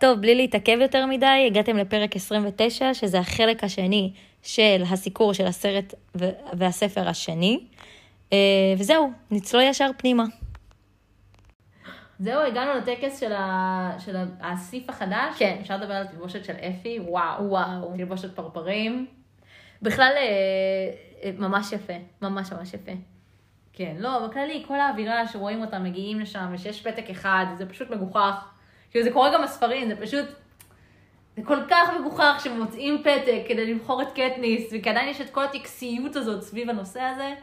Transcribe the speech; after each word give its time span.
טוב, 0.00 0.20
בלי 0.20 0.34
להתעכב 0.34 0.78
יותר 0.80 1.06
מדי, 1.06 1.44
הגעתם 1.46 1.76
לפרק 1.76 2.16
29, 2.16 2.94
שזה 2.94 3.18
החלק 3.18 3.64
השני 3.64 4.12
של 4.42 4.82
הסיקור 4.90 5.32
של 5.32 5.46
הסרט 5.46 5.94
והספר 6.52 7.08
השני. 7.08 7.60
אה, 8.32 8.38
וזהו, 8.78 9.10
נצלול 9.30 9.62
ישר 9.62 9.90
פנימה. 9.96 10.24
זהו, 12.18 12.40
הגענו 12.40 12.74
לטקס 12.74 13.20
של, 13.20 13.32
ה... 13.32 13.90
של 13.98 14.16
האסיף 14.40 14.90
החדש. 14.90 15.38
כן. 15.38 15.56
אפשר 15.60 15.76
לדבר 15.76 15.94
על 15.94 16.06
תלבושת 16.06 16.44
של 16.44 16.52
אפי? 16.52 16.98
וואו. 17.00 17.44
וואו. 17.44 17.92
תלבושת 17.96 18.36
פרפרים. 18.36 19.06
בכלל, 19.82 20.12
אה, 20.16 20.22
אה, 21.22 21.30
ממש 21.38 21.72
יפה, 21.72 21.92
ממש 22.22 22.52
ממש 22.52 22.74
יפה. 22.74 22.92
כן, 23.72 23.96
לא, 23.98 24.26
בכללי, 24.26 24.64
כל 24.68 24.80
האווירה 24.80 25.28
שרואים 25.28 25.60
אותם 25.60 25.84
מגיעים 25.84 26.20
לשם, 26.20 26.50
ושיש 26.52 26.86
פתק 26.86 27.10
אחד, 27.10 27.46
זה 27.54 27.66
פשוט 27.66 27.90
מגוחך. 27.90 28.55
כאילו, 28.96 29.04
זה 29.04 29.12
קורה 29.12 29.34
גם 29.34 29.42
בספרים, 29.42 29.88
זה 29.88 29.96
פשוט... 29.96 30.24
זה 31.36 31.42
כל 31.42 31.58
כך 31.70 31.88
מגוחך 32.00 32.40
שמוצאים 32.44 33.02
פתק 33.02 33.42
כדי 33.48 33.74
לבחור 33.74 34.02
את 34.02 34.08
קטניס, 34.12 34.66
וכי 34.66 34.90
עדיין 34.90 35.08
יש 35.08 35.20
את 35.20 35.30
כל 35.30 35.44
הטקסיות 35.44 36.16
הזאת 36.16 36.42
סביב 36.42 36.70
הנושא 36.70 37.00
הזה. 37.00 37.34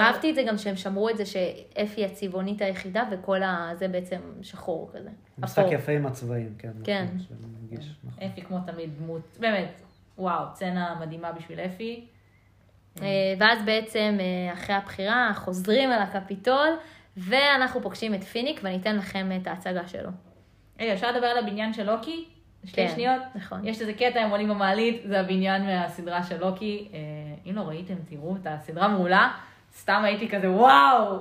אהבתי 0.00 0.30
את 0.30 0.34
זה 0.34 0.42
גם 0.42 0.58
שהם 0.58 0.76
שמרו 0.76 1.10
את 1.10 1.16
זה 1.16 1.26
שאפי 1.26 2.04
הצבעונית 2.04 2.62
היחידה, 2.62 3.02
וכל 3.10 3.42
ה... 3.42 3.70
זה 3.74 3.88
בעצם 3.88 4.20
שחור 4.42 4.90
כזה. 4.92 5.10
משחק. 5.38 5.64
יפה 5.70 5.92
עם 5.92 6.06
הצבעים, 6.06 6.54
כן. 6.58 6.72
כן. 6.84 7.06
נכון, 7.14 7.18
שמרגיש, 7.18 7.90
נכון. 8.04 8.22
אפי 8.26 8.42
כמו 8.42 8.58
תמיד 8.66 8.90
דמות, 8.98 9.36
באמת, 9.40 9.80
וואו, 10.18 10.44
סצנה 10.54 10.96
מדהימה 11.00 11.32
בשביל 11.32 11.60
אפי. 11.60 12.06
אה, 13.02 13.06
ואז 13.38 13.58
בעצם, 13.64 14.16
אה, 14.20 14.52
אחרי 14.52 14.76
הבחירה, 14.76 15.32
חוזרים 15.34 15.92
אל 15.92 16.02
הקפיטול, 16.02 16.68
ואנחנו 17.16 17.82
פוגשים 17.82 18.14
את 18.14 18.24
פיניק, 18.24 18.60
ואני 18.62 18.76
אתן 18.76 18.96
לכם 18.96 19.30
את 19.42 19.46
ההצגה 19.46 19.88
שלו. 19.88 20.10
רגע, 20.80 20.92
אפשר 20.92 21.12
לדבר 21.12 21.26
על 21.26 21.38
הבניין 21.38 21.72
של 21.72 21.90
לוקי? 21.90 22.24
שתי 22.64 22.76
כן, 22.76 22.92
שניות? 22.94 23.22
נכון. 23.34 23.66
יש 23.66 23.80
איזה 23.80 23.92
קטע, 23.92 24.20
הם 24.20 24.30
עולים 24.30 24.48
במעלית, 24.48 25.02
זה 25.04 25.20
הבניין 25.20 25.66
מהסדרה 25.66 26.22
של 26.22 26.40
לוקי. 26.40 26.88
אה, 26.92 26.98
אם 27.50 27.56
לא 27.56 27.60
ראיתם, 27.60 27.94
תראו 28.08 28.36
את 28.36 28.46
הסדרה 28.46 28.88
מעולה. 28.88 29.30
סתם 29.76 30.02
הייתי 30.04 30.28
כזה, 30.28 30.50
וואו, 30.50 31.18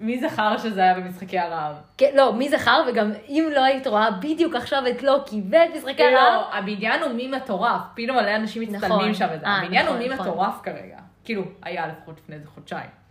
מי 0.00 0.20
זכר 0.20 0.58
שזה 0.58 0.80
היה 0.80 0.94
במשחקי 0.94 1.38
הרעב? 1.38 1.76
כן, 1.98 2.10
לא, 2.14 2.32
מי 2.32 2.48
זכר, 2.48 2.84
וגם 2.88 3.12
אם 3.28 3.48
לא 3.54 3.64
היית 3.64 3.86
רואה 3.86 4.10
בדיוק 4.10 4.54
עכשיו 4.54 4.82
את 4.90 5.02
לוקי 5.02 5.42
ואת 5.50 5.70
משחקי 5.76 6.02
הרעב, 6.02 6.34
לא, 6.34 6.54
הבניין 6.54 7.02
הוא 7.02 7.12
מי 7.12 7.28
מטורף, 7.28 7.80
פתאום 7.94 8.16
מלא 8.16 8.36
אנשים 8.36 8.62
מצטלמים 8.62 8.98
נכון. 8.98 9.14
שם. 9.14 9.26
אה, 9.44 9.56
הבניין 9.58 9.86
הוא 9.86 9.96
נכון, 9.96 10.08
מי 10.08 10.14
נכון. 10.14 10.28
מטורף 10.28 10.60
כרגע. 10.62 10.98
כאילו, 11.24 11.42
היה 11.62 11.86
לפחות 11.86 12.18
לפני 12.18 12.34
איזה 12.34 12.48
חודשיים. 12.48 13.03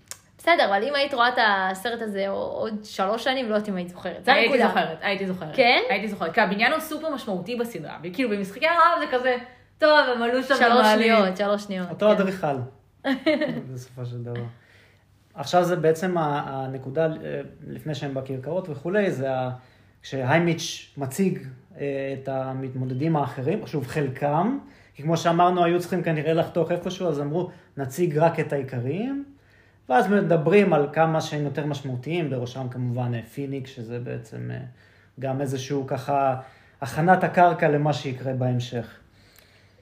בסדר, 0.43 0.65
אבל 0.65 0.83
אם 0.83 0.95
היית 0.95 1.13
רואה 1.13 1.29
את 1.29 1.37
הסרט 1.37 2.01
הזה 2.01 2.27
עוד 2.27 2.73
שלוש 2.83 3.23
שנים, 3.23 3.49
לא 3.49 3.55
יודעת 3.55 3.69
אם 3.69 3.75
היית 3.75 3.89
זוכרת. 3.89 4.25
זה 4.25 4.33
הייתי 4.33 4.53
הנקודה. 4.53 4.67
זוכרת, 4.67 4.97
הייתי 5.01 5.27
זוכרת. 5.27 5.55
כן? 5.55 5.79
הייתי 5.89 6.07
זוכרת, 6.07 6.33
כי 6.33 6.41
הבניין 6.41 6.71
הוא 6.71 6.79
סופר 6.79 7.09
משמעותי 7.09 7.55
בסדרה. 7.55 7.97
וכאילו, 8.03 8.29
במשחקי 8.29 8.67
הרעב 8.67 8.99
זה 8.99 9.17
כזה, 9.17 9.37
טוב, 9.77 9.99
הם 10.15 10.23
עלו 10.23 10.43
שם 10.43 10.55
שלוש. 10.55 10.87
שניות, 10.95 11.37
שלוש 11.37 11.63
שניות. 11.63 11.89
אותו 11.89 12.05
כן. 12.05 12.11
אדריכל, 12.11 12.55
בסופו 13.73 14.05
של 14.05 14.23
דבר. 14.23 14.41
עכשיו 15.33 15.63
זה 15.63 15.75
בעצם 15.75 16.17
הנקודה, 16.17 17.05
אה, 17.05 17.41
לפני 17.67 17.95
שהם 17.95 18.13
בכרכרות 18.13 18.69
וכולי, 18.69 19.11
זה 19.11 19.29
כשהיימיץ' 20.01 20.93
מציג 20.97 21.39
אה, 21.77 22.15
את 22.21 22.27
המתמודדים 22.27 23.15
האחרים, 23.15 23.67
שוב 23.67 23.87
חלקם, 23.87 24.59
כי 24.95 25.03
כמו 25.03 25.17
שאמרנו, 25.17 25.63
היו 25.63 25.79
צריכים 25.79 26.03
כנראה 26.03 26.33
לחתוך 26.33 26.71
איפשהו, 26.71 27.07
אז 27.07 27.19
אמרו, 27.19 27.49
נציג 27.77 28.17
רק 28.17 28.39
את 28.39 28.53
העיקריים, 28.53 29.32
ואז 29.89 30.07
מדברים 30.07 30.73
על 30.73 30.87
כמה 30.93 31.21
שהם 31.21 31.43
יותר 31.43 31.65
משמעותיים, 31.65 32.29
בראשם 32.29 32.67
כמובן 32.69 33.13
אה, 33.15 33.21
פיניק, 33.33 33.67
שזה 33.67 33.99
בעצם 33.99 34.51
אה, 34.53 34.57
גם 35.19 35.41
איזשהו 35.41 35.87
ככה 35.87 36.35
הכנת 36.81 37.23
הקרקע 37.23 37.69
למה 37.69 37.93
שיקרה 37.93 38.33
בהמשך. 38.33 38.97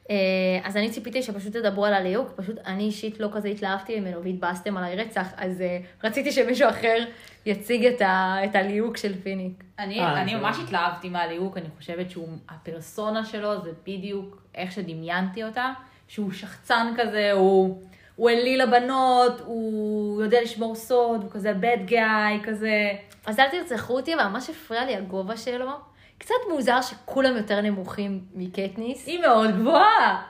אה, 0.09 0.15
אז 0.63 0.77
אני 0.77 0.89
ציפיתי 0.91 1.23
שפשוט 1.23 1.53
תדברו 1.53 1.85
על 1.85 1.93
הליהוק, 1.93 2.31
פשוט 2.35 2.55
אני 2.65 2.83
אישית 2.83 3.19
לא 3.19 3.29
כזה 3.33 3.47
התלהבתי 3.47 3.99
ממנו 3.99 4.23
והתבאסתם 4.23 4.77
עליי 4.77 4.95
רצח, 4.95 5.27
אז 5.37 5.63
רציתי 6.03 6.31
שמישהו 6.31 6.69
אחר 6.69 6.97
יציג 7.45 7.85
את 7.85 8.01
ה- 8.01 8.35
את 8.45 8.55
הליהוק 8.55 8.97
של 8.97 9.21
פיניק. 9.23 9.63
אני, 9.79 9.99
אה, 9.99 10.21
אני 10.21 10.35
ממש 10.35 10.57
התלהבתי 10.63 11.09
מהליהוק, 11.09 11.57
אני 11.57 11.65
חושבת 11.77 12.11
שהוא, 12.11 12.27
הפרסונה 12.49 13.25
שלו 13.25 13.61
זה 13.63 13.69
בדיוק 13.87 14.41
איך 14.55 14.71
שדמיינתי 14.71 15.43
אותה, 15.43 15.73
שהוא 16.07 16.31
שחצן 16.31 16.93
כזה, 16.97 17.31
הוא, 17.31 17.81
הוא 18.21 18.29
אליל 18.29 18.63
לבנות, 18.63 19.41
הוא 19.45 20.21
יודע 20.23 20.41
לשמור 20.41 20.75
סוד, 20.75 21.23
הוא 21.23 21.31
כזה 21.31 21.53
bad 21.61 21.89
guy, 21.89 22.45
כזה... 22.47 22.91
אז 23.25 23.39
אל 23.39 23.49
תרצחו 23.49 23.93
אותי, 23.93 24.13
אבל 24.15 24.23
ממש 24.23 24.49
הפריע 24.49 24.85
לי 24.85 24.95
הגובה 24.95 25.37
שלו. 25.37 25.69
קצת 26.17 26.35
מוזר 26.49 26.81
שכולם 26.81 27.37
יותר 27.37 27.61
נמוכים 27.61 28.21
מקטניס. 28.33 29.07
היא 29.07 29.19
מאוד 29.19 29.59
גבוהה. 29.59 30.21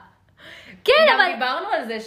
כן, 0.84 0.92
גם 1.08 1.20
אבל... 1.20 1.32
דיברנו 1.34 1.66
על 1.68 1.84
זה 1.84 1.98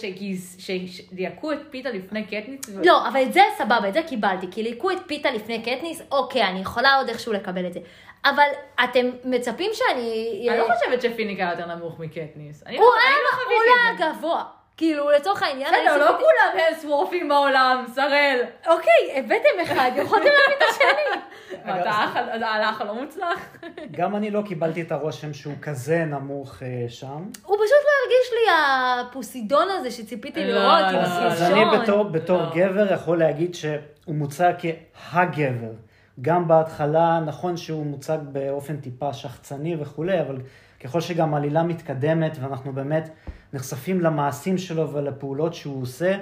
שדייקו 0.56 1.52
את 1.52 1.58
פיתה 1.70 1.90
לפני 1.90 2.24
קטניס. 2.24 2.60
ו- 2.68 2.82
לא, 2.84 3.08
אבל 3.08 3.22
את 3.22 3.32
זה 3.32 3.40
סבבה, 3.58 3.88
את 3.88 3.94
זה 3.94 4.02
קיבלתי. 4.02 4.46
כי 4.50 4.62
ליהקו 4.62 4.90
את 4.90 4.98
פיתה 5.06 5.30
לפני 5.30 5.62
קטניס, 5.62 6.02
אוקיי, 6.12 6.44
אני 6.44 6.60
יכולה 6.60 6.94
עוד 6.96 7.08
איכשהו 7.08 7.32
לקבל 7.32 7.66
את 7.66 7.72
זה. 7.72 7.80
אבל 8.24 8.48
אתם 8.84 9.10
מצפים 9.24 9.70
שאני... 9.74 10.46
אני 10.50 10.58
לא 10.58 10.66
חושבת 10.74 11.02
שפיניקה 11.02 11.52
יותר 11.58 11.74
נמוך 11.74 11.98
מקטניס. 12.00 12.62
הוא 12.62 12.72
לא- 12.72 12.76
היה 12.76 13.16
לא 13.16 13.98
זה. 13.98 14.04
גבוה. 14.18 14.44
כאילו, 14.76 15.10
לצורך 15.10 15.42
העניין... 15.42 15.68
בסדר, 15.72 15.96
לא 15.98 16.06
כולם 16.18 16.64
הלסוורפים 16.68 17.28
בעולם, 17.28 17.84
שראל. 17.94 18.40
אוקיי, 18.66 19.18
הבאתם 19.18 19.60
אחד, 19.62 19.90
יכולתם 19.96 20.24
להביא 20.24 20.56
את 20.58 20.62
השני. 20.70 21.22
מה, 21.66 21.80
אתה 21.80 21.90
האח 21.90 22.16
ה- 22.16 22.46
האח 22.46 22.80
הלא 22.80 22.94
מוצלח? 22.94 23.56
גם 23.98 24.16
אני 24.16 24.30
לא 24.30 24.42
קיבלתי 24.46 24.82
את 24.82 24.92
הרושם 24.92 25.34
שהוא 25.34 25.54
כזה 25.62 26.04
נמוך 26.04 26.62
אה, 26.62 26.84
שם. 26.88 27.06
הוא 27.44 27.56
פשוט 27.56 27.82
לא 27.84 27.90
הרגיש 28.02 28.32
לי 28.32 28.52
הפוסידון 29.00 29.68
הזה 29.70 29.90
שציפיתי 29.90 30.44
לא, 30.44 30.52
לראות 30.52 30.84
עם 30.88 30.94
לא, 30.94 31.00
אז 31.00 31.32
הסרשון. 31.32 31.58
אני 31.58 31.78
בתור, 31.78 32.04
בתור 32.04 32.42
לא. 32.42 32.50
גבר 32.54 32.92
יכול 32.92 33.18
להגיד 33.18 33.54
שהוא 33.54 33.74
מוצג 34.08 34.52
כהגבר. 34.58 35.72
גם 36.20 36.48
בהתחלה, 36.48 37.20
נכון 37.26 37.56
שהוא 37.56 37.86
מוצג 37.86 38.18
באופן 38.22 38.76
טיפה 38.76 39.12
שחצני 39.12 39.76
וכולי, 39.80 40.20
אבל 40.20 40.38
ככל 40.84 41.00
שגם 41.00 41.34
העלילה 41.34 41.62
מתקדמת 41.62 42.36
ואנחנו 42.40 42.72
באמת 42.72 43.08
נחשפים 43.56 44.00
למעשים 44.00 44.58
שלו 44.58 44.92
ולפעולות 44.92 45.54
שהוא 45.54 45.82
עושה, 45.82 46.16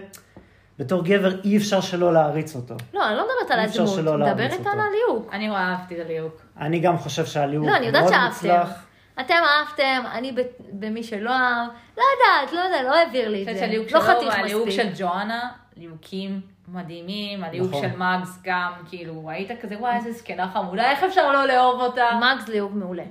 בתור 0.78 1.04
גבר 1.04 1.40
אי 1.44 1.56
אפשר 1.56 1.80
שלא 1.80 2.12
להעריץ 2.14 2.56
אותו. 2.56 2.74
לא, 2.94 3.08
אני 3.08 3.16
לא 3.16 3.22
מדברת 3.24 3.50
על 3.50 3.60
הדמות, 3.60 4.18
להריץ 4.20 4.52
מדברת. 4.54 4.66
על 4.74 4.80
הליהוק. 4.80 5.28
אני 5.32 5.50
רואה 5.50 5.60
אהבתי 5.60 5.94
את 5.94 6.04
הליהוק. 6.04 6.40
אני 6.60 6.78
גם 6.80 6.98
חושב 6.98 7.26
שהליהוק 7.26 7.66
לא, 7.68 7.76
אני 7.76 7.86
יודעת 7.86 8.02
מאוד 8.02 8.12
שאהבתם. 8.12 8.48
מוצלח. 8.48 8.84
אתם 9.20 9.34
אהבתם, 9.34 10.02
אני 10.12 10.32
ב- 10.32 10.40
במי 10.72 11.02
שלא 11.02 11.30
אהב, 11.30 11.68
לא 11.96 12.02
יודעת, 12.02 12.52
לא 12.52 12.60
יודעת, 12.60 12.84
לא 12.84 12.94
העביר 12.96 13.28
לי 13.28 13.34
אני 13.34 13.42
את 13.42 13.46
חושבת 13.48 13.54
זה. 13.54 13.60
שהליהוק 13.60 13.92
לא 13.92 14.00
שלו 14.00 14.08
חתיך 14.16 14.38
מספיק. 14.44 14.70
של 14.70 14.88
ג'ואנה, 14.98 15.40
ליהוקים 15.76 16.40
מדהימים, 16.68 17.44
הליהוק 17.44 17.68
נכון. 17.68 17.82
של 17.90 17.96
מאגס 17.96 18.38
גם, 18.44 18.72
כאילו, 18.88 19.30
היית 19.30 19.50
כזה, 19.62 19.76
וואי, 19.78 19.96
איזה 19.96 20.12
זקנה 20.12 20.48
חמודה, 20.54 20.90
איך 20.90 21.02
אפשר 21.04 21.32
לא 21.32 21.46
לאהוב 21.46 21.80
אותה? 21.80 22.04
מאגס 22.20 22.48
ליהוק 22.48 22.72
מעולה. 22.74 23.04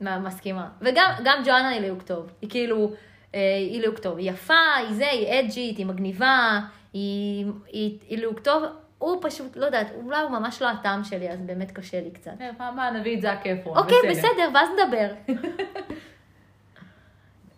מה- 0.00 0.18
מסכימה. 0.18 0.68
וגם 0.80 1.10
גם 1.24 1.38
ג'ואנה 1.44 1.68
היא 1.68 1.80
ליהוק 1.80 2.02
טוב. 2.02 2.26
היא 2.42 2.50
כאילו, 2.50 2.90
היא 3.32 3.80
ליהוק 3.80 3.98
טוב. 3.98 4.18
היא 4.18 4.30
יפה, 4.30 4.74
היא 4.76 4.94
זה, 4.94 5.06
היא 5.10 5.40
אג'ית, 5.40 5.78
היא 5.78 5.86
מגניבה, 5.86 6.60
היא, 6.92 7.46
היא, 7.66 7.98
היא 8.08 8.18
ליהוק 8.18 8.40
טוב. 8.40 8.64
הוא 8.98 9.18
פשוט, 9.22 9.56
לא 9.56 9.66
יודעת, 9.66 9.86
אולי 9.94 10.22
הוא 10.22 10.30
ממש 10.30 10.62
לא 10.62 10.68
הטעם 10.68 11.04
שלי, 11.04 11.30
אז 11.30 11.40
באמת 11.40 11.70
קשה 11.70 12.00
לי 12.00 12.10
קצת. 12.10 12.32
אה, 12.40 12.50
פעם 12.58 12.74
הבאה 12.74 12.90
נביא 12.90 13.16
את 13.16 13.22
זאק 13.22 13.46
אפרון, 13.46 13.78
אוקיי, 13.78 13.96
בסדר, 14.10 14.48
ואז 14.54 14.68
נדבר. 14.74 15.10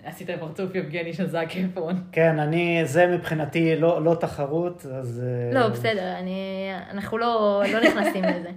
עשית 0.05 0.31
פרצוף 0.41 0.75
יבגני 0.75 1.13
של 1.13 1.27
זאק 1.27 1.49
אפרון. 1.57 2.03
כן, 2.13 2.39
אני, 2.39 2.81
זה 2.85 3.07
מבחינתי 3.07 3.77
לא, 3.77 4.05
לא 4.05 4.15
תחרות, 4.15 4.87
אז... 4.87 5.23
אה, 5.25 5.61
לא, 5.61 5.69
בסדר, 5.69 6.19
אני, 6.19 6.71
אנחנו 6.91 7.19
לא, 7.19 7.63
לא 7.73 7.81
נכנסים 7.81 8.25
לזה. 8.25 8.51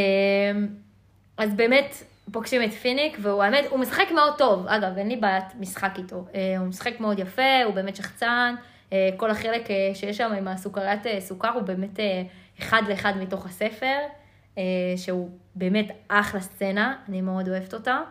אז 1.38 1.54
באמת, 1.56 2.04
פוגשים 2.32 2.64
את 2.64 2.72
פיניק, 2.72 3.18
והוא 3.22 3.44
האמת, 3.44 3.66
הוא 3.70 3.80
משחק 3.80 4.08
מאוד 4.16 4.34
טוב. 4.38 4.68
אגב, 4.68 4.98
אין 4.98 5.08
לי 5.08 5.16
בעיית 5.16 5.46
משחק 5.60 5.94
איתו. 5.98 6.26
אה, 6.36 6.58
הוא 6.58 6.68
משחק 6.68 7.00
מאוד 7.00 7.20
יפה, 7.20 7.64
הוא 7.66 7.74
באמת 7.74 7.96
שחצן. 7.96 8.56
אה, 8.94 9.10
כל 9.18 9.32
החלק 9.32 9.72
אה, 9.72 9.92
שיש 9.94 10.18
שם 10.18 10.32
עם 10.38 10.48
הסוכריית 10.48 11.00
סוכר 11.20 11.50
הוא 11.50 11.62
באמת 11.62 12.00
אחד 12.60 12.82
לאחד 12.90 13.14
מתוך 13.18 13.46
הספר, 13.46 13.98
שהוא 14.96 15.30
באמת 15.56 15.88
אחלה 16.08 16.42
סצנה, 16.42 16.96
אני 17.10 17.22
מאוד 17.22 17.50
אוהבת 17.50 17.74
אותה. 17.74 18.02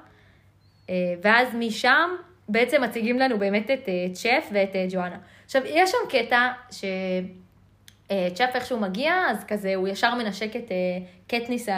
ואז 1.22 1.48
משם 1.54 2.10
בעצם 2.48 2.82
מציגים 2.82 3.18
לנו 3.18 3.38
באמת 3.38 3.70
את 3.70 3.88
צ'ף 4.12 4.48
ואת 4.52 4.76
ג'ואנה. 4.90 5.16
עכשיו, 5.44 5.62
יש 5.66 5.90
שם 5.90 5.98
קטע 6.10 6.50
ש... 6.70 6.84
צ'אפ 8.34 8.50
איכשהו 8.54 8.80
מגיע, 8.80 9.14
אז 9.30 9.44
כזה 9.44 9.74
הוא 9.74 9.88
ישר 9.88 10.14
מנשק 10.14 10.56
את 10.56 10.72
קטניס 11.26 11.68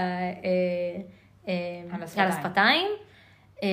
על 1.47 2.03
השפתיים. 2.03 2.27
על 2.27 2.33
השפתיים. 2.33 2.89
אה, 3.63 3.69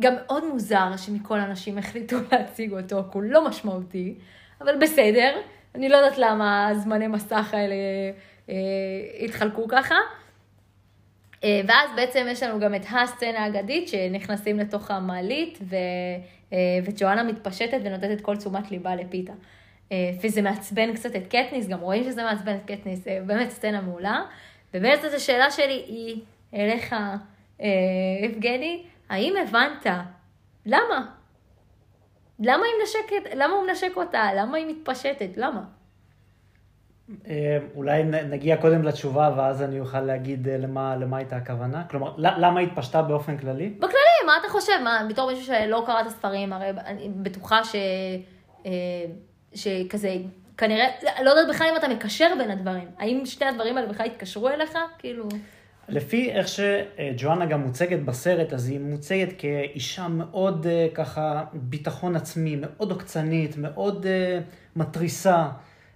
גם 0.00 0.14
מאוד 0.14 0.44
מוזר 0.44 0.96
שמכל 0.96 1.38
האנשים 1.38 1.78
החליטו 1.78 2.16
להציג 2.32 2.72
אותו, 2.72 3.02
כי 3.12 3.18
הוא 3.18 3.22
לא 3.22 3.48
משמעותי, 3.48 4.14
אבל 4.60 4.78
בסדר. 4.78 5.40
אני 5.74 5.88
לא 5.88 5.96
יודעת 5.96 6.18
למה 6.18 6.68
הזמני 6.68 7.06
מסך 7.06 7.54
האלה 7.54 7.74
אה, 8.48 8.54
התחלקו 9.24 9.68
ככה. 9.68 9.94
אה, 11.44 11.60
ואז 11.66 11.90
בעצם 11.96 12.26
יש 12.30 12.42
לנו 12.42 12.60
גם 12.60 12.74
את 12.74 12.84
הסצנה 12.90 13.44
האגדית, 13.44 13.88
שנכנסים 13.88 14.58
לתוך 14.58 14.90
המעלית, 14.90 15.58
ו... 15.62 15.76
אה, 16.52 16.78
וג'ואנה 16.84 17.22
מתפשטת 17.22 17.78
ונותנת 17.84 18.20
כל 18.20 18.36
תשומת 18.36 18.70
ליבה 18.70 18.96
לפיתה. 18.96 19.32
אה, 19.92 20.10
וזה 20.22 20.42
מעצבן 20.42 20.94
קצת 20.94 21.16
את 21.16 21.26
קטניס, 21.26 21.68
גם 21.68 21.80
רואים 21.80 22.04
שזה 22.04 22.22
מעצבן 22.22 22.56
את 22.56 22.70
קטניס, 22.70 23.08
אה, 23.08 23.20
באמת 23.26 23.50
סצנה 23.50 23.80
מעולה. 23.80 24.22
ובאמת 24.74 25.04
השאלה 25.04 25.50
שלי 25.50 25.84
היא 25.86 26.20
אליך, 26.54 26.92
אה, 27.60 27.68
יבגני, 28.22 28.82
האם 29.08 29.34
הבנת 29.42 29.86
למה? 30.66 31.06
למה 32.38 32.64
היא 32.64 32.74
מנשקת, 32.80 33.30
למה 33.34 33.54
הוא 33.54 33.66
מנשק 33.66 33.92
אותה? 33.96 34.28
למה 34.36 34.56
היא 34.56 34.66
מתפשטת? 34.66 35.36
למה? 35.36 35.62
אה, 37.26 37.58
אולי 37.74 38.02
נגיע 38.04 38.56
קודם 38.56 38.82
לתשובה, 38.82 39.30
ואז 39.36 39.62
אני 39.62 39.80
אוכל 39.80 40.00
להגיד 40.00 40.48
אה, 40.48 40.56
למה, 40.56 40.96
למה 40.96 41.16
הייתה 41.16 41.36
הכוונה. 41.36 41.84
כלומר, 41.90 42.14
למה 42.18 42.60
היא 42.60 42.68
התפשטה 42.68 43.02
באופן 43.02 43.38
כללי? 43.38 43.68
בכללי, 43.68 44.26
מה 44.26 44.32
אתה 44.40 44.48
חושב? 44.48 44.72
מה, 44.84 45.06
בתור 45.10 45.30
מישהו 45.30 45.44
שלא 45.44 45.82
קרא 45.86 46.00
את 46.00 46.06
הספרים, 46.06 46.52
הרי 46.52 46.70
אני 46.70 47.08
בטוחה 47.08 47.60
ש... 47.64 47.76
שכזה, 49.54 50.16
כנראה, 50.56 50.86
לא 51.22 51.30
יודעת 51.30 51.54
בכלל 51.54 51.66
אם 51.70 51.76
אתה 51.76 51.88
מקשר 51.88 52.28
בין 52.38 52.50
הדברים. 52.50 52.88
האם 52.98 53.26
שתי 53.26 53.44
הדברים 53.44 53.76
האלה 53.76 53.88
בכלל 53.88 54.06
התקשרו 54.06 54.48
אליך? 54.48 54.78
כאילו... 54.98 55.28
לפי 55.88 56.30
איך 56.30 56.48
שג'ואנה 56.48 57.46
גם 57.46 57.60
מוצגת 57.60 57.98
בסרט, 57.98 58.52
אז 58.52 58.68
היא 58.68 58.80
מוצגת 58.80 59.28
כאישה 59.38 60.08
מאוד 60.08 60.66
אה, 60.66 60.86
ככה 60.94 61.44
ביטחון 61.52 62.16
עצמי, 62.16 62.56
מאוד 62.60 62.90
עוקצנית, 62.90 63.56
מאוד 63.58 64.06
אה, 64.06 64.40
מתריסה, 64.76 65.48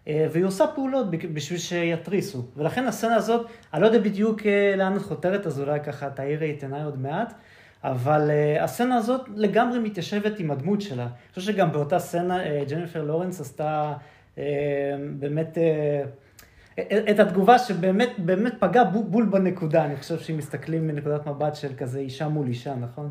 אה, 0.08 0.26
והיא 0.32 0.44
עושה 0.44 0.66
פעולות 0.74 1.10
בשביל 1.10 1.58
שיתריסו. 1.58 2.44
ולכן 2.56 2.86
הסצנה 2.86 3.14
הזאת, 3.14 3.46
אני 3.74 3.82
לא 3.82 3.86
יודע 3.86 3.98
בדיוק 3.98 4.40
לאן 4.76 4.96
את 4.96 5.02
חותרת, 5.02 5.46
אז 5.46 5.60
אולי 5.60 5.80
ככה 5.80 6.10
תאירי 6.10 6.54
את 6.58 6.62
עיניי 6.62 6.82
עוד 6.82 7.00
מעט, 7.00 7.34
אבל 7.84 8.30
הסצנה 8.60 8.96
הזאת 8.96 9.20
לגמרי 9.34 9.78
מתיישבת 9.78 10.38
עם 10.38 10.50
הדמות 10.50 10.80
שלה. 10.80 11.02
אני 11.02 11.34
חושב 11.34 11.52
שגם 11.52 11.72
באותה 11.72 11.98
סצנה 11.98 12.38
ג'ניפר 12.68 13.02
לורנס 13.02 13.40
עשתה 13.40 13.92
באמת... 15.18 15.58
את 17.10 17.20
התגובה 17.20 17.58
שבאמת 17.58 18.10
באמת 18.18 18.54
פגעה 18.58 18.84
בול, 18.84 19.02
בול 19.04 19.24
בנקודה, 19.24 19.84
אני 19.84 19.96
חושב 19.96 20.18
שאם 20.18 20.36
מסתכלים 20.36 20.86
מנקודת 20.86 21.26
מבט 21.26 21.54
של 21.56 21.76
כזה 21.76 21.98
אישה 21.98 22.28
מול 22.28 22.46
אישה, 22.46 22.74
נכון? 22.74 23.10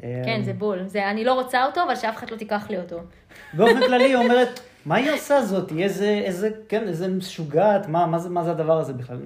כן, 0.00 0.40
זה 0.44 0.52
בול. 0.52 0.86
זה, 0.86 1.10
אני 1.10 1.24
לא 1.24 1.34
רוצה 1.34 1.66
אותו, 1.66 1.82
אבל 1.82 1.96
שאף 1.96 2.16
אחד 2.16 2.30
לא 2.30 2.36
תיקח 2.36 2.70
לי 2.70 2.78
אותו. 2.78 3.00
באופן 3.54 3.80
כללי 3.86 4.04
היא 4.04 4.16
אומרת, 4.16 4.60
מה 4.86 4.94
היא 4.94 5.10
עושה 5.10 5.42
זאת? 5.42 5.72
איזה, 5.78 6.08
איזה, 6.24 6.50
כן, 6.68 6.88
איזה 6.88 7.08
משוגעת, 7.08 7.88
מה, 7.88 8.06
מה, 8.06 8.18
זה, 8.18 8.28
מה 8.30 8.44
זה 8.44 8.50
הדבר 8.50 8.78
הזה 8.78 8.92
בכלל? 8.92 9.18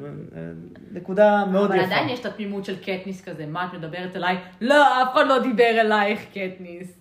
נקודה 0.93 1.45
מאוד 1.53 1.71
אבל 1.71 1.77
יפה. 1.77 1.87
עדיין 1.87 2.09
יש 2.09 2.21
את 2.21 2.27
התמימות 2.27 2.65
של 2.65 2.77
קטניס 2.79 3.25
כזה, 3.25 3.47
מה 3.47 3.67
את 3.67 3.75
מדברת 3.79 4.17
אליי? 4.17 4.37
לא, 4.61 5.03
אף 5.03 5.13
אחד 5.13 5.27
לא 5.27 5.39
דיבר 5.39 5.81
אלייך, 5.81 6.21
קטניס. 6.31 6.93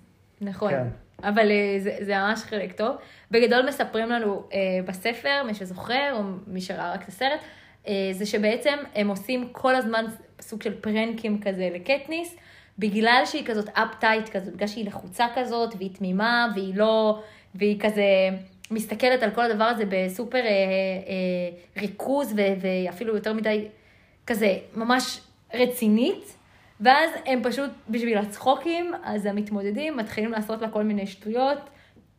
נכון. 0.42 0.70
כן. 0.72 0.88
אבל 1.24 1.52
אה, 1.52 1.80
זה, 1.80 1.98
זה 2.02 2.18
ממש 2.18 2.40
חלק 2.40 2.72
טוב. 2.72 2.96
בגדול 3.32 3.68
מספרים 3.68 4.10
לנו 4.10 4.44
אה, 4.54 4.60
בספר, 4.86 5.44
מי 5.46 5.54
שזוכר, 5.54 6.14
או 6.14 6.20
מי 6.48 6.62
שראה 6.62 6.94
רק 6.94 7.04
את 7.04 7.08
הסרט, 7.08 7.40
אה, 7.88 8.10
זה 8.12 8.26
שבעצם 8.26 8.78
הם 8.96 9.08
עושים 9.08 9.50
כל 9.52 9.76
הזמן 9.76 10.06
סוג 10.42 10.62
של 10.62 10.82
פרנקים 10.82 11.42
כזה 11.42 11.70
לקטניס, 11.74 12.36
בגלל 12.80 13.22
שהיא 13.26 13.46
כזאת 13.46 13.70
אפטייט 13.74 14.30
כזאת, 14.30 14.54
בגלל 14.54 14.68
שהיא 14.68 14.86
לחוצה 14.86 15.26
כזאת, 15.36 15.76
והיא 15.78 15.96
תמימה, 15.96 16.48
והיא 16.56 16.76
לא, 16.76 17.22
והיא 17.56 17.80
כזה 17.80 18.04
מסתכלת 18.72 19.24
על 19.24 19.32
כל 19.32 19.42
הדבר 19.42 19.64
הזה 19.64 19.84
בסופר 19.90 20.38
אה, 20.38 20.44
אה, 20.46 21.82
ריכוז, 21.82 22.34
ואפילו 22.62 23.16
יותר 23.16 23.34
מדי 23.34 23.68
כזה 24.28 24.58
ממש 24.76 25.20
רצינית. 25.54 26.39
ואז 26.80 27.10
הם 27.26 27.44
פשוט, 27.44 27.70
בשביל 27.90 28.18
הצחוקים, 28.18 28.92
אז 29.04 29.26
המתמודדים 29.26 29.98
מתחילים 29.98 30.32
לעשות 30.32 30.62
לה 30.62 30.70
כל 30.70 30.84
מיני 30.84 31.08
שטויות, 31.08 31.58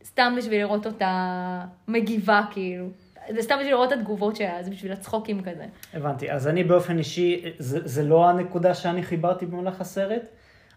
סתם 0.04 0.34
בשביל 0.38 0.60
לראות 0.60 0.86
אותה 0.86 1.64
מגיבה, 1.88 2.42
כאילו. 2.50 2.86
זה 3.30 3.42
סתם 3.42 3.54
בשביל 3.58 3.72
לראות 3.72 3.92
את 3.92 3.98
התגובות 3.98 4.36
שלה, 4.36 4.62
זה 4.62 4.70
בשביל 4.70 4.92
הצחוקים 4.92 5.42
כזה. 5.42 5.66
הבנתי, 5.94 6.32
אז 6.32 6.48
אני 6.48 6.64
באופן 6.64 6.98
אישי, 6.98 7.44
זה, 7.58 7.78
זה 7.84 8.02
לא 8.02 8.28
הנקודה 8.28 8.74
שאני 8.74 9.02
חיברתי 9.02 9.46
במהלך 9.46 9.80
הסרט. 9.80 10.22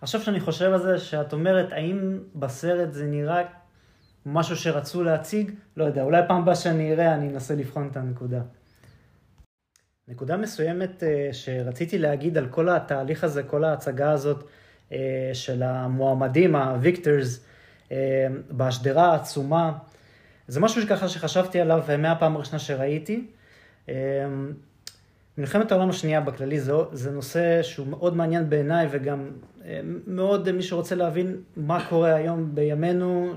עכשיו 0.02 0.22
שאני 0.22 0.40
חושב 0.40 0.74
על 0.74 0.80
זה, 0.80 1.00
שאת 1.00 1.34
אומרת, 1.34 1.72
האם 1.72 2.20
בסרט 2.36 2.94
זה 2.94 3.06
נראה 3.06 3.44
משהו 4.26 4.56
שרצו 4.56 5.04
להציג? 5.04 5.52
לא 5.78 5.84
יודע, 5.84 6.04
אולי 6.04 6.22
פעם 6.28 6.42
הבאה 6.42 6.56
שאני 6.56 6.94
אראה, 6.94 7.16
אני 7.16 7.30
אנסה 7.30 7.56
לבחון 7.56 7.88
את 7.92 7.98
הנקודה. 7.98 8.42
נקודה 10.08 10.38
מסוימת 10.38 11.04
אה, 11.04 11.30
שרציתי 11.32 11.98
להגיד 11.98 12.38
על 12.38 12.48
כל 12.48 12.70
התהליך 12.70 13.24
הזה, 13.24 13.44
כל 13.44 13.64
ההצגה 13.64 14.12
הזאת 14.12 14.44
אה, 14.92 15.30
של 15.34 15.64
המועמדים, 15.64 16.56
הוויקטורס, 16.56 17.46
אה, 17.92 18.28
בשדרה 18.52 19.12
העצומה, 19.12 19.72
זה 20.48 20.60
משהו 20.60 20.82
שככה 20.82 21.08
שחשבתי 21.08 21.62
עליו 21.62 21.84
מהפעם 21.98 22.36
הראשונה 22.36 22.60
שראיתי. 22.60 23.28
מלחמת 25.38 25.72
העולם 25.72 25.90
השנייה 25.90 26.22
בכללי 26.22 26.60
זה, 26.60 26.74
זה 26.92 27.12
נושא 27.12 27.64
שהוא 27.64 27.88
מאוד 27.88 28.16
מעניין 28.16 28.50
בעיניי 28.50 28.88
וגם 28.92 29.32
מאוד 30.08 30.52
מי 30.52 30.64
שרוצה 30.64 30.96
להבין 30.96 31.38
מה 31.58 31.86
קורה 31.90 32.16
היום 32.16 32.56
בימינו, 32.56 33.34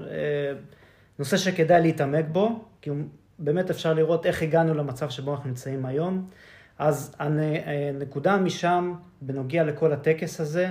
נושא 1.19 1.37
שכדאי 1.37 1.83
להתעמק 1.83 2.25
בו, 2.33 2.65
כי 2.83 2.91
באמת 3.39 3.71
אפשר 3.71 3.95
לראות 3.95 4.27
איך 4.27 4.43
הגענו 4.43 4.75
למצב 4.75 5.11
שבו 5.11 5.35
אנחנו 5.35 5.49
נמצאים 5.49 5.87
היום. 5.87 6.29
אז 6.79 7.15
הנקודה 7.19 8.37
משם, 8.37 8.95
בנוגע 9.21 9.65
לכל 9.65 9.93
הטקס 9.93 10.41
הזה, 10.41 10.71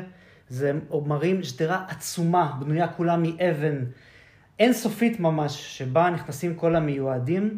זה 0.50 0.72
מראים 1.06 1.44
שדרה 1.44 1.86
עצומה, 1.88 2.58
בנויה 2.60 2.88
כולה 2.88 3.18
מאבן, 3.18 3.84
אינסופית 4.60 5.20
ממש, 5.20 5.78
שבה 5.78 6.10
נכנסים 6.10 6.56
כל 6.56 6.76
המיועדים. 6.76 7.58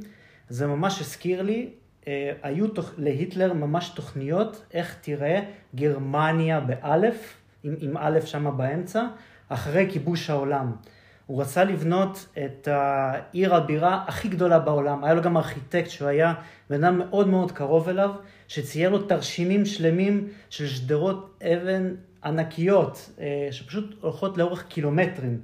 זה 0.50 0.68
ממש 0.68 1.02
הזכיר 1.02 1.42
לי 1.42 1.70
אה, 2.08 2.32
היו 2.44 2.68
תוך, 2.68 2.92
להיטלר 2.98 3.54
ממש 3.54 3.90
תוכניות 3.90 4.66
איך 4.74 4.96
תראה 5.02 5.40
גרמניה 5.76 6.60
באלף, 6.60 7.38
עם, 7.64 7.76
עם 7.80 7.98
אלף 7.98 8.26
שמה 8.26 8.52
באמצע, 8.52 9.04
אחרי 9.50 9.88
כיבוש 9.92 10.30
העולם. 10.30 10.72
הוא 11.26 11.42
רצה 11.42 11.64
לבנות 11.64 12.26
את 12.46 12.68
העיר 12.68 13.56
הבירה 13.56 14.04
הכי 14.08 14.28
גדולה 14.28 14.60
בעולם. 14.60 15.04
היה 15.04 15.14
לו 15.14 15.22
גם 15.22 15.38
ארכיטקט 15.38 15.90
שהוא 15.90 16.08
היה 16.08 16.34
בן 16.70 16.84
אדם 16.84 16.98
מאוד 16.98 17.28
מאוד 17.28 17.52
קרוב 17.52 17.90
אליו, 17.90 18.12
שצייר 18.48 18.90
לו 18.90 19.02
תרשימים 19.02 19.66
שלמים 19.66 20.28
של 20.50 20.68
שדרות 20.68 21.44
אבן 21.44 21.96
ענקיות, 22.24 23.10
אה, 23.20 23.48
שפשוט 23.52 23.96
הולכות 24.02 24.38
לאורך 24.38 24.68
קילומטרים. 24.68 25.42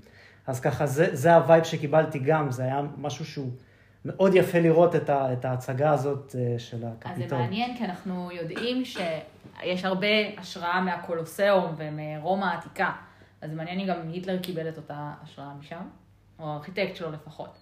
אז 0.48 0.60
ככה, 0.60 0.86
זה, 0.86 1.16
זה 1.16 1.36
ה 1.36 1.41
vibe 1.41 1.64
שקיבלתי 1.64 2.20
גם, 2.20 2.52
זה 2.52 2.64
היה 2.64 2.82
משהו 2.98 3.26
שהוא 3.26 3.52
מאוד 4.06 4.36
יפה 4.36 4.60
לראות 4.60 4.96
את, 4.96 5.10
ה, 5.10 5.34
את 5.34 5.46
ההצגה 5.46 5.92
הזאת 5.92 6.36
אה, 6.40 6.60
של 6.60 6.86
אז 6.86 6.94
הקפיטול. 6.98 7.28
זה 7.30 7.38
מעניין, 7.38 7.78
כי 7.78 7.86
אנחנו 7.86 8.30
יודעים 8.32 8.86
שיש 8.86 9.86
הרבה 9.86 10.08
השראה 10.38 10.82
מהקולוסיאום 10.82 11.76
ומרומא 11.78 12.46
העתיקה. 12.46 12.92
אז 13.42 13.50
זה 13.50 13.56
מעניין 13.56 13.80
אם 13.80 13.88
גם 13.88 14.10
היטלר 14.12 14.40
קיבל 14.40 14.70
את 14.70 14.78
אותה 14.78 15.14
השראה 15.24 15.54
משם, 15.60 15.82
או 16.40 16.46
הארכיטקט 16.48 16.96
שלו 16.96 17.12
לפחות. 17.12 17.58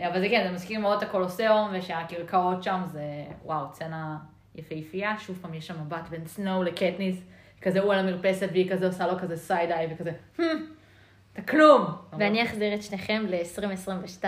אבל 0.00 0.20
זה 0.20 0.28
כן, 0.28 0.44
זה 0.48 0.54
מזכיר 0.54 0.80
מאוד 0.80 1.02
את 1.02 1.08
הקולוסיאום, 1.08 1.70
ושהקרקעות 1.72 2.62
שם 2.62 2.82
זה, 2.86 3.02
וואו, 3.44 3.66
סצנה 3.74 4.18
יפהפייה. 4.58 5.18
שוב 5.18 5.38
פעם, 5.42 5.54
יש 5.54 5.66
שם 5.66 5.74
מבט 5.86 6.08
בין 6.10 6.26
סנואו 6.26 6.62
לקטניס, 6.62 7.16
כזה 7.62 7.80
הוא 7.80 7.92
על 7.92 7.98
המרפסת, 7.98 8.48
והיא 8.52 8.70
כזה 8.70 8.86
עושה 8.86 9.06
לו 9.06 9.18
כזה 9.18 9.36
side 9.36 9.70
eye, 9.70 9.88
וכזה, 9.94 10.12
"Hmm, 10.38 10.42
אתה 11.32 11.42
כלום. 11.42 11.84
ואני 12.18 12.42
אחזיר 12.42 12.74
את 12.74 12.82
שניכם 12.82 13.24
ל-2022, 13.28 14.24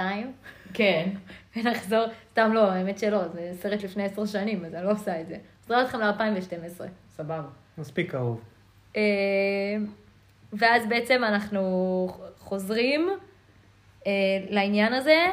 כן. 0.74 1.08
ונחזור, 1.56 2.04
סתם 2.30 2.52
לא, 2.52 2.70
האמת 2.70 2.98
שלא, 2.98 3.28
זה 3.28 3.50
סרט 3.54 3.82
לפני 3.82 4.04
עשר 4.04 4.26
שנים, 4.26 4.64
אז 4.64 4.74
אני 4.74 4.84
לא 4.84 4.90
עושה 4.92 5.20
את 5.20 5.28
זה. 5.28 5.36
אחזיר 5.64 5.82
אתכם 5.82 6.00
ל-2012. 6.00 6.82
סבבה. 7.08 7.42
מספיק 7.78 8.10
קרוב. 8.10 8.40
אה, 8.96 9.02
ואז 10.52 10.86
בעצם 10.88 11.24
אנחנו 11.24 12.08
חוזרים 12.38 13.08
אה, 14.06 14.12
לעניין 14.48 14.92
הזה, 14.92 15.26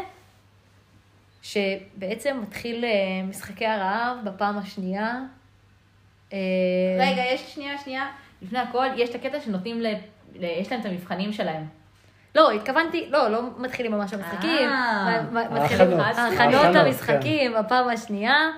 שבעצם 1.41 2.37
מתחיל 2.41 2.85
אה, 2.85 2.89
משחקי 3.29 3.65
הרעב 3.65 4.17
בפעם 4.23 4.57
השנייה. 4.57 5.15
אה, 6.33 6.37
רגע, 6.99 7.21
יש 7.33 7.53
שנייה, 7.53 7.77
שנייה. 7.77 8.05
לפני 8.41 8.59
הכל, 8.59 8.85
יש 8.95 9.09
את 9.09 9.15
הקטע 9.15 9.39
שנותנים, 9.39 9.81
ל... 9.81 9.87
ל- 10.35 10.43
יש 10.43 10.71
להם 10.71 10.81
את 10.81 10.85
המבחנים 10.85 11.33
שלהם. 11.33 11.65
לא, 12.35 12.51
התכוונתי, 12.51 13.05
לא, 13.09 13.27
לא 13.27 13.41
מתחילים 13.57 13.91
ממש 13.91 14.13
המשחקים, 14.13 14.69
אה, 14.69 15.21
מתחילים 15.51 15.99
ההכנות, 15.99 16.17
ההכנות 16.39 16.75
למשחקים 16.75 17.53
בפעם 17.59 17.89
השנייה. 17.89 18.49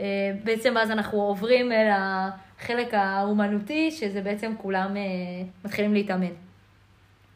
אה, 0.00 0.04
בעצם 0.44 0.76
אז 0.76 0.90
אנחנו 0.90 1.22
עוברים 1.22 1.72
אל 1.72 1.88
החלק 1.92 2.94
האומנותי, 2.94 3.90
שזה 3.90 4.20
בעצם 4.20 4.52
כולם 4.58 4.96
מתחילים 5.64 5.94
להתאמן. 5.94 6.32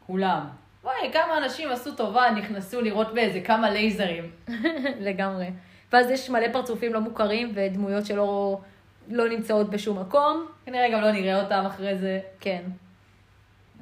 כולם. 0.07 0.60
וואי, 0.83 1.11
כמה 1.13 1.37
אנשים 1.37 1.69
עשו 1.71 1.95
טובה, 1.95 2.31
נכנסו 2.31 2.81
לראות 2.81 3.13
באיזה 3.13 3.41
כמה 3.41 3.69
לייזרים. 3.69 4.31
לגמרי. 5.07 5.49
ואז 5.93 6.09
יש 6.09 6.29
מלא 6.29 6.47
פרצופים 6.53 6.93
לא 6.93 6.99
מוכרים 6.99 7.51
ודמויות 7.55 8.05
שלא, 8.05 8.59
לא 9.07 9.29
נמצאות 9.29 9.69
בשום 9.69 9.99
מקום. 9.99 10.47
כנראה 10.65 10.89
גם 10.91 11.01
לא 11.01 11.11
נראה 11.11 11.43
אותם 11.43 11.63
אחרי 11.67 11.97
זה. 11.97 12.19
כן. 12.39 12.61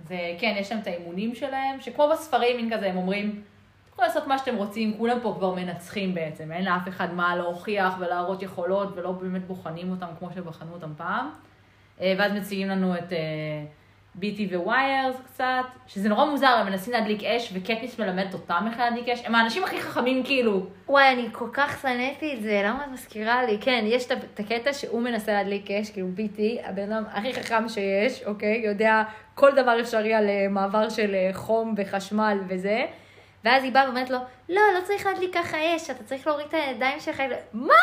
אז 0.05 0.11
אה, 0.11 0.35
כן, 0.39 0.55
יש 0.59 0.71
להם 0.71 0.81
את 0.81 0.87
האימונים 0.87 1.35
שלהם, 1.35 1.79
שכמו 1.79 2.09
בספרים, 2.11 2.57
מין 2.57 2.77
כזה, 2.77 2.89
הם 2.89 2.97
אומרים, 2.97 3.41
תוכלו 3.89 4.05
לעשות 4.05 4.27
מה 4.27 4.37
שאתם 4.37 4.55
רוצים, 4.55 4.97
כולם 4.97 5.17
פה 5.21 5.33
כבר 5.37 5.53
מנצחים 5.53 6.15
בעצם, 6.15 6.51
אין 6.51 6.65
לאף 6.65 6.87
אחד 6.87 7.13
מה 7.13 7.35
להוכיח 7.35 7.93
ולהראות 7.99 8.41
יכולות, 8.41 8.89
ולא 8.95 9.11
באמת 9.11 9.47
בוחנים 9.47 9.91
אותם 9.91 10.07
כמו 10.19 10.29
שבחנו 10.35 10.73
אותם 10.73 10.93
פעם. 10.97 11.29
אה, 12.01 12.13
ואז 12.17 12.31
מציגים 12.31 12.67
לנו 12.67 12.97
את 12.97 13.13
אה, 13.13 13.17
ביטי 14.15 14.55
וויירס 14.55 15.15
קצת, 15.25 15.63
שזה 15.87 16.09
נורא 16.09 16.25
מוזר, 16.25 16.47
הם 16.47 16.65
מנסים 16.65 16.93
להדליק 16.93 17.23
אש, 17.23 17.51
וקטניס 17.53 17.99
מלמדת 17.99 18.33
אותם 18.33 18.65
איך 18.67 18.79
להדליק 18.79 19.09
אש, 19.09 19.25
הם 19.25 19.35
האנשים 19.35 19.63
הכי 19.63 19.81
חכמים 19.81 20.23
כאילו. 20.23 20.65
וואי, 20.87 21.13
אני 21.13 21.27
כל 21.31 21.49
כך 21.53 21.81
שנאתי 21.81 22.33
את 22.33 22.41
זה, 22.41 22.61
למה 22.65 22.83
את 22.83 22.89
מזכירה 22.89 23.43
לי? 23.43 23.57
כן, 23.61 23.83
יש 23.87 24.11
את 24.11 24.39
הקטע 24.39 24.73
שהוא 24.73 25.01
מנסה 25.01 25.31
להדליק 25.33 25.71
אש, 25.71 25.89
כאילו 25.89 26.07
ביטי, 26.07 26.59
הבן 26.63 26.91
אדם 26.91 27.03
הכי 27.11 27.33
חכם 27.33 27.69
שיש, 27.69 28.23
אוקיי? 28.23 28.61
יודע 28.65 29.03
כל 29.35 29.51
דבר 29.55 29.79
אפשרי 29.81 30.13
על 30.13 30.29
אה, 30.29 30.47
מעבר 30.49 30.89
של 30.89 31.15
אה, 31.15 31.29
חום 31.33 31.73
וחשמל 31.77 32.37
וזה. 32.47 32.85
ואז 33.45 33.63
היא 33.63 33.71
באה 33.71 33.85
ואומרת 33.85 34.09
לו, 34.09 34.17
לא, 34.49 34.61
לא 34.75 34.79
צריך 34.83 35.05
להדליק 35.05 35.33
ככה 35.33 35.57
אש, 35.75 35.89
אתה 35.89 36.03
צריך 36.03 36.27
להוריד 36.27 36.47
את 36.47 36.53
הידיים 36.53 36.99
שלך. 36.99 37.19
מה? 37.53 37.73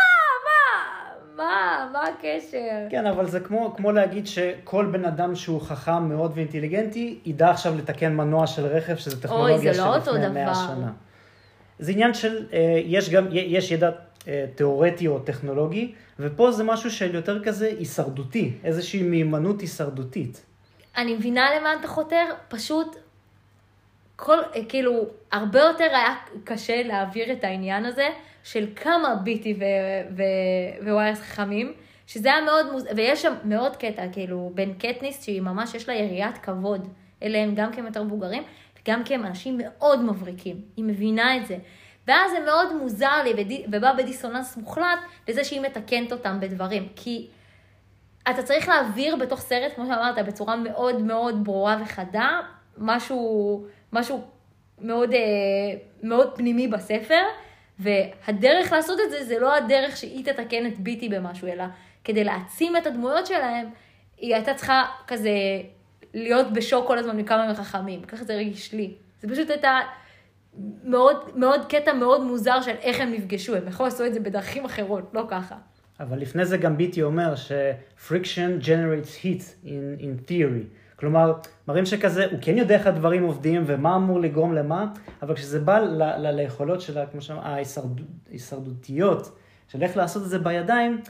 מה? 0.44 1.05
מה? 1.36 1.88
מה 1.92 2.00
הקשר? 2.02 2.86
כן, 2.90 3.06
אבל 3.06 3.26
זה 3.26 3.40
כמו, 3.40 3.74
כמו 3.76 3.92
להגיד 3.92 4.26
שכל 4.26 4.86
בן 4.86 5.04
אדם 5.04 5.34
שהוא 5.34 5.60
חכם 5.60 6.08
מאוד 6.08 6.32
ואינטליגנטי, 6.34 7.18
ידע 7.24 7.50
עכשיו 7.50 7.76
לתקן 7.78 8.14
מנוע 8.14 8.46
של 8.46 8.66
רכב, 8.66 8.96
שזה 8.96 9.22
טכנולוגיה 9.22 9.72
לא 9.72 9.76
של 9.76 9.82
אותו 9.82 10.12
לפני 10.12 10.28
100 10.28 10.44
דבר. 10.44 10.54
שנה. 10.54 10.92
זה 11.78 11.92
עניין 11.92 12.14
של, 12.14 12.46
אה, 12.52 12.80
יש 12.84 13.10
גם, 13.10 13.26
יש 13.30 13.70
ידע 13.70 13.90
אה, 14.28 14.46
תיאורטי 14.54 15.08
או 15.08 15.18
טכנולוגי, 15.18 15.94
ופה 16.18 16.52
זה 16.52 16.64
משהו 16.64 16.90
של 16.90 17.14
יותר 17.14 17.44
כזה 17.44 17.66
הישרדותי, 17.66 18.52
איזושהי 18.64 19.02
מיומנות 19.02 19.60
הישרדותית. 19.60 20.44
אני 20.96 21.14
מבינה 21.14 21.46
למה 21.60 21.74
אתה 21.80 21.88
חותר, 21.88 22.24
פשוט 22.48 22.96
כל, 24.16 24.38
אה, 24.54 24.64
כאילו, 24.68 25.06
הרבה 25.32 25.60
יותר 25.60 25.84
היה 25.84 26.14
קשה 26.44 26.82
להעביר 26.82 27.32
את 27.32 27.44
העניין 27.44 27.84
הזה 27.84 28.08
של 28.44 28.66
כמה 28.76 29.14
ביטי 29.14 29.54
ו- 29.58 30.16
ו- 30.16 30.92
וויירס 30.92 31.20
חכמים, 31.20 31.72
שזה 32.06 32.28
היה 32.34 32.44
מאוד 32.44 32.72
מוז... 32.72 32.86
ויש 32.96 33.22
שם 33.22 33.34
מאוד 33.44 33.76
קטע, 33.76 34.02
כאילו, 34.12 34.50
בין 34.54 34.74
קטניס, 34.74 35.24
שהיא 35.24 35.40
ממש, 35.42 35.74
יש 35.74 35.88
לה 35.88 35.94
יריית 35.94 36.38
כבוד 36.38 36.88
אליהם, 37.22 37.54
גם 37.54 37.72
כי 37.72 37.80
הם 37.80 37.86
יותר 37.86 38.02
מבוגרים, 38.02 38.42
וגם 38.82 39.04
כי 39.04 39.14
הם 39.14 39.26
אנשים 39.26 39.58
מאוד 39.64 40.02
מבריקים. 40.02 40.60
היא 40.76 40.84
מבינה 40.84 41.36
את 41.36 41.46
זה. 41.46 41.56
ואז 42.06 42.30
זה 42.30 42.40
מאוד 42.44 42.72
מוזר 42.76 43.22
לי, 43.24 43.32
ודי- 43.36 43.64
ובא 43.72 43.92
בדיסוננס 43.92 44.56
מוחלט, 44.56 44.98
לזה 45.28 45.44
שהיא 45.44 45.60
מתקנת 45.60 46.12
אותם 46.12 46.40
בדברים. 46.40 46.88
כי 46.96 47.26
אתה 48.30 48.42
צריך 48.42 48.68
להעביר 48.68 49.16
בתוך 49.16 49.40
סרט, 49.40 49.72
כמו 49.74 49.86
שאמרת, 49.86 50.26
בצורה 50.26 50.56
מאוד 50.56 51.02
מאוד 51.02 51.44
ברורה 51.44 51.78
וחדה, 51.82 52.40
משהו, 52.78 53.66
משהו 53.92 54.24
מאוד, 54.80 55.12
אה, 55.12 55.18
מאוד 56.02 56.36
פנימי 56.36 56.68
בספר, 56.68 57.22
והדרך 57.78 58.72
לעשות 58.72 58.98
את 59.06 59.10
זה, 59.10 59.24
זה 59.24 59.38
לא 59.38 59.56
הדרך 59.56 59.96
שהיא 59.96 60.24
תתקן 60.24 60.66
את 60.66 60.78
ביטי 60.78 61.08
במשהו, 61.08 61.48
אלא 61.48 61.64
כדי 62.04 62.24
להעצים 62.24 62.76
את 62.76 62.86
הדמויות 62.86 63.26
שלהם, 63.26 63.66
היא 64.18 64.34
הייתה 64.34 64.54
צריכה 64.54 64.84
כזה 65.06 65.30
להיות 66.14 66.52
בשוק 66.52 66.86
כל 66.86 66.98
הזמן 66.98 67.16
מכמה 67.16 67.44
הם 67.44 67.54
חכמים, 67.54 68.02
ככה 68.02 68.24
זה 68.24 68.34
הרגיש 68.34 68.72
לי. 68.72 68.94
זה 69.22 69.28
פשוט 69.28 69.50
הייתה 69.50 69.78
מאוד, 70.84 71.16
מאוד 71.34 71.60
קטע 71.68 71.92
מאוד 71.92 72.24
מוזר 72.24 72.60
של 72.62 72.74
איך 72.80 73.00
הם 73.00 73.12
נפגשו, 73.12 73.56
הם 73.56 73.68
יכולו 73.68 73.88
לעשות 73.88 74.06
את 74.06 74.14
זה 74.14 74.20
בדרכים 74.20 74.64
אחרות, 74.64 75.10
לא 75.14 75.24
ככה. 75.28 75.56
אבל 76.00 76.18
לפני 76.18 76.44
זה 76.44 76.56
גם 76.56 76.76
ביטי 76.76 77.02
אומר 77.02 77.34
ש-friction 77.34 78.64
generates 78.64 79.22
heat 79.22 79.42
in, 79.64 80.00
in 80.00 80.30
theory. 80.30 80.66
כלומר, 80.96 81.32
מראים 81.68 81.86
שכזה, 81.86 82.26
הוא 82.30 82.38
כן 82.42 82.58
יודע 82.58 82.74
איך 82.74 82.86
הדברים 82.86 83.22
עובדים 83.24 83.62
ומה 83.66 83.96
אמור 83.96 84.20
לגרום 84.20 84.54
למה, 84.54 84.86
אבל 85.22 85.34
כשזה 85.34 85.60
בא 85.60 85.78
ל- 85.78 86.02
ל- 86.02 86.30
ליכולות 86.30 86.80
של, 86.80 86.98
כמו 87.12 87.20
ההישרדותיות, 88.30 89.38
של 89.68 89.82
איך 89.82 89.96
לעשות 89.96 90.22
את 90.22 90.28
זה 90.28 90.38
בידיים, 90.38 91.00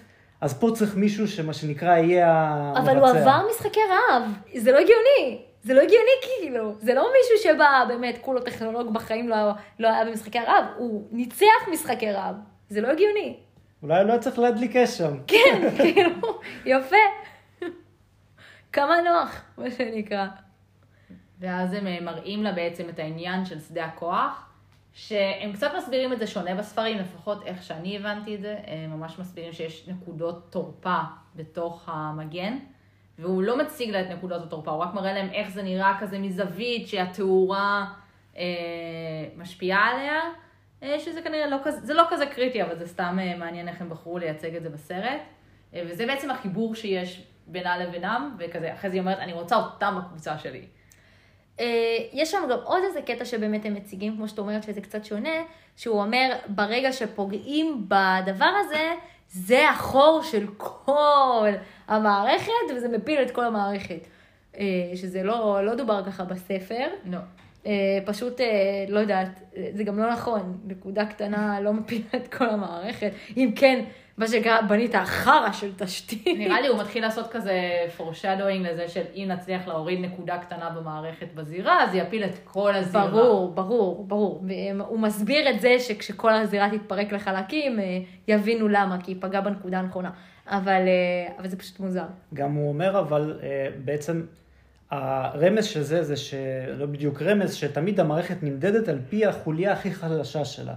אז 0.41 0.59
פה 0.61 0.71
צריך 0.75 0.97
מישהו 0.97 1.29
שמה 1.29 1.53
שנקרא 1.53 1.97
יהיה 1.97 2.33
המבצע. 2.51 2.81
אבל 2.93 2.99
הוא 2.99 3.09
עבר 3.09 3.41
משחקי 3.51 3.81
רעב, 3.91 4.23
זה 4.57 4.73
לא 4.73 4.79
הגיוני. 4.79 5.43
זה 5.63 5.75
לא 5.75 5.81
הגיוני 5.81 6.11
כאילו, 6.23 6.75
זה 6.79 6.95
לא 6.95 7.09
מישהו 7.19 7.53
שבא 7.53 7.85
באמת 7.89 8.19
כולו 8.21 8.41
טכנולוג 8.41 8.95
בחיים 8.95 9.29
לא, 9.29 9.37
לא 9.79 9.89
היה 9.89 10.05
במשחקי 10.05 10.39
רעב, 10.39 10.65
הוא 10.77 11.09
ניצח 11.13 11.45
משחקי 11.73 12.11
רעב, 12.13 12.35
זה 12.69 12.81
לא 12.81 12.89
הגיוני. 12.89 13.37
אולי 13.83 14.05
לא 14.05 14.19
צריך 14.19 14.39
להדליק 14.39 14.77
אש 14.77 14.99
שם. 14.99 15.17
כן, 15.27 15.69
כאילו, 15.79 16.11
יפה. 16.67 16.97
כמה 18.73 18.95
נוח, 19.05 19.43
מה 19.59 19.71
שנקרא. 19.71 20.27
ואז 21.39 21.73
הם 21.73 21.87
אה, 21.87 22.01
מראים 22.01 22.43
לה 22.43 22.53
בעצם 22.53 22.89
את 22.89 22.99
העניין 22.99 23.45
של 23.45 23.61
שדה 23.61 23.85
הכוח, 23.85 24.47
שהם 24.93 25.53
קצת 25.53 25.71
מסבירים 25.77 26.13
את 26.13 26.19
זה 26.19 26.27
שונה 26.27 26.55
בספרים, 26.55 26.99
לפחות 26.99 27.47
איך 27.47 27.63
שאני 27.63 27.97
הבנתי 27.97 28.35
את 28.35 28.41
זה, 28.41 28.59
הם 28.67 28.91
ממש 28.91 29.19
מסבירים 29.19 29.53
שיש 29.53 29.89
נקודות 29.89 30.53
תורפה 30.53 30.99
בתוך 31.37 31.89
המגן, 31.89 32.59
והוא 33.19 33.43
לא 33.43 33.59
מציג 33.59 33.91
לה 33.91 34.01
את 34.01 34.07
נקודות 34.11 34.43
התורפה, 34.43 34.71
הוא 34.71 34.83
רק 34.83 34.95
מראה 34.95 35.13
להם 35.13 35.29
איך 35.33 35.51
זה 35.51 35.63
נראה 35.63 35.97
כזה 36.01 36.19
מזווית 36.19 36.89
שהתאורה 36.89 37.87
אה, 38.37 38.43
משפיעה 39.37 39.91
עליה, 39.91 40.21
אה, 40.83 41.01
שזה 41.01 41.23
כנראה 41.23 41.47
לא 41.47 41.57
כזה, 41.65 41.81
זה 41.81 41.95
לא 41.95 42.03
כזה 42.11 42.27
קריטי, 42.27 42.63
אבל 42.63 42.79
זה 42.79 42.87
סתם 42.87 43.19
אה, 43.21 43.37
מעניין 43.37 43.69
איך 43.69 43.81
הם 43.81 43.89
בחרו 43.89 44.19
לייצג 44.19 44.57
את 44.57 44.63
זה 44.63 44.71
בסרט, 44.71 45.21
אה, 45.75 45.83
וזה 45.87 46.07
בעצם 46.07 46.31
החיבור 46.31 46.75
שיש 46.75 47.27
בינה 47.47 47.79
לבינם, 47.79 48.37
וכזה, 48.39 48.75
אחרי 48.75 48.91
זה 48.91 48.97
היא 48.97 49.01
אומרת, 49.01 49.19
אני 49.19 49.33
רוצה 49.33 49.57
אותם 49.57 49.99
בקבוצה 49.99 50.39
שלי. 50.39 50.65
אה, 51.61 51.97
יש 52.13 52.31
שם 52.31 52.39
גם 52.51 52.59
עוד 52.65 52.83
איזה 52.87 53.03
קטע 53.03 53.25
שבאמת 53.25 53.65
הם 53.65 53.75
מציגים, 53.75 54.17
כמו 54.17 54.29
שאת 54.29 54.39
אומרת, 54.39 54.63
שזה 54.63 54.81
קצת 54.81 55.05
שונה, 55.05 55.43
שהוא 55.77 56.01
אומר, 56.01 56.37
ברגע 56.47 56.93
שפוגעים 56.93 57.89
בדבר 57.89 58.53
הזה, 58.61 58.95
זה 59.29 59.71
החור 59.71 60.23
של 60.23 60.47
כל 60.57 61.51
המערכת, 61.89 62.53
וזה 62.77 62.89
מפיל 62.89 63.23
את 63.23 63.31
כל 63.31 63.45
המערכת. 63.45 64.07
אה, 64.59 64.65
שזה 64.95 65.23
לא, 65.23 65.65
לא 65.65 65.75
דובר 65.75 66.05
ככה 66.05 66.25
בספר. 66.25 66.87
לא. 67.05 67.19
אה, 67.67 67.99
פשוט, 68.05 68.41
לא 68.89 68.99
יודעת, 68.99 69.43
זה 69.73 69.85
גם 69.85 69.99
לא 69.99 70.13
נכון, 70.13 70.59
נקודה 70.65 71.07
קטנה 71.07 71.61
לא 71.61 71.73
מפילה 71.73 72.09
את 72.17 72.35
כל 72.35 72.49
המערכת. 72.49 73.13
אם 73.37 73.53
כן, 73.57 73.85
מה 74.19 74.29
שנקרא, 74.29 74.61
בנית 74.61 74.95
חרא 75.05 75.53
של 75.53 75.73
תשתית. 75.77 76.39
נראה 76.39 76.61
לי 76.61 76.69
הוא 76.69 76.79
מתחיל 76.79 77.03
לעשות 77.03 77.31
כזה 77.31 77.53
foreshadowing 77.99 78.69
לזה 78.73 78.89
של 78.89 79.03
אם 79.15 79.25
נצליח 79.29 79.69
להוריד 79.69 80.01
נקודה 80.01 80.39
קטנה 80.39 80.71
במערכת 80.71 81.27
בזירה, 81.35 81.85
אז 81.85 81.95
יפיל 81.95 82.25
את 82.25 82.39
כל 82.45 82.75
הזירה. 82.75 83.07
ברור, 83.07 83.55
ברור, 83.55 84.05
ברור. 84.05 84.45
הוא 84.79 84.99
מסביר 84.99 85.51
את 85.51 85.61
זה 85.61 85.79
שכשכל 85.79 86.33
הזירה 86.33 86.69
תתפרק 86.71 87.13
לחלקים, 87.13 87.81
אה, 87.81 87.99
יבינו 88.29 88.69
למה, 88.69 88.99
כי 89.03 89.11
היא 89.11 89.17
פגעה 89.21 89.41
בנקודה 89.41 89.79
הנכונה. 89.79 90.11
אבל, 90.47 90.83
אה, 90.87 91.33
אבל 91.39 91.49
זה 91.49 91.57
פשוט 91.57 91.81
מוזר. 91.81 92.05
גם 92.35 92.53
הוא 92.53 92.69
אומר, 92.69 92.99
אבל 92.99 93.39
אה, 93.43 93.69
בעצם 93.85 94.23
הרמז 94.91 95.65
של 95.65 95.83
זה, 95.83 96.03
זה 96.03 96.17
שלא 96.17 96.87
בדיוק 96.87 97.23
רמז, 97.23 97.55
שתמיד 97.55 98.01
המערכת 98.01 98.43
נמדדת 98.43 98.89
על 98.89 98.99
פי 99.11 99.27
החוליה 99.27 99.73
הכי 99.73 99.91
חלשה 99.91 100.45
שלה. 100.45 100.75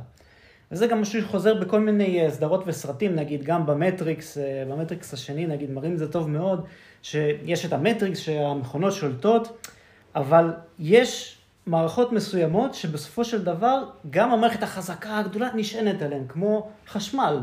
וזה 0.72 0.88
גם 0.88 1.02
משהו 1.02 1.22
שחוזר 1.22 1.54
בכל 1.54 1.80
מיני 1.80 2.26
אה, 2.26 2.32
סדרות 2.32 2.64
וסרטים, 2.68 3.16
נגיד 3.16 3.44
גם 3.44 3.66
במטריקס, 3.66 4.38
אה, 4.38 4.64
במטריקס 4.70 5.14
השני, 5.14 5.48
נגיד, 5.48 5.72
מראים 5.72 5.94
את 5.94 5.98
זה 5.98 6.12
טוב 6.12 6.30
מאוד, 6.30 6.66
שיש 7.02 7.66
את 7.66 7.74
המטריקס 7.74 8.20
שהמכונות 8.20 8.94
שולטות, 8.94 9.68
אבל 10.16 10.54
יש 10.80 11.38
מערכות 11.66 12.12
מסוימות 12.12 12.74
שבסופו 12.74 13.26
של 13.26 13.44
דבר 13.44 13.84
גם 14.10 14.32
המערכת 14.32 14.64
החזקה 14.64 15.18
הגדולה 15.18 15.50
נשענת 15.56 16.02
עליהן, 16.02 16.24
כמו 16.28 16.70
חשמל. 16.88 17.40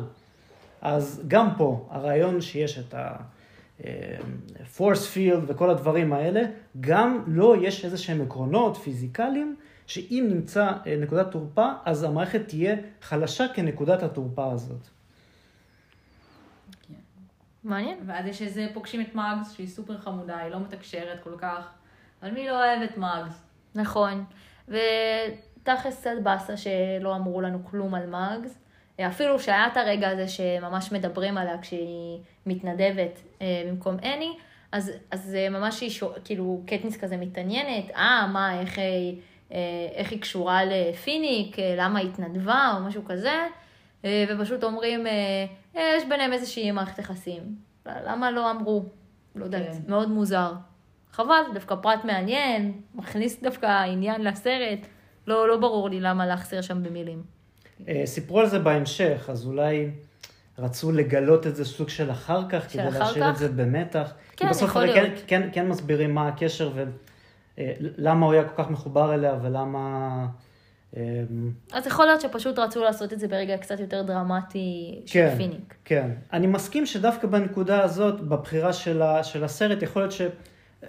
אז 0.83 1.23
גם 1.28 1.49
פה, 1.56 1.87
הרעיון 1.90 2.40
שיש 2.40 2.78
את 2.78 2.95
ה-force 2.95 5.14
field 5.14 5.40
וכל 5.47 5.71
הדברים 5.71 6.12
האלה, 6.12 6.42
גם 6.80 7.23
לו 7.26 7.62
יש 7.62 7.85
איזה 7.85 7.99
שהם 7.99 8.23
עקרונות 8.23 8.76
פיזיקליים, 8.76 9.56
שאם 9.86 10.26
נמצא 10.30 10.72
אה, 10.86 10.96
נקודת 10.96 11.30
תורפה, 11.30 11.72
אז 11.84 12.04
המערכת 12.04 12.48
תהיה 12.48 12.76
חלשה 13.02 13.44
כנקודת 13.54 14.02
התורפה 14.02 14.52
הזאת. 14.52 14.88
מעניין. 17.64 17.98
ואז 18.06 18.26
יש 18.26 18.42
איזה 18.42 18.66
פוגשים 18.74 19.00
את 19.00 19.14
מאגס, 19.14 19.52
שהיא 19.52 19.68
סופר 19.68 19.98
חמודה, 19.98 20.38
היא 20.38 20.50
לא 20.52 20.60
מתקשרת 20.60 21.22
כל 21.22 21.34
כך, 21.38 21.68
אבל 22.22 22.30
מי 22.30 22.48
לא 22.48 22.64
אוהב 22.64 22.82
את 22.82 22.96
מאגס? 22.96 23.42
נכון. 23.74 24.24
ותכלס 24.68 26.00
קצת 26.00 26.10
באסה 26.22 26.56
שלא 26.56 27.16
אמרו 27.16 27.40
לנו 27.40 27.64
כלום 27.64 27.94
על 27.94 28.06
מאגס. 28.06 28.58
אפילו 29.00 29.40
שהיה 29.40 29.66
את 29.66 29.76
הרגע 29.76 30.08
הזה 30.08 30.28
שממש 30.28 30.92
מדברים 30.92 31.38
עליה 31.38 31.58
כשהיא 31.62 32.18
מתנדבת 32.46 33.20
אה, 33.42 33.62
במקום 33.68 33.96
אני, 33.98 34.36
אז, 34.72 34.92
אז 35.10 35.34
אה, 35.34 35.48
ממש 35.48 35.80
היא, 35.80 35.90
כאילו, 36.24 36.62
קטניס 36.66 36.96
כזה 36.96 37.16
מתעניינת, 37.16 37.90
אה, 37.90 38.26
מה, 38.32 38.60
איך 38.60 38.78
היא, 38.78 39.16
אה, 39.16 39.20
איך 39.94 40.10
היא 40.10 40.20
קשורה 40.20 40.60
לפיניק, 40.64 41.58
אה, 41.58 41.74
למה 41.78 41.98
היא 41.98 42.08
התנדבה 42.08 42.72
או 42.76 42.84
משהו 42.84 43.04
כזה, 43.04 43.46
אה, 44.04 44.24
ופשוט 44.28 44.64
אומרים, 44.64 45.06
אה, 45.06 45.12
אה, 45.76 45.94
יש 45.96 46.04
ביניהם 46.08 46.32
איזושהי 46.32 46.70
מערכת 46.70 46.98
יחסים. 46.98 47.42
למה 47.86 48.30
לא 48.30 48.50
אמרו? 48.50 48.84
לא 49.34 49.44
יודעת, 49.44 49.62
כן. 49.62 49.78
מאוד 49.88 50.10
מוזר. 50.10 50.52
חבל, 51.12 51.42
דווקא 51.54 51.74
פרט 51.82 52.04
מעניין, 52.04 52.80
מכניס 52.94 53.42
דווקא 53.42 53.66
עניין 53.66 54.24
לסרט. 54.24 54.86
לא, 55.26 55.48
לא 55.48 55.56
ברור 55.56 55.90
לי 55.90 56.00
למה 56.00 56.26
להחסיר 56.26 56.60
שם 56.60 56.82
במילים. 56.82 57.22
אה, 57.88 58.02
סיפרו 58.04 58.40
על 58.40 58.46
זה 58.46 58.58
בהמשך, 58.58 59.26
אז 59.28 59.46
אולי 59.46 59.90
רצו 60.58 60.92
לגלות 60.92 61.46
את 61.46 61.56
זה 61.56 61.64
סוג 61.64 61.88
של 61.88 62.10
אחר 62.10 62.48
כך, 62.48 62.70
של 62.70 62.78
כדי 62.78 62.88
אחר 62.88 62.98
להשאיר 62.98 63.28
את 63.28 63.34
כך? 63.34 63.38
זה 63.38 63.48
במתח. 63.48 64.12
כי 64.30 64.36
כן, 64.36 64.50
בסוף 64.50 64.68
יכול 64.68 64.86
כן, 64.86 64.92
להיות. 64.92 65.22
כן, 65.26 65.48
כן 65.52 65.68
מסבירים 65.68 66.14
מה 66.14 66.28
הקשר 66.28 66.72
ולמה 67.58 68.26
הוא 68.26 68.32
היה 68.32 68.44
כל 68.44 68.62
כך 68.62 68.70
מחובר 68.70 69.14
אליה 69.14 69.34
ולמה... 69.42 70.26
אה, 70.96 71.02
אז 71.72 71.86
יכול 71.86 72.06
להיות 72.06 72.20
שפשוט 72.20 72.58
רצו 72.58 72.84
לעשות 72.84 73.12
את 73.12 73.20
זה 73.20 73.28
ברגע 73.28 73.56
קצת 73.58 73.80
יותר 73.80 74.02
דרמטי 74.02 75.02
של 75.06 75.12
כן, 75.12 75.34
פיניק. 75.36 75.75
כן. 75.84 76.10
אני 76.32 76.46
מסכים 76.46 76.86
שדווקא 76.86 77.26
בנקודה 77.26 77.82
הזאת, 77.82 78.20
בבחירה 78.20 78.72
של, 78.72 79.02
ה, 79.02 79.25
של 79.25 79.44
הסרט, 79.44 79.82
יכול 79.82 80.02
להיות 80.02 80.12
ש... 80.12 80.20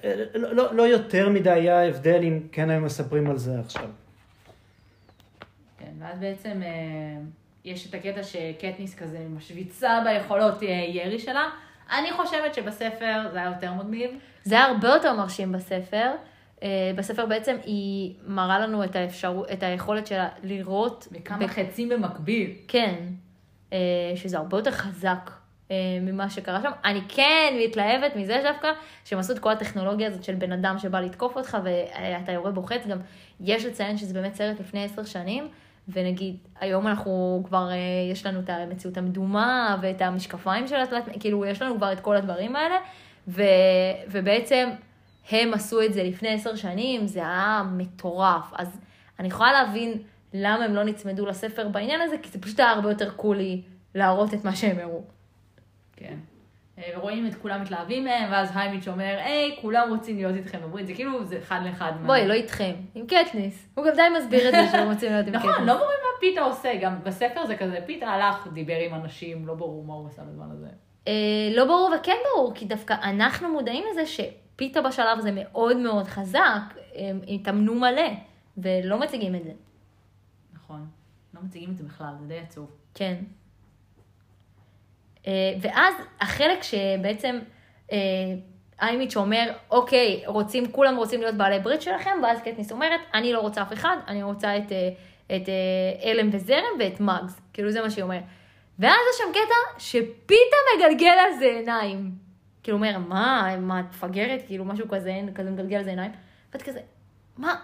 אה, 0.04 0.14
לא, 0.36 0.56
לא, 0.56 0.76
לא 0.76 0.84
יותר 0.84 1.30
מדי 1.30 1.52
היה 1.52 1.88
הבדל 1.88 2.20
אם 2.24 2.40
כן 2.52 2.70
היו 2.70 2.82
מספרים 2.82 3.30
על 3.30 3.38
זה 3.38 3.60
עכשיו. 3.60 3.90
כן, 5.80 5.92
ואז 6.00 6.20
בעצם 6.20 6.62
אה, 6.64 7.22
יש 7.66 7.90
את 7.90 7.94
הקטע 7.94 8.24
שקטניס 8.24 8.96
כזה 8.96 9.20
משוויצה 9.36 10.02
ביכולות 10.06 10.64
אה, 10.64 10.68
ירי 10.68 11.20
שלה. 11.20 11.50
אני 11.92 12.12
חושבת 12.12 12.54
שבספר 12.54 13.30
זה 13.32 13.38
היה 13.38 13.52
יותר 13.56 13.74
מגניב. 13.74 14.12
זה 14.44 14.56
היה 14.56 14.66
הרבה 14.66 14.88
יותר 14.88 15.14
מרשים 15.14 15.52
בספר. 15.52 16.12
אה, 16.64 16.92
בספר 16.96 17.26
בעצם 17.26 17.56
היא 17.66 18.14
מראה 18.28 18.60
לנו 18.60 18.84
את, 18.84 18.96
האפשר... 18.96 19.42
את 19.54 19.64
היכולת 19.64 20.08
שלה 20.08 20.30
לראות... 20.44 21.08
בכמה 21.12 21.38
ב- 21.38 21.48
חצים 21.48 21.90
במקביל. 21.90 22.52
כן, 22.68 22.96
אה, 23.74 23.78
שזה 24.16 24.38
הרבה 24.38 24.58
יותר 24.58 24.72
חזק 24.72 25.32
אה, 25.72 25.76
ממה 26.02 26.30
שקרה 26.30 26.62
שם. 26.62 26.72
אני 26.86 27.02
כן 27.08 27.54
מתלהבת 27.64 28.16
מזה 28.16 28.42
דווקא, 28.44 28.68
שהם 29.06 29.20
עשו 29.20 29.34
את 29.34 29.40
כל 29.40 29.52
הטכנולוגיה 29.52 30.08
הזאת 30.08 30.24
של 30.24 30.36
בן 30.36 30.52
אדם 30.52 30.80
שבא 30.80 31.00
לתקוף 31.00 31.38
אותך 31.38 31.58
ואתה 31.64 32.32
יורה 32.32 32.52
בוחץ. 32.52 32.88
גם 32.88 32.98
יש 33.40 33.66
לציין 33.66 33.98
שזה 33.98 34.14
באמת 34.14 34.36
סרט 34.36 34.60
לפני 34.60 34.84
עשר 34.84 35.04
שנים, 35.04 35.48
ונגיד, 35.90 36.36
היום 36.60 36.88
אנחנו 36.88 37.44
כבר, 37.48 37.70
יש 38.12 38.26
לנו 38.26 38.40
את 38.40 38.50
המציאות 38.50 38.98
המדומה 38.98 39.78
ואת 39.82 40.02
המשקפיים 40.02 40.68
של 40.68 40.76
התלת, 40.76 41.04
כאילו, 41.20 41.46
יש 41.46 41.62
לנו 41.62 41.76
כבר 41.76 41.94
את 41.94 42.00
כל 42.00 42.16
הדברים 42.16 42.56
האלה, 42.56 42.76
ו, 43.28 43.44
ובעצם 44.12 44.70
הם 45.32 45.54
עשו 45.54 45.82
את 45.82 45.94
זה 45.94 46.04
לפני 46.04 46.30
עשר 46.30 46.56
שנים, 46.56 47.08
זה 47.08 47.20
היה 47.20 47.64
מטורף. 47.78 48.52
אז 48.58 48.80
אני 49.20 49.28
יכולה 49.28 49.52
להבין 49.52 49.94
למה 50.34 50.66
הם 50.66 50.76
לא 50.76 50.84
נצמדו 50.84 51.26
לספר 51.26 51.68
בעניין 51.68 52.02
הזה, 52.02 52.16
כי 52.18 52.30
זה 52.30 52.42
פשוט 52.42 52.60
היה 52.60 52.70
הרבה 52.72 52.90
יותר 52.90 53.10
קולי 53.10 53.62
להראות 53.96 54.34
את 54.34 54.46
מה 54.46 54.56
שהם 54.56 54.80
הראו. 54.80 55.02
כן. 55.96 56.16
אה, 56.78 56.84
ורואים 56.98 57.28
את 57.28 57.36
כולם 57.36 57.62
מתלהבים 57.62 58.04
מהם, 58.04 58.32
ואז 58.32 58.50
היימיץ' 58.56 58.88
אומר, 58.88 59.18
היי, 59.26 59.56
כולם 59.62 59.90
רוצים 59.90 60.16
להיות 60.18 60.36
איתכם 60.36 60.60
בברית, 60.62 60.88
זה 60.88 60.94
כאילו, 60.94 61.26
זה 61.26 61.38
אחד 61.38 61.60
לאחד. 61.66 61.92
מה- 62.02 62.08
בואי, 62.08 62.28
לא 62.28 62.34
איתכם, 62.34 62.74
עם 62.96 63.06
קטניס. 63.08 63.68
הוא 63.76 63.86
גם 63.86 63.92
די 63.96 64.02
מסביר 64.18 64.48
את 64.50 64.54
זה 64.54 64.72
שהם 64.72 64.88
רוצים 64.92 65.12
להיות 65.12 65.28
עם 65.28 65.34
קטניס. 65.34 65.52
נכון, 65.52 65.66
לא 65.66 65.74
ברור 65.74 65.88
מה 65.88 66.20
פיתה 66.20 66.42
עושה, 66.42 66.76
גם 66.82 66.96
בספר 67.04 67.46
זה 67.46 67.56
כזה, 67.58 67.80
פיתה 67.86 68.08
הלך, 68.08 68.48
דיבר 68.54 68.78
עם 68.90 68.94
אנשים, 68.96 69.48
לא 69.48 69.54
ברור 69.54 69.84
מה 69.84 69.94
הוא 69.94 70.08
עשה 70.08 70.22
בזמן 70.22 70.46
הזה. 70.52 70.68
אה, 71.08 71.14
לא 71.56 71.66
ברור 71.66 71.92
וכן 72.00 72.16
ברור, 72.36 72.52
כי 72.56 72.66
דווקא 72.66 72.96
אנחנו 73.04 73.50
מודעים 73.50 73.84
לזה 73.92 74.06
שפיתה 74.58 74.82
בשלב 74.82 75.18
הזה 75.18 75.32
מאוד 75.34 75.78
מאוד 75.78 76.08
חזק, 76.08 76.62
הם 76.96 77.22
התאמנו 77.28 77.76
מלא, 77.76 78.10
ולא 78.58 79.00
מציגים 79.00 79.36
את 79.36 79.44
זה. 79.44 79.52
נכון. 80.54 80.88
לא 81.34 81.42
מציגים 81.42 81.72
את 81.72 81.78
זה 81.78 81.84
בכלל, 81.84 82.14
זה 82.20 82.28
די 82.28 82.40
עצוב. 82.40 82.72
כן. 82.94 83.16
אה, 85.28 85.54
ואז 85.62 85.94
החלק 86.22 86.64
שבעצם 86.64 87.40
אה, 87.92 87.98
איימיץ' 88.82 89.16
אומר, 89.16 89.52
אוקיי, 89.72 90.24
רוצים, 90.26 90.72
כולם 90.72 90.96
רוצים 90.98 91.22
להיות 91.22 91.36
בעלי 91.36 91.60
ברית 91.60 91.82
שלכם, 91.82 92.20
ואז 92.24 92.40
קטניס 92.42 92.72
אומרת, 92.72 93.02
אני 93.14 93.34
לא 93.34 93.40
רוצה 93.40 93.62
אף 93.62 93.74
אחד, 93.74 93.98
אני 94.08 94.24
רוצה 94.24 94.58
את, 94.58 94.72
אה, 94.72 94.90
את 95.36 95.50
אלם 96.04 96.30
וזרם 96.34 96.80
ואת 96.80 97.00
מאגס. 97.00 97.40
כאילו 97.54 97.72
זה 97.72 97.82
מה 97.82 97.90
שהיא 97.90 98.04
אומרת. 98.04 98.24
ואז 98.80 99.00
יש 99.14 99.18
שם 99.18 99.32
קטע 99.32 99.80
שפיתה 99.80 100.58
מגלגל 100.76 101.16
על 101.20 101.40
זה 101.40 101.46
עיניים. 101.46 102.27
כאילו 102.68 102.78
אומר, 102.78 102.98
מה, 102.98 103.56
מה, 103.62 103.80
את 103.80 103.86
מפגרת? 103.90 104.42
כאילו 104.48 104.66
משהו 104.66 104.88
כזה, 104.88 105.22
כזה 105.36 105.52
מגלגל 105.52 105.78
על 105.78 105.84
זה 105.84 105.90
עיניים. 105.90 106.12
ואת 106.54 106.62
כזה, 106.62 106.80
מה? 107.38 107.56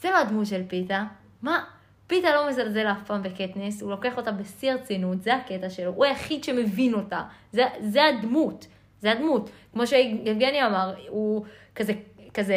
זה 0.00 0.10
לא 0.10 0.18
הדמות 0.18 0.46
של 0.46 0.62
פיתה. 0.68 1.04
מה? 1.42 1.64
פיתה 2.06 2.34
לא 2.34 2.48
מזלזל 2.48 2.86
אף 2.86 3.06
פעם 3.06 3.22
בקטניס, 3.22 3.82
הוא 3.82 3.90
לוקח 3.90 4.16
אותה 4.16 4.32
בשיא 4.32 4.72
הרצינות, 4.72 5.22
זה 5.22 5.34
הקטע 5.34 5.70
שלו, 5.70 5.90
הוא 5.90 6.04
היחיד 6.04 6.44
שמבין 6.44 6.94
אותה. 6.94 7.22
זה, 7.52 7.62
זה 7.80 8.00
הדמות, 8.04 8.66
זה 9.00 9.12
הדמות. 9.12 9.50
כמו 9.72 9.86
שיבגני 9.86 10.66
אמר, 10.66 10.94
הוא 11.08 11.44
כזה, 11.74 11.92
כזה 12.34 12.54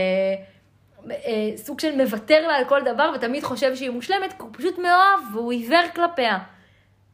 אה, 1.12 1.52
סוג 1.56 1.80
של 1.80 1.96
מוותר 1.96 2.48
לה 2.48 2.56
על 2.56 2.66
כל 2.66 2.82
דבר 2.82 3.12
ותמיד 3.16 3.44
חושב 3.44 3.76
שהיא 3.76 3.90
מושלמת, 3.90 4.34
כי 4.34 4.42
הוא 4.44 4.50
פשוט 4.52 4.78
מאוהב 4.78 5.36
והוא 5.36 5.52
עיוור 5.52 5.84
כלפיה. 5.96 6.38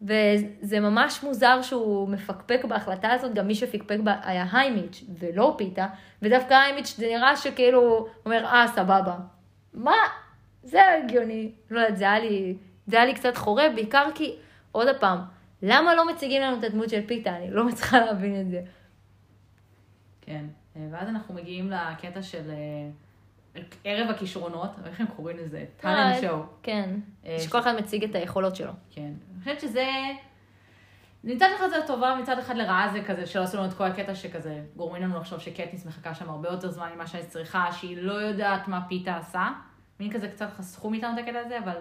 וזה 0.02 0.80
ממש 0.80 1.24
מוזר 1.24 1.62
שהוא 1.62 2.10
מפקפק 2.10 2.66
בהחלטה 2.66 3.12
הזאת, 3.12 3.34
גם 3.34 3.48
מי 3.48 3.56
שפקפק 3.56 3.98
בה 4.04 4.16
היה 4.24 4.46
היימיץ' 4.52 5.04
ולא 5.20 5.56
פיתה, 5.58 5.88
ודווקא 6.22 6.54
היימיץ' 6.54 6.96
זה 6.98 7.08
נראה 7.08 7.38
שכאילו, 7.38 7.82
הוא 7.82 8.08
אומר, 8.26 8.46
אה, 8.46 8.66
סבבה. 8.68 9.16
מה? 9.74 9.96
זה 10.64 10.82
הגיוני. 10.94 11.52
לא 11.72 11.80
יודעת, 11.80 11.98
זה 11.98 12.04
היה 12.04 12.20
לי, 12.20 12.58
זה 12.88 12.96
היה 12.98 13.06
לי 13.06 13.14
קצת 13.14 13.38
חורה, 13.38 13.70
בעיקר 13.76 14.08
כי, 14.16 14.36
עוד 14.72 14.88
פעם, 15.00 15.20
למה 15.62 15.96
לא 15.96 16.08
מציגים 16.08 16.42
לנו 16.42 16.60
את 16.60 16.64
הדמות 16.64 16.90
של 16.90 17.08
פיתה? 17.08 17.36
אני 17.38 17.52
לא 17.52 17.66
מצליחה 17.66 18.00
להבין 18.00 18.42
את 18.42 18.50
זה. 18.50 18.62
כן. 20.22 20.46
ואז 20.92 21.08
אנחנו 21.08 21.34
מגיעים 21.34 21.72
לקטע 21.72 22.22
של 22.22 22.52
אה, 22.52 23.62
ערב 23.84 24.10
הכישרונות, 24.10 24.72
איך 24.86 25.00
הם 25.00 25.08
קוראים 25.16 25.38
לזה? 25.38 25.66
טאלנט 25.78 26.16
אה, 26.16 26.22
שואו. 26.22 26.44
כן, 26.64 26.90
אה, 27.26 27.40
שכל 27.40 27.60
אחד 27.60 27.76
מציג 27.76 28.04
את 28.04 28.16
היכולות 28.16 28.56
שלו. 28.56 28.72
כן. 28.92 29.12
אני 29.42 29.56
חושבת 29.56 29.70
שזה... 29.70 29.88
מצד 31.24 31.48
אחד 31.56 31.70
זה 31.70 31.76
טובה, 31.88 32.16
מצד 32.22 32.40
אחד 32.40 32.56
לרעה 32.56 32.90
זה 32.94 33.02
כזה 33.08 33.26
שלא 33.26 33.44
עשו 33.44 33.58
לנו 33.58 33.66
את 33.66 33.74
כל 33.74 33.84
הקטע 33.84 34.16
שכזה 34.16 34.62
גורמים 34.76 35.02
לנו 35.02 35.20
לחשוב 35.20 35.40
שקטניס 35.40 35.86
מחכה 35.86 36.16
שם 36.16 36.30
הרבה 36.30 36.50
יותר 36.50 36.72
זמן 36.72 36.90
ממה 36.96 37.08
שאני 37.08 37.26
צריכה, 37.26 37.72
שהיא 37.72 37.98
לא 38.02 38.14
יודעת 38.14 38.68
מה 38.68 38.82
פיתה 38.88 39.18
עשה. 39.18 39.50
מין 40.00 40.12
כזה 40.12 40.28
קצת 40.28 40.50
חסכו 40.58 40.90
מאיתנו 40.90 41.14
את 41.14 41.18
הקטע 41.18 41.40
הזה, 41.40 41.60
אבל 41.60 41.76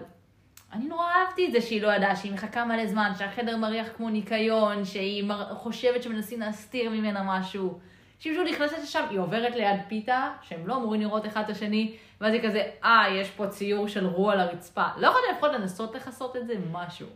אני 0.73 0.85
נורא 0.85 1.05
אהבתי 1.05 1.47
את 1.47 1.51
זה 1.51 1.61
שהיא 1.61 1.81
לא 1.81 1.93
ידעה, 1.93 2.15
שהיא 2.15 2.33
מחכה 2.33 2.65
מלא 2.65 2.87
זמן, 2.87 3.11
שהחדר 3.17 3.57
מריח 3.57 3.87
כמו 3.97 4.09
ניקיון, 4.09 4.85
שהיא 4.85 5.23
מר... 5.23 5.55
חושבת 5.55 6.03
שמנסים 6.03 6.39
להסתיר 6.39 6.89
ממנה 6.89 7.23
משהו. 7.25 7.79
שהיא 8.19 8.33
פשוט 8.33 8.47
נכנסת 8.47 8.77
לשם, 8.83 9.05
היא 9.09 9.19
עוברת 9.19 9.55
ליד 9.55 9.79
פיתה, 9.87 10.29
שהם 10.41 10.67
לא 10.67 10.75
אמורים 10.75 11.01
לראות 11.01 11.25
אחד 11.25 11.43
את 11.43 11.49
השני, 11.49 11.95
ואז 12.21 12.33
היא 12.33 12.41
כזה, 12.43 12.69
אה, 12.83 13.05
יש 13.09 13.29
פה 13.29 13.47
ציור 13.47 13.87
של 13.87 14.07
רו 14.07 14.31
על 14.31 14.39
הרצפה. 14.39 14.85
לא 14.97 15.07
יכולת 15.07 15.23
לפחות 15.33 15.51
לנסות 15.51 15.95
לכסות 15.95 16.37
את 16.37 16.47
זה, 16.47 16.53
משהו. 16.71 17.07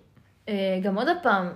אה, 0.49 0.79
גם 0.81 0.97
עוד 0.97 1.07
פעם, 1.23 1.51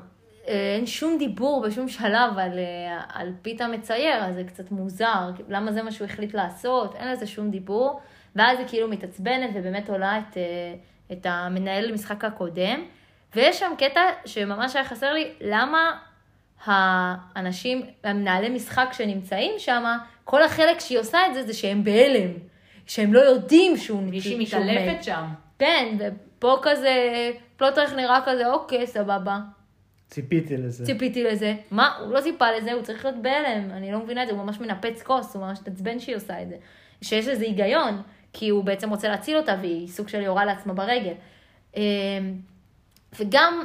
אה, 0.47 0.75
אין 0.75 0.85
שום 0.85 1.17
דיבור 1.17 1.61
בשום 1.67 1.87
שלב 1.87 2.37
על, 2.37 2.59
אה, 2.59 3.01
על 3.13 3.33
פיתה 3.41 3.67
מצייר, 3.67 4.23
אז 4.23 4.35
זה 4.35 4.43
קצת 4.43 4.71
מוזר, 4.71 5.29
למה 5.49 5.71
זה 5.71 5.83
מה 5.83 5.91
שהוא 5.91 6.05
החליט 6.05 6.33
לעשות, 6.33 6.95
אין 6.95 7.11
לזה 7.11 7.27
שום 7.27 7.51
דיבור, 7.51 7.99
ואז 8.35 8.59
היא 8.59 8.67
כאילו 8.67 8.89
מתעצבנת 8.89 9.49
ובאמת 9.53 9.89
עולה 9.89 10.19
את, 10.19 10.37
את 11.11 11.25
המנהל 11.29 11.85
למשחק 11.85 12.25
הקודם, 12.25 12.83
ויש 13.35 13.59
שם 13.59 13.71
קטע 13.77 14.01
שממש 14.25 14.75
היה 14.75 14.85
חסר 14.85 15.13
לי, 15.13 15.31
למה 15.41 15.91
האנשים, 16.65 17.81
המנהלי 18.03 18.49
משחק 18.49 18.89
שנמצאים 18.91 19.51
שם, 19.57 19.97
כל 20.23 20.43
החלק 20.43 20.79
שהיא 20.79 20.99
עושה 20.99 21.19
את 21.27 21.33
זה, 21.33 21.43
זה 21.43 21.53
שהם 21.53 21.83
בהלם, 21.83 22.31
שהם 22.85 23.13
לא 23.13 23.19
יודעים 23.19 23.77
שהוא 23.77 24.03
מישהי 24.03 24.35
מת. 24.35 24.47
מתעלפת 24.47 25.03
שם. 25.03 25.25
כן, 25.59 25.97
ופה 25.99 26.57
כזה, 26.61 26.95
פלוטרך 27.59 27.93
נראה 27.93 28.19
כזה, 28.25 28.51
אוקיי, 28.51 28.87
סבבה. 28.87 29.39
ציפיתי 30.07 30.57
לזה. 30.57 30.85
ציפיתי 30.85 31.23
לזה. 31.23 31.55
מה, 31.71 31.97
הוא 31.97 32.13
לא 32.13 32.21
ציפה 32.21 32.51
לזה, 32.51 32.73
הוא 32.73 32.81
צריך 32.81 33.05
להיות 33.05 33.21
בהלם. 33.21 33.71
אני 33.71 33.91
לא 33.91 33.99
מבינה 33.99 34.23
את 34.23 34.27
זה, 34.27 34.33
הוא 34.33 34.43
ממש 34.43 34.59
מנפץ 34.59 35.01
כוס, 35.01 35.35
הוא 35.35 35.45
ממש 35.45 35.59
מתעצבן 35.61 35.99
שהיא 35.99 36.15
עושה 36.15 36.41
את 36.41 36.49
זה. 36.49 36.55
שיש 37.01 37.27
לזה 37.27 37.45
היגיון, 37.45 38.01
כי 38.33 38.49
הוא 38.49 38.63
בעצם 38.63 38.89
רוצה 38.89 39.09
להציל 39.09 39.37
אותה, 39.37 39.55
והיא 39.61 39.87
סוג 39.87 40.07
של 40.07 40.21
יורה 40.21 40.45
לעצמה 40.45 40.73
ברגל. 40.73 41.13
אמ, 41.75 41.81
וגם, 43.19 43.63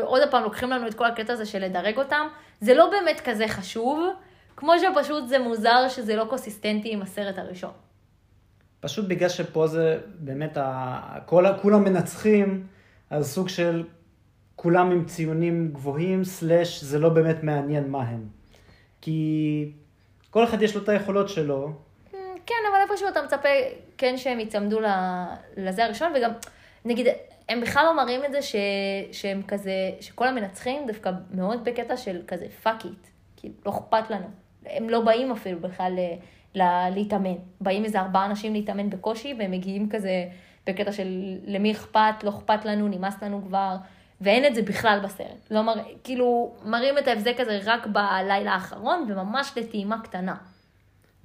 עוד 0.00 0.22
פעם, 0.30 0.42
לוקחים 0.42 0.70
לנו 0.70 0.86
את 0.86 0.94
כל 0.94 1.06
הקטע 1.06 1.32
הזה 1.32 1.46
של 1.46 1.64
לדרג 1.64 1.98
אותם. 1.98 2.26
זה 2.60 2.74
לא 2.74 2.90
באמת 2.90 3.20
כזה 3.20 3.48
חשוב, 3.48 4.08
כמו 4.56 4.72
שפשוט 4.78 5.28
זה 5.28 5.38
מוזר 5.38 5.88
שזה 5.88 6.16
לא 6.16 6.24
קונסיסטנטי 6.24 6.92
עם 6.92 7.02
הסרט 7.02 7.38
הראשון. 7.38 7.72
פשוט 8.80 9.08
בגלל 9.08 9.28
שפה 9.28 9.66
זה 9.66 9.98
באמת, 10.18 10.56
ה... 10.56 11.18
כל... 11.26 11.44
כולם 11.62 11.84
מנצחים, 11.84 12.66
אז 13.10 13.32
סוג 13.32 13.48
של 13.48 13.84
כולם 14.56 14.90
עם 14.90 15.04
ציונים 15.04 15.70
גבוהים, 15.72 16.24
slash 16.24 16.84
זה 16.84 16.98
לא 16.98 17.08
באמת 17.08 17.42
מעניין 17.42 17.88
מה 17.90 18.02
הם. 18.02 18.28
כי 19.00 19.72
כל 20.30 20.44
אחד 20.44 20.62
יש 20.62 20.76
לו 20.76 20.82
את 20.82 20.88
היכולות 20.88 21.28
שלו, 21.28 21.72
כן, 22.46 22.54
אבל 22.70 22.90
איפשהו 22.90 23.08
אתה 23.08 23.22
מצפה 23.22 23.48
כן 23.98 24.16
שהם 24.16 24.40
ייצמדו 24.40 24.80
ל- 24.80 25.24
לזה 25.56 25.84
הראשון, 25.84 26.12
וגם, 26.16 26.30
נגיד, 26.84 27.06
הם 27.48 27.60
בכלל 27.60 27.84
לא 27.84 27.96
מראים 27.96 28.24
את 28.24 28.32
זה 28.32 28.42
ש, 28.42 28.56
שהם 29.12 29.42
כזה, 29.48 29.72
שכל 30.00 30.28
המנצחים 30.28 30.86
דווקא 30.86 31.10
מאוד 31.34 31.64
בקטע 31.64 31.96
של 31.96 32.20
כזה 32.26 32.46
fuck 32.62 32.84
it. 32.84 33.06
כאילו, 33.36 33.54
לא 33.66 33.70
אכפת 33.70 34.10
לנו. 34.10 34.26
הם 34.66 34.88
לא 34.90 35.00
באים 35.00 35.32
אפילו 35.32 35.60
בכלל 35.60 35.92
ל- 35.92 36.16
ל- 36.62 36.88
להתאמן. 36.94 37.34
באים 37.60 37.84
איזה 37.84 38.00
ארבעה 38.00 38.26
אנשים 38.26 38.52
להתאמן 38.52 38.90
בקושי, 38.90 39.34
והם 39.38 39.50
מגיעים 39.50 39.88
כזה 39.90 40.10
בקטע 40.66 40.92
של 40.92 41.06
למי 41.46 41.72
אכפת, 41.72 42.24
לא 42.24 42.30
אכפת 42.30 42.64
לנו, 42.64 42.88
נמאס 42.88 43.22
לנו 43.22 43.42
כבר, 43.46 43.76
ואין 44.20 44.44
את 44.46 44.54
זה 44.54 44.62
בכלל 44.62 45.00
בסרט. 45.04 45.50
לא 45.50 45.62
מר... 45.62 45.74
כאילו, 46.04 46.54
מראים 46.64 46.98
את 46.98 47.08
ההבזק 47.08 47.34
הזה 47.40 47.60
רק 47.64 47.86
בלילה 47.86 48.52
האחרון, 48.54 49.06
וממש 49.10 49.52
לטעימה 49.56 50.00
קטנה. 50.02 50.34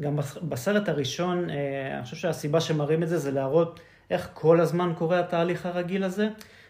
גם 0.01 0.15
בס- 0.15 0.37
בסרט 0.37 0.89
הראשון, 0.89 1.49
אה, 1.49 1.55
אני 1.95 2.03
חושב 2.03 2.15
שהסיבה 2.15 2.61
שמראים 2.61 3.03
את 3.03 3.09
זה, 3.09 3.17
זה 3.17 3.31
להראות 3.31 3.79
איך 4.09 4.29
כל 4.33 4.59
הזמן 4.59 4.93
קורה 4.97 5.19
התהליך 5.19 5.65
הרגיל 5.65 6.03
הזה. 6.03 6.29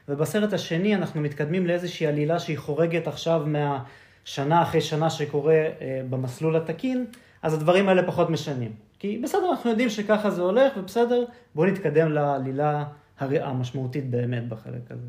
ובסרט 0.09 0.53
השני 0.53 0.95
אנחנו 0.95 1.21
מתקדמים 1.21 1.67
לאיזושהי 1.67 2.07
עלילה 2.07 2.39
שהיא 2.39 2.57
חורגת 2.57 3.07
עכשיו 3.07 3.43
מהשנה 3.45 4.61
אחרי 4.61 4.81
שנה 4.81 5.09
שקורה 5.09 5.53
אה, 5.53 6.01
במסלול 6.09 6.55
התקין, 6.55 7.05
אז 7.41 7.53
הדברים 7.53 7.89
האלה 7.89 8.03
פחות 8.07 8.29
משנים. 8.29 8.71
כי 9.01 9.17
בסדר, 9.17 9.49
אנחנו 9.51 9.69
יודעים 9.69 9.89
שככה 9.89 10.29
זה 10.29 10.41
הולך, 10.41 10.73
ובסדר, 10.77 11.25
בואו 11.55 11.67
נתקדם 11.67 12.11
לעלילה 12.11 12.83
הר- 13.19 13.45
המשמעותית 13.45 14.09
באמת 14.09 14.47
בחלק 14.49 14.91
הזה. 14.91 15.07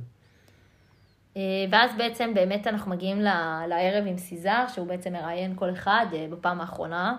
אה, 1.36 1.42
ואז 1.70 1.90
בעצם 1.98 2.34
באמת 2.34 2.66
אנחנו 2.66 2.90
מגיעים 2.90 3.20
ל- 3.20 3.64
לערב 3.68 4.06
עם 4.06 4.18
סיזר, 4.18 4.64
שהוא 4.68 4.86
בעצם 4.86 5.12
מראיין 5.12 5.54
כל 5.56 5.70
אחד 5.72 6.06
אה, 6.12 6.26
בפעם 6.30 6.60
האחרונה. 6.60 7.16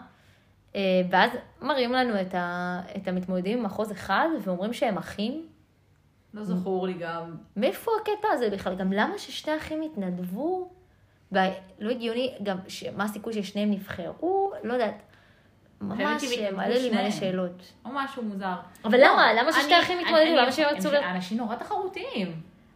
אה, 0.76 0.82
ואז 1.10 1.32
מראים 1.62 1.94
לנו 1.94 2.22
את, 2.22 2.36
ה, 2.36 2.80
את 2.98 3.08
המתמודדים 3.08 3.60
ממחוז 3.60 3.92
אחד, 3.92 4.28
ואומרים 4.44 4.74
שהם 4.74 4.98
אחים. 4.98 5.48
לא 6.34 6.44
זכור 6.44 6.88
לי 6.88 6.94
גם. 6.94 7.36
מאיפה 7.58 7.92
הקטע 8.02 8.28
הזה 8.32 8.50
בכלל? 8.50 8.76
גם 8.76 8.94
למה 8.94 9.18
ששני 9.18 9.58
אחים 9.58 9.84
יתנדבו? 9.84 10.70
ולא 11.32 11.42
הגיוני, 11.92 12.34
גם 12.44 12.58
ש... 12.68 12.84
מה 12.96 13.04
הסיכוי 13.04 13.34
ששניהם 13.34 13.72
נבחרו? 13.72 14.52
לא 14.64 14.74
יודעת. 14.74 15.02
ממש 15.84 16.26
שהם 16.26 16.56
מעלה 16.56 16.76
לי 16.80 16.90
מלא. 16.90 17.12
שאלות. 17.12 17.62
או 17.86 17.90
משהו 17.94 18.24
מוזר. 18.24 18.54
אבל 18.86 18.98
לא, 19.02 19.08
למה? 19.08 19.34
למה 19.34 19.54
ששני 19.54 19.64
אני- 19.76 19.80
אחים 19.84 19.98
אני- 19.98 20.06
יתמודדו? 20.06 20.24
אני- 20.28 20.36
למה 20.36 20.52
שהם 20.52 20.66
הם- 20.70 20.76
ירצו 20.76 20.90
אנשים 21.16 21.38
נורא 21.38 21.56
תחרותיים. 21.56 22.32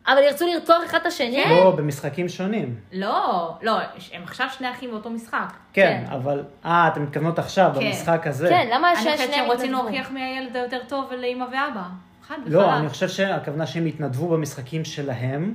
אבל 0.08 0.18
ירצו 0.24 0.46
לרצוח 0.48 0.84
אחד 0.86 0.98
את 1.02 1.06
השני? 1.06 1.44
כן. 1.44 1.50
לא, 1.50 1.72
במשחקים 1.72 2.30
שונים. 2.30 2.76
לא, 2.94 3.54
לא, 3.62 3.78
הם 4.14 4.24
עכשיו 4.24 4.48
שני 4.58 4.72
אחים 4.72 4.92
באותו 4.92 5.10
משחק. 5.10 5.54
כן, 5.74 6.04
כן. 6.08 6.14
אבל... 6.14 6.44
אה, 6.66 6.88
אתם 6.88 7.04
מתכוונות 7.04 7.40
עכשיו, 7.40 7.72
כן. 7.80 7.86
במשחק 7.88 8.28
הזה. 8.28 8.50
כן, 8.50 8.68
למה 8.74 8.90
אני 8.92 8.98
ששניהם 9.00 9.18
חושבת 9.18 9.34
שהם 9.34 9.46
רוצים? 9.46 9.72
להוכיח 9.72 10.12
מי 10.12 10.22
הילד 10.24 10.56
היותר 10.56 10.80
טוב 10.88 11.14
לאמא 11.14 11.44
ואבא. 11.44 11.84
חד 12.28 12.36
וחלק. 12.42 12.54
לא, 12.54 12.78
אני 12.78 12.90
חושב 12.90 13.08
שהכוונה 13.10 13.68
שהם 13.68 13.86
התנדבו 13.86 14.28
במשחקים 14.30 14.86
שלהם, 14.86 15.54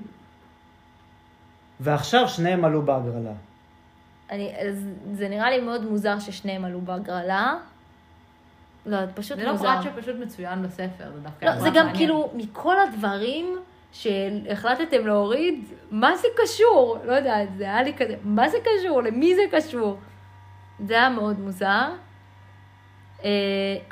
ועכשיו 1.81 2.29
שניהם 2.29 2.65
עלו 2.65 2.83
בהגרלה. 2.83 3.33
אני, 4.33 4.55
אז 4.69 4.89
זה 5.13 5.29
נראה 5.29 5.51
לי 5.51 5.61
מאוד 5.61 5.85
מוזר 5.85 6.19
ששניהם 6.19 6.65
עלו 6.65 6.81
בהגרלה. 6.81 7.55
לא, 8.87 9.07
זה 9.07 9.13
פשוט 9.13 9.39
זה 9.39 9.45
לא 9.45 9.53
מוזר. 9.53 9.83
פרט 9.83 9.95
שפשוט 9.95 10.17
מצוין 10.17 10.63
בספר, 10.63 11.13
זה 11.15 11.21
דווקא 11.21 11.45
לא, 11.45 11.61
זה 11.61 11.69
גם 11.69 11.75
מעניין. 11.75 11.97
כאילו, 11.97 12.31
מכל 12.35 12.77
הדברים 12.81 13.59
שהחלטתם 13.93 15.07
להוריד, 15.07 15.65
מה 15.91 16.17
זה 16.17 16.29
קשור? 16.43 16.99
לא 17.05 17.13
יודעת, 17.13 17.49
זה 17.57 17.65
היה 17.65 17.83
לי 17.83 17.95
כזה, 17.95 18.15
מה 18.25 18.49
זה 18.49 18.57
קשור? 18.61 19.03
למי 19.03 19.35
זה 19.35 19.43
קשור? 19.51 19.99
זה 20.87 20.95
היה 20.95 21.11
מאוד 21.11 21.41
מוזר. 21.41 21.89
אה, 23.25 23.31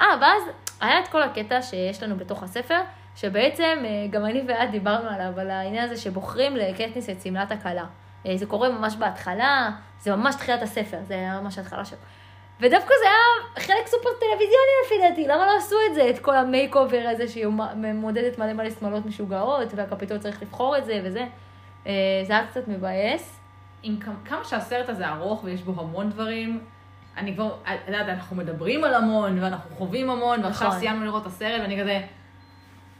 אה, 0.01 0.07
ואז 0.21 0.43
היה 0.81 1.01
את 1.01 1.09
כל 1.09 1.23
הקטע 1.23 1.63
שיש 1.63 2.03
לנו 2.03 2.17
בתוך 2.17 2.43
הספר, 2.43 2.81
שבעצם 3.17 3.79
אה, 3.85 4.07
גם 4.11 4.25
אני 4.25 4.43
ואת 4.47 4.71
דיברנו 4.71 5.09
עליו, 5.11 5.41
על 5.41 5.51
העניין 5.51 5.85
הזה 5.85 5.97
שבוחרים 5.97 6.57
לקטניס 6.57 7.11
את 7.11 7.23
שמלת 7.23 7.53
הכלה. 7.53 7.85
אה, 8.27 8.37
זה 8.37 8.47
קורה 8.47 8.69
ממש 8.69 8.97
בהתחלה, 8.97 9.71
זה 10.01 10.17
ממש 10.17 10.35
תחילת 10.35 10.63
הספר, 10.63 10.97
זה 11.09 11.15
היה 11.15 11.41
ממש 11.41 11.59
התחלה 11.59 11.85
שלו. 11.85 11.99
ודווקא 12.61 12.95
זה 13.03 13.09
היה 13.09 13.65
חלק 13.67 13.87
סופר 13.87 14.09
טלוויזיוני 14.21 14.73
לפי 14.87 14.95
דעתי, 15.09 15.29
למה 15.29 15.47
לא 15.47 15.57
עשו 15.59 15.77
את 15.91 15.95
זה, 15.95 16.11
את 16.11 16.19
כל 16.19 16.37
ה 16.37 16.77
makeover 16.77 17.03
הזה 17.13 17.29
שהיא 17.29 17.47
מודדת 17.95 18.39
מלא 18.39 18.53
מלא 18.53 18.71
שמלות 18.71 19.07
משוגעות, 19.07 19.69
והקפיטול 19.75 20.19
צריך 20.19 20.43
לבחור 20.43 20.79
את 20.79 20.85
זה 20.85 21.01
וזה. 21.05 21.27
אה, 21.87 21.93
זה 22.27 22.33
היה 22.33 22.47
קצת 22.47 22.69
מבאס. 22.69 23.41
עם 23.83 23.97
כמה- 24.01 24.15
כמה 24.25 24.45
שהסרט 24.45 24.89
הזה 24.89 25.09
ארוך 25.09 25.45
ויש 25.45 25.63
בו 25.63 25.81
המון 25.81 26.11
דברים, 26.11 26.65
אני 27.17 27.35
כבר, 27.35 27.55
את 27.63 27.79
יודעת, 27.87 28.09
אנחנו 28.09 28.37
מדברים 28.37 28.85
על 28.85 28.95
המון, 28.95 29.43
ואנחנו 29.43 29.77
חווים 29.77 30.11
המון, 30.11 30.45
ועכשיו 30.45 30.69
נכון. 30.69 30.81
סיימנו 30.81 31.05
לראות 31.05 31.23
את 31.23 31.27
הסרט, 31.27 31.61
ואני 31.61 31.81
כזה, 31.81 32.01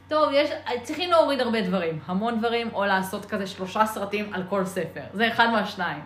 טוב, 0.07 0.29
יש, 0.33 0.49
צריכים 0.83 1.11
להוריד 1.11 1.41
הרבה 1.41 1.61
דברים, 1.61 1.99
המון 2.05 2.39
דברים, 2.39 2.69
או 2.73 2.85
לעשות 2.85 3.25
כזה 3.25 3.47
שלושה 3.47 3.85
סרטים 3.85 4.33
על 4.33 4.43
כל 4.49 4.65
ספר. 4.65 5.01
זה 5.13 5.27
אחד 5.27 5.47
מהשניים. 5.49 6.01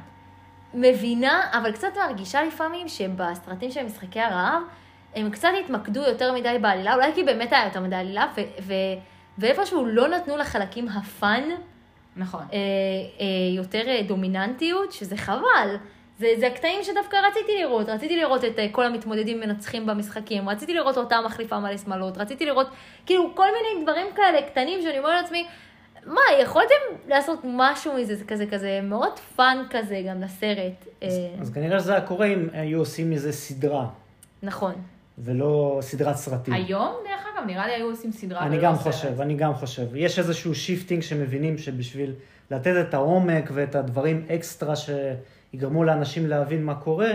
מבינה, 0.75 1.43
אבל 1.51 1.71
קצת 1.71 1.97
מרגישה 1.97 2.43
לפעמים 2.43 2.87
שבסרטים 2.87 3.71
של 3.71 3.83
משחקי 3.83 4.19
הרעב, 4.19 4.61
הם 5.15 5.29
קצת 5.29 5.49
התמקדו 5.63 6.01
יותר 6.01 6.33
מדי 6.33 6.57
בעלילה, 6.61 6.95
אולי 6.95 7.13
כי 7.13 7.23
באמת 7.23 7.53
היה 7.53 7.65
יותר 7.65 7.79
מדי 7.79 7.95
עלילה, 7.95 8.27
ו- 8.37 8.61
ו- 8.63 8.99
ואיפשהו 9.37 9.85
לא 9.85 10.07
נתנו 10.07 10.37
לחלקים 10.37 10.87
הפאן 10.87 11.43
נכון. 12.15 12.43
אה, 12.53 12.57
אה, 13.19 13.25
יותר 13.55 13.87
אה, 13.87 14.01
דומיננטיות, 14.07 14.91
שזה 14.91 15.17
חבל. 15.17 15.75
זה, 16.19 16.27
זה 16.39 16.47
הקטעים 16.47 16.83
שדווקא 16.83 17.17
רציתי 17.31 17.57
לראות, 17.59 17.89
רציתי 17.89 18.17
לראות 18.17 18.45
את 18.45 18.59
אה, 18.59 18.67
כל 18.71 18.85
המתמודדים 18.85 19.39
מנצחים 19.39 19.85
במשחקים, 19.85 20.49
רציתי 20.49 20.73
לראות 20.73 20.97
אותה 20.97 21.21
מחליפה 21.25 21.59
מלא 21.59 21.77
שמאלות, 21.77 22.17
רציתי 22.17 22.45
לראות 22.45 22.67
כאילו 23.05 23.35
כל 23.35 23.47
מיני 23.47 23.83
דברים 23.83 24.07
כאלה 24.15 24.41
קטנים 24.41 24.81
שאני 24.81 24.99
אומרת 24.99 25.21
לעצמי, 25.21 25.47
מה, 26.05 26.21
יכולתם 26.41 26.75
לעשות 27.07 27.39
משהו 27.43 27.93
מזה, 27.93 28.15
זה 28.15 28.25
כזה 28.25 28.45
כזה 28.51 28.79
מאוד 28.83 29.19
fun 29.35 29.63
כזה 29.69 30.01
גם 30.09 30.21
לסרט. 30.21 30.87
אה, 31.03 31.07
אז 31.41 31.53
כנראה 31.53 31.79
שזה 31.79 31.91
היה 31.91 32.01
קורה 32.01 32.25
אם 32.25 32.47
היו 32.53 32.79
עושים 32.79 33.09
מזה 33.09 33.31
סדרה, 33.31 33.87
נכון. 34.43 34.73
ולא 35.17 35.77
סדרת 35.81 36.15
סרטים. 36.15 36.53
היום, 36.53 36.95
דרך 37.03 37.25
אגב, 37.35 37.47
נראה 37.47 37.67
לי 37.67 37.73
היו 37.73 37.89
עושים 37.89 38.11
סדרה 38.11 38.45
אני 38.45 38.57
גם 38.57 38.75
סרט. 38.75 38.93
חושב, 38.93 39.21
אני 39.21 39.35
גם 39.35 39.53
חושב. 39.53 39.95
יש 39.95 40.19
איזשהו 40.19 40.55
shifting 40.55 41.01
שמבינים 41.01 41.57
שבשביל 41.57 42.13
לתת 42.51 42.73
את 42.81 42.93
העומק 42.93 43.49
ואת 43.53 43.75
הדברים 43.75 44.25
אקסטרה 44.35 44.73
שיגרמו 44.75 45.83
לאנשים 45.83 46.27
להבין 46.27 46.63
מה 46.63 46.75
קורה, 46.75 47.11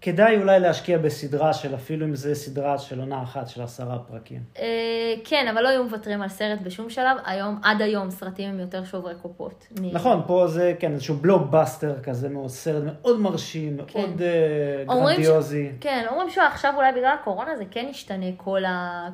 כדאי 0.00 0.36
אולי 0.36 0.60
להשקיע 0.60 0.98
בסדרה 0.98 1.52
של 1.52 1.74
אפילו 1.74 2.06
אם 2.06 2.14
זה 2.14 2.34
סדרה 2.34 2.78
של 2.78 3.00
עונה 3.00 3.22
אחת 3.22 3.48
של 3.48 3.62
עשרה 3.62 3.98
פרקים. 3.98 4.42
אה, 4.58 5.14
כן, 5.24 5.48
אבל 5.52 5.62
לא 5.62 5.68
היו 5.68 5.84
מוותרים 5.84 6.22
על 6.22 6.28
סרט 6.28 6.60
בשום 6.60 6.90
שלב, 6.90 7.16
היום, 7.24 7.60
עד 7.62 7.82
היום 7.82 8.10
סרטים 8.10 8.48
הם 8.48 8.60
יותר 8.60 8.84
שוברי 8.84 9.14
קופות. 9.22 9.66
נכון, 9.92 10.22
פה 10.26 10.46
זה 10.46 10.74
כן 10.78 10.92
איזשהו 10.92 11.16
בלוקבאסטר 11.16 11.94
כזה 12.02 12.28
סרט 12.46 12.82
מאוד 12.86 13.20
מרשים, 13.20 13.78
כן. 13.86 14.00
מאוד 14.00 14.22
אה, 14.22 14.84
גרנדיוזי. 14.86 15.72
כן, 15.80 16.06
אומרים 16.10 16.30
שעכשיו 16.30 16.72
אולי 16.76 16.92
בגלל 16.92 17.16
הקורונה 17.20 17.56
זה 17.56 17.64
כן 17.70 17.86
ישתנה 17.90 18.26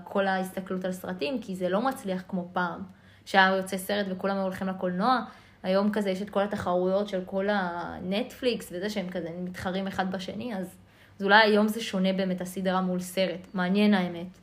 כל, 0.02 0.26
ההסתכלות 0.26 0.84
על 0.84 0.92
סרטים, 0.92 1.38
כי 1.42 1.56
זה 1.56 1.68
לא 1.68 1.82
מצליח 1.82 2.22
כמו 2.28 2.48
פעם, 2.52 2.80
שהיה 3.24 3.56
יוצא 3.56 3.76
סרט 3.76 4.06
וכולם 4.10 4.36
היו 4.36 4.44
הולכים 4.44 4.68
לקולנוע. 4.68 5.20
היום 5.62 5.92
כזה 5.92 6.10
יש 6.10 6.22
את 6.22 6.30
כל 6.30 6.42
התחרויות 6.42 7.08
של 7.08 7.20
כל 7.24 7.46
הנטפליקס 7.50 8.72
וזה 8.72 8.90
שהם 8.90 9.08
כזה 9.08 9.30
מתחרים 9.44 9.86
אחד 9.86 10.12
בשני, 10.12 10.56
אז, 10.56 10.76
אז 11.18 11.24
אולי 11.24 11.42
היום 11.42 11.68
זה 11.68 11.80
שונה 11.80 12.12
באמת 12.12 12.40
הסדרה 12.40 12.80
מול 12.80 13.00
סרט. 13.00 13.46
מעניין 13.54 13.94
האמת. 13.94 14.38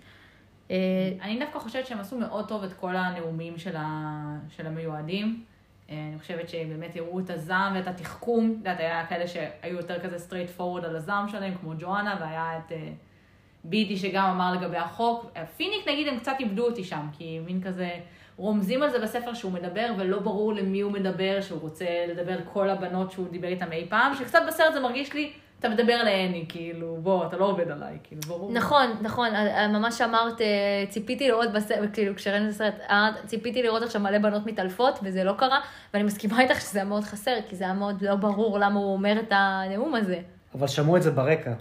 אה, 0.71 0.76
אני 1.21 1.39
דווקא 1.39 1.60
חושבת 1.60 1.88
שהם 1.88 1.99
עשו 1.99 2.17
מאוד 2.17 2.47
טוב 2.47 2.63
את 2.63 2.73
כל 2.73 2.95
הנאומים 2.95 3.58
של, 3.58 3.76
ה... 3.76 4.38
של 4.49 4.67
המיועדים. 4.67 5.43
אה, 5.89 5.95
אני 6.10 6.19
חושבת 6.19 6.49
שהם 6.49 6.69
באמת 6.69 6.95
הראו 6.95 7.19
את 7.19 7.30
הזעם 7.30 7.76
ואת 7.76 7.88
התחכום. 7.88 8.52
את 8.52 8.58
יודעת, 8.58 8.80
היה 8.80 9.06
כאלה 9.06 9.28
שהיו 9.28 9.78
יותר 9.78 9.99
כזה 9.99 10.15
straight 10.15 10.60
forward 10.60 10.86
על 10.86 10.95
הזעם 10.95 11.28
שלהם, 11.28 11.54
כמו 11.62 11.73
ג'ואנה, 11.80 12.17
והיה 12.19 12.58
את 12.58 12.71
אה, 12.71 12.89
בידי 13.63 13.97
שגם 13.97 14.30
אמר 14.30 14.54
לגבי 14.54 14.78
החוק. 14.78 15.32
פיניק 15.58 15.88
נגיד, 15.88 16.08
הם 16.08 16.19
קצת 16.19 16.36
איבדו 16.39 16.65
אותי 16.65 16.84
שם, 16.84 17.08
כי 17.17 17.39
מין 17.39 17.62
כזה, 17.62 17.99
רומזים 18.38 18.84
על 18.84 18.89
זה 18.89 19.00
בספר 19.00 19.34
שהוא 19.34 19.52
מדבר, 19.52 19.88
ולא 19.98 20.19
ברור 20.19 20.54
למי 20.54 20.82
הוא 20.82 20.91
מדבר, 20.91 21.38
שהוא 21.41 21.62
רוצה 21.62 21.86
לדבר 22.08 22.38
לכל 22.38 22.69
הבנות 22.69 23.12
שהוא 23.12 23.28
דיבר 23.32 23.48
איתן 23.48 23.72
אי 23.72 23.86
פעם, 23.89 24.15
שקצת 24.15 24.39
בסרט 24.48 24.74
זה 24.74 24.80
מרגיש 24.80 25.13
לי, 25.13 25.32
אתה 25.60 25.69
מדבר 25.69 26.04
לאני, 26.04 26.46
כאילו, 26.50 26.98
בוא, 27.02 27.26
אתה 27.28 27.38
לא 27.38 27.46
עובד 27.46 27.72
עליי, 27.72 27.98
כאילו, 28.04 28.22
ברור. 28.28 28.52
נכון, 28.52 28.98
נכון, 29.02 29.36
אה, 29.36 29.67
ממש 29.67 30.02
אמרת, 30.02 30.41
אה, 30.41 30.48
ציפיתי 30.89 31.28
לראות 31.28 31.52
בסרט, 31.54 31.89
כאילו 31.93 32.15
כשראינו 32.15 32.46
את 32.46 32.52
הסרט, 32.52 32.74
ציפיתי 33.26 33.63
לראות 33.63 33.84
עכשיו 33.84 34.02
מלא 34.02 34.17
בנות 34.17 34.46
מתעלפות, 34.46 35.00
וזה 35.04 35.24
לא 35.24 35.34
קרה, 35.38 35.60
ואני 35.93 36.04
מסכימה 36.04 36.41
איתך 36.41 36.62
שזה 36.62 36.80
היה 36.80 36.86
מאוד 36.86 37.04
חסר, 37.04 37.36
כי 37.50 37.56
זה 37.56 37.63
היה 37.63 37.74
מאוד 37.74 38.02
לא 38.02 38.15
ברור 38.15 38.60
למה 38.60 38.80
הוא 38.80 38.93
אומר 38.93 39.19
את 39.19 39.28
הנאום 39.32 39.96
הזה. 39.96 40.19
אבל 40.56 40.67
שמעו 40.67 40.98
את 40.98 41.04
זה 41.04 41.12
ברקע. 41.12 41.54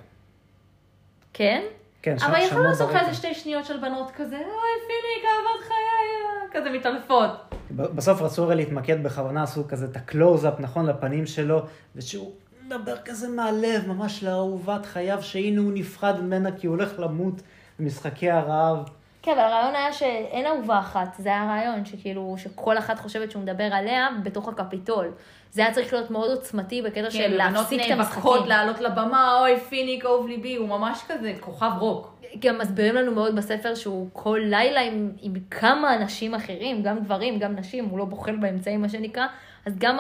כן? 1.33 1.63
כן, 2.03 2.19
ש- 2.19 2.23
אבל 2.23 2.35
שמעו 2.35 2.47
יכולנו 2.47 2.69
לעשות 2.69 2.89
לך 2.89 2.95
ברקע. 2.95 3.07
איזה 3.09 3.19
שתי 3.19 3.35
שניות 3.35 3.65
של 3.65 3.77
בנות 3.77 4.11
כזה, 4.11 4.37
אוי 4.37 4.47
פיניק, 4.87 5.25
אהבת 5.25 5.67
חיי, 5.69 5.75
אה", 5.75 6.22
כזה 6.53 6.71
מתעלפות. 6.71 7.31
בסוף 7.71 8.23
רצו 8.23 8.45
הרי 8.45 8.55
להתמקד 8.55 9.03
בכוונה, 9.03 9.43
עשו 9.43 9.69
כזה 9.69 9.87
את 9.87 9.97
הקלוז-אפ, 9.97 10.61
נכון, 10.61 10.87
לפנים 10.87 11.27
שלו, 11.27 11.63
ושהוא 11.97 12.33
מדבר 12.67 12.97
כזה 13.05 13.29
מהלב, 13.29 13.89
ממש 13.89 14.25
לאהובת 14.25 14.87
חייו, 14.87 15.23
שהנה 15.23 15.61
הוא 15.61 15.73
נפרד 15.75 16.21
ממנה 16.21 16.53
כי 16.53 16.67
הוא 16.67 16.77
הולך 16.77 16.99
למות 16.99 17.35
במשחקי 17.79 18.31
הרעב. 18.31 18.89
כן, 19.23 19.33
אבל 19.33 19.41
הרעיון 19.41 19.75
היה 19.75 19.93
שאין 19.93 20.47
אהובה 20.47 20.79
אחת, 20.79 21.15
זה 21.19 21.29
היה 21.29 21.43
הרעיון, 21.43 21.85
שכאילו, 21.85 22.35
שכל 22.39 22.79
אחת 22.79 22.99
חושבת 22.99 23.31
שהוא 23.31 23.43
מדבר 23.43 23.65
עליה 23.65 24.09
בתוך 24.23 24.49
הקפיטול. 24.49 25.11
זה 25.51 25.63
היה 25.65 25.75
צריך 25.75 25.93
להיות 25.93 26.11
מאוד 26.11 26.31
עוצמתי 26.31 26.83
בקטע 26.83 27.11
של 27.11 27.19
כן, 27.19 27.31
בנות 27.31 27.53
להפסיק 27.53 27.81
את 27.81 27.89
נאבקות 27.89 28.25
המשחקים. 28.25 28.49
לעלות 28.49 28.81
לבמה, 28.81 29.41
אוי, 29.41 29.61
פיניק, 29.61 30.05
אהוב 30.05 30.29
ליבי, 30.29 30.57
הוא 30.57 30.69
ממש 30.69 31.03
כזה 31.09 31.33
כוכב 31.41 31.71
רוק. 31.79 32.12
גם 32.39 32.59
מסבירים 32.59 32.95
לנו 32.95 33.13
מאוד 33.13 33.37
בספר 33.37 33.75
שהוא 33.75 34.09
כל 34.13 34.41
לילה 34.45 34.81
עם, 34.81 35.13
עם 35.21 35.33
כמה 35.51 35.97
אנשים 35.97 36.35
אחרים, 36.35 36.83
גם 36.83 37.01
גברים, 37.01 37.39
גם 37.39 37.57
נשים, 37.57 37.85
הוא 37.85 37.99
לא 37.99 38.05
בוחל 38.05 38.37
באמצעים, 38.37 38.81
מה 38.81 38.89
שנקרא, 38.89 39.27
אז 39.67 39.79
גם 39.79 39.99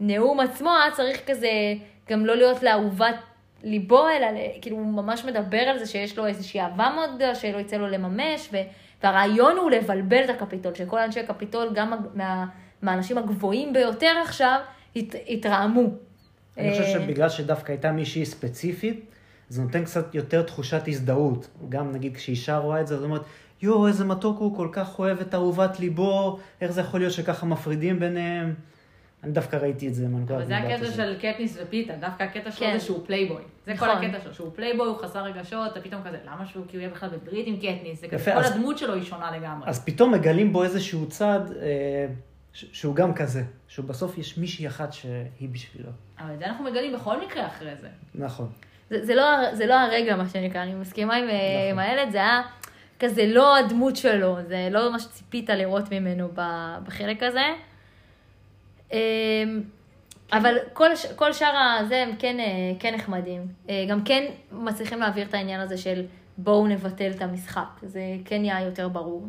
הנאום 0.00 0.40
עצמו 0.40 0.70
היה 0.70 0.92
צריך 0.92 1.20
כזה, 1.26 1.48
גם 2.10 2.26
לא 2.26 2.36
להיות 2.36 2.62
לאהובת 2.62 3.14
ליבו, 3.62 4.08
אלא 4.08 4.26
כאילו 4.62 4.76
הוא 4.76 4.86
ממש 4.86 5.24
מדבר 5.24 5.58
על 5.58 5.78
זה 5.78 5.86
שיש 5.86 6.18
לו 6.18 6.26
איזושהי 6.26 6.60
אהבה 6.60 6.92
מאוד 6.94 7.14
גדולה, 7.14 7.34
שלא 7.34 7.58
יצא 7.58 7.76
לו 7.76 7.88
לממש, 7.88 8.48
ו, 8.52 8.56
והרעיון 9.02 9.56
הוא 9.56 9.70
לבלבל 9.70 10.24
את 10.24 10.30
הקפיטול, 10.30 10.74
שכל 10.74 10.98
אנשי 10.98 11.20
הקפיטול, 11.20 11.68
גם 11.74 11.92
מה, 12.14 12.46
מהאנשים 12.82 13.18
הגבוהים 13.18 13.72
ביותר 13.72 14.12
עכשיו, 14.24 14.60
הת, 14.96 15.14
התרעמו. 15.28 15.82
אני 16.58 16.70
חושב 16.70 16.82
אה, 16.82 16.92
שבגלל 16.92 17.28
שדווקא 17.28 17.72
הייתה 17.72 17.92
מישהי 17.92 18.26
ספציפית, 18.26 19.04
זה 19.50 19.62
נותן 19.62 19.84
קצת 19.84 20.14
יותר 20.14 20.42
תחושת 20.42 20.82
הזדהות. 20.88 21.48
גם 21.68 21.92
נגיד 21.92 22.16
כשאישה 22.16 22.58
רואה 22.58 22.80
את 22.80 22.86
זה, 22.86 22.94
אז 22.94 23.00
היא 23.00 23.06
אומרת, 23.06 23.22
יואו, 23.62 23.86
איזה 23.86 24.04
מתוק 24.04 24.38
הוא, 24.38 24.56
כל 24.56 24.68
כך 24.72 24.98
אוהב 24.98 25.20
את 25.20 25.34
אהובת 25.34 25.80
ליבו, 25.80 26.38
איך 26.60 26.70
זה 26.72 26.80
יכול 26.80 27.00
להיות 27.00 27.12
שככה 27.12 27.46
מפרידים 27.46 28.00
ביניהם? 28.00 28.54
אני 29.24 29.32
דווקא 29.32 29.56
ראיתי 29.56 29.88
את 29.88 29.94
זה 29.94 30.08
מהנקודת 30.08 30.30
אבל 30.38 30.46
זה 30.46 30.56
הקטע. 30.56 30.90
של 30.92 31.16
קטניס 31.20 31.58
ופיתה, 31.62 31.92
דווקא 32.00 32.22
הקטע 32.22 32.50
שלו 32.50 32.66
כן. 32.66 32.78
זה 32.78 32.84
שהוא 32.84 33.06
פלייבוי. 33.06 33.42
זה 33.66 33.72
כל 33.78 33.86
נכון. 33.86 34.04
הקטע 34.04 34.20
שלו, 34.20 34.34
שהוא 34.34 34.50
פלייבוי, 34.54 34.86
הוא 34.86 34.96
חסר 34.96 35.22
רגשות, 35.24 35.72
אתה 35.72 35.80
פתאום 35.80 36.02
כזה, 36.04 36.18
למה 36.26 36.46
שהוא 36.46 36.64
כאילו 36.68 36.82
יהיה 36.82 36.92
בכלל 36.94 37.08
בברית 37.08 37.46
עם 37.46 37.56
קטניס? 37.56 38.00
זה 38.00 38.08
כזה, 38.08 38.24
כל 38.32 38.38
אז- 38.38 38.50
הדמות 38.52 38.78
שלו 38.78 38.94
היא 38.94 39.02
שונה 39.02 39.36
לגמרי. 39.36 39.68
אז 39.68 39.84
פתאום 39.84 40.14
מגלים 40.14 40.52
בו 40.52 40.64
איזשהו 40.64 41.06
צד 41.08 41.40
אה, 41.62 42.06
ש- 42.52 42.66
שהוא 42.72 42.94
גם 42.94 43.14
כזה, 43.14 43.42
שהוא 43.68 43.86
בסוף 43.86 44.18
יש 44.18 44.38
מישהי 44.38 44.66
אחת 44.66 44.92
שהיא 44.92 45.48
בשבילו. 45.52 45.88
אבל 46.18 46.34
את 46.34 46.38
זה 46.38 46.46
אנחנו 46.46 46.64
מגלים 46.64 46.92
בכל 46.94 47.20
מקרה 47.26 47.46
אחרי 47.46 47.72
זה. 47.80 47.88
נכון. 48.14 48.48
זה, 48.90 49.04
זה, 49.04 49.14
לא, 49.14 49.54
זה 49.54 49.66
לא 49.66 49.74
הרגע, 49.74 50.16
מה 50.16 50.28
שנקרא, 50.28 50.62
אני 50.62 50.74
מסכימה 50.74 51.14
עם, 51.14 51.24
נכון. 51.24 51.36
עם 51.70 51.78
הילד, 51.78 52.10
זה 52.10 52.18
היה 52.18 52.42
כזה 53.00 53.26
לא 53.26 53.56
הדמות 53.56 53.96
שלו, 53.96 54.36
זה 54.48 54.68
לא 54.70 54.92
מה 54.92 54.98
שציפית 54.98 55.50
לראות 55.50 55.92
ממנו 55.92 56.28
בחלק 56.84 57.22
הזה. 57.22 57.46
אמ, 58.92 58.98
אבל 60.32 60.54
כל, 60.72 60.90
כל 61.16 61.32
שאר 61.32 61.56
הזה 61.56 62.02
הם 62.02 62.16
כן, 62.18 62.40
אה, 62.40 62.44
כן 62.78 62.94
נחמדים. 62.94 63.46
אה, 63.68 63.84
גם 63.88 64.04
כן 64.04 64.24
מצליחים 64.52 65.00
להעביר 65.00 65.26
את 65.26 65.34
העניין 65.34 65.60
הזה 65.60 65.78
של 65.78 66.02
בואו 66.38 66.66
נבטל 66.66 67.10
את 67.10 67.22
המשחק. 67.22 67.68
זה 67.82 68.00
כן 68.24 68.40
נהיה 68.40 68.60
יותר 68.60 68.88
ברור. 68.88 69.26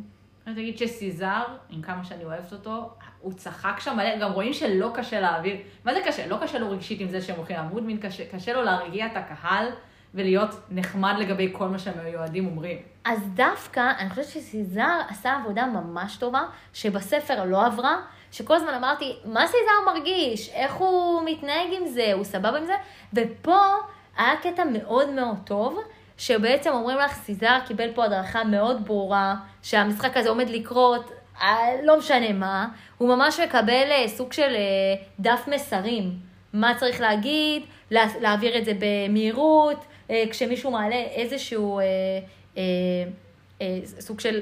אני 0.47 0.55
תגיד 0.55 0.77
שסיזר, 0.77 1.43
עם 1.69 1.81
כמה 1.81 2.03
שאני 2.03 2.23
אוהבת 2.23 2.51
אותו, 2.51 2.93
הוא 3.21 3.33
צחק 3.33 3.79
שם 3.79 3.97
מלא, 3.97 4.17
גם 4.17 4.31
רואים 4.31 4.53
שלא 4.53 4.91
קשה 4.93 5.19
להעביר. 5.19 5.55
מה 5.85 5.93
זה 5.93 5.99
קשה? 6.05 6.27
לא 6.27 6.37
קשה 6.41 6.59
לו 6.59 6.71
רגשית 6.71 7.01
עם 7.01 7.09
זה 7.09 7.21
שהם 7.21 7.35
הולכים 7.35 7.55
לעמוד, 7.55 7.83
מין 7.83 7.97
קשה, 7.97 8.23
קשה 8.31 8.53
לו 8.53 8.63
להרגיע 8.63 9.05
את 9.05 9.11
הקהל 9.15 9.67
ולהיות 10.13 10.49
נחמד 10.69 11.15
לגבי 11.19 11.49
כל 11.51 11.67
מה 11.67 11.79
שהמיועדים 11.79 12.47
אומרים. 12.47 12.77
אז 13.05 13.19
דווקא, 13.33 13.91
אני 13.99 14.09
חושבת 14.09 14.25
שסיזר 14.25 14.99
עשה 15.09 15.33
עבודה 15.33 15.65
ממש 15.65 16.17
טובה, 16.17 16.41
שבספר 16.73 17.45
לא 17.45 17.65
עברה, 17.65 17.97
שכל 18.31 18.55
הזמן 18.55 18.73
אמרתי, 18.73 19.15
מה 19.25 19.47
סיזר 19.47 19.93
מרגיש? 19.93 20.49
איך 20.53 20.73
הוא 20.73 21.21
מתנהג 21.25 21.67
עם 21.81 21.87
זה? 21.87 22.13
הוא 22.13 22.23
סבבה 22.23 22.57
עם 22.57 22.65
זה? 22.65 22.73
ופה 23.13 23.59
היה 24.17 24.33
קטע 24.43 24.63
מאוד 24.63 25.09
מאוד 25.09 25.37
טוב, 25.45 25.79
שבעצם 26.17 26.69
אומרים 26.69 26.97
לך, 26.97 27.13
סיזר 27.13 27.57
קיבל 27.67 27.91
פה 27.93 28.05
הדרכה 28.05 28.43
מאוד 28.43 28.85
ברורה, 28.85 29.35
שהמשחק 29.61 30.17
הזה 30.17 30.29
עומד 30.29 30.49
לקרות, 30.49 31.11
לא 31.83 31.97
משנה 31.97 32.33
מה, 32.33 32.67
הוא 32.97 33.15
ממש 33.15 33.39
מקבל 33.39 33.91
אה, 33.91 34.07
סוג 34.07 34.33
של 34.33 34.55
אה, 34.55 34.95
דף 35.19 35.47
מסרים. 35.47 36.11
מה 36.53 36.75
צריך 36.75 37.01
להגיד, 37.01 37.63
לה, 37.91 38.05
להעביר 38.21 38.57
את 38.57 38.65
זה 38.65 38.71
במהירות, 38.79 39.85
אה, 40.09 40.23
כשמישהו 40.29 40.71
מעלה 40.71 40.95
איזשהו 40.95 41.79
אה, 41.79 41.83
אה, 42.57 42.63
אה, 43.61 43.79
סוג 43.85 44.19
של 44.19 44.41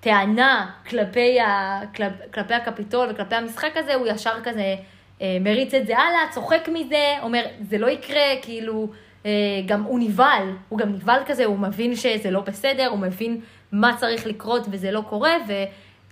טענה 0.00 0.70
כלפי, 0.88 1.40
ה, 1.40 1.80
כלפ, 1.96 2.12
כלפי 2.34 2.54
הקפיטול 2.54 3.08
וכלפי 3.10 3.34
המשחק 3.34 3.76
הזה, 3.76 3.94
הוא 3.94 4.06
ישר 4.06 4.34
כזה 4.42 4.74
אה, 5.22 5.36
מריץ 5.40 5.74
את 5.74 5.86
זה 5.86 5.98
הלאה, 5.98 6.20
צוחק 6.30 6.68
מזה, 6.72 7.14
אומר, 7.22 7.42
זה 7.60 7.78
לא 7.78 7.86
יקרה, 7.86 8.22
כאילו, 8.42 8.88
אה, 9.26 9.30
גם 9.66 9.82
הוא 9.82 10.00
נבהל, 10.00 10.52
הוא 10.68 10.78
גם 10.78 10.88
נבהל 10.88 11.22
כזה, 11.26 11.44
הוא 11.44 11.58
מבין 11.58 11.96
שזה 11.96 12.30
לא 12.30 12.40
בסדר, 12.40 12.86
הוא 12.86 12.98
מבין 12.98 13.40
מה 13.72 13.96
צריך 13.96 14.26
לקרות 14.26 14.66
וזה 14.70 14.90
לא 14.90 15.02
קורה, 15.08 15.36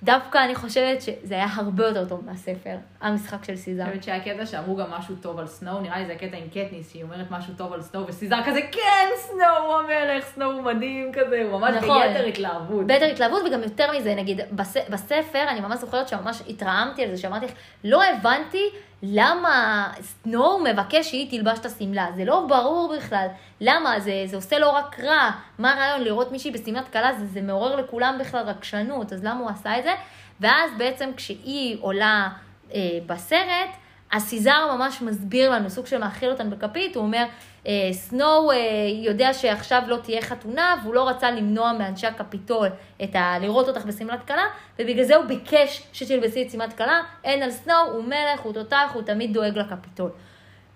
ודווקא 0.03 0.45
אני 0.45 0.55
חושבת 0.55 1.03
שזה 1.03 1.35
היה 1.35 1.47
הרבה 1.55 1.87
יותר 1.87 2.09
טוב 2.09 2.25
מהספר, 2.27 2.77
המשחק 3.01 3.45
של 3.45 3.57
סיזר. 3.57 3.83
אני 3.83 3.91
חושבת 3.91 4.05
שהיה 4.05 4.21
קטע 4.21 4.47
שאמרו 4.47 4.77
גם 4.77 4.91
משהו 4.91 5.15
טוב 5.23 5.39
על 5.39 5.47
סנואו, 5.47 5.81
נראה 5.81 5.99
לי 5.99 6.07
זה 6.07 6.13
הקטע 6.13 6.37
עם 6.37 6.49
קטניס, 6.49 6.93
שהיא 6.93 7.03
אומרת 7.03 7.31
משהו 7.31 7.55
טוב 7.57 7.73
על 7.73 7.83
סנואו, 7.83 8.07
וסיזר 8.07 8.39
כזה, 8.47 8.61
כן, 8.73 9.09
סנואו 9.17 9.67
הוא 9.67 9.75
המלך, 9.75 10.25
סנואו 10.25 10.53
הוא 10.53 10.63
מדהים 10.63 11.13
כזה, 11.13 11.43
הוא 11.51 11.61
ממש 11.61 11.75
נכון. 11.75 12.03
ביתר 12.09 12.25
התלהבות. 12.25 12.87
ביתר 12.87 13.05
התלהבות, 13.05 13.43
וגם 13.47 13.63
יותר 13.63 13.93
מזה, 13.93 14.15
נגיד, 14.15 14.41
בס, 14.53 14.77
בספר, 14.91 15.45
אני 15.49 15.61
ממש 15.61 15.79
זוכרת 15.79 16.09
שממש 16.09 16.43
התרעמתי 16.49 17.05
על 17.05 17.11
זה, 17.11 17.23
שאמרתי 17.23 17.47
לך, 17.47 17.53
לא 17.85 18.05
הבנתי 18.05 18.65
למה 19.03 19.87
סנואו 20.01 20.59
מבקש 20.65 21.11
שהיא 21.11 21.31
תלבש 21.31 21.59
את 21.59 21.67
השמלה, 21.67 22.07
זה 22.17 22.25
לא 22.25 22.47
ברור 22.49 22.95
בכלל. 22.97 23.27
למה? 23.61 24.01
זה, 24.01 24.13
זה 24.27 24.37
עושה 24.37 24.59
לו 24.59 24.75
רק 24.75 25.01
רע. 25.01 25.31
מה 25.59 25.73
הרעיון 25.73 26.05
לראות 26.05 26.33
מישהי 26.33 26.51
בשמלת 26.51 26.89
כלה? 26.93 27.13
זה, 27.19 27.27
זה 27.27 27.43
מעורר 27.43 27.77
לכולם 27.77 28.17
בכלל 28.21 28.45
רגשנות, 28.47 29.13
אז 29.13 29.25
למה 29.25 29.41
הוא 29.41 29.51
עשה 29.51 29.79
את 29.79 29.83
זה? 29.83 29.93
ואז 30.41 30.71
בעצם 30.79 31.11
כשהיא 31.17 31.77
עולה 31.81 32.29
אה, 32.75 32.99
בסרט, 33.07 33.71
הסיזר 34.13 34.77
ממש 34.77 35.03
מסביר 35.03 35.51
לנו, 35.51 35.71
סוג 35.71 35.87
של 35.87 35.99
מאכיל 35.99 36.31
אותנו 36.31 36.51
בכפית, 36.51 36.97
הוא 36.97 37.05
אומר, 37.05 37.25
אה, 37.67 37.73
סנואו 37.93 38.53
אה, 38.53 38.57
יודע 39.05 39.35
שעכשיו 39.35 39.83
לא 39.87 39.97
תהיה 39.97 40.23
חתונה, 40.23 40.75
והוא 40.83 40.95
לא 40.95 41.09
רצה 41.09 41.31
למנוע 41.31 41.73
מאנשי 41.73 42.07
הקפיטול 42.07 42.69
את 43.03 43.17
ה... 43.17 43.39
לראות 43.41 43.69
אותך 43.69 43.85
בשמלת 43.85 44.27
כלה, 44.27 44.45
ובגלל 44.79 45.05
זה 45.05 45.17
הוא 45.17 45.25
ביקש 45.25 45.83
שתלבסי 45.93 46.43
את 46.43 46.51
שמלת 46.51 46.73
כלה, 46.73 47.01
אין 47.25 47.43
על 47.43 47.51
סנואו, 47.51 47.93
הוא 47.93 48.05
מלך, 48.05 48.41
הוא 48.43 48.53
תותח, 48.53 48.91
הוא 48.95 49.03
תמיד 49.03 49.33
דואג 49.33 49.59
לקפיטול. 49.59 50.11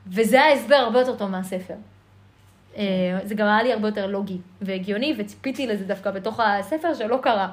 וזה 0.07 0.43
היה 0.43 0.53
הסבר 0.53 0.75
הרבה 0.75 0.99
יותר 0.99 1.17
טוב 1.17 1.31
מהספר. 1.31 1.75
אה, 2.77 3.19
זה 3.25 3.35
גם 3.35 3.47
היה 3.47 3.63
לי 3.63 3.73
הרבה 3.73 3.89
יותר 3.89 4.07
לוגי 4.07 4.39
והגיוני, 4.61 5.15
וציפיתי 5.19 5.67
לזה 5.67 5.85
דווקא 5.85 6.11
בתוך 6.11 6.41
הספר 6.41 6.95
שלא 6.95 7.19
קרה. 7.23 7.49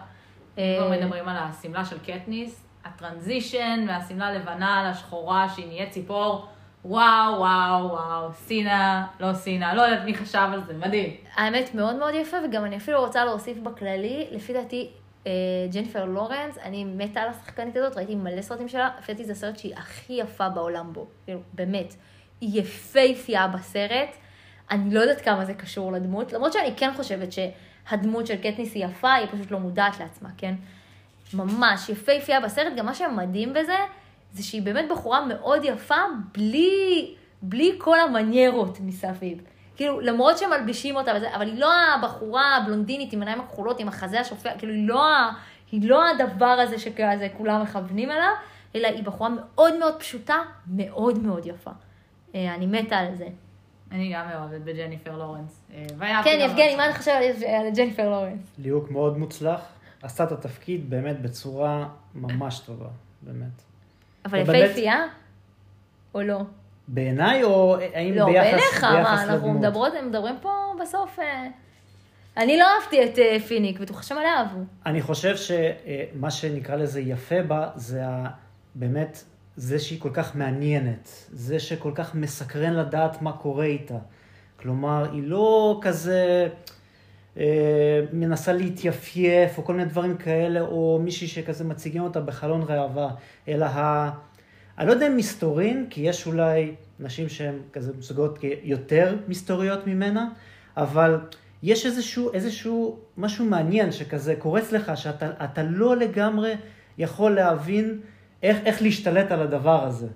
אה, 0.58 0.75
כבר 0.78 0.89
מדברים 0.91 1.28
על 1.28 1.36
השמלה 1.39 1.86
של 1.86 1.97
קטניס, 1.99 2.63
הטרנזישן 2.86 3.84
מהשמלה 3.88 4.28
הלבנה 4.28 4.89
לשחורה 4.89 5.50
שהיא 5.50 5.68
נהיית 5.68 5.92
ציפור, 5.92 6.48
וואו, 6.86 7.39
וואו, 7.39 7.89
וואו, 7.89 8.34
סינה, 8.34 9.08
לא 9.20 9.34
סינה, 9.34 9.74
לא 9.74 9.82
יודעת 9.82 10.06
מי 10.06 10.15
חשב 10.15 10.50
על 10.54 10.63
זה, 10.63 10.74
מדהים. 10.74 11.15
האמת 11.36 11.76
מאוד 11.76 11.96
מאוד 11.96 12.13
יפה, 12.13 12.38
וגם 12.46 12.65
אני 12.65 12.78
אפילו 12.78 13.00
רוצה 13.00 13.26
להוסיף 13.26 13.58
בכללי, 13.58 14.28
לפי 14.32 14.54
דעתי, 14.54 14.89
אה, 15.28 15.32
ג'ניפר 15.72 16.06
לורנס, 16.06 16.58
אני 16.58 16.84
מתה 16.84 17.22
על 17.22 17.30
השחקנית 17.30 17.76
הזאת, 17.76 17.98
ראיתי 17.98 18.15
מלא 18.15 18.42
סרטים 18.42 18.68
שלה, 18.68 18.89
לפי 19.00 19.13
דעתי 19.13 19.26
זה 19.26 19.32
הסרט 19.32 19.58
שהיא 19.58 19.76
הכי 19.76 20.13
יפה 20.13 20.50
בעולם 20.50 20.94
בו, 20.94 21.08
כאילו, 21.26 21.39
באמת. 21.54 21.96
היא 22.42 22.62
יפייפייה 22.62 23.48
בסרט, 23.48 24.15
אני 24.72 24.94
לא 24.94 25.00
יודעת 25.00 25.22
כמה 25.22 25.46
זה 25.46 25.54
קשור 25.54 25.92
לדמות, 25.92 26.34
למרות 26.34 26.54
שאני 26.54 26.74
כן 26.78 26.92
חושבת 26.96 27.30
שהדמות 27.32 28.28
של 28.28 28.36
קטניס 28.36 28.76
היא 28.76 28.86
יפה, 28.86 29.13
היא 29.13 29.28
פשוט 29.32 29.52
לא 29.52 29.60
מודעת 29.60 30.00
לעצמה, 30.00 30.30
כן? 30.38 30.56
ממש 31.34 31.89
יפייפייה 31.89 32.39
בסרט, 32.42 32.74
גם 32.78 32.86
מה 32.86 32.94
שמדהים 32.94 33.54
בזה, 33.54 33.76
זה 34.34 34.44
שהיא 34.44 34.62
באמת 34.62 34.86
בחורה 34.92 35.26
מאוד 35.26 35.62
יפה, 35.63 35.96
בלי, 36.34 37.15
בלי 37.42 37.76
כל 37.78 38.00
המניירות 38.00 38.78
מסביב. 38.82 39.42
כאילו, 39.76 40.00
למרות 40.00 40.38
שמלבישים 40.38 40.96
אותה 40.96 41.12
וזה, 41.18 41.36
אבל 41.36 41.48
היא 41.48 41.60
לא 41.60 41.72
הבחורה 41.96 42.56
הבלונדינית 42.58 43.13
עם 43.13 43.20
עיניים 43.20 43.42
הכחולות, 43.42 43.80
עם 43.80 43.88
החזה 43.88 44.20
השופע, 44.20 44.58
כאילו, 44.58 44.74
היא 44.74 44.88
לא, 44.88 45.06
היא 45.72 45.89
לא 45.89 46.04
הדבר 46.10 46.46
הזה 46.46 46.80
שכזה 46.80 47.28
כולם 47.38 47.62
מכוונים 47.62 48.12
אליו, 48.12 48.32
אלא 48.76 48.88
היא 48.88 49.04
בחורה 49.04 49.30
מאוד 49.30 49.78
מאוד 49.80 49.96
פשוטה, 50.00 50.36
מאוד 50.68 51.20
מאוד 51.20 51.46
יפה. 51.46 51.72
אה, 52.36 52.56
אני 52.56 52.65
מתה 52.65 52.98
על 52.98 53.15
זה. 53.15 53.28
אני 53.92 54.13
גם 54.13 54.26
אוהבת 54.39 54.62
בג'ניפר 54.62 55.18
לורנס. 55.18 55.62
אה, 55.74 56.24
כן, 56.24 56.38
יבגני, 56.42 56.68
ממש- 56.70 56.78
מה 56.78 56.89
אתה 56.89 56.98
חושב 56.98 57.12
על- 57.12 57.65
על 57.65 57.70
ג'ניפר 57.76 58.10
לורנס? 58.10 58.39
ליהוק 58.58 58.92
מאוד 58.92 59.18
מוצלח, 59.18 59.62
עשתה 60.02 60.24
את 60.24 60.32
התפקיד 60.32 60.90
באמת 60.90 61.22
בצורה 61.22 61.88
ממש 62.16 62.60
טובה, 62.60 62.88
באמת. 63.22 63.62
אבל 64.26 64.40
יפייפייה? 64.40 65.06
או 66.14 66.22
לא? 66.22 66.42
בעיניי, 66.88 67.44
או 67.44 67.78
האם 67.94 68.14
לא, 68.14 68.26
ביחס, 68.26 68.46
בעיניך, 68.46 68.84
מה, 68.84 68.98
ביחס 68.98 69.20
אנחנו 69.20 69.48
לדמות? 69.48 69.58
מדברות, 69.58 69.94
מדברים 70.08 70.36
פה 70.42 70.50
בסוף... 70.82 71.20
אה, 71.20 71.48
אני 72.38 72.58
לא 72.58 72.66
אהבתי 72.66 73.04
את 73.04 73.20
אה, 73.20 73.38
פיניק, 73.48 73.80
בטוחה 73.80 74.04
שמלא 74.04 74.28
אהבו. 74.38 74.60
אני 74.86 75.02
חושב 75.02 75.36
שמה 75.38 76.32
שנקרא 76.32 76.76
לזה 76.76 77.02
יפה 77.02 77.44
בה, 77.44 77.70
זה. 77.76 78.04
באמת, 78.76 79.24
זה 79.56 79.80
שהיא 79.80 80.02
כל 80.02 80.10
כך 80.14 80.36
מעניינת, 80.36 81.10
זה 81.32 81.60
שכל 81.60 81.92
כך 81.96 82.16
מסקרן 82.16 82.74
לדעת 82.74 83.22
מה 83.22 83.32
קורה 83.32 83.66
איתה. 83.66 83.98
כלומר, 84.60 85.12
היא 85.12 85.24
לא 85.24 85.80
כזה 85.82 86.48
אה, 86.50 86.69
מנסה 88.13 88.54
להתייפייף, 88.54 89.58
או 89.58 89.65
כל 89.65 89.73
מיני 89.73 89.89
דברים 89.89 90.17
כאלה, 90.17 90.62
או 90.62 90.99
מישהי 91.04 91.28
שכזה 91.28 91.63
מציגים 91.63 92.04
אותה 92.04 92.21
בחלון 92.21 92.65
ראווה, 92.67 93.10
אלא 93.47 93.65
ה... 93.65 94.12
אני 94.78 94.88
לא 94.88 94.91
יודע 94.91 95.08
אם 95.08 95.17
מסתורין, 95.17 95.86
כי 95.89 96.02
יש 96.02 96.28
אולי 96.28 96.75
נשים 96.99 97.30
שהן 97.30 97.56
כזה 97.73 97.91
מסוגלות 97.97 98.39
יותר 98.63 99.15
מסתוריות 99.28 99.88
ממנה, 99.88 100.30
אבל 100.78 101.19
יש 101.63 101.86
איזשהו, 101.86 102.34
איזשהו 102.34 102.99
משהו 103.17 103.45
מעניין 103.45 103.91
שכזה 103.91 104.36
קורץ 104.39 104.71
לך, 104.71 104.91
שאתה 104.95 105.32
אתה 105.43 105.63
לא 105.63 105.95
לגמרי 105.95 106.54
יכול 106.97 107.32
להבין 107.32 107.99
איך, 108.43 108.58
איך 108.65 108.82
להשתלט 108.82 109.32
על 109.32 109.41
הדבר 109.41 109.84
הזה. 109.84 110.08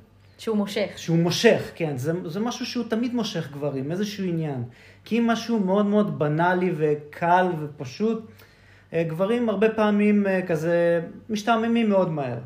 שהוא 0.43 0.57
מושך. 0.57 0.93
שהוא 0.95 1.17
מושך, 1.17 1.71
כן, 1.75 1.97
זה, 1.97 2.29
זה 2.29 2.39
משהו 2.39 2.65
שהוא 2.65 2.85
תמיד 2.89 3.15
מושך 3.15 3.51
גברים, 3.51 3.91
איזשהו 3.91 4.23
עניין. 4.23 4.63
כי 5.05 5.19
אם 5.19 5.27
משהו 5.27 5.59
מאוד 5.59 5.85
מאוד 5.85 6.19
בנאלי 6.19 6.73
וקל 6.77 7.47
ופשוט, 7.59 8.31
אה, 8.93 9.03
גברים 9.03 9.49
הרבה 9.49 9.69
פעמים 9.69 10.27
אה, 10.27 10.41
כזה 10.47 11.01
משתעממים 11.29 11.89
מאוד 11.89 12.11
מהר. 12.11 12.37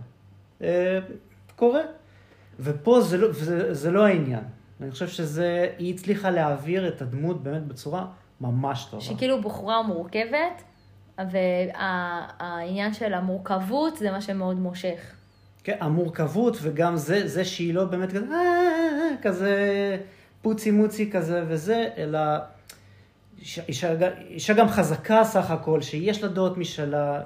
אה, 0.62 1.00
קורה. 1.56 1.82
ופה 2.60 3.02
זה 3.02 3.18
לא, 3.18 3.32
זה, 3.32 3.74
זה 3.74 3.92
לא 3.92 4.06
העניין. 4.06 4.44
אני 4.82 4.92
חושב 4.92 5.08
שזה, 5.08 5.68
היא 5.78 5.94
הצליחה 5.94 6.30
להעביר 6.30 6.88
את 6.88 7.02
הדמות 7.02 7.44
באמת 7.44 7.64
בצורה 7.64 8.06
ממש 8.42 8.88
טובה. 8.92 9.04
שהיא 9.04 9.18
כאילו 9.18 9.42
בחורה 9.42 9.82
מורכבת, 9.82 10.64
והעניין 11.18 12.94
של 12.94 13.14
המורכבות 13.14 13.98
זה 13.98 14.12
מה 14.12 14.22
שמאוד 14.22 14.58
מושך. 14.58 15.17
כן, 15.68 15.78
המורכבות 15.80 16.58
וגם 16.62 16.96
זה, 16.96 17.28
זה 17.28 17.46
שהיא 17.46 17.74
לא 17.74 17.86
באמת 17.86 18.10
כזה, 18.10 18.26
"אה, 18.32 19.22
כזה 19.22 19.98
פוצי 20.42 20.72
מוצי 20.72 21.12
כזה 21.12 21.44
וזה, 21.48 21.90
אלא 21.98 22.20
אישה, 23.40 23.62
אישה, 23.68 23.94
אישה 24.20 24.54
גם 24.54 24.68
חזקה 24.68 25.24
סך 25.24 25.52
הכל, 25.52 25.82
שיש 25.82 26.24
לה 26.24 26.30
דעות 26.30 26.58
משלה, 26.58 27.22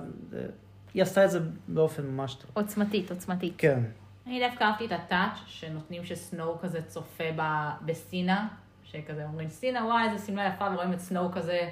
היא 0.93 1.04
עשתה 1.04 1.25
את 1.25 1.32
זה 1.32 1.39
באופן 1.67 2.04
ממש 2.06 2.34
טוב. 2.36 2.51
עוצמתית, 2.54 3.12
עוצמתית. 3.12 3.54
כן. 3.58 3.80
אני 4.27 4.47
דווקא 4.49 4.63
אהבתי 4.63 4.86
את 4.86 4.91
הטאץ' 4.91 5.38
שנותנים 5.45 6.06
שסנואו 6.06 6.60
כזה 6.62 6.82
צופה 6.82 7.23
ב- 7.36 7.69
בסינה, 7.86 8.47
שכזה 8.84 9.25
אומרים 9.25 9.49
סינה 9.49 9.86
וואי 9.86 10.10
איזה 10.10 10.25
שמלה 10.25 10.47
יפה 10.56 10.65
ורואים 10.73 10.93
את 10.93 10.99
סנואו 10.99 11.32
כזה, 11.32 11.69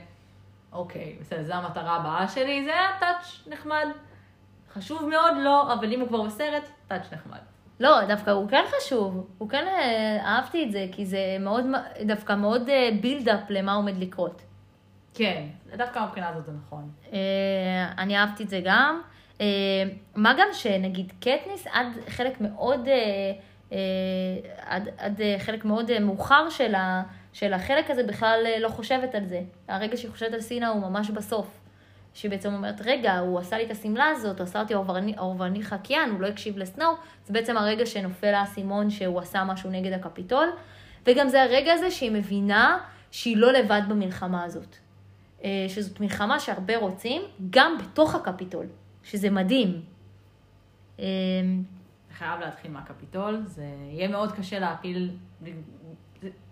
אוקיי, 0.71 1.15
בסדר, 1.21 1.43
זו 1.43 1.53
המטרה 1.53 1.95
הבאה 1.95 2.27
שלי, 2.27 2.63
זה 2.63 2.73
היה 2.73 2.89
טאץ' 2.99 3.47
נחמד. 3.53 3.85
חשוב 4.73 5.09
מאוד 5.09 5.33
לא, 5.37 5.73
אבל 5.73 5.93
אם 5.93 5.99
הוא 5.99 6.07
כבר 6.07 6.21
בסרט, 6.21 6.69
טאץ' 6.87 7.13
נחמד. 7.13 7.39
לא, 7.79 8.05
דווקא 8.05 8.29
הוא 8.29 8.49
כן 8.49 8.63
חשוב. 8.77 9.27
הוא 9.37 9.49
כן, 9.49 9.67
אה, 9.67 10.17
אהבתי 10.25 10.63
את 10.63 10.71
זה, 10.71 10.85
כי 10.91 11.05
זה 11.05 11.37
מאוד, 11.39 11.65
דווקא 12.05 12.35
מאוד 12.35 12.69
בילדאפ 13.01 13.49
למה 13.49 13.73
עומד 13.73 13.97
לקרות. 13.97 14.41
כן, 15.13 15.43
דווקא 15.77 15.99
מבחינה 16.05 16.29
הזאת 16.29 16.45
זה 16.45 16.51
נכון. 16.65 16.89
אה, 17.13 17.19
אני 17.97 18.17
אהבתי 18.17 18.43
את 18.43 18.49
זה 18.49 18.61
גם. 18.63 19.01
אה, 19.41 19.45
מה 20.15 20.33
גם 20.33 20.47
שנגיד 20.53 21.11
קטניס 21.19 21.67
עד 21.67 21.87
חלק 22.07 22.41
מאוד, 22.41 22.87
אה, 22.87 22.93
אה, 23.71 23.77
עד, 24.65 24.89
עד 24.97 25.21
אה, 25.21 25.35
חלק 25.39 25.65
מאוד 25.65 25.89
אה, 25.89 25.99
מאוחר 25.99 26.49
של, 26.49 26.75
ה, 26.75 27.03
של 27.33 27.53
החלק 27.53 27.89
הזה 27.89 28.03
בכלל 28.03 28.43
אה, 28.45 28.59
לא 28.59 28.69
חושבת 28.69 29.15
על 29.15 29.25
זה. 29.25 29.41
הרגע 29.67 29.97
שהיא 29.97 30.11
חושבת 30.11 30.33
על 30.33 30.41
סינה 30.41 30.67
הוא 30.67 30.81
ממש 30.81 31.09
בסוף. 31.09 31.58
שהיא 32.19 32.31
בעצם 32.31 32.53
אומרת, 32.53 32.81
רגע, 32.85 33.19
הוא 33.19 33.39
עשה 33.39 33.57
לי 33.57 33.65
את 33.65 33.71
השמלה 33.71 34.05
הזאת, 34.07 34.39
הוא 34.39 34.43
עשה 34.43 34.61
אותי 34.61 34.75
אורבני- 34.75 35.63
חקיין, 35.63 36.09
הוא 36.09 36.21
לא 36.21 36.27
הקשיב 36.27 36.57
לסנואו, 36.57 36.91
זה 37.25 37.33
בעצם 37.33 37.57
הרגע 37.57 37.85
שנופל 37.85 38.33
האסימון 38.33 38.89
שהוא 38.89 39.19
עשה 39.19 39.43
משהו 39.43 39.69
נגד 39.69 39.93
הקפיטול, 39.93 40.47
וגם 41.07 41.29
זה 41.29 41.43
הרגע 41.43 41.73
הזה 41.73 41.91
שהיא 41.91 42.11
מבינה 42.11 42.77
שהיא 43.11 43.37
לא 43.37 43.51
לבד 43.51 43.81
במלחמה 43.89 44.43
הזאת. 44.43 44.75
אה, 45.43 45.65
שזאת 45.67 45.99
מלחמה 45.99 46.39
שהרבה 46.39 46.77
רוצים, 46.77 47.21
גם 47.49 47.77
בתוך 47.77 48.15
הקפיטול, 48.15 48.65
שזה 49.03 49.29
מדהים. 49.29 49.81
אה, 50.99 51.05
חייב 52.17 52.39
להתחיל 52.39 52.71
מהקפיטול, 52.71 53.41
זה 53.45 53.65
יהיה 53.91 54.07
מאוד 54.07 54.31
קשה 54.31 54.59
להפיל, 54.59 55.11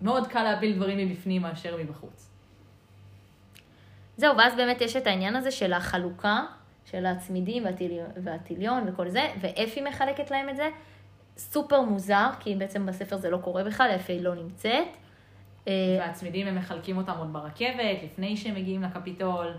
מאוד 0.02 0.28
קל 0.28 0.44
להפיל 0.44 0.76
דברים 0.76 0.98
מבפנים 0.98 1.42
מאשר 1.42 1.78
מבחוץ. 1.80 2.27
זהו, 4.18 4.38
ואז 4.38 4.56
באמת 4.56 4.82
יש 4.82 4.96
את 4.96 5.08
העניין 5.08 5.36
הזה 5.36 5.52
של 5.52 5.74
החלוקה, 5.74 6.46
של 6.86 7.06
הצמידים 7.06 7.64
והטיליון, 8.24 8.84
וכל 8.88 9.10
זה, 9.10 9.28
ואפי 9.42 9.82
מחלקת 9.82 10.32
להם 10.32 10.50
את 10.50 10.56
זה. 10.56 10.70
סופר 11.38 11.82
מוזר, 11.82 12.30
כי 12.40 12.56
בעצם 12.56 12.86
בספר 12.86 13.18
זה 13.18 13.30
לא 13.30 13.38
קורה 13.38 13.64
בכלל, 13.64 13.92
אפי 13.96 14.20
לא 14.20 14.36
נמצאת. 14.36 14.88
אה, 15.68 15.74
והצמידים 16.00 16.48
הם 16.48 16.56
מחלקים 16.56 16.98
אותם 16.98 17.14
עוד 17.18 17.34
ברכבת, 17.34 18.04
לפני 18.04 18.38
שהם 18.38 18.56
מגיעים 18.56 18.84
לקפיטול. 18.84 19.54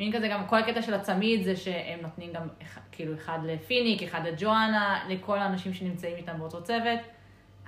מין 0.00 0.12
כזה 0.12 0.28
גם 0.28 0.46
כל 0.46 0.58
הקטע 0.58 0.82
של 0.82 0.94
הצמיד 0.94 1.44
זה 1.44 1.56
שהם 1.56 1.98
נותנים 2.02 2.32
גם 2.32 2.48
כאילו 2.92 3.14
אחד 3.14 3.38
לפיניק, 3.44 4.02
אחד 4.02 4.26
לג'ואנה, 4.26 5.04
לכל 5.08 5.38
האנשים 5.38 5.74
שנמצאים 5.74 6.16
איתם 6.16 6.38
באותו 6.38 6.62
צוות. 6.62 6.98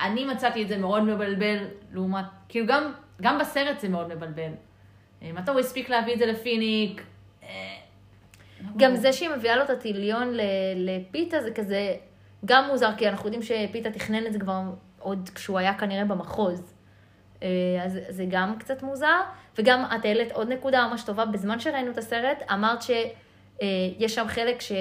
אני 0.00 0.24
מצאתי 0.24 0.62
את 0.62 0.68
זה 0.68 0.78
מאוד 0.78 1.02
מבלבל, 1.02 1.56
לעומת, 1.92 2.24
כאילו 2.48 2.66
גם, 2.66 2.92
גם 3.22 3.38
בסרט 3.38 3.80
זה 3.80 3.88
מאוד 3.88 4.14
מבלבל. 4.14 4.52
אה, 5.22 5.32
מתי 5.32 5.50
הוא 5.50 5.60
הספיק 5.60 5.88
להביא 5.88 6.14
את 6.14 6.18
זה 6.18 6.26
לפיניק? 6.26 7.02
אה, 7.42 7.48
לא 8.60 8.68
גם. 8.76 8.96
זה 8.96 9.12
שהיא 9.12 9.30
מביאה 9.30 9.56
לו 9.56 9.62
את 9.62 9.70
הטיליון 9.70 10.36
לפיתה 10.76 11.40
זה 11.40 11.50
כזה 11.50 11.94
גם 12.44 12.66
מוזר, 12.66 12.90
כי 12.96 13.08
אנחנו 13.08 13.26
יודעים 13.26 13.42
שפיתה 13.42 13.90
תכנן 13.90 14.26
את 14.26 14.32
זה 14.32 14.38
כבר 14.38 14.60
עוד 14.98 15.30
כשהוא 15.34 15.58
היה 15.58 15.78
כנראה 15.78 16.04
במחוז. 16.04 16.74
אה, 17.42 17.48
אז 17.84 17.98
זה 18.08 18.24
גם 18.28 18.58
קצת 18.58 18.82
מוזר. 18.82 19.20
וגם 19.58 19.84
את 19.94 20.04
העלית 20.04 20.32
עוד 20.32 20.48
נקודה 20.48 20.88
ממש 20.88 21.02
טובה, 21.02 21.24
בזמן 21.24 21.60
שראינו 21.60 21.90
את 21.90 21.98
הסרט, 21.98 22.42
אמרת 22.52 22.82
שיש 22.82 24.14
שם 24.14 24.28
חלק 24.28 24.60
ש... 24.60 24.72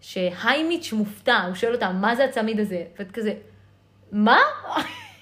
שהיימיץ' 0.00 0.92
מופתע, 0.92 1.42
הוא 1.46 1.54
שואל 1.54 1.74
אותה, 1.74 1.92
מה 1.92 2.16
זה 2.16 2.24
הצמיד 2.24 2.60
הזה? 2.60 2.84
ואת 2.98 3.10
כזה, 3.10 3.34
מה? 4.12 4.38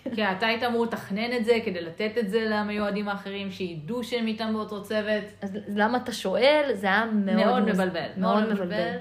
כי 0.15 0.23
אתה 0.25 0.47
היית 0.47 0.63
אמור 0.63 0.85
לתכנן 0.85 1.33
את 1.37 1.45
זה 1.45 1.59
כדי 1.65 1.81
לתת 1.81 2.13
את 2.19 2.31
זה 2.31 2.45
למיועדים 2.51 3.09
האחרים, 3.09 3.51
שידעו 3.51 4.05
שהם 4.05 4.27
איתם 4.27 4.53
באותו 4.53 4.83
צוות. 4.83 5.25
אז 5.43 5.59
למה 5.77 5.99
אתה 5.99 6.13
שואל? 6.13 6.71
זה 6.75 6.87
היה 6.87 7.05
מאוד, 7.05 7.37
מאוד 7.47 7.63
מוז- 7.63 7.75
מבלבל, 7.81 8.01
מאוד 8.17 8.35
מאוד 8.35 8.45
מבלבל. 8.53 8.65
מבלבל. 8.65 8.97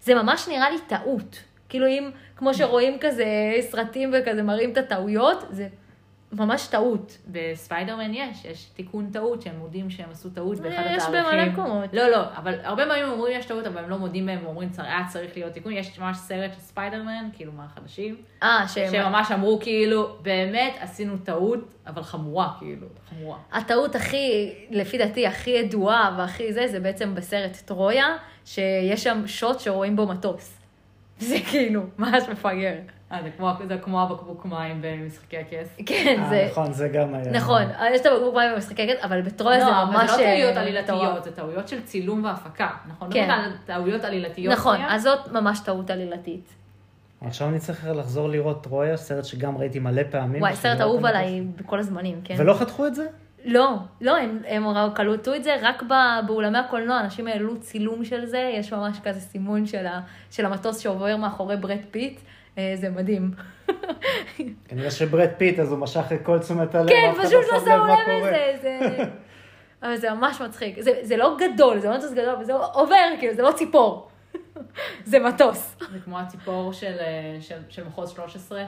זה 0.00 0.14
ממש 0.14 0.48
נראה 0.48 0.70
לי 0.70 0.76
טעות. 0.86 1.38
כאילו 1.68 1.86
אם, 1.86 2.10
כמו 2.36 2.54
שרואים 2.54 2.98
כזה 3.00 3.24
סרטים 3.60 4.10
וכזה 4.14 4.42
מראים 4.42 4.72
את 4.72 4.78
הטעויות, 4.78 5.44
זה 5.50 5.68
ממש 6.32 6.66
טעות. 6.66 7.18
בספיידרמן 7.28 8.14
יש, 8.14 8.44
יש 8.44 8.64
תיקון 8.64 9.10
טעות 9.12 9.42
שהם 9.42 9.58
מודים 9.58 9.90
שהם 9.90 10.08
עשו 10.12 10.30
טעות 10.30 10.58
באחד 10.60 10.82
יש 10.96 11.02
התאריכים. 11.02 11.30
במלא 11.32 11.46
מקומות. 11.52 11.90
לא, 11.92 12.08
לא, 12.10 12.22
אבל 12.36 12.54
הרבה 12.62 12.86
פעמים 12.86 13.04
אומרים 13.08 13.38
יש 13.38 13.46
טעות, 13.46 13.66
אבל 13.66 13.84
הם 13.84 13.90
לא 13.90 13.98
מודים 13.98 14.26
בהם, 14.26 14.38
ואומרים 14.44 14.68
"צר- 14.70 14.82
היה 14.82 15.00
צריך 15.08 15.36
להיות 15.36 15.52
תיקון. 15.52 15.72
יש 15.72 15.98
ממש 15.98 16.16
סרט 16.16 16.52
של 16.54 16.60
ספיידרמן, 16.60 17.28
כאילו 17.32 17.52
מהחדשים, 17.52 18.16
אה, 18.42 18.64
שהם... 18.68 18.92
שממש 18.92 19.30
אמרו 19.32 19.58
כאילו, 19.62 20.16
באמת 20.22 20.74
עשינו 20.80 21.16
טעות, 21.18 21.58
אבל 21.86 22.02
חמורה, 22.02 22.52
כאילו, 22.58 22.86
חמורה. 23.10 23.38
הטעות 23.52 23.94
הכי, 23.94 24.52
לפי 24.70 24.98
דעתי, 24.98 25.26
הכי 25.26 25.50
ידועה 25.50 26.14
והכי 26.18 26.52
זה, 26.52 26.68
זה 26.68 26.80
בעצם 26.80 27.14
בסרט 27.14 27.56
טרויה, 27.64 28.06
שיש 28.44 29.04
שם 29.04 29.22
שוט 29.26 29.60
שרואים 29.60 29.96
בו 29.96 30.06
מטוס. 30.06 30.58
זה 31.18 31.36
כאילו, 31.50 31.82
ממש 31.98 32.22
מפגר. 32.32 32.74
אה, 33.14 33.22
זה 33.22 33.30
כמו, 33.30 33.50
זה 33.68 33.78
כמו 33.78 34.02
הבקבוק 34.02 34.44
מים 34.44 34.78
במשחקי 34.82 35.36
הכס. 35.38 35.76
כן, 35.86 36.16
אה, 36.22 36.28
זה... 36.28 36.48
נכון, 36.50 36.72
זה 36.72 36.88
גם 36.88 37.14
היה. 37.14 37.32
נכון, 37.32 37.62
יש 37.92 38.00
את 38.00 38.06
הבקבוק 38.06 38.34
מים 38.34 38.52
במשחקי 38.54 38.88
כסף, 38.88 39.04
אבל 39.04 39.22
בטרויה 39.22 39.60
זה 39.60 39.70
לא, 39.70 39.84
ממש... 39.84 40.10
אבל 40.10 40.16
זה 40.16 40.22
לא 40.22 40.26
טעויות 40.26 40.56
אה, 40.56 40.62
עלילתיות. 40.62 41.24
זה 41.24 41.32
טעויות 41.32 41.68
של 41.68 41.82
צילום 41.82 42.24
והפקה, 42.24 42.68
נכון? 42.88 43.08
כן. 43.12 43.28
לא 43.28 43.34
על 43.34 43.52
טעויות 43.66 44.04
עלילתיות. 44.04 44.52
נכון? 44.52 44.76
אז 44.88 45.02
זאת 45.02 45.32
ממש 45.32 45.60
טעות 45.60 45.90
עלילתית. 45.90 46.54
עכשיו 47.20 47.48
אני 47.48 47.58
צריך 47.58 47.86
לחזור 47.94 48.28
לראות 48.28 48.62
טרויה, 48.62 48.96
סרט 48.96 49.24
שגם 49.24 49.58
ראיתי 49.58 49.78
מלא 49.78 50.02
פעמים. 50.10 50.42
וואי, 50.42 50.56
סרט 50.56 50.80
אהוב 50.80 51.06
עליי 51.06 51.40
בכל 51.56 51.78
הזמנים, 51.78 52.20
כן? 52.24 52.34
ולא 52.38 52.54
חתכו 52.54 52.86
את 52.86 52.94
זה? 52.94 53.06
לא, 53.44 53.76
לא, 54.00 54.16
הם, 54.16 54.38
הם 54.46 54.64
קלטו 54.94 55.34
את 55.34 55.44
זה 55.44 55.56
רק 55.62 55.82
ב- 55.82 56.26
באולמי 56.26 56.58
הקולנוע, 56.58 57.00
אנשים 57.00 57.26
העלו 57.26 57.60
צילום 57.60 58.04
של 58.04 58.26
זה, 58.26 58.50
יש 58.54 58.72
ממש 58.72 58.98
כזה 59.04 59.20
סימון 59.20 59.66
של, 59.66 59.86
ה, 59.86 60.00
של 60.30 60.46
המטוס 60.46 60.78
שעובר 60.78 61.16
מאחורי 61.16 61.56
ברד 61.56 61.78
פיט, 61.90 62.18
אה, 62.18 62.22
זה 62.56 62.90
מדהים. 62.90 63.30
כנראה 64.68 64.90
שברד 64.90 65.30
פיט, 65.38 65.58
אז 65.58 65.70
הוא 65.72 65.78
משך 65.78 66.12
את 66.12 66.22
כל 66.22 66.38
תשומת 66.38 66.74
הלב, 66.74 66.88
כן, 66.88 67.12
פשוט 67.22 67.44
שם 67.50 67.54
לא 67.54 67.60
שמו 67.60 67.76
מה 67.76 67.96
לב. 68.08 68.24
לזה, 68.24 68.56
זה... 68.62 69.04
אבל 69.82 69.96
זה 69.96 70.14
ממש 70.14 70.40
מצחיק. 70.40 70.80
זה, 70.80 70.90
זה 71.02 71.16
לא 71.16 71.36
גדול, 71.38 71.78
זה 71.78 71.88
לא 71.88 71.96
מטוס 71.96 72.12
גדול, 72.12 72.28
אבל 72.28 72.44
זה 72.44 72.52
עובר, 72.54 72.94
כאילו, 73.18 73.34
זה 73.34 73.42
לא 73.42 73.52
ציפור. 73.52 74.08
זה 75.04 75.18
מטוס. 75.18 75.76
זה 75.92 75.98
כמו 76.04 76.18
הציפור 76.18 76.72
של, 76.72 76.96
אה, 77.00 77.36
של, 77.40 77.58
של 77.68 77.84
מחוז 77.86 78.10
13, 78.10 78.64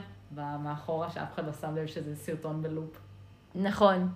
מאחורה, 0.63 1.11
שאף 1.11 1.35
אחד 1.35 1.47
לא 1.47 1.53
שם 1.53 1.77
לב 1.77 1.87
שזה 1.87 2.17
סרטון 2.17 2.63
בלופ. 2.63 2.99
נכון. 3.55 4.09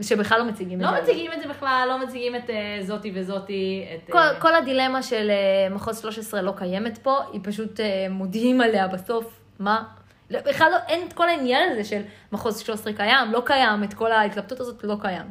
שבכלל 0.00 0.38
לא 0.38 0.44
מציגים 0.44 0.80
את 0.80 0.84
לא 0.84 0.90
זה. 0.90 1.02
מציגים 1.02 1.32
את 1.32 1.40
זה 1.42 1.48
בכלל, 1.48 1.86
לא 1.88 2.06
מציגים 2.06 2.36
את 2.36 2.50
אה, 2.50 2.78
זאתי 2.80 3.12
וזאתי, 3.14 3.86
את... 3.94 4.10
כל, 4.10 4.18
אה, 4.18 4.40
כל 4.40 4.54
הדילמה 4.54 5.02
של 5.02 5.30
אה, 5.30 5.74
מחוז 5.74 6.00
13 6.00 6.42
לא 6.42 6.52
קיימת 6.56 6.98
פה, 6.98 7.18
היא 7.32 7.40
פשוט 7.44 7.80
אה, 7.80 8.06
מודיעים 8.10 8.60
עליה 8.60 8.88
בסוף, 8.88 9.40
מה? 9.58 9.84
לא, 10.30 10.40
בכלל 10.40 10.70
לא, 10.70 10.76
אין 10.88 11.08
את 11.08 11.12
כל 11.12 11.28
העניין 11.28 11.72
הזה 11.72 11.84
של 11.84 12.02
מחוז 12.32 12.58
13 12.58 12.92
קיים, 12.92 13.32
לא 13.32 13.42
קיים, 13.46 13.84
את 13.84 13.94
כל 13.94 14.12
ההתלבטות 14.12 14.60
הזאת 14.60 14.84
לא 14.84 14.96
קיים. 15.00 15.26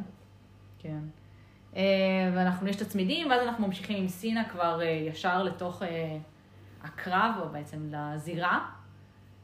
כן. 0.78 0.98
אה, 1.76 1.82
ואנחנו, 2.34 2.68
יש 2.68 2.76
את 2.76 2.80
הצמידים, 2.80 3.30
ואז 3.30 3.42
אנחנו 3.42 3.66
ממשיכים 3.66 3.96
עם 3.96 4.08
סינה 4.08 4.44
כבר 4.44 4.80
אה, 4.82 4.86
ישר 4.86 5.42
לתוך 5.42 5.82
אה, 5.82 6.16
הקרב, 6.84 7.32
או 7.40 7.48
בעצם 7.48 7.90
לזירה. 7.90 8.66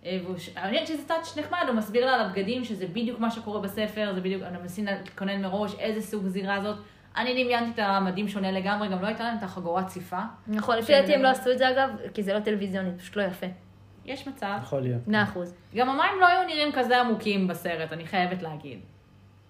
אה, 0.06 0.18
העניין 0.56 0.86
שזה 0.86 1.08
טאץ' 1.08 1.36
נחמד, 1.38 1.64
הוא 1.68 1.76
מסביר 1.76 2.06
לה 2.06 2.14
על 2.14 2.20
הבגדים, 2.20 2.64
שזה 2.64 2.86
בדיוק 2.86 3.20
מה 3.20 3.30
שקורה 3.30 3.60
בספר, 3.60 4.12
זה 4.14 4.20
בדיוק, 4.20 4.42
אנחנו 4.42 4.60
מנסים 4.60 4.84
להתכונן 4.84 5.42
מראש 5.42 5.74
איזה 5.78 6.00
סוג 6.00 6.26
זירה 6.26 6.60
זאת. 6.60 6.76
אני 7.16 7.44
דמיינתי 7.44 7.70
את 7.70 7.78
המדים 7.78 8.28
שונה 8.28 8.50
לגמרי, 8.50 8.88
גם 8.88 9.02
לא 9.02 9.06
הייתה 9.06 9.24
להם 9.24 9.38
את 9.38 9.42
החגורת 9.42 9.86
ציפה. 9.86 10.20
נכון, 10.46 10.78
לפי 10.78 10.92
דעתי 10.92 11.14
הם. 11.14 11.22
לא 11.22 11.28
עשו 11.28 11.52
את 11.52 11.58
זה 11.58 11.70
אגב, 11.70 11.90
כי 12.14 12.22
זה 12.22 12.34
לא 12.34 12.40
טלוויזיוני, 12.40 12.98
פשוט 12.98 13.16
לא 13.16 13.22
יפה. 13.22 13.46
יש 14.04 14.28
מצב. 14.28 14.58
יכול 14.62 14.80
להיות. 14.80 15.08
מאה 15.08 15.22
אחוז. 15.22 15.54
גם 15.74 15.88
המים 15.88 16.20
לא 16.20 16.26
היו 16.26 16.46
נראים 16.46 16.72
כזה 16.72 17.00
עמוקים 17.00 17.48
בסרט, 17.48 17.92
אני 17.92 18.06
חייבת 18.06 18.42
להגיד. 18.42 18.78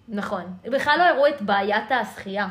נכון. 0.07 0.43
בכלל 0.71 0.95
לא 0.97 1.03
הראו 1.03 1.27
את 1.27 1.41
בעיית 1.41 1.91
השחייה, 1.91 2.47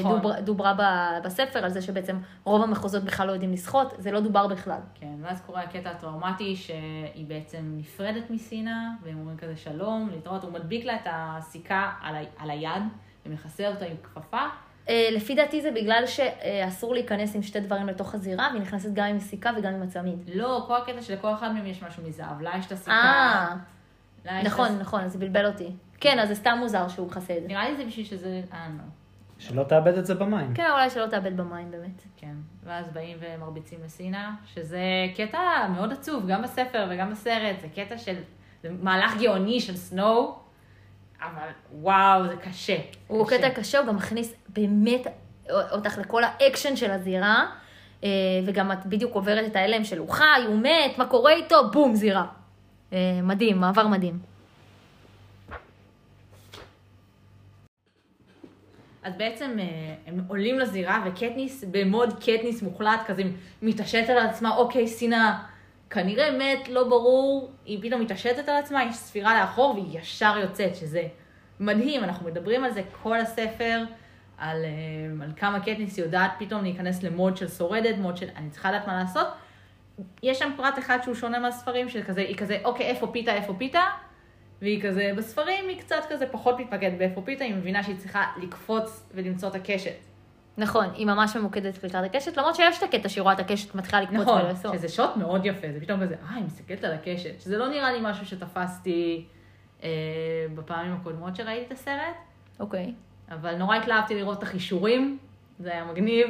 נכון. 0.00 0.20
שדוברה 0.38 0.74
ב- 0.74 1.24
בספר, 1.24 1.64
על 1.64 1.70
זה 1.70 1.82
שבעצם 1.82 2.18
רוב 2.44 2.62
המחוזות 2.62 3.04
בכלל 3.04 3.26
לא 3.26 3.32
יודעים 3.32 3.52
לשחות, 3.52 3.94
זה 3.98 4.12
לא 4.12 4.20
דובר 4.20 4.46
בכלל. 4.46 4.80
כן, 4.94 5.14
ואז 5.22 5.40
קורה 5.46 5.62
הקטע 5.62 5.90
הטראומטי 5.90 6.56
שהיא 6.56 7.26
בעצם 7.26 7.72
נפרדת 7.76 8.30
מסינה, 8.30 8.90
והם 9.02 9.18
אומרים 9.18 9.36
כזה 9.36 9.56
שלום, 9.56 10.08
להתראות, 10.12 10.44
הוא 10.44 10.52
מדביק 10.52 10.84
לה 10.84 10.94
את 10.94 11.06
הסיכה 11.10 11.90
על, 12.02 12.16
ה... 12.16 12.20
על 12.38 12.50
היד, 12.50 12.82
ומכסה 13.26 13.68
אותה 13.68 13.84
עם 13.84 13.96
כפפה. 14.02 14.42
אה, 14.88 15.08
לפי 15.12 15.34
דעתי 15.34 15.62
זה 15.62 15.70
בגלל 15.70 16.02
שאסור 16.06 16.94
להיכנס 16.94 17.36
עם 17.36 17.42
שתי 17.42 17.60
דברים 17.60 17.86
לתוך 17.86 18.14
הזירה, 18.14 18.48
והיא 18.50 18.62
נכנסת 18.62 18.92
גם 18.92 19.06
עם 19.06 19.18
סיכה 19.18 19.50
וגם 19.58 19.74
עם 19.74 19.82
הצמיד. 19.82 20.30
לא, 20.34 20.64
כל 20.66 20.76
הקטע 20.76 21.02
שלכל 21.02 21.34
אחד 21.34 21.52
מהם 21.52 21.66
יש 21.66 21.82
משהו 21.82 22.02
מזהב, 22.06 22.40
לה 22.40 22.50
יש 22.58 22.66
את 22.66 22.72
הסיכה. 22.72 23.54
אה, 24.26 24.42
נכון, 24.42 24.78
נכון, 24.78 25.08
זה 25.08 25.18
בלבל 25.18 25.46
אותי. 25.46 25.70
כן, 26.02 26.18
אז 26.18 26.28
זה 26.28 26.34
סתם 26.34 26.56
מוזר 26.60 26.88
שהוא 26.88 27.06
מכסה 27.06 27.36
את 27.36 27.42
זה. 27.42 27.48
נראה 27.48 27.70
לי 27.70 27.76
זה 27.76 27.84
בשביל 27.84 28.06
שזה, 28.06 28.42
אה, 28.52 28.66
לא. 28.78 28.84
שלא 29.38 29.62
תאבד 29.62 29.98
את 29.98 30.06
זה 30.06 30.14
במים. 30.14 30.54
כן, 30.54 30.70
אולי 30.72 30.90
שלא 30.90 31.06
תאבד 31.06 31.36
במים 31.36 31.70
באמת. 31.70 32.02
כן, 32.16 32.34
ואז 32.64 32.88
באים 32.92 33.16
ומרביצים 33.20 33.78
לסינה, 33.84 34.34
שזה 34.46 34.80
קטע 35.16 35.38
מאוד 35.76 35.92
עצוב, 35.92 36.26
גם 36.26 36.42
בספר 36.42 36.86
וגם 36.90 37.10
בסרט, 37.10 37.60
זה 37.60 37.68
קטע 37.68 37.98
של, 37.98 38.14
זה 38.62 38.68
מהלך 38.82 39.20
גאוני 39.20 39.60
של 39.60 39.76
סנואו, 39.76 40.34
אבל 41.20 41.48
וואו, 41.72 42.28
זה 42.28 42.36
קשה. 42.36 42.76
הוא 43.06 43.26
קטע 43.28 43.50
קשה, 43.50 43.78
הוא 43.78 43.86
גם 43.86 43.96
מכניס 43.96 44.34
באמת 44.48 45.06
אותך 45.50 45.98
לכל 45.98 46.22
האקשן 46.24 46.76
של 46.76 46.90
הזירה, 46.90 47.46
אה, 48.04 48.08
וגם 48.46 48.72
את 48.72 48.86
בדיוק 48.86 49.14
עוברת 49.14 49.46
את 49.46 49.56
ההלם 49.56 49.84
של 49.84 49.98
הוא 49.98 50.10
חי, 50.10 50.42
הוא 50.46 50.58
מת, 50.58 50.98
מה 50.98 51.06
קורה 51.06 51.32
איתו, 51.32 51.70
בום, 51.72 51.94
זירה. 51.94 52.26
אה, 52.92 53.20
מדהים, 53.22 53.60
מעבר 53.60 53.86
מדהים. 53.86 54.31
אז 59.02 59.14
בעצם 59.16 59.56
אה, 59.58 59.94
הם 60.06 60.24
עולים 60.28 60.58
לזירה, 60.58 61.04
וקטניס 61.06 61.64
במוד 61.70 62.12
קטניס 62.12 62.62
מוחלט, 62.62 63.00
כזה 63.06 63.22
מתעשת 63.62 64.04
על 64.08 64.18
עצמה, 64.18 64.56
אוקיי, 64.56 64.88
סינה 64.88 65.42
כנראה 65.90 66.30
מת, 66.30 66.68
לא 66.68 66.88
ברור, 66.88 67.52
היא 67.64 67.78
פתאום 67.82 68.00
מתעשתת 68.00 68.48
על 68.48 68.56
עצמה, 68.56 68.84
יש 68.84 68.96
ספירה 68.96 69.40
לאחור 69.40 69.74
והיא 69.74 69.98
ישר 70.00 70.34
יוצאת, 70.40 70.76
שזה 70.76 71.02
מדהים, 71.60 72.04
אנחנו 72.04 72.26
מדברים 72.26 72.64
על 72.64 72.72
זה 72.72 72.82
כל 73.02 73.20
הספר, 73.20 73.84
על, 74.38 74.64
אה, 74.64 75.24
על 75.24 75.32
כמה 75.36 75.60
קטניס 75.60 75.98
יודעת 75.98 76.30
פתאום 76.38 76.62
להיכנס 76.62 77.02
למוד 77.02 77.36
של 77.36 77.48
שורדת, 77.48 77.98
מוד 77.98 78.16
של 78.16 78.28
אני 78.36 78.50
צריכה 78.50 78.72
לדעת 78.72 78.86
מה 78.86 78.96
לעשות. 79.02 79.26
יש 80.22 80.38
שם 80.38 80.50
פרט 80.56 80.78
אחד 80.78 80.98
שהוא 81.02 81.14
שונה 81.14 81.38
מהספרים, 81.38 81.88
שכזה, 81.88 82.20
היא 82.20 82.36
כזה, 82.36 82.58
אוקיי, 82.64 82.86
איפה 82.86 83.06
פיתה, 83.06 83.34
איפה 83.34 83.54
פיתה? 83.58 83.82
והיא 84.62 84.82
כזה, 84.82 85.12
בספרים 85.16 85.68
היא 85.68 85.80
קצת 85.80 86.02
כזה 86.08 86.26
פחות 86.26 86.60
מתמקדת 86.60 86.98
באיפה 86.98 87.22
פיתה, 87.22 87.44
היא 87.44 87.54
מבינה 87.54 87.82
שהיא 87.82 87.96
צריכה 87.96 88.24
לקפוץ 88.42 89.10
ולמצוא 89.14 89.48
את 89.48 89.54
הקשת. 89.54 89.94
נכון, 90.58 90.86
היא 90.94 91.06
ממש 91.06 91.36
ממוקדת 91.36 91.84
לקראת 91.84 92.04
הקשת, 92.04 92.36
למרות 92.36 92.54
שיש 92.54 92.78
את 92.78 92.82
הקטע 92.82 93.08
שהיא 93.08 93.22
רואה 93.22 93.34
את 93.34 93.40
הקשת 93.40 93.74
מתחילה 93.74 94.02
לקפוץ 94.02 94.20
נכון, 94.20 94.42
ולעשות. 94.42 94.74
שזה 94.74 94.88
שוט 94.88 95.16
מאוד 95.16 95.46
יפה, 95.46 95.66
זה 95.72 95.80
פתאום 95.80 96.02
כזה, 96.02 96.14
אה, 96.14 96.34
היא 96.34 96.44
מסתכלת 96.44 96.84
על 96.84 96.92
הקשת, 96.92 97.40
שזה 97.40 97.58
לא 97.58 97.68
נראה 97.68 97.92
לי 97.92 97.98
משהו 98.02 98.26
שתפסתי 98.26 99.24
אה, 99.82 99.88
בפעמים 100.54 100.92
הקודמות 100.92 101.36
שראיתי 101.36 101.66
את 101.66 101.72
הסרט, 101.72 102.16
אוקיי. 102.60 102.94
אבל 103.30 103.56
נורא 103.56 103.76
התלהבתי 103.76 104.14
לראות 104.14 104.38
את 104.38 104.42
החישורים, 104.42 105.18
זה 105.58 105.72
היה 105.72 105.84
מגניב. 105.84 106.26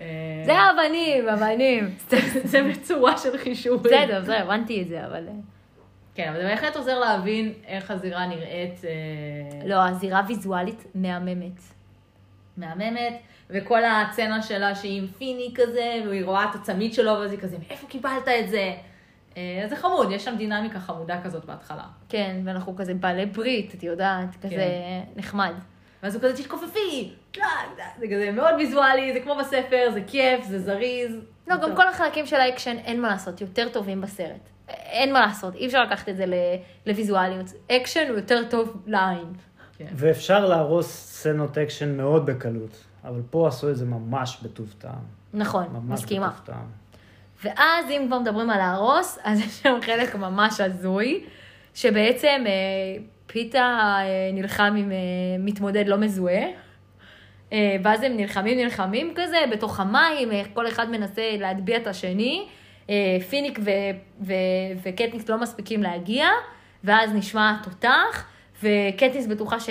אה, 0.00 0.06
זה 0.46 0.52
אבנים, 0.52 1.28
אבנים. 1.28 1.94
זה 2.52 2.70
בצורה 2.70 3.18
של 3.18 3.38
חישורים. 3.38 3.82
בסדר, 3.82 4.20
בסדר, 4.20 4.42
הבנתי 4.42 4.82
את 4.82 4.88
זה, 4.88 5.06
אבל... 5.06 5.28
כן, 6.14 6.28
אבל 6.28 6.42
זה 6.42 6.48
בהחלט 6.48 6.76
עוזר 6.76 6.98
להבין 6.98 7.52
איך 7.66 7.90
הזירה 7.90 8.26
נראית 8.26 8.84
אה, 8.84 9.68
לא, 9.68 9.84
הזירה 9.88 10.22
ויזואלית 10.28 10.84
מהממת. 10.94 11.60
מהממת, 12.56 13.14
וכל 13.50 13.84
הצצנה 13.84 14.42
שלה 14.42 14.74
שהיא 14.74 15.02
עם 15.02 15.06
פיני 15.06 15.52
כזה, 15.54 16.02
והיא 16.08 16.24
רואה 16.24 16.44
את 16.50 16.54
הצמיד 16.54 16.94
שלו, 16.94 17.12
ואז 17.12 17.30
היא 17.30 17.40
כזה, 17.40 17.56
מאיפה 17.68 17.86
קיבלת 17.86 18.28
את 18.28 18.48
זה? 18.48 18.74
אה, 19.36 19.64
זה 19.68 19.76
חמוד, 19.76 20.10
יש 20.10 20.24
שם 20.24 20.34
דינמיקה 20.38 20.80
חמודה 20.80 21.20
כזאת 21.24 21.44
בהתחלה. 21.44 21.84
כן, 22.08 22.36
ואנחנו 22.44 22.76
כזה 22.76 22.94
בעלי 22.94 23.26
ברית, 23.26 23.74
את 23.74 23.82
יודעת, 23.82 24.36
כזה 24.42 24.66
נחמד. 25.16 25.52
ואז 26.02 26.14
הוא 26.14 26.22
כזה, 26.22 26.42
תתכופפי, 26.42 27.12
טלאק, 27.30 27.46
זה 27.98 28.06
כזה 28.06 28.30
מאוד 28.32 28.54
ויזואלי, 28.58 29.12
זה 29.12 29.20
כמו 29.20 29.34
בספר, 29.36 29.90
זה 29.94 30.00
כיף, 30.06 30.44
זה 30.44 30.58
זריז. 30.58 31.12
לא, 31.46 31.56
גם 31.56 31.60
טוב. 31.60 31.76
כל 31.76 31.88
החלקים 31.88 32.26
של 32.26 32.36
האקשן, 32.36 32.76
אין 32.78 33.00
מה 33.00 33.08
לעשות, 33.08 33.40
יותר 33.40 33.68
טובים 33.68 34.00
בסרט. 34.00 34.53
אין 34.68 35.12
מה 35.12 35.20
לעשות, 35.20 35.54
אי 35.54 35.66
אפשר 35.66 35.82
לקחת 35.84 36.08
את 36.08 36.16
זה 36.16 36.26
ל- 36.26 36.34
לוויזואליות. 36.86 37.46
אקשן 37.70 38.06
הוא 38.08 38.16
יותר 38.16 38.40
טוב 38.50 38.82
לעין. 38.86 39.32
כן. 39.78 39.86
ואפשר 39.94 40.46
להרוס 40.46 40.86
סצנות 40.86 41.58
אקשן 41.58 41.96
מאוד 41.96 42.26
בקלות, 42.26 42.84
אבל 43.04 43.20
פה 43.30 43.48
עשו 43.48 43.70
את 43.70 43.76
זה 43.76 43.84
ממש 43.86 44.38
בטוב 44.42 44.74
טעם. 44.78 44.92
נכון, 45.34 45.64
ממש 45.72 46.00
מסכימה. 46.00 46.28
בטוב 46.28 46.46
טעם. 46.46 46.66
ואז 47.44 47.90
אם 47.90 48.04
כבר 48.06 48.18
מדברים 48.18 48.50
על 48.50 48.58
להרוס, 48.58 49.18
אז 49.24 49.38
יש 49.40 49.62
שם 49.62 49.78
חלק 49.82 50.14
ממש 50.14 50.60
הזוי, 50.60 51.24
שבעצם 51.74 52.44
אה, 52.46 52.52
פיתה 53.26 53.60
אה, 54.00 54.04
נלחם 54.32 54.74
עם 54.78 54.92
אה, 54.92 54.96
מתמודד 55.38 55.84
לא 55.88 55.96
מזוהה. 55.96 56.42
אה, 57.52 57.76
ואז 57.82 58.02
הם 58.02 58.16
נלחמים 58.16 58.58
נלחמים 58.58 59.12
כזה 59.16 59.36
בתוך 59.52 59.80
המים, 59.80 60.32
אה, 60.32 60.42
כל 60.54 60.68
אחד 60.68 60.90
מנסה 60.90 61.22
להטביע 61.38 61.76
את 61.76 61.86
השני. 61.86 62.46
אה, 62.90 62.94
פיניק 63.30 63.58
ו- 63.64 63.70
ו- 64.26 64.32
וקטניס 64.82 65.28
לא 65.28 65.38
מספיקים 65.40 65.82
להגיע, 65.82 66.26
ואז 66.84 67.14
נשמע 67.14 67.56
תותח, 67.62 68.24
וקטניס 68.62 69.26
בטוחה 69.26 69.60
ש- 69.60 69.70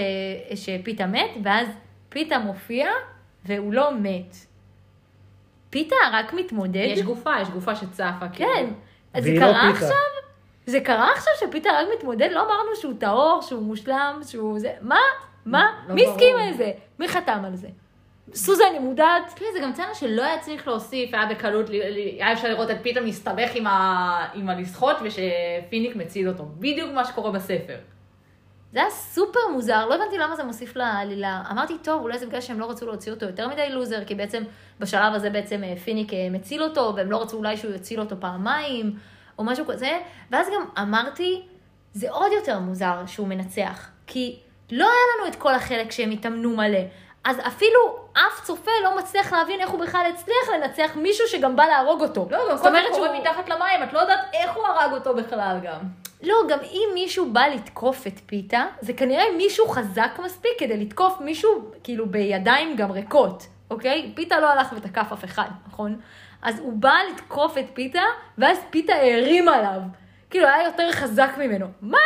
שפיתה 0.55 1.05
מת, 1.07 1.29
ואז 1.43 1.67
פיתה 2.09 2.39
מופיע, 2.39 2.87
והוא 3.45 3.73
לא 3.73 3.95
מת. 3.95 4.35
פיתה 5.69 5.95
רק 6.13 6.33
מתמודד. 6.33 6.85
יש 6.87 7.01
גופה, 7.01 7.31
יש 7.41 7.47
גופה 7.49 7.75
שצפה. 7.75 8.29
כאילו. 8.33 8.49
כן. 8.53 8.65
אז 9.13 9.23
זה 9.23 9.33
לא 9.33 9.39
קרה 9.39 9.53
פיתה. 9.73 9.85
עכשיו? 9.85 9.97
זה 10.65 10.79
קרה 10.79 11.11
עכשיו 11.15 11.33
שפיתה 11.39 11.69
רק 11.69 11.87
מתמודד? 11.97 12.29
לא 12.31 12.39
אמרנו 12.39 12.75
שהוא 12.81 12.93
טהור, 12.99 13.41
שהוא 13.41 13.61
מושלם, 13.63 14.19
שהוא 14.27 14.59
זה... 14.59 14.73
מה? 14.81 14.97
מה? 15.45 15.71
לא 15.87 15.95
מי. 15.95 16.05
הסכים 16.07 16.35
על 16.37 16.53
זה? 16.53 16.71
מי 16.99 17.07
חתם 17.07 17.41
על 17.45 17.55
זה? 17.55 17.67
סוזן, 18.33 18.63
היא 18.71 18.79
מודעת? 18.79 19.33
כן, 19.35 19.45
זה 19.53 19.59
גם 19.59 19.73
צצנה 19.73 19.93
שלא 19.93 20.23
היה 20.23 20.39
צריך 20.39 20.67
להוסיף, 20.67 21.13
היה 21.13 21.25
בקלות, 21.25 21.69
היה 21.69 22.33
אפשר 22.33 22.49
לראות 22.49 22.71
את 22.71 22.77
פיתה 22.81 23.01
מסתבך 23.01 23.51
עם, 23.55 23.67
ה... 23.67 24.27
עם 24.33 24.49
הלשחות 24.49 24.97
ושפיניק 25.03 25.95
מציל 25.95 26.29
אותו. 26.29 26.45
בדיוק 26.59 26.91
מה 26.93 27.05
שקורה 27.05 27.31
בספר. 27.31 27.75
זה 28.73 28.79
היה 28.79 28.89
סופר 28.89 29.39
מוזר, 29.51 29.85
לא 29.85 29.95
הבנתי 29.95 30.17
למה 30.17 30.35
זה 30.35 30.43
מוסיף 30.43 30.75
לעלילה. 30.75 31.43
אמרתי, 31.51 31.77
טוב, 31.81 32.01
אולי 32.01 32.19
זה 32.19 32.25
בגלל 32.25 32.41
שהם 32.41 32.59
לא 32.59 32.69
רצו 32.69 32.85
להוציא 32.85 33.11
אותו 33.11 33.25
יותר 33.25 33.47
מדי 33.47 33.69
לוזר, 33.69 34.05
כי 34.05 34.15
בעצם 34.15 34.43
בשלב 34.79 35.13
הזה 35.13 35.29
בעצם 35.29 35.63
אה, 35.63 35.75
פיניק 35.83 36.13
אה, 36.13 36.27
מציל 36.31 36.63
אותו, 36.63 36.93
והם 36.95 37.11
לא 37.11 37.21
רצו 37.21 37.37
אולי 37.37 37.57
שהוא 37.57 37.73
יציל 37.73 37.99
אותו 37.99 38.15
פעמיים, 38.19 38.95
או 39.39 39.43
משהו 39.43 39.65
כזה. 39.65 39.99
ואז 40.31 40.47
גם 40.47 40.65
אמרתי, 40.79 41.41
זה 41.93 42.11
עוד 42.11 42.31
יותר 42.31 42.59
מוזר 42.59 43.05
שהוא 43.05 43.27
מנצח, 43.27 43.89
כי 44.07 44.39
לא 44.71 44.85
היה 44.85 45.03
לנו 45.17 45.27
את 45.27 45.35
כל 45.35 45.55
החלק 45.55 45.91
שהם 45.91 46.11
התאמנו 46.11 46.55
מלא. 46.55 46.79
אז 47.25 47.37
אפילו 47.47 47.79
אף 48.13 48.43
צופה 48.43 48.71
לא 48.83 48.97
מצליח 48.97 49.33
להבין 49.33 49.59
איך 49.61 49.69
הוא 49.69 49.79
בכלל 49.79 50.05
הצליח 50.13 50.49
לנצח 50.53 50.95
מישהו 50.95 51.27
שגם 51.27 51.55
בא 51.55 51.65
להרוג 51.65 52.01
אותו. 52.01 52.27
לא, 52.31 52.37
גם 52.51 52.57
כל 52.57 52.63
זה 52.71 52.79
קורה 52.91 53.07
שהוא- 53.07 53.17
מתחת 53.19 53.49
למים, 53.49 53.83
את 53.83 53.93
לא 53.93 53.99
יודעת 53.99 54.19
איך 54.33 54.55
הוא 54.55 54.65
הרג 54.67 54.93
אותו 54.93 55.15
בכלל 55.15 55.57
גם. 55.63 55.79
לא, 56.23 56.35
גם 56.49 56.59
אם 56.63 56.89
מישהו 56.93 57.31
בא 57.31 57.41
לתקוף 57.47 58.07
את 58.07 58.19
פיתה, 58.25 58.65
זה 58.81 58.93
כנראה 58.93 59.23
מישהו 59.37 59.67
חזק 59.67 60.19
מספיק 60.23 60.51
כדי 60.57 60.77
לתקוף 60.85 61.21
מישהו, 61.21 61.71
כאילו, 61.83 62.05
בידיים 62.05 62.75
גם 62.75 62.91
ריקות, 62.91 63.43
אוקיי? 63.69 64.11
פיתה 64.15 64.39
לא 64.39 64.49
הלך 64.49 64.67
ותקף 64.77 65.07
אף 65.13 65.23
אחד, 65.25 65.47
נכון? 65.67 65.99
אז 66.41 66.59
הוא 66.59 66.73
בא 66.73 66.93
לתקוף 67.11 67.57
את 67.57 67.65
פיתה, 67.73 68.01
ואז 68.37 68.57
פיתה 68.69 68.93
הערים 68.93 69.49
עליו. 69.49 69.79
כאילו, 70.29 70.47
היה 70.47 70.63
יותר 70.63 70.91
חזק 70.91 71.29
ממנו. 71.37 71.65
מה? 71.81 71.97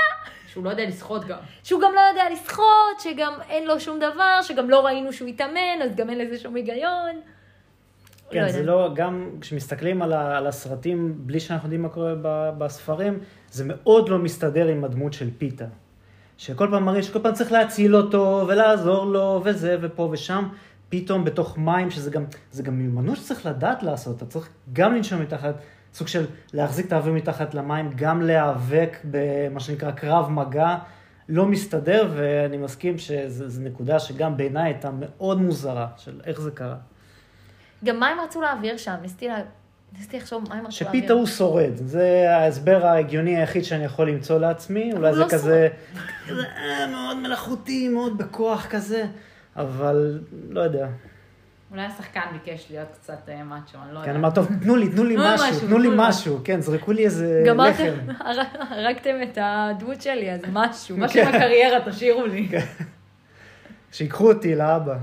שהוא 0.58 0.66
לא 0.66 0.70
יודע 0.70 0.86
לשחות 0.86 1.26
גם. 1.26 1.38
שהוא 1.64 1.82
גם 1.82 1.92
לא 1.96 2.02
יודע 2.10 2.24
לשחות, 2.34 3.00
שגם 3.00 3.34
אין 3.50 3.68
לו 3.68 3.80
שום 3.80 4.00
דבר, 4.00 4.42
שגם 4.42 4.70
לא 4.70 4.86
ראינו 4.86 5.14
שהוא 5.14 5.30
התאמן, 5.30 5.82
אז 5.84 5.96
גם 5.96 6.10
אין 6.10 6.18
לזה 6.18 6.40
שום 6.40 6.56
היגיון. 6.56 7.22
כן, 8.30 8.42
לא 8.42 8.52
זה. 8.52 8.64
לא, 8.64 8.90
גם 8.94 9.30
כשמסתכלים 9.42 10.02
על, 10.02 10.14
ה, 10.14 10.38
על 10.38 10.48
הסרטים 10.48 11.14
בלי 11.18 11.40
שאנחנו 11.40 11.66
יודעים 11.66 11.82
מה 11.82 11.90
קורה 11.90 12.14
ב, 12.22 12.50
בספרים, 12.58 13.20
זה 13.52 13.64
מאוד 13.68 14.10
לא 14.10 14.20
מסתדר 14.20 14.68
עם 14.68 14.84
הדמות 14.84 15.14
של 15.14 15.30
פיתה. 15.38 15.66
שכל 16.38 16.68
פעם 16.72 16.86
מראים 16.86 17.02
שכל 17.02 17.20
פעם 17.20 17.34
צריך 17.34 17.52
להציל 17.52 17.96
אותו 17.96 18.46
ולעזור 18.48 19.06
לו 19.06 19.42
וזה 19.44 19.78
ופה 19.82 20.10
ושם, 20.12 20.48
פתאום 20.90 21.24
בתוך 21.24 21.58
מים, 21.58 21.92
שזה 21.92 22.12
גם, 22.12 22.26
זה 22.52 22.64
גם 22.64 22.78
מיומנות 22.78 23.18
שצריך 23.18 23.46
לדעת 23.46 23.84
לעשות, 23.84 24.18
אתה 24.18 24.26
צריך 24.26 24.50
גם 24.74 24.94
לנשום 24.94 25.22
מתחת, 25.22 25.56
סוג 25.94 26.08
של 26.08 26.26
להחזיק 26.54 26.86
את 26.88 26.94
האוויר 26.94 27.14
מתחת 27.14 27.54
למים, 27.54 27.90
גם 27.96 28.22
להיאבק 28.22 28.98
במה 29.04 29.60
שנקרא 29.60 29.92
קרב 29.92 30.30
מגע, 30.30 30.76
לא 31.30 31.46
מסתדר, 31.46 32.12
ואני 32.16 32.58
מסכים 32.58 32.98
שזו 32.98 33.62
נקודה 33.62 34.00
שגם 34.00 34.38
בעיניי 34.38 34.64
הייתה 34.64 34.90
מאוד 35.00 35.42
מוזרה, 35.42 35.88
של 35.98 36.22
איך 36.26 36.42
זה 36.42 36.52
קרה. 36.52 36.76
גם 37.86 38.00
מה 38.00 38.08
הם 38.08 38.18
רצו 38.20 38.42
להעביר 38.42 38.78
שם? 38.78 38.96
ניסיתי 39.02 39.28
לה- 39.28 39.38
ניסיתי 39.98 40.18
לחשוב 40.18 40.44
מה 40.50 40.56
הם 40.56 40.66
רצו 40.68 40.84
להעביר. 40.84 41.02
שפיתה 41.02 41.14
הוא 41.14 41.26
שורד, 41.26 41.72
זה 41.76 42.26
ההסבר 42.36 42.86
ההגיוני 42.86 43.38
היחיד 43.38 43.64
שאני 43.64 43.84
יכול 43.84 44.10
למצוא 44.10 44.40
לעצמי, 44.40 44.94
אולי 44.94 45.14
זה 45.14 45.20
לא 45.20 45.26
כזה, 45.30 45.68
כזה 46.30 46.44
אה, 46.58 46.88
מאוד 46.88 47.18
מלאכותי, 47.18 47.90
מאוד 47.90 48.18
בכוח 48.18 48.66
כזה, 48.70 49.06
אבל 49.56 50.20
לא 50.50 50.62
יודע. 50.62 50.88
אולי 51.72 51.82
השחקן 51.86 52.22
ביקש 52.34 52.68
להיות 52.70 52.88
קצת 52.94 53.30
אה, 53.30 53.44
מאצ'ו, 53.44 53.78
אני 53.86 53.94
לא 53.94 54.00
כן, 54.00 54.08
יודעת. 54.08 54.16
אמר, 54.16 54.30
טוב, 54.32 54.48
תנו 54.62 54.76
לי, 54.76 54.90
תנו 54.90 55.04
לי 55.04 55.16
משהו, 55.20 55.60
תנו 55.68 55.78
לי 55.78 55.88
משהו, 55.96 56.40
כן, 56.44 56.62
זרקו 56.62 56.92
לי 56.92 57.06
איזה 57.06 57.44
לחם. 57.56 57.84
הר- 58.20 58.42
הרגתם 58.70 59.16
את 59.24 59.38
הדמות 59.42 60.02
שלי, 60.02 60.32
אז 60.32 60.42
משהו. 60.54 60.98
משהו 60.98 61.26
בקריירה, 61.28 61.92
תשאירו 61.92 62.26
לי. 62.26 62.50
שיקחו 63.92 64.32
אותי 64.32 64.56
לאבא. 64.56 64.96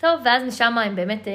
טוב, 0.00 0.20
ואז 0.24 0.42
משם 0.42 0.78
הם 0.78 0.96
באמת 0.96 1.28
אה, 1.28 1.32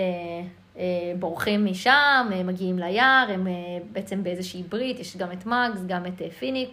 אה, 0.78 0.84
בורחים 1.20 1.66
משם, 1.66 2.28
אה, 2.34 2.44
מגיעים 2.44 2.80
ליער, 2.80 3.28
הם 3.34 3.48
אה, 3.48 3.54
בעצם 3.92 4.24
באיזושהי 4.24 4.64
ברית, 4.64 5.00
יש 5.00 5.18
גם 5.18 5.32
את 5.32 5.46
מאגס, 5.46 5.84
גם 5.88 6.06
את 6.06 6.22
אה, 6.22 6.30
פיניק, 6.30 6.70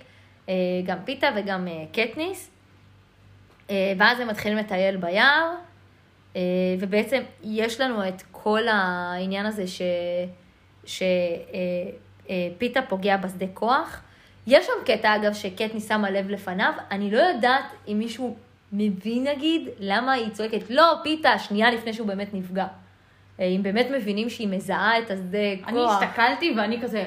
אה, 0.48 0.54
גם 0.86 0.98
פיתה 1.04 1.26
וגם 1.36 1.68
אה, 1.68 1.84
קטניס. 1.92 2.50
אה, 3.70 3.92
ואז 3.98 4.20
הם 4.20 4.28
מתחילים 4.28 4.58
לטייל 4.58 4.96
ביער, 4.96 5.50
ובעצם 6.80 7.22
יש 7.42 7.80
לנו 7.80 8.08
את 8.08 8.22
כל 8.32 8.68
העניין 8.68 9.46
הזה 9.46 9.64
ש... 9.66 9.82
שפיתה 12.26 12.82
פוגע 12.88 13.16
בשדה 13.16 13.46
כוח. 13.54 14.02
יש 14.46 14.66
שם 14.66 14.72
קטע, 14.86 15.16
אגב, 15.16 15.32
שקטניס 15.32 15.88
שמה 15.88 16.10
לב 16.10 16.30
לפניו, 16.30 16.72
אני 16.90 17.10
לא 17.10 17.18
יודעת 17.18 17.64
אם 17.88 17.98
מישהו 17.98 18.36
מבין, 18.72 19.26
נגיד, 19.26 19.68
למה 19.78 20.12
היא 20.12 20.30
צועקת, 20.30 20.70
לא, 20.70 20.94
פיתה, 21.02 21.38
שנייה 21.38 21.70
לפני 21.70 21.92
שהוא 21.92 22.06
באמת 22.06 22.34
נפגע. 22.34 22.66
אה, 23.40 23.44
אם 23.44 23.62
באמת 23.62 23.86
מבינים 23.96 24.30
שהיא 24.30 24.48
מזהה 24.48 24.98
את 24.98 25.10
השדה 25.10 25.38
כוח. 25.64 25.68
אני 25.68 25.84
הסתכלתי 25.84 26.54
ואני 26.56 26.82
כזה, 26.82 27.06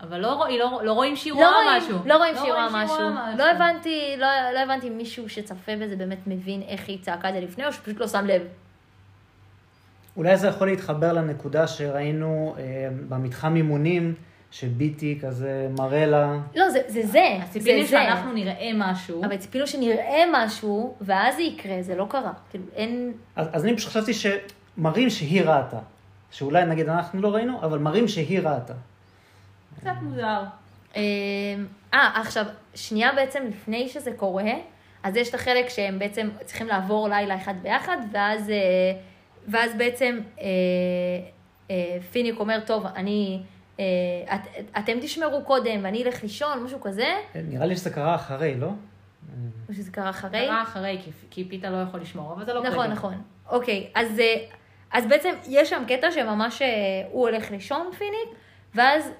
אבל 0.00 0.20
לא 0.20 0.32
רואים- 0.34 0.60
לא- 0.60 0.80
לא 0.84 0.92
רואים 0.92 1.16
שהיא 1.16 1.32
לא 1.32 1.36
רואה 1.38 1.50
רואים, 1.64 1.68
משהו. 1.82 1.98
לא 2.04 2.16
רואים 2.16 2.34
שהיא 2.36 2.52
רואה 2.52 2.66
משהו. 2.70 2.96
משהו. 3.10 3.38
לא 3.38 3.50
הבנתי, 3.50 4.14
לא, 4.18 4.26
לא 4.54 4.58
הבנתי 4.58 4.88
אם 4.88 4.96
מישהו 4.96 5.28
שצפה 5.28 5.72
בזה 5.80 5.96
באמת 5.96 6.18
מבין 6.26 6.62
איך 6.68 6.88
היא 6.88 6.98
צעקה 7.02 7.28
את 7.28 7.34
זה 7.34 7.40
לפני, 7.40 7.66
או 7.66 7.72
שפשוט 7.72 8.00
לא 8.00 8.08
שם 8.08 8.24
לב. 8.26 8.42
אולי 10.16 10.36
זה 10.36 10.48
יכול 10.48 10.66
להתחבר 10.68 11.12
לנקודה 11.12 11.66
שראינו 11.66 12.54
אה, 12.58 12.62
במתחם 13.08 13.56
אימונים, 13.56 14.14
שביטי 14.50 15.18
כזה 15.22 15.68
מראה 15.78 16.06
לה, 16.06 16.36
לא, 16.54 16.70
זה 16.70 16.80
זה. 16.88 17.06
זה, 17.06 17.38
הציפינו 17.42 17.82
זה, 17.82 17.90
זה. 17.90 17.90
שאנחנו 17.90 18.32
נראה 18.32 18.70
משהו. 18.74 19.24
אבל 19.24 19.36
ציפינו 19.36 19.66
שנראה 19.66 20.24
משהו, 20.32 20.96
ואז 21.00 21.36
זה 21.36 21.42
יקרה, 21.42 21.82
זה 21.82 21.94
לא 21.96 22.06
קרה. 22.10 22.32
כאילו, 22.50 22.64
אין... 22.74 23.12
אז, 23.36 23.46
אז 23.52 23.64
אני 23.64 23.76
פשוט 23.76 23.90
חשבתי 23.90 24.12
שמראים 24.14 25.10
שהיא 25.10 25.42
ראתה. 25.42 25.78
שאולי 26.30 26.64
נגיד 26.64 26.88
אנחנו 26.88 27.22
לא 27.22 27.34
ראינו, 27.34 27.58
אבל 27.62 27.78
מראים 27.78 28.08
שהיא 28.08 28.40
ראתה. 28.40 28.74
קצת 29.80 29.92
מוזר. 30.02 30.42
אה, 30.96 31.02
אה, 31.94 32.20
עכשיו, 32.20 32.44
שנייה 32.74 33.12
בעצם 33.12 33.44
לפני 33.48 33.88
שזה 33.88 34.12
קורה, 34.16 34.52
אז 35.02 35.16
יש 35.16 35.28
את 35.28 35.34
החלק 35.34 35.68
שהם 35.68 35.98
בעצם 35.98 36.28
צריכים 36.44 36.66
לעבור 36.66 37.08
לילה 37.08 37.36
אחד 37.36 37.54
ביחד, 37.62 37.96
ואז, 38.12 38.50
אה, 38.50 38.56
ואז 39.48 39.70
בעצם 39.78 40.18
אה, 40.40 40.44
אה, 41.70 41.96
פיניק 42.12 42.40
אומר, 42.40 42.60
טוב, 42.66 42.86
אני, 42.86 43.42
את, 44.34 44.40
אתם 44.78 44.92
תשמרו 45.00 45.44
קודם, 45.44 45.80
ואני 45.82 46.02
אלך 46.04 46.22
לישון, 46.22 46.62
משהו 46.64 46.80
כזה, 46.80 47.06
נראה 47.34 47.66
לי 47.66 47.76
שזה 47.76 47.90
קרה 47.90 48.14
אחרי, 48.14 48.54
לא? 48.54 48.68
או 49.68 49.74
שזה 49.74 49.90
קרה 49.90 50.10
אחרי. 50.10 50.46
קרה 50.46 50.62
אחרי, 50.62 50.98
כי- 51.04 51.10
כי 51.30 51.44
פיתה 51.44 51.70
לא 51.70 51.76
יכול 51.76 52.00
לשמור, 52.00 52.32
אבל 52.32 52.44
זה 52.44 52.52
לא 52.54 52.58
קורה. 52.60 52.70
נכון, 52.70 52.90
נכון. 52.90 53.22
אוקיי, 53.48 53.86
אז, 53.94 54.20
אז 54.92 55.06
בעצם 55.06 55.30
יש 55.48 55.70
שם 55.70 55.82
קטע 55.88 56.10
שממש 56.10 56.62
הוא 57.10 57.28
הולך 57.28 57.50
לישון, 57.50 57.90
פיניק, 57.98 58.38
ואז 58.74 59.10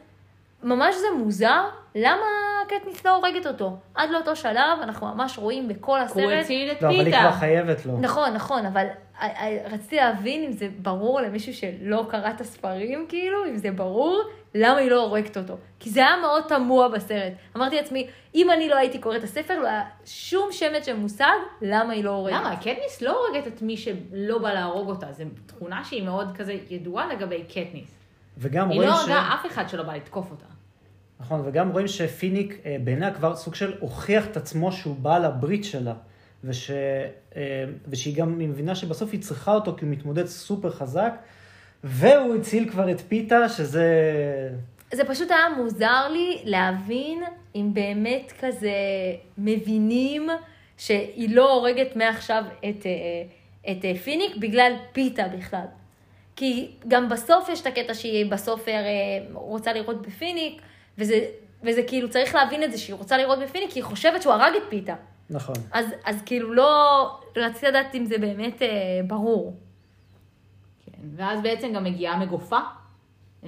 ממש 0.66 0.94
זה 0.96 1.06
מוזר, 1.18 1.64
למה 1.94 2.24
קטניס 2.68 3.04
לא 3.06 3.16
הורגת 3.16 3.46
אותו? 3.46 3.76
עד 3.94 4.10
לאותו 4.10 4.36
שלב 4.36 4.78
אנחנו 4.82 5.06
ממש 5.06 5.38
רואים 5.38 5.68
בכל 5.68 5.98
הוא 5.98 6.04
הסרט. 6.04 6.44
הציל 6.44 6.70
את 6.70 6.82
לא, 6.82 6.88
אבל 6.88 6.96
היא 6.96 7.04
פיתה. 7.04 7.18
כבר 7.20 7.32
חייבת 7.32 7.86
לו. 7.86 7.98
נכון, 8.00 8.32
נכון, 8.32 8.66
אבל 8.66 8.86
אה, 9.20 9.26
אה, 9.26 9.66
רציתי 9.70 9.96
להבין 9.96 10.44
אם 10.44 10.52
זה 10.52 10.68
ברור 10.78 11.20
למישהו 11.20 11.54
שלא 11.54 12.06
קרא 12.08 12.30
את 12.30 12.40
הספרים, 12.40 13.06
כאילו, 13.08 13.44
אם 13.44 13.56
זה 13.56 13.70
ברור, 13.70 14.22
למה 14.54 14.78
היא 14.78 14.90
לא 14.90 15.02
הורגת 15.02 15.36
אותו. 15.36 15.54
כי 15.80 15.90
זה 15.90 16.00
היה 16.00 16.16
מאוד 16.16 16.44
תמוה 16.48 16.88
בסרט. 16.88 17.32
אמרתי 17.56 17.76
לעצמי, 17.76 18.06
אם 18.34 18.50
אני 18.50 18.68
לא 18.68 18.76
הייתי 18.76 18.98
קוראת 18.98 19.18
את 19.18 19.24
הספר, 19.24 19.58
לא 19.58 19.68
היה 19.68 19.84
שום 20.04 20.52
שמץ 20.52 20.86
של 20.86 20.96
מושג 20.96 21.36
למה 21.62 21.92
היא 21.92 22.04
לא 22.04 22.10
הורגת. 22.10 22.36
למה? 22.36 22.56
קטניס 22.56 23.02
לא 23.02 23.26
הורגת 23.26 23.46
את 23.46 23.62
מי 23.62 23.76
שלא 23.76 24.38
בא 24.38 24.52
להרוג 24.52 24.88
אותה, 24.88 25.12
זו 25.12 25.24
תכונה 25.46 25.84
שהיא 25.84 26.04
מאוד 26.04 26.36
כזה 26.36 26.56
ידועה 26.70 27.06
לגבי 27.06 27.44
קטניס. 27.44 27.94
וגם 28.38 28.70
היא 28.70 28.76
רואים 28.76 28.90
לא 28.90 28.96
ש... 28.96 29.00
הרגה 29.00 29.34
אף 29.34 29.46
אחד 29.46 29.68
שלא 29.68 29.82
בא 29.82 29.94
לתקוף 29.94 30.30
אותה. 30.30 30.55
נכון, 31.20 31.42
וגם 31.44 31.70
רואים 31.70 31.88
שפיניק 31.88 32.60
אה, 32.66 32.76
בעיניה 32.84 33.14
כבר 33.14 33.36
סוג 33.36 33.54
של 33.54 33.74
הוכיח 33.80 34.26
את 34.26 34.36
עצמו 34.36 34.72
שהוא 34.72 34.96
בעל 34.96 35.24
הברית 35.24 35.64
שלה. 35.64 35.94
וש... 36.44 36.70
אה, 37.36 37.64
ושהיא 37.88 38.16
גם 38.16 38.38
מבינה 38.38 38.74
שבסוף 38.74 39.12
היא 39.12 39.20
צריכה 39.20 39.54
אותו 39.54 39.74
כי 39.76 39.84
הוא 39.84 39.92
מתמודד 39.92 40.26
סופר 40.26 40.70
חזק. 40.70 41.12
והוא 41.84 42.34
הציל 42.34 42.70
כבר 42.70 42.90
את 42.90 43.00
פיתה, 43.00 43.48
שזה... 43.48 43.86
זה 44.92 45.04
פשוט 45.04 45.30
היה 45.30 45.48
מוזר 45.56 46.08
לי 46.08 46.38
להבין 46.44 47.22
אם 47.54 47.70
באמת 47.74 48.32
כזה 48.40 48.72
מבינים 49.38 50.28
שהיא 50.76 51.36
לא 51.36 51.52
הורגת 51.54 51.96
מעכשיו 51.96 52.44
את, 52.58 52.86
אה, 52.86 53.72
את 53.72 53.98
פיניק 54.04 54.36
בגלל 54.36 54.72
פיתה 54.92 55.28
בכלל. 55.28 55.66
כי 56.36 56.70
גם 56.88 57.08
בסוף 57.08 57.48
יש 57.48 57.60
את 57.60 57.66
הקטע 57.66 57.94
שהיא 57.94 58.30
בסוף 58.30 58.68
הרי 58.68 59.26
רוצה 59.32 59.72
לראות 59.72 60.06
בפיניק, 60.06 60.60
וזה, 60.98 61.26
וזה 61.62 61.82
כאילו 61.86 62.10
צריך 62.10 62.34
להבין 62.34 62.62
את 62.62 62.72
זה 62.72 62.78
שהיא 62.78 62.96
רוצה 62.96 63.16
לראות 63.18 63.38
בפיניק, 63.38 63.70
כי 63.70 63.78
היא 63.78 63.84
חושבת 63.84 64.22
שהוא 64.22 64.32
הרג 64.32 64.52
את 64.56 64.62
פיתה. 64.68 64.94
נכון. 65.30 65.54
אז, 65.72 65.86
אז 66.04 66.22
כאילו 66.26 66.54
לא, 66.54 67.20
רציתי 67.36 67.66
לדעת 67.66 67.94
אם 67.94 68.04
זה 68.04 68.18
באמת 68.18 68.62
אה, 68.62 68.68
ברור. 69.06 69.56
כן, 70.86 70.98
ואז 71.16 71.42
בעצם 71.42 71.72
גם 71.72 71.84
מגיעה 71.84 72.18
מגופה. 72.18 72.58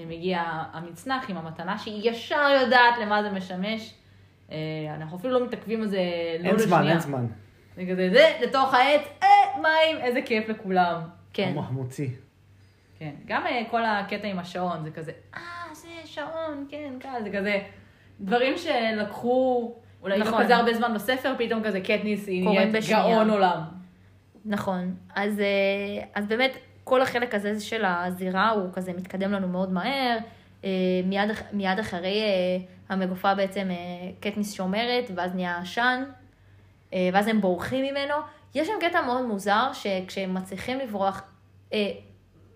מגיע 0.07 0.42
המצנח 0.72 1.30
עם 1.30 1.36
המתנה 1.36 1.78
שהיא 1.78 2.11
ישר 2.11 2.59
יודעת 2.62 2.94
למה 3.01 3.22
זה 3.22 3.30
משמש. 3.30 3.94
אה, 4.53 4.57
אנחנו 4.96 5.16
אפילו 5.16 5.40
לא 5.40 5.46
מתעכבים 5.46 5.82
על 5.82 5.88
זה 5.88 5.99
לא 6.40 6.49
אין 6.49 6.55
לשנייה. 6.55 6.68
זמן, 6.68 6.88
אין 6.88 7.01
זמן. 7.01 7.26
זה 7.76 7.82
כזה, 7.92 8.11
זה 8.12 8.46
לתוך 8.46 8.74
העץ, 8.74 9.03
אה, 9.22 9.28
מים, 9.62 9.96
איזה 10.05 10.20
כיף 10.22 10.49
לכולם. 10.49 11.01
כן. 11.32 11.53
המחמוצי. 11.57 12.11
כן, 12.99 13.11
גם 13.26 13.46
אה, 13.46 13.62
כל 13.70 13.84
הקטע 13.84 14.28
עם 14.28 14.38
השעון, 14.38 14.84
זה 14.84 14.90
כזה, 14.90 15.12
אה, 15.36 15.40
שעון, 16.18 16.66
כן, 16.68 16.92
קל, 17.00 17.22
זה 17.24 17.30
כזה, 17.38 17.60
דברים 18.20 18.54
שלקחו, 18.58 19.74
אולי 20.02 20.18
נכון. 20.18 20.32
לא 20.32 20.44
כזה 20.44 20.56
הרבה 20.56 20.74
זמן 20.74 20.94
בספר, 20.94 21.34
פתאום 21.38 21.62
כזה 21.64 21.80
קטניס, 21.80 22.26
היא 22.26 22.44
נהיית. 22.44 22.74
גאון 22.88 23.30
עולם. 23.30 23.60
נכון. 24.44 24.94
אז, 25.14 25.40
אה, 25.40 26.04
אז 26.14 26.26
באמת, 26.26 26.56
כל 26.84 27.02
החלק 27.02 27.34
הזה 27.34 27.60
של 27.60 27.84
הזירה 27.84 28.50
הוא 28.50 28.68
כזה 28.72 28.92
מתקדם 28.92 29.32
לנו 29.32 29.48
מאוד 29.48 29.72
מהר. 29.72 30.18
אה, 30.64 30.70
מיד, 31.04 31.30
מיד 31.52 31.78
אחרי 31.78 32.22
אה, 32.22 32.64
המגופה 32.88 33.34
בעצם 33.34 33.68
קטניס 34.20 34.52
שומרת, 34.52 35.10
ואז 35.14 35.34
נהיה 35.34 35.58
עשן, 35.58 36.04
ואז 36.92 37.26
הם 37.26 37.40
בורחים 37.40 37.84
ממנו. 37.84 38.14
יש 38.54 38.66
שם 38.66 38.72
קטע 38.80 39.00
מאוד 39.00 39.26
מוזר, 39.26 39.70
שכשהם 39.72 40.34
מצליחים 40.34 40.78
לברוח, 40.78 41.22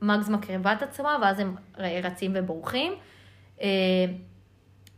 מגז 0.02 0.30
מקריבה 0.30 0.72
את 0.72 0.82
עצמה, 0.82 1.16
ואז 1.22 1.40
הם 1.40 1.54
רצים 1.78 2.32
ובורחים. 2.34 2.92
אה, 3.62 3.68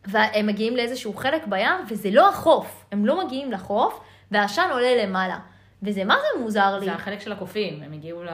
והם 0.07 0.47
מגיעים 0.47 0.77
לאיזשהו 0.77 1.15
חלק 1.15 1.47
בים, 1.47 1.71
וזה 1.89 2.09
לא 2.13 2.29
החוף. 2.29 2.85
הם 2.93 3.07
לא 3.07 3.25
מגיעים 3.25 3.53
לחוף, 3.53 4.01
והעשן 4.31 4.69
עולה 4.73 5.05
למעלה. 5.07 5.39
וזה 5.83 6.05
מה 6.05 6.15
זה 6.15 6.41
מוזר 6.43 6.79
לי. 6.79 6.85
זה 6.85 6.93
החלק 6.93 7.21
של 7.21 7.33
הקופים, 7.33 7.83
הם 7.83 7.93
הגיעו 7.93 8.25
ל- 8.25 8.29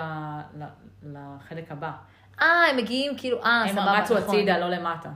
ל- 0.58 0.64
לחלק 1.02 1.72
הבא. 1.72 1.90
אה, 2.40 2.46
הם 2.70 2.76
מגיעים 2.76 3.12
כאילו, 3.16 3.44
אה, 3.44 3.62
הם 3.62 3.68
סבבה, 3.68 3.98
רצו 4.00 4.14
נכון. 4.18 4.34
הצידה, 4.34 4.58
לא 4.58 4.68
למטה. 4.68 5.08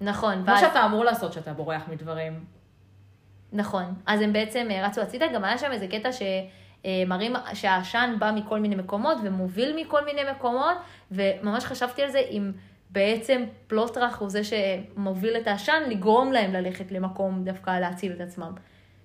נכון, 0.00 0.34
כמו 0.34 0.46
ואז, 0.46 0.60
שאתה 0.60 0.84
אמור 0.84 1.04
לעשות 1.04 1.30
כשאתה 1.30 1.52
בורח 1.52 1.82
מדברים. 1.88 2.44
נכון. 3.52 3.94
אז 4.06 4.20
הם 4.20 4.32
בעצם 4.32 4.66
אה, 4.70 4.86
רצו 4.86 5.00
הצידה, 5.00 5.26
גם 5.34 5.44
היה 5.44 5.58
שם 5.58 5.72
איזה 5.72 5.86
קטע 5.86 6.08
שמראים 6.12 7.32
שהעשן 7.54 8.14
בא 8.18 8.30
מכל 8.34 8.60
מיני 8.60 8.74
מקומות 8.74 9.18
ומוביל 9.22 9.76
מכל 9.76 10.04
מיני 10.04 10.20
מקומות, 10.30 10.76
וממש 11.10 11.64
חשבתי 11.64 12.02
על 12.02 12.10
זה 12.10 12.18
אם 12.18 12.52
בעצם 12.92 13.44
פלוטראח 13.66 14.18
הוא 14.18 14.28
זה 14.30 14.40
שמוביל 14.44 15.36
את 15.36 15.46
העשן, 15.46 15.82
לגרום 15.88 16.32
להם 16.32 16.52
ללכת 16.52 16.92
למקום 16.92 17.44
דווקא 17.44 17.80
להציל 17.80 18.12
את 18.12 18.20
עצמם. 18.20 18.52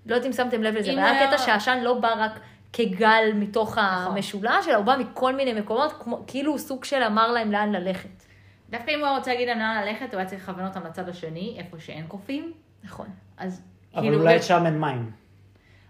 לא 0.06 0.16
יודעת 0.16 0.28
אם 0.28 0.34
שמתם 0.34 0.64
לב 0.64 0.76
לזה, 0.76 0.92
אבל 0.92 1.00
היה 1.00 1.28
קטע 1.28 1.38
שהעשן 1.38 1.80
לא 1.84 2.00
בא 2.00 2.14
רק 2.18 2.40
כגל 2.74 3.24
מתוך 3.36 3.78
נכון. 3.78 4.16
המשולש, 4.16 4.68
אלא 4.68 4.76
הוא 4.76 4.86
בא 4.86 4.96
מכל 5.00 5.36
מיני 5.36 5.54
מקומות, 5.54 5.94
כמו, 6.00 6.24
כאילו 6.28 6.52
הוא 6.52 6.60
סוג 6.60 6.84
של 6.84 7.04
אמר 7.04 7.32
להם 7.32 7.52
לאן 7.52 7.72
ללכת. 7.72 8.24
דווקא 8.70 8.92
אם 8.92 9.00
הוא 9.00 9.08
היה 9.08 9.18
רוצה 9.18 9.32
להגיד 9.32 9.48
להם 9.48 9.60
לאן 9.60 9.84
ללכת, 9.86 10.14
הוא 10.14 10.20
היה 10.20 10.30
צריך 10.30 10.50
לכוון 10.50 10.66
אותם 10.66 10.86
לצד 10.86 11.10
השני, 11.10 11.56
איפה 11.58 11.80
שאין 11.80 12.08
קופים. 12.08 12.54
נכון. 12.84 13.08
אז 13.38 13.62
אבל 13.94 14.02
כאילו, 14.02 14.22
אולי 14.22 14.42
שם 14.42 14.66
אין 14.66 14.80
מים. 14.80 15.12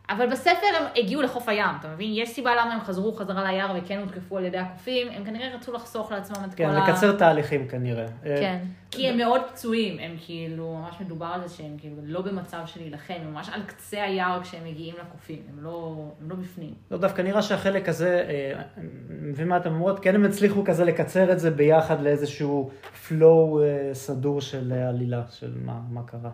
אבל 0.10 0.28
בספר 0.32 0.68
הם 0.80 0.86
הגיעו 0.96 1.22
לחוף 1.22 1.50
הים, 1.50 1.76
אתה 1.80 1.88
מבין? 1.88 2.10
יש 2.14 2.30
סיבה 2.30 2.52
למה 2.56 2.74
הם 2.74 2.80
חזרו 2.80 3.14
חזרה 3.14 3.52
ליער 3.52 3.76
וכן 3.78 4.00
הותקפו 4.00 4.38
על 4.38 4.46
ידי 4.46 4.58
הקופים, 4.58 5.08
הם 5.12 5.26
כנראה 5.26 5.56
רצו 5.56 5.74
לחסוך 5.74 6.12
לעצמם 6.12 6.46
את 6.50 6.54
כן, 6.54 6.66
כל 6.66 6.76
ה... 6.76 6.90
לקצר 6.90 7.18
תהליכים 7.18 7.68
כנראה. 7.68 8.06
אה, 8.26 8.36
כן. 8.40 8.58
כי 8.92 9.10
הם 9.10 9.18
מאוד 9.18 9.42
פצועים, 9.48 10.00
הם 10.00 10.16
כאילו, 10.26 10.78
ממש 10.78 11.02
מדובר 11.02 11.26
על 11.26 11.48
זה 11.48 11.56
שהם 11.56 11.78
כאילו 11.78 11.96
לא 12.04 12.22
במצב 12.22 12.58
של 12.66 12.80
להילחם, 12.80 13.14
הם 13.14 13.34
ממש 13.34 13.50
על 13.54 13.64
קצה 13.64 14.04
היער 14.04 14.44
כשהם 14.44 14.66
מגיעים 14.66 14.96
לקופים, 15.00 15.42
הם 15.50 15.64
לא, 15.64 15.96
הם 16.22 16.30
לא 16.30 16.36
בפנים. 16.36 16.74
לא, 16.92 16.98
דווקא 16.98 17.22
נראה 17.22 17.42
שהחלק 17.42 17.90
הזה, 17.90 18.24
אה, 18.30 18.62
אני 18.78 19.30
מבין 19.30 19.48
מה 19.48 19.58
אתם 19.58 19.70
אומרות, 19.70 20.00
כן 20.00 20.16
הם 20.16 20.26
הצליחו 20.26 20.64
כזה 20.66 20.86
לקצר 20.86 21.32
את 21.32 21.40
זה 21.40 21.52
ביחד 21.52 22.02
לאיזשהו 22.02 22.70
flow 23.08 23.64
אה, 23.64 23.94
סדור 23.94 24.42
של 24.42 24.74
עלילה, 24.74 25.22
של 25.30 25.54
מה, 25.66 25.80
מה 25.90 26.02
קרה. 26.08 26.32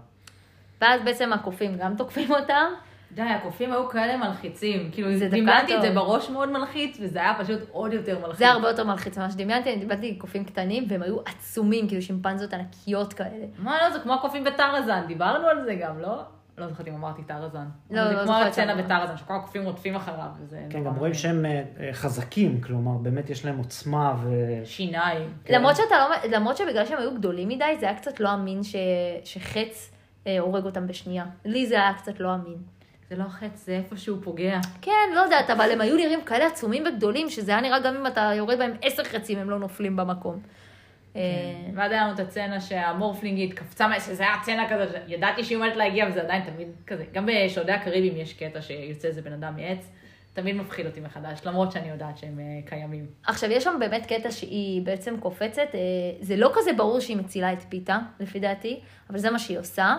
ואז 0.81 1.01
בעצם 1.05 1.33
הקופים 1.33 1.71
גם 1.77 1.95
תוקפים 1.97 2.31
אותם. 2.31 2.92
די, 3.13 3.21
הקופים 3.21 3.73
היו 3.73 3.89
כאלה 3.89 4.17
מלחיצים, 4.17 4.89
כאילו 4.91 5.09
דימנתי 5.29 5.77
את 5.77 5.81
זה. 5.81 5.91
בראש 5.91 6.29
מאוד 6.29 6.49
מלחיץ, 6.49 6.97
וזה 7.01 7.19
היה 7.19 7.33
פשוט 7.39 7.59
עוד 7.71 7.93
יותר 7.93 8.19
מלחיץ. 8.19 8.37
זה 8.37 8.49
הרבה 8.49 8.67
יותר 8.67 8.83
מלחיץ 8.83 9.17
ממה 9.17 9.31
שדמיינתי, 9.31 9.73
אני 9.73 9.79
דיברתי 9.79 10.15
קופים 10.15 10.45
קטנים, 10.45 10.85
והם 10.87 11.01
היו 11.01 11.17
עצומים, 11.25 11.87
כאילו 11.87 12.01
שימפנזות 12.01 12.53
ענקיות 12.53 13.13
כאלה. 13.13 13.45
מה 13.59 13.77
לא, 13.81 13.89
זה 13.89 13.99
כמו 13.99 14.13
הקופים 14.13 14.43
בטרזן, 14.43 15.03
דיברנו 15.07 15.47
על 15.47 15.63
זה 15.65 15.75
גם, 15.75 15.99
לא? 15.99 16.21
לא 16.57 16.67
זוכרת 16.67 16.87
אם 16.87 16.93
אמרתי 16.93 17.23
טרזן. 17.23 17.65
לא, 17.91 18.03
לא 18.03 18.09
זה 18.09 18.13
כמו 18.15 18.25
זוכרת 18.25 18.53
שאמרת. 18.53 18.85
בטרזן, 18.85 19.17
שכל 19.17 19.33
הקופים 19.33 19.65
רודפים 19.65 19.95
אחריו, 19.95 20.29
וזה 20.39 20.59
כן, 20.69 20.83
גם 20.83 20.95
רואים. 20.95 21.13
שהם 21.13 21.45
אה, 21.45 21.63
אה, 21.79 21.93
חזקים, 21.93 22.61
כלומר, 22.61 22.97
באמת 22.97 23.29
יש 23.29 23.45
להם 23.45 23.57
עוצמה 23.57 24.15
ו... 24.23 24.29
שיניים. 24.65 25.33
כן. 25.45 25.53
למרות 25.53 25.75
שאתה 25.75 25.95
לא, 25.97 26.29
למרות 26.37 26.57
שבגלל 26.57 26.85
שהם 26.85 26.99
היו 26.99 27.13
גדולים 27.15 27.47
מדי, 27.47 27.77
זה 27.79 27.85
היה 27.85 27.97
קצת 27.97 28.19
לא 28.19 28.33
אמין 28.33 28.63
ש, 28.63 28.75
שחץ 29.23 29.91
אה, 30.27 30.39
הורג 30.39 30.65
אותם 30.65 30.87
בשנייה. 30.87 31.25
לי 31.45 31.67
זה 31.67 31.75
היה 31.75 31.93
קצת 31.93 32.19
לא 32.19 32.35
אמין. 32.35 32.57
זה 33.15 33.19
לא 33.23 33.29
חץ, 33.29 33.65
זה 33.65 33.71
איפה 33.71 33.97
שהוא 33.97 34.17
פוגע. 34.23 34.59
כן, 34.81 35.09
לא 35.15 35.19
יודעת, 35.19 35.49
אבל 35.49 35.71
הם 35.71 35.81
היו 35.81 35.95
נראים 35.95 36.21
כאלה 36.21 36.47
עצומים 36.47 36.83
וגדולים, 36.87 37.29
שזה 37.29 37.51
היה 37.51 37.61
נראה 37.61 37.79
גם 37.79 37.95
אם 37.95 38.07
אתה 38.07 38.31
יורד 38.35 38.57
בהם 38.57 38.71
עשר 38.81 39.03
חצים, 39.03 39.39
הם 39.39 39.49
לא 39.49 39.59
נופלים 39.59 39.95
במקום. 39.95 40.39
אה, 41.15 41.21
ואז 41.75 41.91
היה 41.91 42.03
לנו 42.03 42.13
את 42.13 42.19
הצצנה 42.19 42.61
שהמורפלינגית 42.61 43.53
קפצה, 43.53 43.87
שזה 43.99 44.23
היה 44.23 44.35
צצנה 44.41 44.69
כזאת, 44.69 44.95
ידעתי 45.07 45.43
שהיא 45.43 45.57
עומדת 45.57 45.75
להגיע, 45.75 46.05
וזה 46.09 46.21
עדיין 46.21 46.43
תמיד 46.43 46.67
כזה. 46.87 47.05
גם 47.13 47.25
בשודדי 47.25 47.71
הקריבים 47.71 48.17
יש 48.17 48.33
קטע 48.33 48.61
שיוצא 48.61 49.07
איזה 49.07 49.21
בן 49.21 49.33
אדם 49.33 49.55
מעץ, 49.55 49.89
תמיד 50.33 50.55
מפחיד 50.55 50.85
אותי 50.85 50.99
מחדש, 50.99 51.39
למרות 51.45 51.71
שאני 51.71 51.89
יודעת 51.89 52.17
שהם 52.17 52.39
אה, 52.39 52.69
קיימים. 52.69 53.05
עכשיו, 53.27 53.51
יש 53.51 53.63
שם 53.63 53.75
באמת 53.79 54.05
קטע 54.05 54.31
שהיא 54.31 54.81
בעצם 54.81 55.15
קופצת, 55.19 55.67
אה, 55.73 55.79
זה 56.21 56.35
לא 56.35 56.51
כזה 56.53 56.73
ברור 56.73 56.99
שהיא 56.99 57.17
מצילה 57.17 57.53
את 57.53 57.61
פיתה, 57.69 57.97
לפי 58.19 58.39
דעתי, 58.39 58.79
אבל 59.09 59.17
זה 59.17 59.31
מה 59.31 59.39
שהיא 59.39 59.59
עושה. 59.59 59.95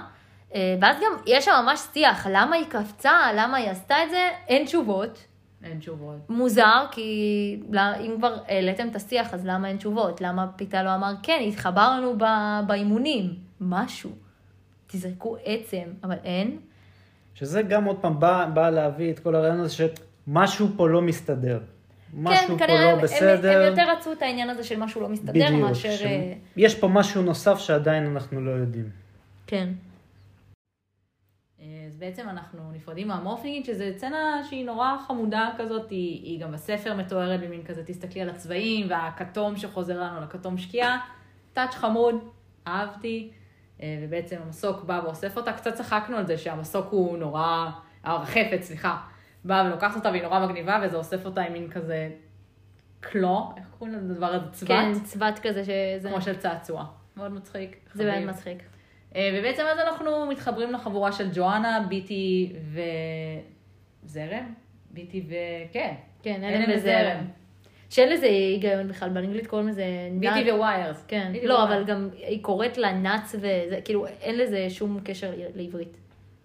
אה, 0.55 0.77
ואז 0.81 0.97
גם 0.97 1.13
יש 1.27 1.45
שם 1.45 1.53
ממש 1.65 1.81
שיח, 1.93 2.27
למה 2.31 2.57
היא 2.57 2.65
קפצה, 2.69 3.13
למה 3.37 3.57
היא 3.57 3.71
עשתה 3.71 3.95
את 4.05 4.11
זה, 4.11 4.29
אין 4.49 4.65
תשובות. 4.67 5.25
אין 5.65 5.79
תשובות. 5.79 6.17
מוזר, 6.29 6.87
כי 6.91 7.07
לא- 7.71 7.81
אם 8.01 8.15
כבר 8.19 8.37
העליתם 8.49 8.89
את 8.89 8.97
השיח, 8.97 9.35
אז 9.35 9.47
למה 9.47 9.69
אין 9.69 9.77
תשובות? 9.77 10.21
למה 10.21 10.47
פיתה 10.57 10.83
לא 10.83 10.95
אמר, 10.95 11.13
כן, 11.23 11.43
התחברנו 11.49 12.15
ב- 12.19 12.61
באימונים, 12.67 13.35
משהו. 13.61 14.11
תזרקו 14.87 15.37
עצם, 15.45 15.83
אבל 16.05 16.17
אין. 16.25 16.59
שזה 17.35 17.63
גם 17.63 17.85
עוד 17.85 17.97
פעם 18.01 18.21
בא, 18.21 18.47
בא 18.55 18.71
להביא 18.71 19.11
את 19.13 19.19
כל 19.19 19.35
הרעיון 19.35 19.61
הזה 19.61 19.75
שמשהו 19.75 20.69
פה 20.77 20.89
לא 20.89 21.03
מסתדר. 21.03 21.61
משהו 22.15 22.47
כן, 22.47 22.53
פה 22.53 22.59
כנראה 22.67 22.83
לא 22.85 22.91
הם, 22.91 23.01
בסדר. 23.03 23.51
הם, 23.51 23.63
הם 23.63 23.71
יותר 23.71 23.91
רצו 23.99 24.13
את 24.13 24.23
העניין 24.23 24.51
הזה 24.51 24.65
של 24.65 24.79
משהו 24.79 25.01
לא 25.01 25.09
מסתדר, 25.09 25.33
בדיוק. 25.33 25.69
מאשר... 25.69 25.91
ש- 25.91 26.03
אה, 26.03 26.33
יש 26.57 26.75
פה 26.75 26.89
משהו 26.89 27.23
נוסף 27.23 27.59
שעדיין 27.59 28.07
אנחנו 28.07 28.41
לא 28.41 28.51
יודעים. 28.51 28.89
כן. 29.47 29.69
אז 31.95 31.99
בעצם 31.99 32.29
אנחנו 32.29 32.73
נפרדים 32.73 33.09
מהמורפלינגית, 33.09 33.65
שזו 33.65 33.85
סצנה 33.97 34.43
שהיא 34.49 34.67
נורא 34.67 34.97
חמודה 35.07 35.51
כזאת, 35.59 35.91
היא, 35.91 36.23
היא 36.23 36.41
גם 36.41 36.53
בספר 36.53 36.95
מתוארת 36.95 37.41
במין 37.41 37.65
כזה, 37.65 37.85
תסתכלי 37.85 38.21
על 38.23 38.31
הצבעים, 38.31 38.87
והכתום 38.91 39.57
שחוזר 39.57 40.01
לנו 40.01 40.21
לכתום 40.21 40.59
שקיעה, 40.59 40.99
טאץ' 41.53 41.75
חמוד, 41.75 42.15
אהבתי, 42.67 43.31
אה, 43.83 43.99
ובעצם 44.03 44.37
המסוק 44.47 44.85
בא 44.85 45.01
ואוסף 45.05 45.37
אותה, 45.37 45.53
קצת 45.53 45.75
צחקנו 45.75 46.17
על 46.17 46.27
זה 46.27 46.39
שהמסוק 46.39 46.87
הוא 46.91 47.19
נורא, 47.19 47.71
הרחפת, 48.05 48.59
סליחה, 48.61 49.01
באה 49.45 49.67
ולוקחת 49.67 49.97
אותה 49.97 50.11
והיא 50.11 50.23
נורא 50.23 50.47
מגניבה, 50.47 50.81
וזה 50.83 50.97
אוסף 50.97 51.27
אותה 51.27 51.43
עם 51.43 51.53
מין 51.53 51.71
כזה 51.71 52.11
קלו, 53.01 53.53
איך 53.57 53.67
קוראים 53.79 53.97
לדבר 53.97 54.27
הזה? 54.27 54.47
צבת? 54.53 54.69
כן, 54.69 54.93
צבת 55.05 55.39
כזה 55.43 55.65
שזה... 55.65 56.09
כמו 56.09 56.21
של 56.23 56.37
צעצוע. 56.37 56.85
מאוד 57.17 57.33
מצחיק. 57.33 57.77
זה. 57.95 58.05
באמת 58.05 58.29
מצחיק. 58.29 58.74
אה, 59.17 59.39
ובעצם 59.39 59.63
אז 59.73 59.79
אנחנו 59.79 60.27
מתחברים 60.27 60.73
לחבורה 60.73 61.13
של 61.13 61.29
ג'ואנה, 61.35 61.87
ביטי 61.89 62.53
וזרם? 64.05 64.55
ביטי 64.91 65.23
ו... 65.29 65.35
כן. 65.73 65.95
כן, 66.23 66.41
הלם 66.45 66.65
וזרם. 66.77 67.25
שאין 67.91 68.09
לזה 68.09 68.27
היגיון 68.27 68.89
בכלל, 68.89 69.09
באנגלית 69.09 69.47
קוראים 69.47 69.69
לזה... 69.69 69.85
Beetee 70.21 70.53
Wires. 70.53 71.05
כן, 71.09 71.33
לא. 71.43 71.65
אבל 71.65 71.85
גם 71.85 72.09
היא 72.17 72.43
קוראת 72.43 72.79
לה 72.79 72.93
Nuts 72.93 73.35
וזה, 73.35 73.79
כאילו, 73.85 74.07
אין 74.07 74.39
לזה 74.39 74.71
שום 74.71 75.01
קשר 75.05 75.33
לעברית. 75.55 75.97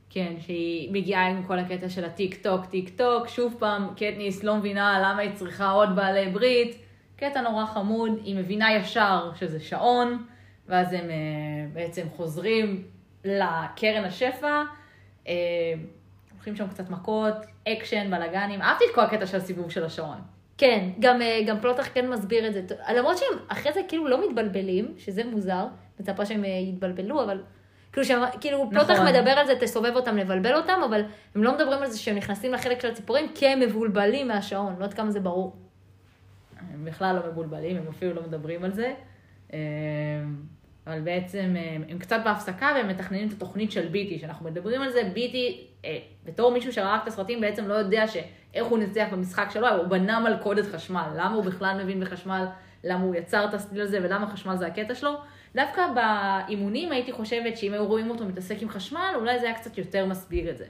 כן, 0.10 0.34
שהיא 0.40 0.94
מגיעה 0.94 1.28
עם 1.28 1.44
כל 1.44 1.60
הקטע 1.60 1.90
של 1.90 2.06
ה 2.06 2.13
tick 2.13 2.44
tock, 2.44 2.66
tick 2.66 2.90
tock, 2.98 3.28
שוב 3.28 3.56
פעם, 3.60 3.88
קטניס 3.96 4.44
לא 4.44 4.56
מבינה 4.56 5.00
למה 5.00 5.22
היא 5.22 5.32
צריכה 5.34 5.72
עוד 5.72 5.96
בעלי 5.96 6.30
ברית. 6.32 6.78
קטע 7.16 7.42
נורא 7.42 7.66
חמוד, 7.66 8.12
היא 8.24 8.36
מבינה 8.36 8.76
ישר 8.76 9.32
שזה 9.36 9.60
שעון, 9.60 10.24
ואז 10.70 10.94
הם 10.94 11.10
אה, 11.10 11.16
בעצם 11.74 12.08
חוזרים 12.16 12.84
לקרן 13.26 14.04
השפע, 14.06 14.64
אה, 15.28 15.34
הולכים 16.34 16.56
שם 16.56 16.68
קצת 16.68 16.90
מכות, 16.90 17.34
אקשן, 17.68 18.12
בלאגנים, 18.12 18.62
אהבתי 18.62 18.84
את 18.90 18.96
כל 18.96 19.02
הקטע 19.02 19.28
של 19.28 19.38
הסיבוב 19.38 19.72
של 19.72 19.86
השעון. 19.86 20.18
כן, 20.58 20.90
גם, 21.00 21.22
אה, 21.22 21.40
גם 21.48 21.60
פלוטרח 21.60 21.90
כן 21.94 22.10
מסביר 22.10 22.48
את 22.48 22.54
זה, 22.54 22.76
למרות 22.96 23.18
שהם 23.18 23.40
אחרי 23.48 23.74
זה 23.74 23.82
כאילו 23.88 24.08
לא 24.08 24.30
מתבלבלים, 24.30 24.94
שזה 24.98 25.24
מוזר, 25.24 25.68
מצפה 26.00 26.26
שהם 26.26 26.44
יתבלבלו, 26.46 27.24
אבל 27.24 27.42
כאילו, 27.92 28.06
שהם, 28.06 28.22
כאילו 28.42 28.70
פלוטרח 28.70 28.92
נכון. 28.92 29.08
מדבר 29.08 29.32
על 29.32 29.48
זה, 29.48 29.54
תסובב 29.60 29.96
אותם, 29.96 30.18
לבלבל 30.18 30.56
אותם, 30.56 30.82
אבל 30.86 31.02
הם 31.36 31.44
לא 31.44 31.56
מדברים 31.56 31.82
על 31.82 31.90
זה 31.90 32.00
שהם 32.00 32.16
נכנסים 32.16 32.54
לחלק 32.54 32.82
של 32.82 32.92
הציפורים, 32.92 33.32
כי 33.36 33.48
הם 33.48 33.60
מבולבלים 33.60 34.28
מהשעון, 34.28 34.74
לא 34.74 34.84
יודעת 34.84 34.94
כמה 34.94 35.12
זה 35.12 35.20
ברור. 35.20 35.56
הם 36.74 36.86
בכלל 36.86 37.16
לא 37.16 37.32
מבולבלים, 37.32 37.78
הם 37.78 37.88
אפילו 37.90 38.14
לא 38.14 38.22
מדברים 38.22 38.64
על 38.64 38.72
זה. 38.74 38.94
אבל 40.90 41.00
בעצם 41.00 41.54
אה, 41.56 41.78
הם 41.90 42.00
קצת 42.00 42.22
בהפסקה 42.26 42.72
והם 42.76 42.88
מתכננים 42.88 43.28
את 43.28 43.34
התוכנית 43.34 43.72
של 43.72 43.88
ביטי, 43.88 44.20
שאנחנו 44.20 44.46
מדברים 44.46 44.82
על 44.82 44.92
זה, 44.92 45.02
ביטי, 45.14 45.68
אה, 45.86 45.98
בתור 46.26 46.52
מישהו 46.52 46.74
שראה 46.74 47.00
את 47.04 47.08
הסרטים, 47.08 47.42
בעצם 47.42 47.68
לא 47.68 47.74
יודע 47.74 48.08
שאיך 48.08 48.68
הוא 48.68 48.78
ניצח 48.78 49.06
במשחק 49.12 49.48
שלו, 49.54 49.68
הוא 49.70 49.88
בנה 49.88 50.20
מלכודת 50.20 50.66
חשמל, 50.66 51.08
למה 51.16 51.36
הוא 51.36 51.44
בכלל 51.44 51.84
מבין 51.84 52.00
בחשמל, 52.00 52.46
למה 52.84 53.04
הוא 53.04 53.16
יצר 53.16 53.46
את 53.46 53.54
הסטיל 53.54 53.82
הזה 53.82 54.00
ולמה 54.04 54.28
חשמל 54.28 54.56
זה 54.56 54.68
הקטע 54.68 54.96
שלו. 54.96 55.14
דווקא 55.56 55.82
באימונים 55.96 56.92
הייתי 56.92 57.12
חושבת 57.12 57.58
שאם 57.58 57.74
היו 57.74 57.88
רואים 57.88 58.10
אותו 58.10 58.26
מתעסק 58.26 58.62
עם 58.62 58.70
חשמל, 58.70 59.14
אולי 59.16 59.40
זה 59.40 59.46
היה 59.46 59.56
קצת 59.56 59.78
יותר 59.78 60.06
מסביר 60.06 60.50
את 60.50 60.58
זה. 60.58 60.66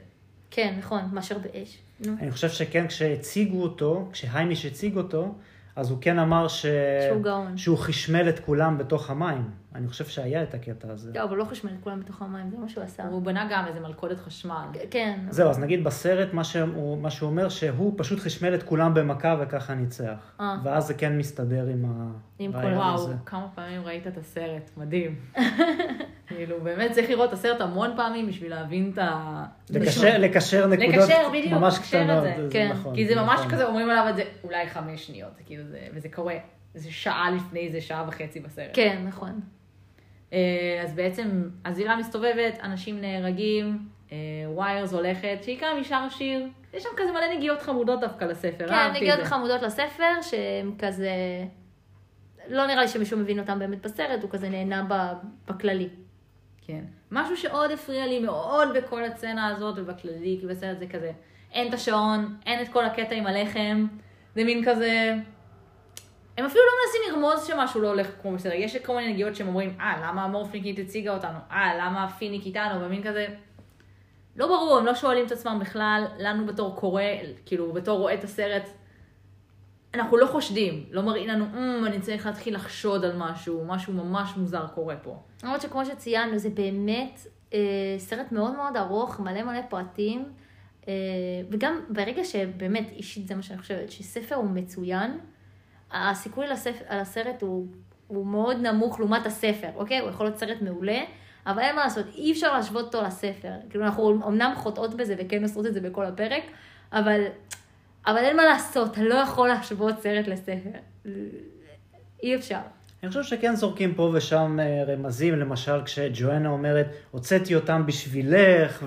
כן, 0.50 0.74
נכון, 0.78 1.00
מאשר 1.12 1.38
באש. 1.38 1.78
נו. 2.06 2.12
אני 2.20 2.30
חושב 2.30 2.48
שכן, 2.48 2.86
כשהציגו 2.86 3.62
אותו, 3.62 4.08
כשהיימיש 4.12 4.66
הציג 4.66 4.96
אותו, 4.96 5.34
אז 5.76 5.90
הוא 5.90 5.98
כן 6.00 6.18
אמר 6.18 6.48
ש... 6.48 6.66
שהוא 7.08 7.22
גאון. 7.22 7.56
שהוא 7.56 7.78
חשמל 7.78 8.28
את 8.28 8.38
כולם 8.38 8.78
בתוך 8.78 9.10
המים. 9.10 9.50
אני 9.74 9.88
חושב 9.88 10.06
שהיה 10.06 10.42
את 10.42 10.54
הקטע 10.54 10.92
הזה. 10.92 11.10
לא, 11.14 11.24
אבל 11.24 11.36
לא 11.36 11.44
חשמל 11.44 11.70
את 11.70 11.84
כולם 11.84 12.00
בתוך 12.00 12.22
המים, 12.22 12.50
זה 12.50 12.58
מה 12.58 12.68
שהוא 12.68 12.84
עשה. 12.84 13.06
הוא 13.06 13.22
בנה 13.22 13.48
גם 13.50 13.66
איזה 13.66 13.80
מלכודת 13.80 14.18
חשמל. 14.18 14.66
כן. 14.90 15.18
זהו, 15.30 15.50
אז 15.50 15.58
נגיד 15.58 15.84
בסרט, 15.84 16.32
מה 16.32 16.44
שהוא, 16.44 16.98
מה 16.98 17.10
שהוא 17.10 17.30
אומר, 17.30 17.48
שהוא 17.48 17.94
פשוט 17.96 18.18
חשמל 18.20 18.54
את 18.54 18.62
כולם 18.62 18.94
במכה 18.94 19.36
וככה 19.40 19.74
ניצח. 19.74 20.32
אה. 20.40 20.56
ואז 20.64 20.86
זה 20.86 20.94
כן 20.94 21.18
מסתדר 21.18 21.66
עם 21.66 21.84
עם 22.38 22.52
כל 22.52 22.58
הרעיון 22.58 22.78
וואו, 22.78 22.94
הזה. 22.94 23.14
כמה 23.26 23.46
פעמים 23.54 23.84
ראית 23.84 24.06
את 24.06 24.16
הסרט, 24.16 24.70
מדהים. 24.76 25.16
כאילו, 26.28 26.60
באמת 26.62 26.92
צריך 26.92 27.10
לראות 27.10 27.28
את 27.28 27.34
הסרט 27.34 27.60
המון 27.60 27.90
פעמים 27.96 28.26
בשביל 28.26 28.50
להבין 28.50 28.90
את 28.92 28.98
ה... 28.98 29.44
לקשר, 29.70 30.18
לקשר 30.18 30.66
נקודות 30.66 30.94
לקשר, 30.94 31.28
בדיוק, 31.32 31.52
ממש 31.52 31.78
לקשר 31.78 32.02
את 32.02 32.04
קטנות. 32.04 32.22
זה. 32.22 32.48
כן. 32.50 32.68
נכון, 32.72 32.94
כי 32.94 33.06
זה 33.06 33.14
ממש 33.14 33.40
נכון. 33.40 33.52
כזה, 33.52 33.66
אומרים 33.66 33.90
עליו 33.90 34.06
את 34.10 34.16
זה 34.16 34.22
אולי 34.44 34.68
חמש 34.68 35.06
שניות, 35.06 35.36
זה 35.36 35.42
כאילו 35.46 35.64
זה, 35.64 35.78
וזה 35.94 36.08
קורה. 36.08 36.34
זה 36.74 36.92
שעה 36.92 37.30
לפני 37.30 37.72
זה, 37.72 37.80
שעה 37.80 38.04
וחצי 38.08 38.40
בסרט. 38.40 38.70
כן, 38.72 39.02
נכון. 39.06 39.40
אה, 40.32 40.80
אז 40.84 40.94
בעצם 40.94 41.48
הזירה 41.64 41.96
מסתובבת, 41.96 42.58
אנשים 42.62 43.00
נהרגים, 43.00 43.78
אה, 44.12 44.16
וויירס 44.46 44.92
הולכת, 44.92 45.38
שהיא 45.42 45.58
גם 45.60 45.76
נשאר 45.80 45.96
השיר. 46.06 46.46
יש 46.74 46.82
שם 46.82 46.88
כזה 46.96 47.12
מלא 47.12 47.34
נגיעות 47.36 47.62
חמודות 47.62 48.00
דווקא 48.00 48.24
לספר, 48.24 48.68
כן, 48.68 48.92
נגיעות. 48.94 49.20
חמודות 49.22 49.62
לספר, 49.62 50.22
שהם 50.22 50.74
כזה... 50.78 51.10
לא 52.48 52.66
נראה 52.66 52.82
לי 52.82 52.88
שמישהו 52.88 53.18
מבין 53.18 53.38
אותם 53.38 53.58
באמת 53.58 53.82
בסרט, 53.82 54.22
הוא 54.22 54.30
כזה 54.30 54.48
נהנה 54.48 54.86
בכללי. 55.46 55.88
כן. 56.66 56.84
משהו 57.10 57.36
שעוד 57.36 57.70
הפריע 57.70 58.06
לי 58.06 58.18
מאוד 58.18 58.68
בכל 58.74 59.04
הסצנה 59.04 59.48
הזאת 59.48 59.78
ובכללי, 59.78 60.36
כי 60.40 60.46
בסרט 60.46 60.78
זה 60.78 60.86
כזה, 60.86 61.12
אין 61.52 61.68
את 61.68 61.74
השעון, 61.74 62.36
אין 62.46 62.62
את 62.62 62.68
כל 62.68 62.84
הקטע 62.84 63.14
עם 63.14 63.26
הלחם, 63.26 63.86
זה 64.34 64.44
מין 64.44 64.64
כזה... 64.64 65.14
הם 66.40 66.46
אפילו 66.46 66.64
לא 66.64 66.72
מנסים 66.84 67.00
לרמוז 67.22 67.46
שמשהו 67.46 67.80
לא 67.80 67.88
הולך 67.88 68.10
כמו 68.22 68.32
בסדר. 68.32 68.52
יש 68.52 68.76
כל 68.76 68.96
מיני 68.96 69.12
נגיעות 69.12 69.36
שהם 69.36 69.48
אומרים, 69.48 69.76
אה, 69.80 70.02
למה 70.02 70.24
המורפניקית 70.24 70.78
הציגה 70.78 71.14
אותנו? 71.14 71.38
אה, 71.50 71.76
למה 71.78 72.04
הפיניק 72.04 72.46
איתנו? 72.46 72.80
ומין 72.80 73.02
כזה... 73.02 73.26
לא 74.36 74.46
ברור, 74.46 74.78
הם 74.78 74.86
לא 74.86 74.94
שואלים 74.94 75.26
את 75.26 75.32
עצמם 75.32 75.58
בכלל, 75.60 76.04
לנו 76.18 76.46
בתור 76.46 76.76
קורא, 76.76 77.02
כאילו, 77.46 77.72
בתור 77.72 77.98
רואה 77.98 78.14
את 78.14 78.24
הסרט, 78.24 78.70
אנחנו 79.94 80.16
לא 80.16 80.26
חושדים, 80.26 80.84
לא 80.90 81.02
מראים 81.02 81.28
לנו, 81.28 81.44
אמ, 81.44 81.84
אני 81.86 82.00
צריך 82.00 82.26
להתחיל 82.26 82.54
לחשוד 82.54 83.04
על 83.04 83.16
משהו, 83.16 83.64
משהו 83.66 83.92
ממש 83.92 84.32
מוזר 84.36 84.66
קורה 84.74 84.96
פה. 84.96 85.16
למרות 85.44 85.60
שכמו 85.60 85.84
שציינו, 85.84 86.38
זה 86.38 86.50
באמת 86.50 87.20
אה, 87.54 87.58
סרט 87.98 88.32
מאוד 88.32 88.56
מאוד 88.56 88.76
ארוך, 88.76 89.20
מלא 89.20 89.42
מלא 89.42 89.60
פרטים, 89.68 90.24
אה, 90.88 90.92
וגם 91.50 91.80
ברגע 91.88 92.24
שבאמת, 92.24 92.90
אישית 92.92 93.26
זה 93.26 93.34
מה 93.34 93.42
שאני 93.42 93.58
חושבת, 93.58 93.90
שספר 93.90 94.34
הוא 94.34 94.50
מצוין, 94.50 95.18
הסיכוי 95.92 96.48
לספר, 96.48 96.84
על 96.88 96.98
הסרט 96.98 97.42
הוא, 97.42 97.66
הוא 98.06 98.26
מאוד 98.26 98.56
נמוך 98.56 99.00
לעומת 99.00 99.26
הספר, 99.26 99.68
אוקיי? 99.74 99.98
הוא 99.98 100.10
יכול 100.10 100.26
להיות 100.26 100.38
סרט 100.38 100.62
מעולה, 100.62 100.98
אבל 101.46 101.58
אין 101.58 101.76
מה 101.76 101.84
לעשות, 101.84 102.06
אי 102.14 102.32
אפשר 102.32 102.52
להשוות 102.52 102.94
אותו 102.94 103.06
לספר. 103.06 103.52
כאילו, 103.70 103.84
אנחנו 103.84 104.10
אמנם 104.28 104.52
חוטאות 104.56 104.94
בזה 104.94 105.14
וכן 105.18 105.42
עושות 105.42 105.66
את 105.66 105.74
זה 105.74 105.80
בכל 105.80 106.06
הפרק, 106.06 106.42
אבל, 106.92 107.24
אבל 108.06 108.18
אין 108.18 108.36
מה 108.36 108.44
לעשות, 108.44 108.92
אתה 108.92 109.02
לא 109.02 109.14
יכול 109.14 109.48
להשוות 109.48 110.00
סרט 110.00 110.26
לספר. 110.26 110.78
אי 112.22 112.34
אפשר. 112.34 112.60
אני 113.02 113.08
חושב 113.08 113.22
שכן 113.22 113.54
זורקים 113.54 113.94
פה 113.94 114.10
ושם 114.14 114.58
אה, 114.60 114.84
רמזים, 114.84 115.38
למשל 115.38 115.84
כשג'ואנה 115.84 116.48
אומרת, 116.48 116.86
הוצאתי 117.10 117.54
אותם 117.54 117.86
בשבילך, 117.86 118.84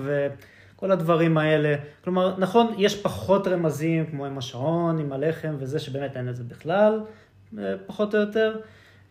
וכל 0.74 0.90
הדברים 0.90 1.38
האלה. 1.38 1.76
כלומר, 2.04 2.34
נכון, 2.38 2.74
יש 2.78 3.02
פחות 3.02 3.48
רמזים, 3.48 4.06
כמו 4.06 4.26
עם 4.26 4.38
השעון, 4.38 4.98
עם 4.98 5.12
הלחם 5.12 5.54
וזה, 5.58 5.78
שבאמת 5.78 6.16
אין 6.16 6.28
את 6.28 6.36
זה 6.36 6.44
בכלל, 6.44 7.00
אה, 7.58 7.74
פחות 7.86 8.14
או 8.14 8.20
יותר. 8.20 8.56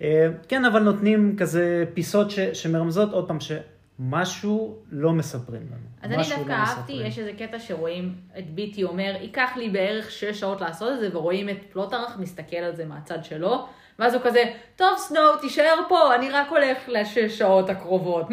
אה, 0.01 0.27
כן, 0.47 0.65
אבל 0.65 0.83
נותנים 0.83 1.35
כזה 1.37 1.85
פיסות 1.93 2.31
ש, 2.31 2.39
שמרמזות, 2.39 3.13
עוד 3.13 3.27
פעם, 3.27 3.37
שמשהו 3.39 4.75
לא 4.91 5.13
מספרים 5.13 5.61
לנו. 5.61 5.93
אז 6.01 6.11
אני 6.11 6.17
משהו 6.17 6.37
דווקא 6.37 6.51
לא 6.51 6.55
אהבתי. 6.55 6.93
יש 6.93 7.19
איזה 7.19 7.31
קטע 7.37 7.59
שרואים 7.59 8.15
את 8.37 8.49
ביטי 8.49 8.83
אומר, 8.83 9.15
ייקח 9.21 9.49
לי 9.57 9.69
בערך 9.69 10.11
שש 10.11 10.39
שעות 10.39 10.61
לעשות 10.61 10.93
את 10.93 10.99
זה, 10.99 11.17
ורואים 11.17 11.49
את 11.49 11.57
פלוטרח 11.71 12.17
מסתכל 12.19 12.55
על 12.55 12.75
זה 12.75 12.85
מהצד 12.85 13.23
שלו, 13.23 13.67
ואז 13.99 14.13
הוא 14.13 14.21
כזה, 14.23 14.43
טוב 14.75 14.97
סנואו, 14.97 15.37
תישאר 15.37 15.79
פה, 15.87 16.15
אני 16.15 16.29
רק 16.29 16.49
הולך 16.49 16.77
לשש 16.87 17.37
שעות 17.37 17.69
הקרובות. 17.69 18.25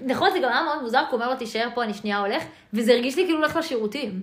נכון, 0.00 0.30
זה 0.32 0.38
גם 0.38 0.48
היה 0.48 0.62
מאוד 0.62 0.82
מוזר, 0.82 0.98
כי 0.98 1.06
הוא 1.10 1.14
אומר 1.14 1.30
לו, 1.30 1.36
תישאר 1.36 1.68
פה, 1.74 1.84
אני 1.84 1.94
שנייה 1.94 2.18
הולך, 2.18 2.42
וזה 2.72 2.92
הרגיש 2.92 3.16
לי 3.16 3.24
כאילו 3.24 3.38
הולך 3.38 3.56
לשירותים. 3.56 4.22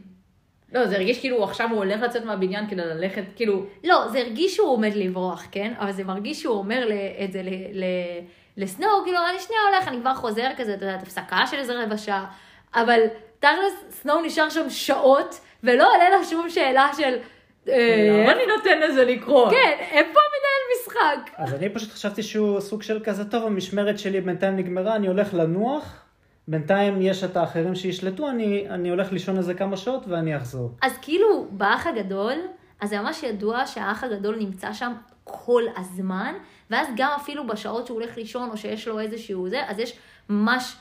לא, 0.73 0.87
זה 0.87 0.95
הרגיש 0.95 1.19
כאילו 1.19 1.43
עכשיו 1.43 1.69
הוא 1.69 1.77
הולך 1.77 2.01
לצאת 2.01 2.25
מהבניין 2.25 2.69
כדי 2.69 2.81
ללכת, 2.81 3.23
כאילו, 3.35 3.65
לא, 3.83 4.07
זה 4.07 4.19
הרגיש 4.19 4.55
שהוא 4.55 4.69
עומד 4.69 4.91
לברוח, 4.95 5.45
כן? 5.51 5.73
אבל 5.79 5.91
זה 5.91 6.03
מרגיש 6.03 6.41
שהוא 6.41 6.57
אומר 6.57 6.87
את 7.23 7.31
זה 7.31 7.41
לסנואו, 8.57 9.03
כאילו, 9.03 9.17
אני 9.29 9.39
שנייה 9.39 9.61
הולך, 9.71 9.87
אני 9.87 10.01
כבר 10.01 10.13
חוזר 10.13 10.47
כזה, 10.57 10.73
אתה 10.73 10.85
יודע, 10.85 10.95
הפסקה 10.95 11.47
של 11.47 11.57
איזה 11.57 11.83
רבע 11.83 11.97
שעה. 11.97 12.25
אבל 12.75 12.99
תכלס, 13.39 13.73
סנואו 13.89 14.21
נשאר 14.21 14.49
שם 14.49 14.69
שעות, 14.69 15.39
ולא 15.63 15.95
עולה 15.95 16.09
לה 16.09 16.23
שום 16.23 16.49
שאלה 16.49 16.89
של... 16.97 17.17
אה, 17.67 18.21
למה 18.23 18.31
אני 18.31 18.45
נותן 18.57 18.79
לזה 18.79 19.05
לקרות? 19.05 19.51
כן, 19.51 19.77
איפה 19.79 20.19
המנהל 20.19 20.61
משחק? 20.81 21.31
אז 21.37 21.53
אני 21.53 21.69
פשוט 21.69 21.89
חשבתי 21.89 22.23
שהוא 22.23 22.59
סוג 22.59 22.81
של 22.81 22.99
כזה, 23.03 23.25
טוב, 23.25 23.45
המשמרת 23.45 23.99
שלי 23.99 24.21
בינתיים 24.21 24.55
נגמרה, 24.55 24.95
אני 24.95 25.07
הולך 25.07 25.33
לנוח, 25.33 26.05
בינתיים 26.47 27.01
יש 27.01 27.23
את 27.23 27.37
האחרים 27.37 27.75
שישלטו, 27.75 28.29
אני, 28.29 28.69
אני 28.69 28.89
הולך 28.89 29.11
לישון 29.11 29.37
איזה 29.37 29.53
כמה 29.53 29.77
שעות 29.77 30.07
ואני 30.07 30.37
אחזור. 30.37 30.71
אז 30.81 30.97
כאילו, 31.01 31.47
באח 31.51 31.87
הגדול, 31.87 32.33
אז 32.81 32.89
זה 32.89 32.99
ממש 32.99 33.23
ידוע 33.23 33.67
שהאח 33.67 34.03
הגדול 34.03 34.35
נמצא 34.35 34.73
שם 34.73 34.93
כל 35.23 35.63
הזמן, 35.77 36.33
ואז 36.69 36.87
גם 36.97 37.09
אפילו 37.15 37.47
בשעות 37.47 37.85
שהוא 37.85 38.01
הולך 38.01 38.17
לישון, 38.17 38.49
או 38.49 38.57
שיש 38.57 38.87
לו 38.87 38.99
איזשהו 38.99 39.49
זה, 39.49 39.61
אז 39.67 39.79
יש 39.79 39.97
ממש 40.29 40.75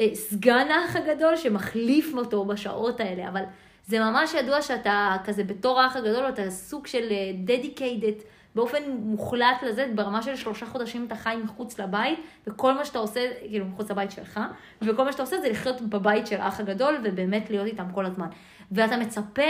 אה, 0.00 0.14
סגן 0.14 0.68
האח 0.70 0.96
הגדול 0.96 1.36
שמחליף 1.36 2.14
אותו 2.14 2.44
בשעות 2.44 3.00
האלה, 3.00 3.28
אבל 3.28 3.42
זה 3.86 4.00
ממש 4.00 4.34
ידוע 4.34 4.62
שאתה 4.62 5.16
כזה 5.24 5.44
בתור 5.44 5.80
האח 5.80 5.96
הגדול, 5.96 6.28
אתה 6.28 6.50
סוג 6.50 6.86
של 6.86 7.12
דדיקיידד. 7.44 8.12
באופן 8.54 8.82
מוחלט 8.90 9.62
לזה, 9.62 9.90
ברמה 9.94 10.22
של 10.22 10.36
שלושה 10.36 10.66
חודשים 10.66 11.06
אתה 11.06 11.16
חי 11.16 11.36
מחוץ 11.44 11.78
לבית, 11.78 12.18
וכל 12.46 12.74
מה 12.74 12.84
שאתה 12.84 12.98
עושה, 12.98 13.20
כאילו 13.48 13.64
מחוץ 13.64 13.90
לבית 13.90 14.10
שלך, 14.10 14.40
וכל 14.82 15.04
מה 15.04 15.12
שאתה 15.12 15.22
עושה 15.22 15.40
זה 15.40 15.48
לחיות 15.48 15.80
בבית 15.80 16.26
של 16.26 16.40
האח 16.40 16.60
הגדול, 16.60 16.98
ובאמת 17.04 17.50
להיות 17.50 17.66
איתם 17.66 17.86
כל 17.94 18.06
הזמן. 18.06 18.26
ואתה 18.72 18.96
מצפה 18.96 19.42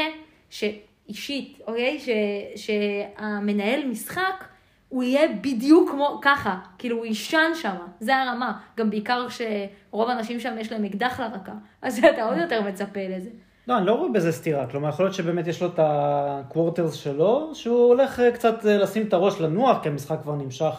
שאישית, 0.50 1.58
אוקיי? 1.66 2.00
ש, 2.00 2.08
שהמנהל 2.56 3.86
משחק, 3.86 4.44
הוא 4.88 5.02
יהיה 5.02 5.28
בדיוק 5.28 5.90
כמו 5.90 6.18
ככה, 6.22 6.58
כאילו 6.78 6.96
הוא 6.96 7.06
יישן 7.06 7.50
שם, 7.54 7.76
זה 8.00 8.16
הרמה. 8.16 8.58
גם 8.76 8.90
בעיקר 8.90 9.26
שרוב 9.28 10.08
האנשים 10.08 10.40
שם 10.40 10.54
יש 10.58 10.72
להם 10.72 10.84
אקדח 10.84 11.20
לרקה, 11.20 11.52
אז 11.82 11.98
אתה 11.98 12.24
עוד 12.24 12.36
יותר 12.36 12.62
מצפה 12.62 13.00
לזה. 13.08 13.30
לא, 13.68 13.78
אני 13.78 13.86
לא 13.86 13.92
רואה 13.92 14.12
בזה 14.12 14.32
סתירה, 14.32 14.66
כלומר, 14.66 14.88
יכול 14.88 15.04
להיות 15.04 15.14
שבאמת 15.14 15.46
יש 15.46 15.62
לו 15.62 15.68
את 15.68 15.78
הקוורטרס 15.78 16.94
שלו, 16.94 17.50
שהוא 17.54 17.88
הולך 17.88 18.20
אה, 18.20 18.32
קצת 18.32 18.66
אה, 18.66 18.78
לשים 18.78 19.06
את 19.06 19.12
הראש 19.12 19.40
לנוח, 19.40 19.82
כי 19.82 19.88
המשחק 19.88 20.18
כבר 20.22 20.34
נמשך 20.34 20.74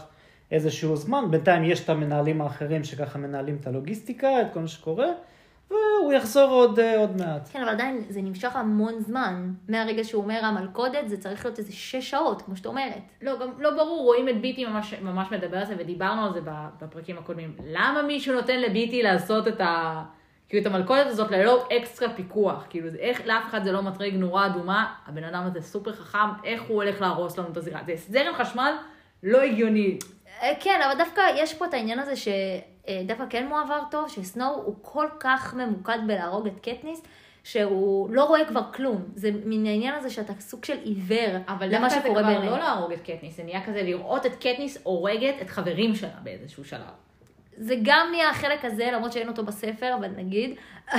איזשהו 0.52 0.96
זמן, 0.96 1.26
בינתיים 1.32 1.64
יש 1.64 1.84
את 1.84 1.90
המנהלים 1.90 2.42
האחרים 2.42 2.84
שככה 2.84 3.20
מנהלים 3.20 3.58
את 3.62 3.68
הלוגיסטיקה, 3.68 4.42
את 4.42 4.48
כל 4.54 4.60
מה 4.60 4.68
שקורה, 4.68 5.08
והוא 5.70 6.14
יחזור 6.14 6.50
עוד, 6.50 6.80
אה, 6.80 7.00
עוד 7.00 7.18
מעט. 7.18 7.50
כן, 7.52 7.62
אבל 7.62 7.70
עדיין 7.70 8.02
זה 8.10 8.22
נמשך 8.22 8.56
המון 8.56 9.00
זמן. 9.00 9.54
מהרגע 9.70 10.04
שהוא 10.04 10.24
אומר 10.24 10.46
המלכודת, 10.46 11.08
זה 11.10 11.18
צריך 11.18 11.46
להיות 11.46 11.60
איזה 11.60 11.72
שש 11.74 12.10
שעות, 12.10 12.42
כמו 12.42 12.56
שאת 12.56 12.66
אומרת. 12.66 13.02
לא, 13.22 13.40
גם 13.40 13.50
לא 13.60 13.76
ברור, 13.76 14.04
רואים 14.04 14.30
את 14.30 14.42
ביטי 14.42 14.66
ממש, 14.66 14.94
ממש 14.94 15.28
מדבר 15.32 15.58
על 15.58 15.66
זה, 15.66 15.76
ודיברנו 15.80 16.26
על 16.26 16.34
זה 16.34 16.40
בפרקים 16.82 17.18
הקודמים. 17.18 17.56
למה 17.66 18.02
מישהו 18.02 18.36
נותן 18.36 18.62
לביטי 18.62 19.04
לעשות 19.04 19.48
את 19.48 19.62
ה... 19.62 20.04
כאילו 20.56 20.68
את 20.68 20.74
המלכודת 20.74 21.08
הזאת 21.08 21.32
ללא 21.32 21.68
אקסטרה 21.78 22.10
פיקוח, 22.10 22.66
כאילו 22.70 22.90
זה 22.90 22.98
איך 22.98 23.22
לאף 23.26 23.44
אחד 23.50 23.64
זה 23.64 23.72
לא 23.72 23.82
מטריג 23.82 24.16
נורה 24.16 24.46
אדומה, 24.46 24.94
הבן 25.08 25.24
אדם 25.24 25.44
הזה 25.46 25.62
סופר 25.62 25.94
חכם, 25.94 26.18
איך 26.44 26.62
הוא 26.62 26.84
הולך 26.84 27.02
להרוס 27.02 27.38
לנו 27.38 27.52
את 27.52 27.58
הזירה. 27.58 27.80
זה 27.86 27.94
זרם 27.96 28.34
חשמל 28.34 28.74
לא 29.24 29.42
הגיוני. 29.42 29.98
אה, 30.42 30.54
כן, 30.60 30.80
אבל 30.86 30.98
דווקא 30.98 31.22
יש 31.36 31.54
פה 31.54 31.66
את 31.66 31.74
העניין 31.74 32.00
הזה 32.00 32.14
שדווקא 32.16 33.24
כן 33.30 33.48
מועבר 33.48 33.80
טוב, 33.92 34.10
שסנואו 34.10 34.56
הוא 34.56 34.76
כל 34.82 35.08
כך 35.20 35.54
ממוקד 35.54 35.98
בלהרוג 36.08 36.48
את 36.48 36.60
קטניס, 36.60 37.02
שהוא 37.44 38.10
לא 38.10 38.24
רואה 38.24 38.46
כבר 38.46 38.62
כלום. 38.74 39.06
זה 39.16 39.30
מן 39.46 39.66
העניין 39.66 39.96
הזה 39.96 40.10
שאתה 40.10 40.34
סוג 40.40 40.66
של 40.66 40.78
עיוור 40.84 41.38
אבל 41.48 41.68
למה 41.68 41.88
דווקא 41.88 41.90
זה 41.90 42.08
שקורה 42.08 42.24
כבר. 42.24 42.46
לא 42.46 42.58
להרוג 42.58 42.92
את 42.92 43.02
קטניס, 43.02 43.38
זה 43.38 43.44
נהיה 43.44 43.66
כזה 43.66 43.82
לראות 43.84 44.26
את 44.26 44.36
קטניס 44.36 44.78
הורגת 44.84 45.36
את 45.42 45.50
חברים 45.50 45.96
שלה 45.96 46.18
באיזשהו 46.24 46.66
שלב. 46.66 47.05
זה 47.58 47.76
גם 47.84 48.08
נהיה 48.12 48.30
החלק 48.30 48.66
הזה, 48.66 48.90
למרות 48.94 49.14
שאין 49.14 49.28
אותו 49.28 49.46
בספר, 49.46 49.96
אבל 50.00 50.08
נגיד. 50.18 50.56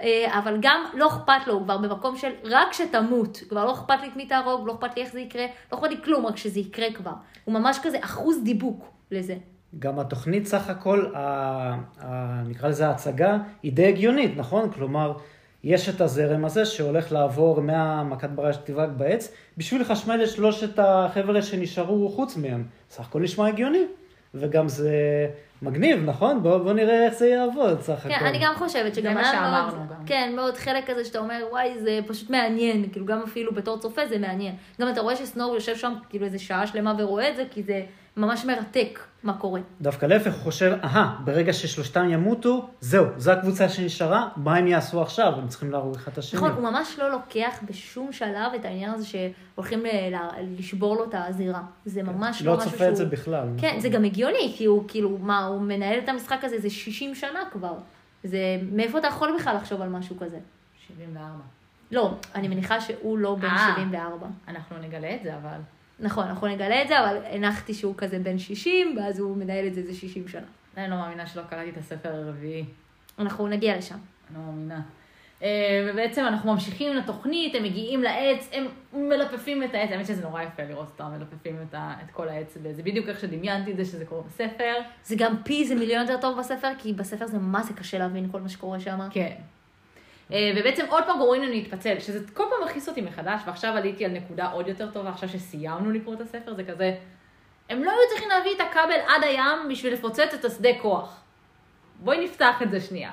אה, 0.00 0.38
אבל 0.38 0.58
גם 0.60 0.84
לא 0.94 1.08
אכפת 1.08 1.46
לו, 1.46 1.54
הוא 1.54 1.62
כבר 1.62 1.78
במקום 1.78 2.16
של 2.16 2.30
רק 2.44 2.72
שתמות. 2.72 3.42
כבר 3.48 3.64
לא 3.64 3.72
אכפת 3.72 4.00
לי 4.02 4.08
את 4.08 4.16
מי 4.16 4.26
תהרוג, 4.26 4.66
לא 4.66 4.72
אכפת 4.74 4.96
לי 4.96 5.02
איך 5.02 5.12
זה 5.12 5.20
יקרה, 5.20 5.46
לא 5.72 5.78
אכפת 5.78 5.90
לי 5.90 5.96
כלום, 6.04 6.26
רק 6.26 6.36
שזה 6.36 6.60
יקרה 6.60 6.92
כבר. 6.92 7.12
הוא 7.44 7.54
ממש 7.54 7.78
כזה 7.82 7.98
אחוז 8.00 8.44
דיבוק 8.44 8.84
לזה. 9.10 9.36
גם 9.78 9.98
התוכנית 9.98 10.46
סך 10.46 10.68
הכל, 10.68 11.06
ה, 11.14 11.20
ה, 12.00 12.42
נקרא 12.46 12.68
לזה 12.68 12.88
ההצגה, 12.88 13.38
היא 13.62 13.72
די 13.72 13.86
הגיונית, 13.86 14.36
נכון? 14.36 14.70
כלומר, 14.70 15.12
יש 15.64 15.88
את 15.88 16.00
הזרם 16.00 16.44
הזה 16.44 16.64
שהולך 16.64 17.12
לעבור 17.12 17.60
מהמכת 17.60 18.30
בריה 18.30 18.52
שתבעק 18.52 18.88
בעץ, 18.96 19.32
בשביל 19.58 19.80
לחשמל 19.80 20.20
את 20.24 20.28
שלושת 20.28 20.78
החבר'ה 20.78 21.42
שנשארו 21.42 22.08
חוץ 22.08 22.36
מהם. 22.36 22.64
סך 22.90 23.08
הכל 23.08 23.20
נשמע 23.20 23.48
הגיוני. 23.48 23.84
וגם 24.34 24.68
זה 24.68 24.92
מגניב, 25.62 26.04
נכון? 26.04 26.42
בוא, 26.42 26.58
בוא 26.58 26.72
נראה 26.72 27.04
איך 27.06 27.14
זה 27.14 27.26
יעבוד 27.26 27.80
סך 27.80 28.06
הכל. 28.06 28.14
כן, 28.14 28.26
אני 28.26 28.38
גם 28.42 28.54
חושבת 28.56 28.94
שגם 28.94 29.16
היה 29.16 29.32
שאמרנו 29.32 29.76
מאוד, 29.76 29.88
גם. 29.90 30.06
כן, 30.06 30.32
מאוד 30.36 30.56
חלק 30.56 30.90
כזה 30.90 31.04
שאתה 31.04 31.18
אומר, 31.18 31.44
וואי, 31.50 31.78
זה 31.78 32.00
פשוט 32.06 32.30
מעניין, 32.30 32.88
כאילו 32.92 33.06
גם 33.06 33.22
אפילו 33.22 33.54
בתור 33.54 33.78
צופה 33.78 34.06
זה 34.06 34.18
מעניין. 34.18 34.54
גם 34.80 34.88
אתה 34.88 35.00
רואה 35.00 35.16
שסנואו 35.16 35.54
יושב 35.54 35.76
שם 35.76 35.92
כאילו 36.10 36.24
איזה 36.26 36.38
שעה 36.38 36.66
שלמה 36.66 36.94
ורואה 36.98 37.30
את 37.30 37.36
זה, 37.36 37.44
כי 37.50 37.62
זה 37.62 37.82
ממש 38.18 38.44
מרתק 38.44 39.00
מה 39.22 39.38
קורה. 39.38 39.60
דווקא 39.80 40.06
להפך, 40.06 40.32
הוא 40.32 40.42
חושב, 40.42 40.76
אהה, 40.84 41.16
ברגע 41.24 41.52
ששלושתם 41.52 42.08
ימותו, 42.10 42.68
זהו, 42.80 43.06
זו 43.16 43.32
הקבוצה 43.32 43.68
שנשארה, 43.68 44.28
מה 44.36 44.56
הם 44.56 44.66
יעשו 44.66 45.02
עכשיו? 45.02 45.32
הם 45.36 45.48
צריכים 45.48 45.70
להרוג 45.70 45.94
אחד 45.94 46.12
את 46.12 46.18
השני. 46.18 46.38
נכון, 46.40 46.50
הוא 46.52 46.62
ממש 46.62 46.98
לא 46.98 47.10
לוקח 47.10 47.58
בשום 47.68 48.12
שלב 48.12 48.52
את 48.56 48.64
העניין 48.64 48.90
הזה 48.90 49.06
שהולכים 49.06 49.84
ל- 49.84 50.14
ל- 50.14 50.58
לשבור 50.58 50.96
לו 50.96 51.04
את 51.04 51.14
הזירה. 51.14 51.62
זה 51.84 52.02
ממש 52.02 52.42
לא 52.42 52.52
לא 52.52 52.58
משהו 52.58 52.70
שהוא... 52.70 52.78
צופה 52.78 52.88
את 52.90 52.96
זה 52.96 53.04
בכלל. 53.04 53.48
כן, 53.58 53.68
נכון. 53.68 53.80
זה 53.80 53.88
גם 53.88 54.04
הגיוני, 54.04 54.54
כי 54.56 54.64
הוא 54.64 54.84
כאילו, 54.88 55.18
מה, 55.18 55.46
הוא 55.46 55.60
מנהל 55.60 55.98
את 55.98 56.08
המשחק 56.08 56.38
הזה, 56.44 56.58
זה 56.58 56.70
60 56.70 57.14
שנה 57.14 57.40
כבר. 57.52 57.74
זה, 58.24 58.38
מאיפה 58.72 58.98
אתה 58.98 59.06
יכול 59.06 59.36
בכלל 59.40 59.56
לחשוב 59.56 59.82
על 59.82 59.88
משהו 59.88 60.16
כזה? 60.18 60.38
74. 60.88 61.28
לא, 61.92 62.14
אני 62.34 62.48
מניחה 62.48 62.80
שהוא 62.80 63.18
לא 63.18 63.34
בן 63.34 63.48
אה. 63.48 63.72
74. 63.76 64.26
אנחנו 64.48 64.76
נגלה 64.78 65.14
את 65.14 65.22
זה, 65.22 65.36
אבל... 65.36 65.58
נכון, 66.00 66.26
אנחנו 66.26 66.46
נגלה 66.46 66.82
את 66.82 66.88
זה, 66.88 67.00
אבל 67.00 67.16
הנחתי 67.30 67.74
שהוא 67.74 67.94
כזה 67.96 68.18
בן 68.18 68.38
60, 68.38 68.96
ואז 68.98 69.18
הוא 69.18 69.36
מנהל 69.36 69.66
את 69.66 69.74
זה 69.74 69.80
איזה 69.80 69.94
60 69.94 70.28
שנה. 70.28 70.46
עדיין 70.72 70.90
לא 70.90 70.96
מאמינה 70.96 71.26
שלא 71.26 71.42
קראתי 71.42 71.70
את 71.70 71.76
הספר 71.76 72.08
הרביעי. 72.08 72.64
אנחנו 73.18 73.48
נגיע 73.48 73.76
לשם. 73.76 73.98
אני 74.30 74.38
לא 74.38 74.44
מאמינה. 74.44 74.80
אה, 75.42 75.88
ובעצם 75.90 76.24
אנחנו 76.26 76.52
ממשיכים 76.52 76.96
לתוכנית, 76.96 77.54
הם 77.54 77.62
מגיעים 77.62 78.02
לעץ, 78.02 78.50
הם 78.52 78.66
מלפפים 78.92 79.62
את 79.62 79.74
העץ, 79.74 79.90
האמת 79.90 80.06
שזה 80.06 80.22
נורא 80.22 80.42
יפה 80.42 80.62
לראות 80.62 80.88
אותם 80.88 81.10
מלפפים 81.18 81.56
את, 81.68 81.74
ה, 81.74 81.94
את 82.04 82.10
כל 82.10 82.28
העץ, 82.28 82.56
וזה 82.62 82.82
בדיוק 82.82 83.08
איך 83.08 83.20
שדמיינתי 83.20 83.72
את 83.72 83.76
זה 83.76 83.84
שזה 83.84 84.04
קורה 84.04 84.22
בספר. 84.22 84.74
זה 85.04 85.14
גם 85.18 85.34
פי 85.44 85.66
זה 85.66 85.74
מיליון 85.74 86.02
יותר 86.02 86.20
טוב 86.20 86.38
בספר, 86.38 86.68
כי 86.78 86.92
בספר 86.92 87.26
זה 87.26 87.38
מה 87.38 87.62
זה 87.62 87.74
קשה 87.74 87.98
להבין 87.98 88.28
כל 88.32 88.40
מה 88.40 88.48
שקורה 88.48 88.80
שם. 88.80 88.98
כן. 89.10 89.34
אה, 90.32 90.52
ובעצם 90.56 90.84
עוד 90.88 91.04
פעם 91.06 91.18
גורמים 91.18 91.42
לנו 91.42 91.52
להתפצל, 91.52 92.00
שזה 92.00 92.20
כל 92.34 92.44
פעם 92.50 92.68
מכעיס 92.68 92.88
אותי 92.88 93.00
מחדש, 93.00 93.40
ועכשיו 93.46 93.76
עליתי 93.76 94.04
על 94.04 94.10
נקודה 94.10 94.50
עוד 94.50 94.68
יותר 94.68 94.90
טובה, 94.90 95.10
עכשיו 95.10 95.28
שסיימנו 95.28 95.90
לקרוא 95.90 96.14
את 96.14 96.20
הספר, 96.20 96.54
זה 96.54 96.64
כזה, 96.64 96.94
הם 97.70 97.84
לא 97.84 97.90
היו 97.90 98.00
צריכים 98.10 98.28
להביא 98.28 98.50
את 98.56 98.60
הכבל 98.60 99.00
עד 99.08 99.24
הים 99.24 99.68
בשביל 99.70 99.92
לפוצץ 99.92 100.34
את 100.34 100.44
השדה 100.44 100.68
כוח. 100.82 101.20
בואי 102.00 102.24
נפתח 102.24 102.62
את 102.62 102.70
זה 102.70 102.80
שנייה. 102.80 103.10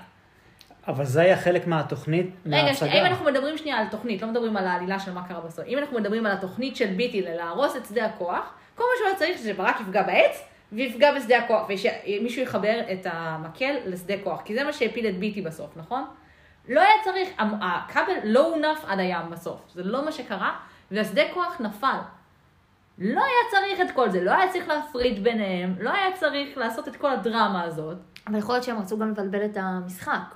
אבל 0.88 1.06
זה 1.06 1.22
היה 1.22 1.38
חלק 1.38 1.68
מהתוכנית, 1.68 2.26
רגע, 2.26 2.64
מההצגה. 2.64 2.74
שנייה, 2.74 3.02
אם 3.02 3.06
אנחנו 3.06 3.26
מדברים 3.26 3.58
שנייה 3.58 3.78
על 3.78 3.88
תוכנית, 3.88 4.22
לא 4.22 4.28
מדברים 4.28 4.58
על 4.58 4.68
העלילה 4.68 5.00
של 5.00 5.14
מה 5.14 5.28
קרה 5.28 5.42
בסוף, 5.42 5.66
אם 5.68 5.78
אנחנו 5.78 6.00
מדברים 6.00 6.26
על 6.26 6.32
התוכנית 6.32 6.76
של 6.76 6.88
ביטי 6.88 7.22
ללהרוס 7.22 7.76
את 7.76 7.86
שדה 7.86 8.06
הכוח, 8.06 8.54
כל 8.76 8.84
מה 8.84 8.90
שהוא 8.98 9.08
היה 9.08 9.16
צריך 9.16 9.38
זה 9.38 9.50
שברק 9.50 9.82
יפגע 9.82 10.04
בעץ, 10.04 10.44
ויפגע 10.72 11.16
בשדה 11.16 11.38
הכוח, 11.38 11.70
ושמישהו 11.70 12.42
יחבר 12.42 12.80
את 12.92 13.08
המקל 13.10 13.76
לשדה 13.86 14.14
כוח, 14.24 14.42
כי 14.46 14.56
זה 14.56 14.64
מה 14.64 14.74
שהפיל 14.74 15.08
את 15.08 15.18
ביטי 15.18 15.42
בסוף, 15.42 15.78
נכון? 15.78 16.04
לא 16.70 16.82
היה 16.82 16.94
צריך, 17.04 17.30
הכבל 17.62 18.14
לא 18.24 18.54
הונף 18.54 18.86
עד 18.88 19.00
הים 19.00 19.30
בסוף, 19.30 19.60
זה 19.74 19.84
לא 19.84 20.06
מה 20.06 20.12
שקרה, 20.12 20.58
והשדה 20.92 21.22
כוח 21.34 21.62
נפל. 21.62 21.98
לא 22.98 23.22
היה 23.22 23.52
צריך 23.52 23.90
את 23.90 23.96
כל 23.96 24.10
זה, 24.10 24.24
לא 24.24 24.32
היה 24.32 24.52
צריך 24.52 24.68
להפריד 24.68 25.24
ביניהם, 25.24 25.76
לא 25.80 25.90
היה 25.90 26.18
צריך 26.20 26.58
לעשות 26.58 26.88
את 26.88 26.96
כל 26.96 27.12
הדרמה 27.12 27.64
הזאת. 27.64 27.98
אבל 28.28 28.38
יכול 28.38 28.56
להיות 28.56 28.64
שהם 28.64 28.80
רצו 28.80 28.98
גם 28.98 29.10
לבלבל 29.10 29.46
את 29.46 29.58
המשחק. 29.58 30.36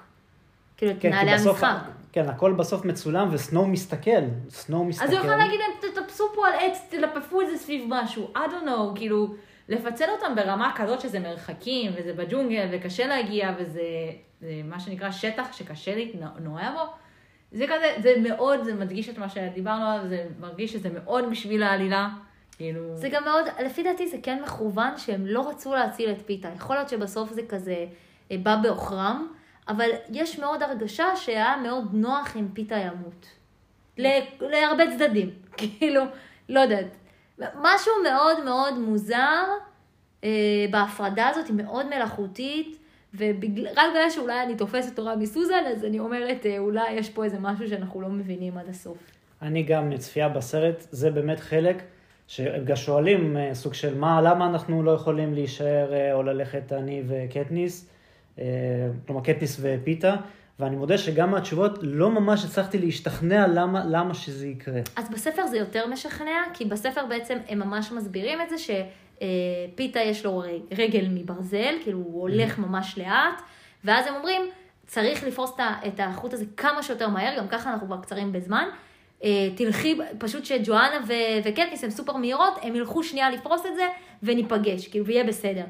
כאילו, 0.77 0.91
את 0.91 0.97
כן, 0.99 1.09
מנהלי 1.09 1.33
בסוף, 1.33 1.63
המשחק. 1.63 1.89
כן, 2.11 2.29
הכל 2.29 2.53
בסוף 2.53 2.85
מצולם 2.85 3.27
וסנואו 3.31 3.67
מסתכל, 3.67 4.21
סנואו 4.49 4.85
מסתכל. 4.85 5.05
אז 5.05 5.11
הוא 5.11 5.19
יכול 5.19 5.35
להגיד 5.35 5.59
להם, 5.59 5.91
תטפסו 5.91 6.23
פה 6.35 6.47
על 6.47 6.53
עץ, 6.59 6.87
תלפפו 6.89 7.41
את 7.41 7.47
זה 7.49 7.57
סביב 7.57 7.85
משהו, 7.89 8.31
I 8.35 8.37
don't 8.37 8.67
know, 8.67 8.95
כאילו, 8.95 9.35
לפצל 9.69 10.09
אותם 10.09 10.35
ברמה 10.35 10.71
כזאת 10.75 11.01
שזה 11.01 11.19
מרחקים, 11.19 11.91
וזה 11.95 12.13
בג'ונגל, 12.13 12.67
וקשה 12.71 13.07
להגיע, 13.07 13.51
וזה 13.57 13.81
זה 14.41 14.61
מה 14.63 14.79
שנקרא 14.79 15.11
שטח 15.11 15.53
שקשה 15.53 15.95
להתנועע 15.95 16.71
בו, 16.71 16.93
זה 17.51 17.65
כזה, 17.67 17.95
זה 18.01 18.13
מאוד, 18.29 18.63
זה 18.63 18.73
מדגיש 18.73 19.09
את 19.09 19.17
מה 19.17 19.29
שדיברנו 19.29 19.85
עליו, 19.85 20.07
זה 20.07 20.27
מרגיש 20.39 20.73
שזה 20.73 20.89
מאוד 20.89 21.29
בשביל 21.31 21.63
העלילה, 21.63 22.09
כאילו... 22.57 22.97
זה 22.97 23.09
גם 23.09 23.23
מאוד, 23.23 23.45
לפי 23.65 23.83
דעתי 23.83 24.07
זה 24.07 24.17
כן 24.23 24.41
מכוון 24.43 24.97
שהם 24.97 25.27
לא 25.27 25.49
רצו 25.49 25.75
להציל 25.75 26.11
את 26.11 26.21
פיתה. 26.25 26.49
יכול 26.55 26.75
להיות 26.75 26.89
שבסוף 26.89 27.31
זה 27.31 27.41
כזה 27.49 27.85
אה, 28.31 28.37
בא 28.43 28.55
בעוכרם, 28.55 29.27
אבל 29.67 29.89
יש 30.09 30.39
מאוד 30.39 30.63
הרגשה 30.63 31.15
שהיה 31.15 31.57
מאוד 31.63 31.93
נוח 31.93 32.37
אם 32.37 32.47
פיתה 32.53 32.75
ימות. 32.75 33.25
להרבה 34.41 34.83
צדדים, 34.97 35.29
כאילו, 35.57 36.03
לא 36.49 36.59
יודעת. 36.59 36.95
משהו 37.39 37.91
מאוד 38.03 38.43
מאוד 38.43 38.79
מוזר 38.79 39.43
אה, 40.23 40.29
בהפרדה 40.71 41.27
הזאת, 41.27 41.47
היא 41.47 41.55
מאוד 41.55 41.85
מלאכותית, 41.85 42.77
ורק 43.17 43.35
בגלל 43.39 44.09
שאולי 44.09 44.43
אני 44.43 44.55
תופסת 44.55 44.95
תורה 44.95 45.15
מסוזן, 45.15 45.63
אז 45.75 45.85
אני 45.85 45.99
אומרת, 45.99 46.45
אה, 46.45 46.57
אולי 46.57 46.91
יש 46.91 47.09
פה 47.09 47.23
איזה 47.23 47.37
משהו 47.39 47.69
שאנחנו 47.69 48.01
לא 48.01 48.09
מבינים 48.09 48.57
עד 48.57 48.69
הסוף. 48.69 48.97
אני 49.41 49.63
גם 49.63 49.89
מצפייה 49.89 50.29
בסרט, 50.29 50.87
זה 50.91 51.11
באמת 51.11 51.39
חלק, 51.39 51.83
שהם 52.27 52.65
גם 52.65 52.75
שואלים 52.75 53.37
אה, 53.37 53.49
סוג 53.53 53.73
של 53.73 53.97
מה, 53.97 54.21
למה 54.21 54.45
אנחנו 54.45 54.83
לא 54.83 54.91
יכולים 54.91 55.33
להישאר 55.33 55.93
אה, 55.93 56.13
או 56.13 56.23
ללכת 56.23 56.73
אני 56.73 57.03
וקטניס, 57.07 57.89
אה, 58.39 58.45
כלומר 59.07 59.21
קטניס 59.21 59.57
ופיתה, 59.61 60.15
ואני 60.59 60.75
מודה 60.75 60.97
שגם 60.97 61.31
מהתשובות 61.31 61.79
לא 61.81 62.09
ממש 62.09 62.45
הצלחתי 62.45 62.77
להשתכנע 62.77 63.47
למה, 63.47 63.83
למה 63.85 64.13
שזה 64.13 64.47
יקרה. 64.47 64.81
אז 64.95 65.09
בספר 65.09 65.47
זה 65.47 65.57
יותר 65.57 65.87
משכנע, 65.87 66.41
כי 66.53 66.65
בספר 66.65 67.05
בעצם 67.05 67.37
הם 67.49 67.59
ממש 67.59 67.91
מסבירים 67.91 68.41
את 68.41 68.49
זה 68.49 68.55
שפיתה 68.57 69.99
יש 69.99 70.25
לו 70.25 70.43
רגל 70.77 71.07
מברזל, 71.09 71.75
כאילו 71.83 71.97
הוא 71.99 72.21
הולך 72.21 72.59
ממש 72.59 72.97
לאט, 72.97 73.41
ואז 73.83 74.07
הם 74.07 74.15
אומרים, 74.15 74.41
צריך 74.87 75.23
לפרוס 75.23 75.51
את 75.87 75.99
החוט 75.99 76.33
הזה 76.33 76.45
כמה 76.57 76.83
שיותר 76.83 77.09
מהר, 77.09 77.37
גם 77.37 77.47
ככה 77.47 77.73
אנחנו 77.73 77.87
כבר 77.87 78.01
קצרים 78.01 78.31
בזמן. 78.31 78.65
אה, 79.23 79.49
תלכי, 79.55 79.97
פשוט 80.17 80.45
שג'ואנה 80.45 80.97
ו- 81.07 81.39
וקטניס 81.43 81.83
הן 81.83 81.89
סופר 81.89 82.17
מהירות, 82.17 82.53
הם 82.61 82.75
ילכו 82.75 83.03
שנייה 83.03 83.29
לפרוס 83.29 83.65
את 83.65 83.75
זה 83.75 83.87
וניפגש, 84.23 84.87
כאילו, 84.87 85.05
ויהיה 85.05 85.23
בסדר. 85.23 85.63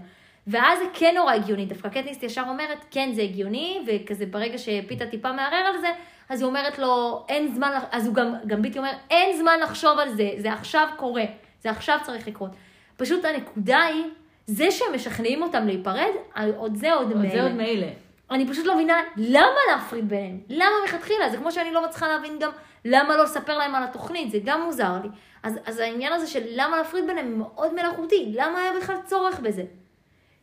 ואז 0.50 0.80
זה 0.80 0.86
כן 0.93 1.14
נורא 1.16 1.34
הגיוני, 1.34 1.66
דווקא 1.66 1.89
קטניס 1.89 2.24
ישר 2.24 2.43
אומרת, 2.47 2.78
כן, 2.91 3.10
זה 3.14 3.22
הגיוני, 3.22 3.86
וכזה 3.88 4.26
ברגע 4.26 4.58
שפיתה 4.58 5.06
טיפה 5.06 5.32
מערער 5.32 5.66
על 5.66 5.82
זה, 5.82 5.88
אז 6.30 6.41
היא 6.41 6.47
אומרת 6.47 6.80
לו, 6.80 7.26
אין 7.30 7.56
זמן, 7.56 7.72
לח-" 7.76 7.84
אז 7.91 8.08
הוא 8.08 8.16
גם, 8.16 8.34
גם 8.47 8.62
ביטי 8.62 8.80
אומר, 8.80 8.91
אין 9.10 9.38
זמן 9.38 9.60
לחשוב 9.62 10.00
על 10.00 10.10
זה, 10.10 10.30
זה 10.38 10.54
עכשיו 10.54 10.88
קורה, 10.97 11.24
זה 11.62 11.70
עכשיו 11.72 11.97
צריך 12.04 12.28
לקרות. 12.28 12.52
פשוט 12.97 13.26
הנקודה 13.26 13.84
היא, 13.84 14.04
זה 14.45 14.72
שהם 14.72 14.95
משכנעים 14.95 15.43
אותם 15.43 15.66
להיפרד, 15.66 16.12
עוד 16.58 16.76
זה 16.76 16.93
עוד 16.93 17.08
עוד 17.08 17.18
מילא. 17.18 17.34
זה 17.34 17.43
עוד 17.43 17.52
מילא. 17.52 17.88
אני 18.32 18.47
פשוט 18.47 18.66
לא 18.66 18.76
מבינה 18.76 19.02
למה 19.18 19.60
להפריד 19.72 20.10
ביניהם, 20.10 20.39
למה 20.50 20.72
מלכתחילה, 20.82 21.30
זה 21.30 21.38
כמו 21.38 21.52
שאני 21.52 21.72
לא 21.72 21.86
מצליחה 21.86 22.08
להבין 22.08 22.39
גם 22.39 22.52
למה 22.86 23.18
לא 23.18 23.24
לספר 23.24 23.58
להם 23.58 23.76
על 23.76 23.84
התוכנית, 23.84 24.32
זה 24.32 24.38
גם 24.43 24.62
מוזר 24.62 24.93
לי. 25.04 25.10
אז, 25.43 25.60
אז 25.66 25.80
העניין 25.80 26.14
הזה 26.14 26.28
של 26.28 26.41
למה 26.45 26.78
להפריד 26.78 27.08
ביניהם 27.08 27.39
מאוד 27.39 27.74
מלאכותי, 27.74 28.32
למה 28.36 28.62
היה 28.62 28.72
בכלל 28.82 28.95
צורך 29.06 29.39
בזה? 29.39 29.64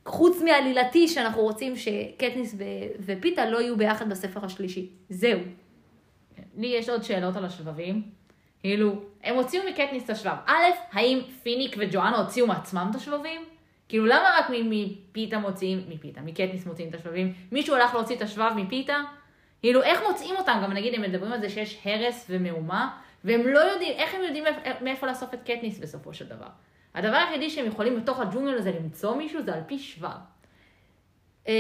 חוץ 0.07 0.43
מעלילתי 0.43 1.09
שאנחנו 1.09 1.43
רוצים 1.43 1.77
שקטניס 1.77 2.55
ו- 2.59 2.63
ופיתה 3.01 3.51
לא 3.51 3.61
יהיו 3.61 3.77
ביחד 3.77 4.09
בספר 4.09 4.45
השלישי. 4.45 4.91
זהו. 5.09 5.41
לי 6.57 6.67
יש 6.67 6.89
עוד 6.89 7.03
שאלות 7.03 7.37
על 7.37 7.45
השבבים. 7.45 8.03
כאילו, 8.61 9.03
הם 9.25 9.37
הוציאו 9.37 9.63
מקטניס 9.69 10.05
את 10.05 10.11
השבב. 10.11 10.37
א', 10.47 10.63
האם 10.93 11.21
פיניק 11.43 11.77
וג'ואנה 11.79 12.19
הוציאו 12.19 12.47
מעצמם 12.47 12.87
את 12.91 12.95
השבבים? 12.95 13.45
כאילו, 13.89 14.07
למה 14.07 14.31
רק 14.39 14.47
מפיתה 14.51 15.39
מוציאים, 15.39 15.85
מפיתה, 15.89 16.21
מקטניס 16.21 16.67
מוציאים 16.67 16.91
את 16.91 16.95
השבבים? 16.95 17.33
מישהו 17.53 17.75
הלך 17.75 17.95
להוציא 17.95 18.17
את 18.17 18.23
השבב 18.23 18.51
מפיתה? 18.57 18.97
כאילו, 19.61 19.83
איך 19.83 20.01
מוצאים 20.09 20.37
אותם? 20.37 20.61
גם 20.63 20.73
נגיד, 20.73 20.95
הם 20.95 21.03
מדברים 21.03 21.33
על 21.33 21.41
זה 21.41 21.51
שיש 21.51 21.81
הרס 21.85 22.27
ומהומה, 22.31 22.99
והם 23.25 23.47
לא 23.47 23.59
יודעים, 23.59 23.93
איך 23.93 24.15
הם 24.15 24.21
יודעים 24.23 24.45
מאיפה 24.81 25.07
לאסוף 25.07 25.35
את 25.35 25.43
קטניס 25.43 25.79
בסופו 25.79 26.15
של 26.15 26.27
דבר? 26.27 26.49
הדבר 26.97 27.17
היחידי 27.17 27.51
שהם 27.51 27.67
יכולים 27.67 28.01
בתוך 28.01 28.21
הג'ונגל 28.21 28.59
הזה 28.59 28.73
למצוא 28.81 29.15
מישהו 29.17 29.43
זה 29.43 29.55
על 29.55 29.61
פי 29.67 29.79
שבב. 29.79 30.09
אה, 31.49 31.53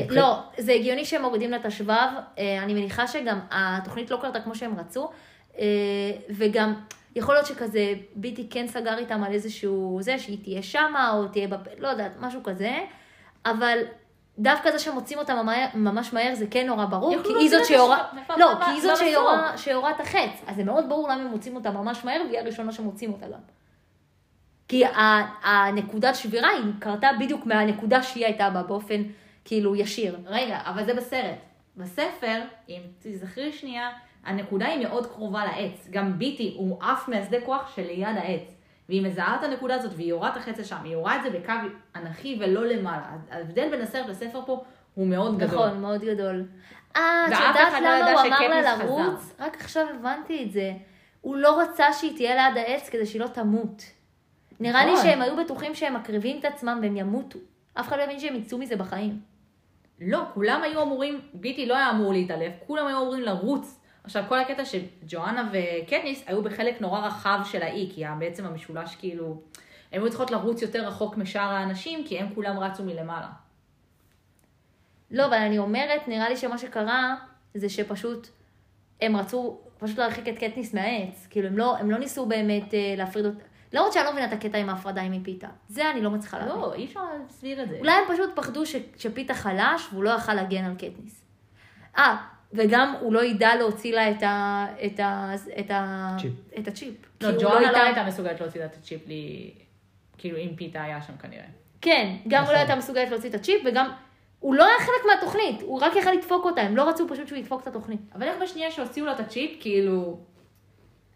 מבחינת- 0.00 0.16
לא, 0.18 0.38
זה 0.58 0.72
הגיוני 0.72 1.04
שהם 1.04 1.22
מורידים 1.22 1.50
לה 1.50 1.56
את 1.56 1.66
השבב, 1.66 2.08
אה, 2.38 2.62
אני 2.62 2.74
מניחה 2.74 3.06
שגם 3.06 3.38
התוכנית 3.50 4.10
לא 4.10 4.18
קרתה 4.22 4.40
כמו 4.40 4.54
שהם 4.54 4.78
רצו, 4.78 5.10
אה, 5.58 5.64
וגם 6.30 6.74
יכול 7.16 7.34
להיות 7.34 7.46
שכזה 7.46 7.80
ביטי 8.16 8.46
כן 8.50 8.66
סגר 8.66 8.98
איתם 8.98 9.24
על 9.24 9.32
איזשהו 9.32 9.98
זה, 10.02 10.18
שהיא 10.18 10.38
תהיה 10.42 10.62
שמה 10.62 11.10
או 11.14 11.28
תהיה, 11.28 11.48
בפ... 11.48 11.60
לא 11.78 11.88
יודעת, 11.88 12.12
משהו 12.20 12.42
כזה, 12.42 12.78
אבל 13.46 13.78
דווקא 14.38 14.70
זה 14.70 14.78
שמוצאים 14.78 15.18
אותה 15.18 15.34
ממש, 15.42 15.58
ממש 15.74 16.12
מהר 16.12 16.34
זה 16.34 16.46
כן 16.50 16.66
נורא 16.66 16.84
ברור, 16.84 17.10
כי 17.22 17.28
היא 17.38 17.50
זאת 17.50 17.60
את 17.60 17.66
שיורה, 17.66 17.98
לא, 18.36 18.46
כי 18.64 18.70
היא 18.70 18.80
זאת 18.82 18.90
שיורה 19.56 19.90
את 19.90 20.00
החץ, 20.00 20.42
אז 20.46 20.56
זה 20.56 20.64
מאוד 20.64 20.84
ברור 20.88 21.08
למה 21.08 21.20
הם 21.22 21.26
מוצאים 21.26 21.56
אותה 21.56 21.70
ממש 21.70 22.04
מהר, 22.04 22.20
והיא 22.28 22.38
הראשונה 22.38 22.72
שמוצאים 22.72 23.12
אותה 23.12 23.26
גם. 23.26 23.38
כי 24.68 24.84
הנקודת 25.42 26.16
שבירה 26.16 26.48
היא 26.48 26.72
קרתה 26.78 27.08
בדיוק 27.20 27.46
מהנקודה 27.46 28.02
שהיא 28.02 28.24
הייתה 28.24 28.50
בה 28.50 28.62
באופן 28.62 29.02
כאילו 29.44 29.76
ישיר. 29.76 30.18
רגע, 30.26 30.58
אבל 30.64 30.84
זה 30.84 30.94
בסרט. 30.94 31.36
בספר, 31.76 32.40
אם 32.68 32.80
תזכרי 33.02 33.52
שנייה, 33.52 33.90
הנקודה 34.24 34.66
היא 34.66 34.86
מאוד 34.86 35.06
קרובה 35.06 35.44
לעץ. 35.44 35.88
גם 35.90 36.18
ביטי 36.18 36.54
הוא 36.56 36.82
עף 36.82 37.08
מהשדה 37.08 37.40
כוח 37.40 37.76
שליד 37.76 38.16
העץ. 38.16 38.54
והיא 38.88 39.02
מזהה 39.02 39.36
את 39.38 39.44
הנקודה 39.44 39.74
הזאת 39.74 39.92
והיא 39.96 40.08
יורה 40.08 40.28
את 40.28 40.36
החץ 40.36 40.58
לשם. 40.58 40.76
היא 40.84 40.92
יורה 40.92 41.16
את 41.16 41.22
זה 41.22 41.30
בקו 41.30 41.52
אנכי 41.96 42.36
ולא 42.40 42.66
למעלה. 42.66 43.06
אז 43.12 43.20
ההבדל 43.30 43.70
בין 43.70 43.80
הסרט 43.80 44.06
לספר 44.08 44.40
פה 44.46 44.64
הוא 44.94 45.06
מאוד 45.06 45.38
גדול. 45.38 45.66
נכון, 45.66 45.80
מאוד 45.80 46.00
גדול. 46.00 46.44
אה, 46.96 47.26
את 47.26 47.32
יודעת 47.32 47.72
לא 47.72 47.98
למה 47.98 48.10
הוא 48.10 48.20
אמר 48.20 48.48
לה 48.48 48.76
לרוץ? 48.76 49.34
רק 49.40 49.60
עכשיו 49.60 49.86
הבנתי 49.94 50.44
את 50.44 50.52
זה. 50.52 50.72
הוא 51.20 51.36
לא 51.36 51.60
רצה 51.60 51.92
שהיא 51.92 52.16
תהיה 52.16 52.34
ליד 52.34 52.56
העץ 52.56 52.88
כדי 52.88 53.06
שהיא 53.06 53.20
לא 53.20 53.26
תמות. 53.26 53.82
נראה 54.60 54.84
לי 54.84 54.92
נכון. 54.92 55.04
שהם 55.04 55.22
היו 55.22 55.36
בטוחים 55.36 55.74
שהם 55.74 55.96
מקריבים 55.96 56.38
את 56.38 56.44
עצמם 56.44 56.78
והם 56.82 56.96
ימותו. 56.96 57.38
אף 57.74 57.88
אחד 57.88 57.96
לא 57.98 58.02
הבין 58.02 58.20
שהם 58.20 58.36
יצאו 58.36 58.58
מזה 58.58 58.76
בחיים. 58.76 59.20
לא, 60.00 60.22
כולם 60.34 60.62
היו 60.62 60.82
אמורים, 60.82 61.20
ביטי 61.34 61.66
לא 61.66 61.76
היה 61.76 61.90
אמור 61.90 62.12
להתעלף, 62.12 62.52
כולם 62.66 62.86
היו 62.86 63.02
אמורים 63.02 63.22
לרוץ. 63.22 63.80
עכשיו, 64.04 64.24
כל 64.28 64.38
הקטע 64.38 64.62
שג'ואנה 64.64 65.50
וקטניס 65.52 66.24
היו 66.26 66.42
בחלק 66.42 66.80
נורא 66.80 67.06
רחב 67.06 67.40
של 67.44 67.62
האי, 67.62 67.90
כי 67.94 68.04
בעצם 68.18 68.46
המשולש 68.46 68.96
כאילו, 68.96 69.40
הם 69.92 70.02
היו 70.02 70.08
צריכות 70.08 70.30
לרוץ 70.30 70.62
יותר 70.62 70.86
רחוק 70.86 71.16
משאר 71.16 71.50
האנשים, 71.50 72.04
כי 72.06 72.18
הם 72.18 72.34
כולם 72.34 72.58
רצו 72.58 72.84
מלמעלה. 72.84 73.28
לא, 75.10 75.26
אבל 75.26 75.36
אני 75.36 75.58
אומרת, 75.58 76.08
נראה 76.08 76.28
לי 76.28 76.36
שמה 76.36 76.58
שקרה 76.58 77.14
זה 77.54 77.68
שפשוט 77.68 78.28
הם 79.00 79.16
רצו 79.16 79.58
פשוט 79.78 79.98
להרחיק 79.98 80.28
את 80.28 80.38
קטניס 80.38 80.74
מהעץ. 80.74 81.26
כאילו, 81.30 81.48
הם 81.48 81.58
לא, 81.58 81.76
הם 81.78 81.90
לא 81.90 81.98
ניסו 81.98 82.26
באמת 82.26 82.74
אה, 82.74 82.94
להפריד 82.96 83.24
אותה. 83.24 83.44
למרות 83.72 83.92
שאני 83.92 84.04
לא 84.04 84.12
מבינה 84.12 84.26
את 84.26 84.32
הקטע 84.32 84.58
עם 84.58 84.68
ההפרדה 84.68 85.02
עם 85.02 85.22
פיתה. 85.22 85.48
זה 85.68 85.90
אני 85.90 86.02
לא 86.02 86.10
מצליחה 86.10 86.38
להבין. 86.38 86.54
לא, 86.56 86.74
אי 86.74 86.84
אפשר 86.84 87.00
להסביר 87.22 87.62
את 87.62 87.68
זה. 87.68 87.76
אולי 87.78 87.92
הם 87.92 88.04
פשוט 88.14 88.30
פחדו 88.36 88.66
ש, 88.66 88.76
שפיתה 88.96 89.34
חלש 89.34 89.88
והוא 89.92 90.04
לא 90.04 90.10
יכל 90.10 90.34
להגן 90.34 90.64
על 90.64 90.74
קטניס. 90.74 91.24
אה, 91.98 92.16
וגם 92.52 92.94
הוא 93.00 93.12
לא 93.12 93.24
ידע 93.24 93.54
להוציא 93.56 93.94
לה 93.94 94.10
את, 94.10 94.22
ה, 94.22 94.66
את, 94.86 95.00
ה, 95.00 95.32
את, 95.60 95.70
ה, 95.70 96.16
צ'יפ. 96.20 96.32
את 96.58 96.68
הצ'יפ. 96.68 96.94
לא, 97.20 97.30
ג'ואנה 97.42 97.60
לא 97.60 97.66
ידע- 97.66 97.82
הייתה 97.82 98.04
מסוגלת 98.04 98.40
להוציא 98.40 98.60
לה 98.60 98.66
את 98.66 98.76
הצ'יפ 98.76 99.06
לי, 99.08 99.50
כאילו 100.18 100.38
אם 100.38 100.50
פיתה 100.56 100.82
היה 100.82 101.02
שם 101.02 101.16
כנראה. 101.16 101.44
כן, 101.80 102.16
גם 102.28 102.42
נכון. 102.42 102.46
הוא 102.46 102.52
לא 102.54 102.58
הייתה 102.58 102.76
מסוגלת 102.76 103.10
להוציא 103.10 103.30
את 103.30 103.34
הצ'יפ, 103.34 103.62
וגם 103.66 103.90
הוא 104.40 104.54
לא 104.54 104.64
היה 104.64 104.76
חלק 104.78 105.12
מהתוכנית, 105.14 105.62
הוא 105.62 105.80
רק 105.80 105.96
יכל 105.96 106.10
לדפוק 106.12 106.44
אותה, 106.44 106.60
הם 106.60 106.76
לא 106.76 106.88
רצו 106.88 107.08
פשוט 107.08 107.28
שהוא 107.28 107.38
ידפוק 107.38 107.62
את 107.62 107.66
התוכנית. 107.66 108.00
אבל 108.14 108.22
איך 108.22 108.36
בשנייה 108.42 108.70
שהוציאו 108.70 109.06
לה 109.06 109.12
את 109.12 109.20
הצ'יפ, 109.20 109.50
כאילו... 109.60 110.18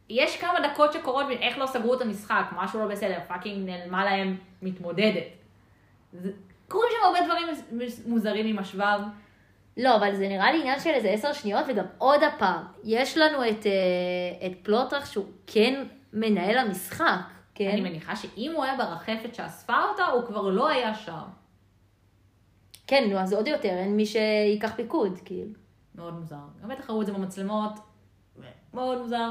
יש 0.09 0.37
כמה 0.41 0.59
דקות 0.69 0.93
שקורות, 0.93 1.27
איך 1.41 1.59
לא 1.59 1.67
סגרו 1.67 1.95
את 1.95 2.01
המשחק, 2.01 2.45
משהו 2.57 2.81
לא 2.81 2.87
בסדר, 2.87 3.19
fucking 3.29 3.69
נעלמה 3.71 4.05
להם 4.05 4.37
מתמודדת. 4.63 5.25
זה- 6.13 6.33
קורים 6.69 6.89
שם 6.91 7.07
הרבה 7.07 7.27
דברים 7.27 7.47
מוז- 7.73 8.09
מוזרים 8.09 8.47
עם 8.47 8.59
השבב. 8.59 9.01
לא, 9.77 9.97
אבל 9.97 10.15
זה 10.15 10.29
נראה 10.29 10.53
לי 10.53 10.61
עניין 10.61 10.81
של 10.81 10.91
איזה 10.91 11.09
עשר 11.11 11.33
שניות, 11.33 11.65
וגם 11.69 11.85
עוד 11.99 12.23
הפעם, 12.23 12.63
יש 12.85 13.19
לנו 13.19 13.49
את, 13.49 13.67
אה, 13.67 14.47
את 14.47 14.53
פלוטרח 14.63 15.07
שהוא 15.07 15.25
כן 15.47 15.85
מנהל 16.13 16.59
המשחק, 16.59 17.21
כן? 17.55 17.71
אני 17.73 17.81
מניחה 17.81 18.17
שאם 18.17 18.53
הוא 18.55 18.65
היה 18.65 18.77
ברחפת 18.77 19.35
שאספה 19.35 19.85
אותה, 19.91 20.05
הוא 20.07 20.25
כבר 20.27 20.43
לא 20.49 20.69
היה 20.69 20.95
שם. 20.95 21.23
כן, 22.87 23.05
נו, 23.11 23.19
אז 23.19 23.33
עוד 23.33 23.47
יותר, 23.47 23.69
אין 23.69 23.97
מי 23.97 24.07
שייקח 24.07 24.73
פיקוד, 24.77 25.19
כאילו. 25.25 25.51
מאוד 25.95 26.15
מוזר. 26.15 26.37
גם 26.63 26.69
בטח 26.69 26.91
ראו 26.91 27.01
את 27.03 27.07
זה 27.07 27.13
במצלמות, 27.13 27.73
מאוד 28.75 28.99
מוזר. 28.99 29.31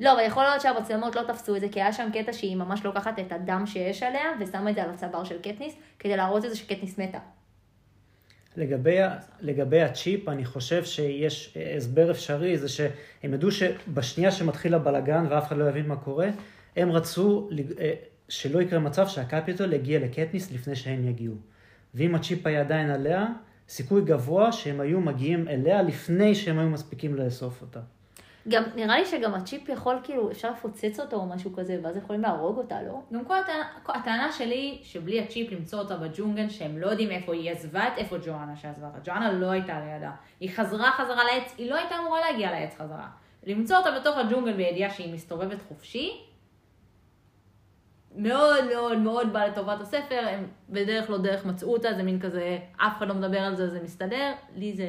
לא, 0.00 0.12
אבל 0.12 0.20
יכול 0.26 0.42
להיות 0.42 0.60
שהמצלמות 0.60 1.16
לא 1.16 1.22
תפסו 1.22 1.56
את 1.56 1.60
זה, 1.60 1.68
כי 1.68 1.80
היה 1.80 1.92
שם 1.92 2.08
קטע 2.12 2.32
שהיא 2.32 2.56
ממש 2.56 2.84
לוקחת 2.84 3.18
את 3.18 3.32
הדם 3.32 3.62
שיש 3.66 4.02
עליה, 4.02 4.24
ושמה 4.40 4.70
את 4.70 4.74
זה 4.74 4.82
על 4.82 4.90
הצוואר 4.90 5.24
של 5.24 5.38
קטניס, 5.38 5.74
כדי 5.98 6.16
להראות 6.16 6.44
את 6.44 6.50
זה 6.50 6.56
שקטניס 6.56 6.98
מתה. 6.98 7.18
לגבי, 8.56 8.96
לגבי 9.40 9.82
הצ'יפ, 9.82 10.28
אני 10.28 10.44
חושב 10.44 10.84
שיש 10.84 11.58
הסבר 11.76 12.10
אפשרי, 12.10 12.58
זה 12.58 12.68
שהם 12.68 13.34
ידעו 13.34 13.50
שבשנייה 13.50 14.30
שמתחיל 14.30 14.74
הבלגן 14.74 15.26
ואף 15.30 15.46
אחד 15.46 15.56
לא 15.56 15.68
יבין 15.68 15.88
מה 15.88 15.96
קורה, 15.96 16.28
הם 16.76 16.92
רצו 16.92 17.48
אה, 17.78 17.92
שלא 18.28 18.62
יקרה 18.62 18.78
מצב 18.78 19.08
שהקפיטול 19.08 19.72
יגיע 19.72 19.98
לקטניס 19.98 20.52
לפני 20.52 20.76
שהם 20.76 21.08
יגיעו. 21.08 21.34
ואם 21.94 22.14
הצ'יפ 22.14 22.46
היה 22.46 22.60
עדיין 22.60 22.90
עליה, 22.90 23.26
סיכוי 23.68 24.02
גבוה 24.04 24.52
שהם 24.52 24.80
היו 24.80 25.00
מגיעים 25.00 25.48
אליה 25.48 25.82
לפני 25.82 26.34
שהם 26.34 26.58
היו 26.58 26.68
מספיקים 26.68 27.14
לאסוף 27.14 27.62
אותה. 27.62 27.80
גם, 28.48 28.62
נראה 28.74 28.98
לי 28.98 29.06
שגם 29.06 29.34
הצ'יפ 29.34 29.68
יכול, 29.68 29.96
כאילו, 30.02 30.30
אפשר 30.30 30.50
לפוצץ 30.50 31.00
אותו 31.00 31.16
או 31.16 31.26
משהו 31.26 31.52
כזה, 31.56 31.78
ואז 31.82 31.96
יכולים 31.96 32.22
להרוג 32.22 32.58
אותה, 32.58 32.82
לא? 32.82 33.00
גם 33.12 33.24
כל 33.24 33.38
הטענה, 33.38 33.64
הטענה 33.88 34.32
שלי, 34.32 34.78
שבלי 34.82 35.20
הצ'יפ 35.20 35.52
למצוא 35.52 35.78
אותה 35.78 35.96
בג'ונגל, 35.96 36.48
שהם 36.48 36.78
לא 36.78 36.86
יודעים 36.86 37.10
איפה 37.10 37.34
היא 37.34 37.50
עזבה 37.50 37.88
את 37.88 37.92
איפה 37.96 38.16
ג'ואנה 38.26 38.56
שעזבה 38.56 38.86
אותה. 38.86 38.98
ג'ואנה 39.04 39.32
לא 39.32 39.50
הייתה 39.50 39.80
לידה. 39.80 40.10
היא 40.40 40.50
חזרה 40.56 40.90
חזרה 40.90 41.24
לעץ, 41.24 41.54
היא 41.58 41.70
לא 41.70 41.76
הייתה 41.76 41.98
אמורה 41.98 42.20
להגיע 42.20 42.50
לעץ 42.50 42.74
חזרה. 42.74 43.08
למצוא 43.46 43.76
אותה 43.76 43.90
בתוך 44.00 44.16
הג'ונגל 44.16 44.52
בידיעה 44.52 44.90
שהיא 44.90 45.14
מסתובבת 45.14 45.58
חופשי, 45.68 46.25
מאוד 48.16 48.64
מאוד 48.64 48.98
מאוד 48.98 49.32
בא 49.32 49.44
לטובת 49.44 49.80
הספר, 49.80 50.20
הם 50.30 50.46
בדרך 50.68 51.10
לא 51.10 51.18
דרך 51.18 51.44
מצאו 51.44 51.72
אותה, 51.72 51.92
זה 51.92 52.02
מין 52.02 52.20
כזה, 52.20 52.58
אף 52.76 52.98
אחד 52.98 53.08
לא 53.08 53.14
מדבר 53.14 53.38
על 53.38 53.56
זה, 53.56 53.68
זה 53.68 53.80
מסתדר, 53.82 54.32
לי 54.56 54.72
זה... 54.72 54.86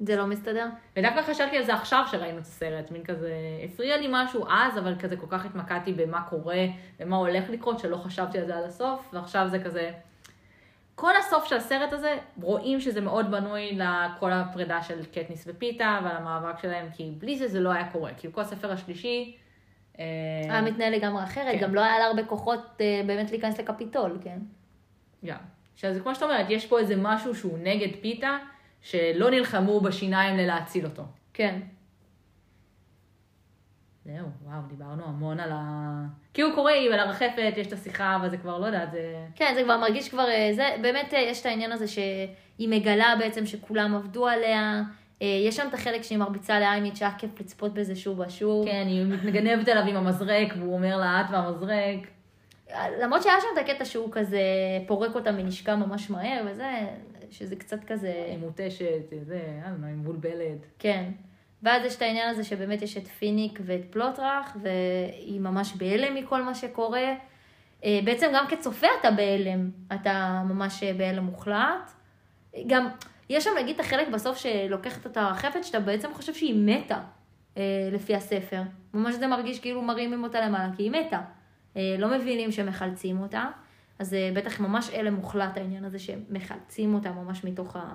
זה 0.00 0.16
לא 0.16 0.26
מסתדר? 0.26 0.66
ודווקא 0.96 1.22
חשבתי 1.22 1.56
על 1.56 1.64
זה 1.64 1.74
עכשיו 1.74 2.04
שראינו 2.10 2.38
את 2.38 2.42
הסרט, 2.42 2.90
מין 2.90 3.04
כזה, 3.04 3.32
הפריע 3.64 3.96
לי 3.96 4.06
משהו 4.10 4.46
אז, 4.50 4.78
אבל 4.78 4.94
כזה 4.98 5.16
כל 5.16 5.26
כך 5.30 5.44
התמקדתי 5.44 5.92
במה 5.92 6.22
קורה 6.22 6.64
ומה 7.00 7.16
הולך 7.16 7.50
לקרות, 7.50 7.78
שלא 7.78 7.96
חשבתי 7.96 8.38
על 8.38 8.46
זה 8.46 8.56
עד 8.56 8.64
הסוף, 8.64 9.10
ועכשיו 9.12 9.48
זה 9.48 9.58
כזה... 9.58 9.90
כל 10.94 11.16
הסוף 11.16 11.44
של 11.44 11.56
הסרט 11.56 11.92
הזה, 11.92 12.18
רואים 12.42 12.80
שזה 12.80 13.00
מאוד 13.00 13.30
בנוי 13.30 13.78
לכל 13.78 14.32
הפרידה 14.32 14.82
של 14.82 15.04
קטניס 15.04 15.44
ופיתה 15.46 15.98
ועל 16.04 16.16
המאבק 16.16 16.58
שלהם, 16.62 16.86
כי 16.96 17.12
בלי 17.18 17.38
זה 17.38 17.48
זה 17.48 17.60
לא 17.60 17.70
היה 17.70 17.90
קורה. 17.92 18.10
כאילו 18.16 18.32
כל 18.32 18.40
הספר 18.40 18.72
השלישי... 18.72 19.36
אה, 19.98 20.04
היה 20.48 20.62
מתנהל 20.62 20.92
לגמרי 20.92 21.24
אחרת, 21.24 21.54
כן. 21.54 21.60
גם 21.60 21.74
לא 21.74 21.80
היה 21.80 21.98
לה 21.98 22.04
הרבה 22.04 22.24
כוחות 22.24 22.60
אה, 22.80 23.02
באמת 23.06 23.30
להיכנס 23.30 23.60
לקפיטול, 23.60 24.18
כן? 24.22 24.38
גם. 25.24 25.38
עכשיו, 25.74 25.94
זה 25.94 26.00
כמו 26.00 26.14
שאת 26.14 26.22
אומרת, 26.22 26.46
יש 26.50 26.66
פה 26.66 26.78
איזה 26.78 26.94
משהו 26.98 27.34
שהוא 27.34 27.58
נגד 27.62 27.88
פיתה, 28.00 28.38
שלא 28.82 29.30
נלחמו 29.30 29.80
בשיניים 29.80 30.36
ללהציל 30.36 30.84
אותו. 30.84 31.02
כן. 31.32 31.60
זהו, 34.04 34.26
וואו, 34.44 34.60
דיברנו 34.68 35.04
המון 35.04 35.40
על 35.40 35.50
ה... 35.52 36.04
כאילו 36.34 36.54
קורה, 36.54 36.72
היא 36.72 36.90
על 36.90 36.98
הרחפת, 36.98 37.52
יש 37.56 37.66
את 37.66 37.72
השיחה, 37.72 38.16
אבל 38.16 38.28
זה 38.28 38.36
כבר, 38.36 38.58
לא 38.58 38.66
יודעת, 38.66 38.90
זה... 38.90 39.26
כן, 39.34 39.52
זה 39.54 39.62
כבר 39.62 39.78
מרגיש 39.78 40.08
כבר, 40.08 40.28
אה, 40.28 40.50
זה, 40.54 40.76
באמת 40.82 41.12
יש 41.12 41.40
את 41.40 41.46
העניין 41.46 41.72
הזה 41.72 41.88
שהיא 41.88 42.68
מגלה 42.68 43.14
בעצם 43.18 43.46
שכולם 43.46 43.94
עבדו 43.94 44.28
עליה. 44.28 44.82
אה, 45.22 45.26
יש 45.46 45.56
שם 45.56 45.68
את 45.68 45.74
החלק 45.74 46.02
שהיא 46.02 46.18
מרביצה 46.18 46.60
לאיימית 46.60 46.96
שהיה 46.96 47.12
כיף 47.18 47.40
לצפות 47.40 47.74
בזה 47.74 47.96
שוב 47.96 48.18
ושוב. 48.18 48.66
כן, 48.66 48.84
היא 48.86 49.04
מגנבת 49.24 49.68
אליו 49.68 49.82
עם 49.82 49.96
המזרק, 49.96 50.54
והוא 50.58 50.74
אומר 50.74 50.96
לה, 50.96 51.20
את 51.20 51.30
והמזרק. 51.30 52.06
למרות 53.02 53.22
שהיה 53.22 53.36
שם 53.40 53.46
את 53.54 53.68
הקטע 53.68 53.84
שהוא 53.84 54.08
כזה 54.12 54.42
פורק 54.86 55.14
אותה 55.14 55.32
מנשקה 55.32 55.76
ממש 55.76 56.10
מהר 56.10 56.46
וזה, 56.50 56.70
שזה 57.30 57.56
קצת 57.56 57.84
כזה, 57.84 58.24
היא 58.28 58.38
מותשת, 58.38 59.12
זה, 59.22 59.40
אה, 59.64 59.70
לא, 59.80 59.86
היא 59.86 59.94
מבולבלת. 59.94 60.66
כן. 60.78 61.10
ואז 61.62 61.84
יש 61.84 61.96
את 61.96 62.02
העניין 62.02 62.28
הזה 62.28 62.44
שבאמת 62.44 62.82
יש 62.82 62.96
את 62.96 63.06
פיניק 63.06 63.58
ואת 63.64 63.80
פלוטראח, 63.90 64.56
והיא 64.62 65.40
ממש 65.40 65.74
בהלם 65.76 66.14
מכל 66.14 66.42
מה 66.42 66.54
שקורה. 66.54 67.14
אה, 67.84 68.00
בעצם 68.04 68.26
גם 68.34 68.46
כצופה 68.48 68.86
אתה 69.00 69.10
בהלם, 69.10 69.70
אתה 69.94 70.42
ממש 70.48 70.82
אה, 70.82 70.92
בהלם 70.92 71.24
מוחלט. 71.24 71.90
גם, 72.66 72.88
יש 73.28 73.44
שם 73.44 73.50
נגיד 73.60 73.74
את 73.74 73.80
החלק 73.80 74.08
בסוף 74.08 74.38
שלוקחת 74.38 75.06
את 75.06 75.16
הרחפת, 75.16 75.64
שאתה 75.64 75.80
בעצם 75.80 76.14
חושב 76.14 76.34
שהיא 76.34 76.54
מתה, 76.66 76.98
אה, 77.56 77.62
לפי 77.92 78.14
הספר. 78.14 78.62
ממש 78.94 79.14
זה 79.14 79.26
מרגיש 79.26 79.60
כאילו 79.60 79.82
מרימים 79.82 80.24
אותה 80.24 80.40
למעלה, 80.40 80.68
כי 80.76 80.82
היא 80.82 80.90
מתה. 80.90 81.20
אה, 81.76 81.96
לא 81.98 82.08
מבינים 82.08 82.52
שמחלצים 82.52 83.20
אותה. 83.20 83.44
אז 83.98 84.14
אה, 84.14 84.30
בטח 84.34 84.60
ממש 84.60 84.90
הלם 84.92 85.14
מוחלט 85.14 85.56
העניין 85.56 85.84
הזה 85.84 85.98
שמחלצים 85.98 86.94
אותה 86.94 87.12
ממש 87.12 87.44
מתוך 87.44 87.76
ה... 87.76 87.94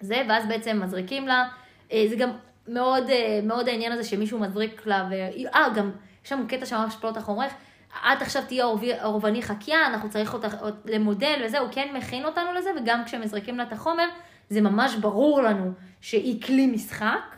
זה, 0.00 0.22
ואז 0.28 0.46
בעצם 0.46 0.80
מזריקים 0.82 1.28
לה. 1.28 1.48
אה, 1.92 2.04
זה 2.08 2.16
גם 2.16 2.30
מאוד, 2.68 3.10
אה, 3.10 3.40
מאוד 3.42 3.68
העניין 3.68 3.92
הזה 3.92 4.04
שמישהו 4.04 4.38
מזריק 4.38 4.86
לה, 4.86 5.08
ו... 5.10 5.14
אה, 5.54 5.68
גם, 5.74 5.90
יש 6.24 6.30
שם 6.30 6.46
קטע 6.48 6.66
שממש 6.66 6.96
פלוטח 6.96 7.28
אומרך, 7.28 7.52
את 7.92 8.22
עכשיו 8.22 8.42
תהיה 8.48 8.64
עורבני 9.02 9.42
חקייה, 9.42 9.86
אנחנו 9.86 10.10
צריך 10.10 10.34
אותך 10.34 10.56
למודל 10.84 11.42
וזה, 11.44 11.58
הוא 11.58 11.68
כן 11.72 11.88
מכין 11.94 12.24
אותנו 12.24 12.52
לזה, 12.52 12.70
וגם 12.80 13.04
כשמזריקים 13.04 13.58
לה 13.58 13.62
את 13.62 13.72
החומר, 13.72 14.08
זה 14.50 14.60
ממש 14.60 14.96
ברור 14.96 15.42
לנו 15.42 15.72
שהיא 16.00 16.42
כלי 16.42 16.66
משחק. 16.66 17.36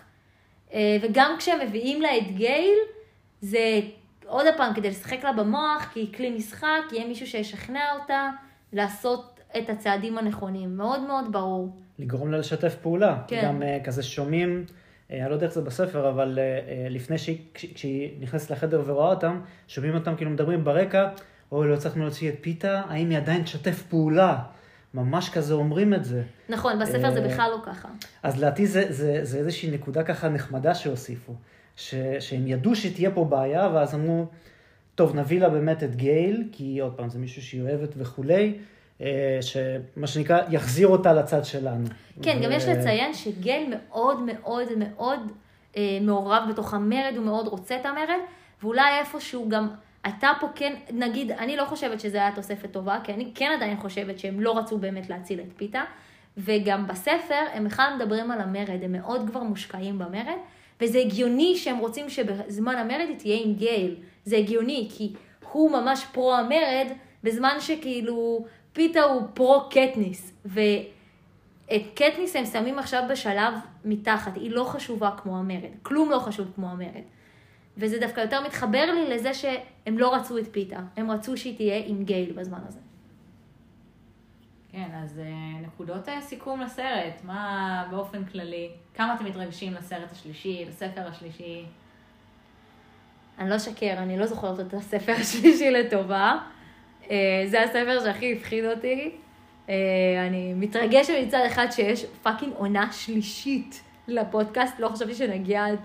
אה, 0.72 0.96
וגם 1.02 1.34
כשהם 1.38 1.58
מביאים 1.60 2.02
לה 2.02 2.18
את 2.18 2.26
גייל, 2.26 2.78
זה 3.40 3.80
עוד 4.26 4.46
פעם 4.56 4.74
כדי 4.74 4.90
לשחק 4.90 5.24
לה 5.24 5.32
במוח, 5.32 5.90
כי 5.92 6.00
היא 6.00 6.12
כלי 6.14 6.30
משחק, 6.30 6.82
יהיה 6.92 7.06
מישהו 7.06 7.26
שישכנע 7.26 7.92
אותה 8.00 8.30
לעשות 8.72 9.40
את 9.58 9.70
הצעדים 9.70 10.18
הנכונים. 10.18 10.76
מאוד 10.76 11.00
מאוד 11.00 11.32
ברור. 11.32 11.76
לגרום 11.98 12.32
לה 12.32 12.38
לשתף 12.38 12.74
פעולה. 12.82 13.22
כן. 13.26 13.42
גם 13.44 13.62
uh, 13.62 13.84
כזה 13.84 14.02
שומעים, 14.02 14.64
אני 15.10 15.28
לא 15.28 15.34
יודע 15.34 15.46
איך 15.46 15.54
זה 15.54 15.60
בספר, 15.60 16.08
אבל 16.08 16.38
uh, 16.38 16.68
uh, 16.88 16.92
לפני 16.92 17.18
שהיא, 17.18 17.38
כש- 17.54 17.72
כשהיא 17.74 18.10
נכנסת 18.20 18.50
לחדר 18.50 18.82
ורואה 18.86 19.10
אותם, 19.10 19.40
שומעים 19.68 19.94
אותם 19.94 20.16
כאילו 20.16 20.30
מדברים 20.30 20.64
ברקע, 20.64 21.08
אוי, 21.52 21.68
לא 21.68 21.74
הצלחנו 21.74 22.02
להוציא 22.02 22.28
את 22.28 22.34
פיתה, 22.40 22.82
האם 22.88 23.10
היא 23.10 23.18
עדיין 23.18 23.42
תשתף 23.42 23.82
פעולה? 23.82 24.38
ממש 24.94 25.30
כזה 25.30 25.54
אומרים 25.54 25.94
את 25.94 26.04
זה. 26.04 26.22
נכון, 26.48 26.78
בספר 26.78 27.10
זה 27.10 27.22
אה, 27.22 27.28
בכלל 27.28 27.50
לא 27.50 27.62
ככה. 27.66 27.88
אז 28.22 28.36
לדעתי 28.36 28.66
זה, 28.66 28.84
זה, 28.88 29.18
זה 29.22 29.38
איזושהי 29.38 29.70
נקודה 29.70 30.02
ככה 30.02 30.28
נחמדה 30.28 30.74
שהוסיפו. 30.74 31.34
ש, 31.76 31.94
שהם 32.20 32.46
ידעו 32.46 32.76
שתהיה 32.76 33.10
פה 33.10 33.24
בעיה, 33.24 33.68
ואז 33.74 33.94
אמרו, 33.94 34.26
טוב, 34.94 35.16
נביא 35.16 35.40
לה 35.40 35.48
באמת 35.48 35.82
את 35.82 35.96
גייל, 35.96 36.48
כי 36.52 36.80
עוד 36.80 36.92
פעם, 36.92 37.08
זה 37.08 37.18
מישהו 37.18 37.42
שהיא 37.42 37.62
אוהבת 37.62 37.94
וכולי, 37.96 38.44
אה, 38.44 38.52
שמה 39.40 40.06
שנקרא, 40.06 40.40
יחזיר 40.50 40.88
אותה 40.88 41.12
לצד 41.12 41.44
שלנו. 41.44 41.86
כן, 42.22 42.36
ו- 42.40 42.44
גם 42.44 42.52
יש 42.52 42.64
לציין 42.64 43.14
שגל 43.14 43.62
מאוד 43.68 44.20
מאוד 44.22 44.68
מאוד 44.76 45.20
אה, 45.76 45.98
מעורב 46.00 46.42
בתוך 46.50 46.74
המרד, 46.74 47.12
הוא 47.16 47.24
מאוד 47.24 47.48
רוצה 47.48 47.76
את 47.76 47.86
המרד, 47.86 48.18
ואולי 48.62 48.98
איפשהו 48.98 49.48
גם, 49.48 49.68
אתה 50.08 50.28
פה 50.40 50.46
כן, 50.54 50.74
נגיד, 50.92 51.32
אני 51.32 51.56
לא 51.56 51.64
חושבת 51.64 52.00
שזה 52.00 52.16
היה 52.16 52.34
תוספת 52.34 52.72
טובה, 52.72 52.98
כי 53.04 53.12
אני 53.12 53.30
כן 53.34 53.50
עדיין 53.56 53.76
חושבת 53.76 54.18
שהם 54.18 54.40
לא 54.40 54.58
רצו 54.58 54.78
באמת 54.78 55.10
להציל 55.10 55.40
את 55.40 55.52
פיתה, 55.56 55.82
וגם 56.36 56.86
בספר 56.86 57.44
הם 57.52 57.64
בכלל 57.64 57.92
מדברים 57.96 58.30
על 58.30 58.40
המרד, 58.40 58.78
הם 58.82 58.92
מאוד 58.92 59.30
כבר 59.30 59.42
מושקעים 59.42 59.98
במרד, 59.98 60.38
וזה 60.80 60.98
הגיוני 60.98 61.56
שהם 61.56 61.78
רוצים 61.78 62.08
שבזמן 62.08 62.74
המרד 62.74 63.06
היא 63.08 63.18
תהיה 63.18 63.38
עם 63.44 63.54
גייל, 63.54 63.96
זה 64.24 64.36
הגיוני, 64.36 64.88
כי 64.96 65.12
הוא 65.52 65.70
ממש 65.70 66.06
פרו 66.12 66.34
המרד, 66.34 66.86
בזמן 67.24 67.56
שכאילו 67.60 68.44
פיתה 68.72 69.00
הוא 69.00 69.22
פרו 69.34 69.68
קטניס, 69.70 70.32
ו... 70.46 70.60
את 71.76 71.82
קטניס 71.94 72.36
הם 72.36 72.44
שמים 72.44 72.78
עכשיו 72.78 73.02
בשלב 73.10 73.54
מתחת, 73.84 74.36
היא 74.36 74.50
לא 74.50 74.64
חשובה 74.64 75.10
כמו 75.22 75.38
המרד, 75.38 75.70
כלום 75.82 76.10
לא 76.10 76.18
חשוב 76.18 76.52
כמו 76.54 76.70
המרד. 76.70 77.02
וזה 77.76 77.98
דווקא 77.98 78.20
יותר 78.20 78.40
מתחבר 78.46 78.92
לי 78.94 79.14
לזה 79.14 79.34
שהם 79.34 79.98
לא 79.98 80.14
רצו 80.14 80.38
את 80.38 80.44
פיתה, 80.52 80.80
הם 80.96 81.10
רצו 81.10 81.36
שהיא 81.36 81.56
תהיה 81.56 81.82
עם 81.86 82.04
גייל 82.04 82.32
בזמן 82.32 82.60
הזה. 82.68 82.80
כן, 84.72 84.88
אז 85.02 85.18
אה, 85.18 85.60
נקודות 85.60 86.08
אה, 86.08 86.20
סיכום 86.20 86.60
לסרט, 86.60 87.24
מה 87.24 87.86
באופן 87.90 88.24
כללי, 88.24 88.70
כמה 88.94 89.14
אתם 89.14 89.24
מתרגשים 89.24 89.74
לסרט 89.74 90.12
השלישי, 90.12 90.64
לספר 90.68 91.06
השלישי? 91.08 91.64
אני 93.38 93.50
לא 93.50 93.56
אשקר, 93.56 93.94
אני 93.98 94.18
לא 94.18 94.26
זוכרת 94.26 94.60
את 94.60 94.74
הספר 94.74 95.12
השלישי 95.12 95.70
לטובה. 95.70 96.38
אה, 97.10 97.42
זה 97.46 97.62
הספר 97.62 98.00
שהכי 98.04 98.32
הפחיד 98.36 98.64
אותי. 98.64 99.10
אה, 99.68 99.74
אני 100.26 100.54
מתרגשת 100.54 101.12
מצד 101.26 101.42
אחד 101.46 101.66
שיש 101.70 102.04
פאקינג 102.22 102.52
עונה 102.56 102.92
שלישית 102.92 103.82
לפודקאסט, 104.08 104.80
לא 104.80 104.88
חשבתי 104.88 105.14
שנגיע 105.14 105.66
עד, 105.66 105.78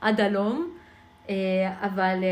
עד 0.00 0.20
הלום, 0.20 0.70
אה, 1.28 1.34
אבל, 1.80 2.24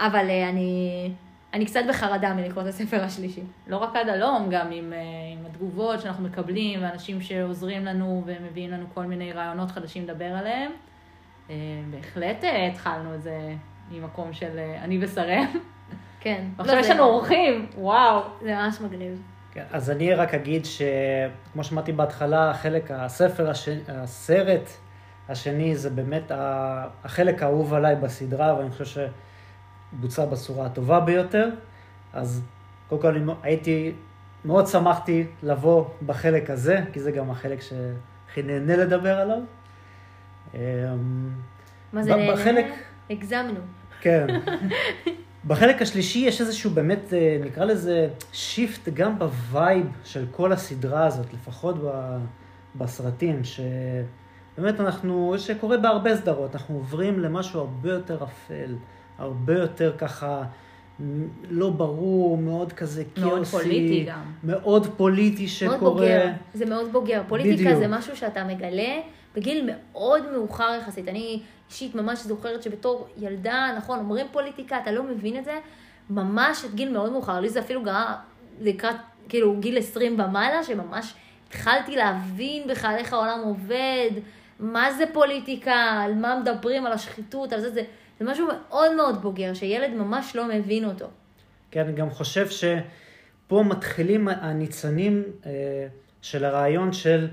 אבל 0.00 0.30
אני, 0.30 1.10
אני 1.52 1.66
קצת 1.66 1.80
בחרדה 1.88 2.34
מלקרוא 2.34 2.62
את 2.62 2.68
הספר 2.68 3.04
השלישי. 3.04 3.42
לא 3.66 3.76
רק 3.76 3.96
עד 3.96 4.08
הלום, 4.08 4.48
גם 4.50 4.72
עם, 4.72 4.92
עם 5.32 5.46
התגובות 5.46 6.00
שאנחנו 6.00 6.24
מקבלים, 6.24 6.82
ואנשים 6.82 7.20
שעוזרים 7.20 7.84
לנו 7.84 8.22
ומביאים 8.26 8.70
לנו 8.70 8.86
כל 8.94 9.04
מיני 9.04 9.32
רעיונות 9.32 9.70
חדשים 9.70 10.04
לדבר 10.04 10.24
עליהם. 10.34 10.70
בהחלט 11.90 12.44
התחלנו 12.72 13.14
את 13.14 13.22
זה 13.22 13.54
ממקום 13.90 14.32
של 14.32 14.58
אני 14.82 15.04
ושרם. 15.04 15.46
כן. 16.24 16.44
ועכשיו 16.56 16.78
יש 16.78 16.90
לנו 16.90 17.02
אורחים, 17.02 17.66
וואו. 17.78 18.22
זה 18.42 18.54
ממש 18.54 18.80
מגניב. 18.80 19.22
כן, 19.52 19.64
אז 19.72 19.90
אני 19.90 20.14
רק 20.14 20.34
אגיד 20.34 20.64
שכמו 20.64 21.64
שאמרתי 21.64 21.92
בהתחלה, 21.92 22.54
חלק 22.54 22.90
הספר, 22.90 23.50
השני, 23.50 23.80
הסרט 23.88 24.68
השני 25.28 25.76
זה 25.76 25.90
באמת 25.90 26.32
החלק 27.04 27.42
האהוב 27.42 27.74
עליי 27.74 27.96
בסדרה, 27.96 28.58
ואני 28.58 28.70
חושב 28.70 29.06
שבוצע 29.92 30.24
בצורה 30.24 30.66
הטובה 30.66 31.00
ביותר. 31.00 31.50
אז 32.12 32.42
קודם 32.88 33.02
כל 33.02 33.18
הייתי, 33.42 33.92
מאוד 34.44 34.66
שמחתי 34.66 35.26
לבוא 35.42 35.84
בחלק 36.06 36.50
הזה, 36.50 36.80
כי 36.92 37.00
זה 37.00 37.10
גם 37.10 37.30
החלק 37.30 37.60
שהכי 37.60 38.42
נהנה 38.42 38.76
לדבר 38.76 39.18
עליו. 39.18 39.40
מה 41.92 42.02
זה 42.02 42.16
נהנה? 42.16 42.32
בחלק... 42.32 42.66
הגזמנו. 43.10 43.60
כן. 44.00 44.26
בחלק 45.46 45.82
השלישי 45.82 46.18
יש 46.18 46.40
איזשהו 46.40 46.70
באמת, 46.70 47.12
אה, 47.12 47.38
נקרא 47.44 47.64
לזה, 47.64 48.08
shift 48.32 48.88
גם 48.88 49.18
ב 49.18 49.32
vibe 49.32 49.86
של 50.04 50.24
כל 50.30 50.52
הסדרה 50.52 51.06
הזאת, 51.06 51.34
לפחות 51.34 51.76
בסרטים, 52.76 53.42
שבאמת 53.44 54.80
אנחנו, 54.80 55.34
שקורה 55.38 55.76
בהרבה 55.76 56.16
סדרות, 56.16 56.54
אנחנו 56.54 56.74
עוברים 56.74 57.20
למשהו 57.20 57.60
הרבה 57.60 57.92
יותר 57.92 58.24
אפל, 58.24 58.74
הרבה 59.18 59.58
יותר 59.58 59.94
ככה... 59.98 60.42
לא 61.50 61.70
ברור, 61.70 62.38
מאוד 62.38 62.72
כזה 62.72 63.04
קיוסי. 63.14 63.28
מאוד 63.28 63.44
פוליטי 63.46 64.04
גם. 64.08 64.32
מאוד 64.44 64.86
פוליטי 64.96 65.48
שקורה. 65.48 65.78
מאוד 65.78 65.94
בוגר, 65.94 66.26
זה 66.54 66.66
מאוד 66.66 66.92
בוגר. 66.92 67.22
פוליטיקה 67.28 67.54
בדיוק. 67.64 67.78
זה 67.78 67.88
משהו 67.88 68.16
שאתה 68.16 68.44
מגלה 68.44 69.00
בגיל 69.34 69.70
מאוד 69.72 70.32
מאוחר 70.32 70.78
יחסית. 70.80 71.08
אני 71.08 71.40
אישית 71.70 71.94
ממש 71.94 72.18
זוכרת 72.18 72.62
שבתור 72.62 73.08
ילדה, 73.18 73.74
נכון, 73.76 73.98
אומרים 73.98 74.26
פוליטיקה, 74.32 74.78
אתה 74.82 74.92
לא 74.92 75.02
מבין 75.02 75.36
את 75.36 75.44
זה, 75.44 75.58
ממש 76.10 76.64
עד 76.64 76.74
גיל 76.74 76.92
מאוד 76.92 77.12
מאוחר. 77.12 77.40
לי 77.40 77.48
זה 77.48 77.60
אפילו 77.60 77.84
גם 77.84 78.12
לקראת, 78.60 78.96
כאילו, 79.28 79.56
גיל 79.60 79.78
20 79.78 80.20
ומעלה, 80.20 80.64
שממש 80.64 81.14
התחלתי 81.48 81.96
להבין 81.96 82.68
בכלל 82.68 82.94
איך 82.98 83.12
העולם 83.12 83.40
עובד, 83.44 84.10
מה 84.60 84.92
זה 84.92 85.04
פוליטיקה, 85.12 86.00
על 86.04 86.14
מה 86.14 86.40
מדברים, 86.40 86.86
על 86.86 86.92
השחיתות, 86.92 87.52
על 87.52 87.60
זה, 87.60 87.70
זה, 87.70 87.82
זה 88.18 88.24
משהו 88.24 88.46
מאוד 88.46 88.94
מאוד 88.94 89.22
בוגר, 89.22 89.54
שילד 89.54 89.90
ממש 89.90 90.36
לא 90.36 90.48
מבין 90.48 90.84
אותו. 90.84 91.06
כן, 91.70 91.80
אני 91.80 91.92
גם 91.92 92.10
חושב 92.10 92.48
שפה 92.48 93.62
מתחילים 93.66 94.28
הניצנים 94.28 95.22
אה, 95.46 95.50
של 96.22 96.44
הרעיון 96.44 96.92
של 96.92 97.28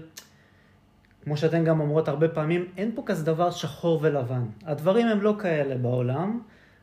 כמו 1.24 1.38
שאתן 1.38 1.66
גם 1.66 1.80
אומרות 1.80 2.08
הרבה 2.08 2.28
פעמים, 2.28 2.66
אין 2.78 2.92
פה 2.96 3.04
כזה 3.06 3.26
דבר 3.26 3.52
שחור 3.52 4.00
ולבן. 4.02 4.46
הדברים 4.66 5.08
הם 5.08 5.22
לא 5.22 5.36
כאלה 5.40 5.76
בעולם, 5.76 6.40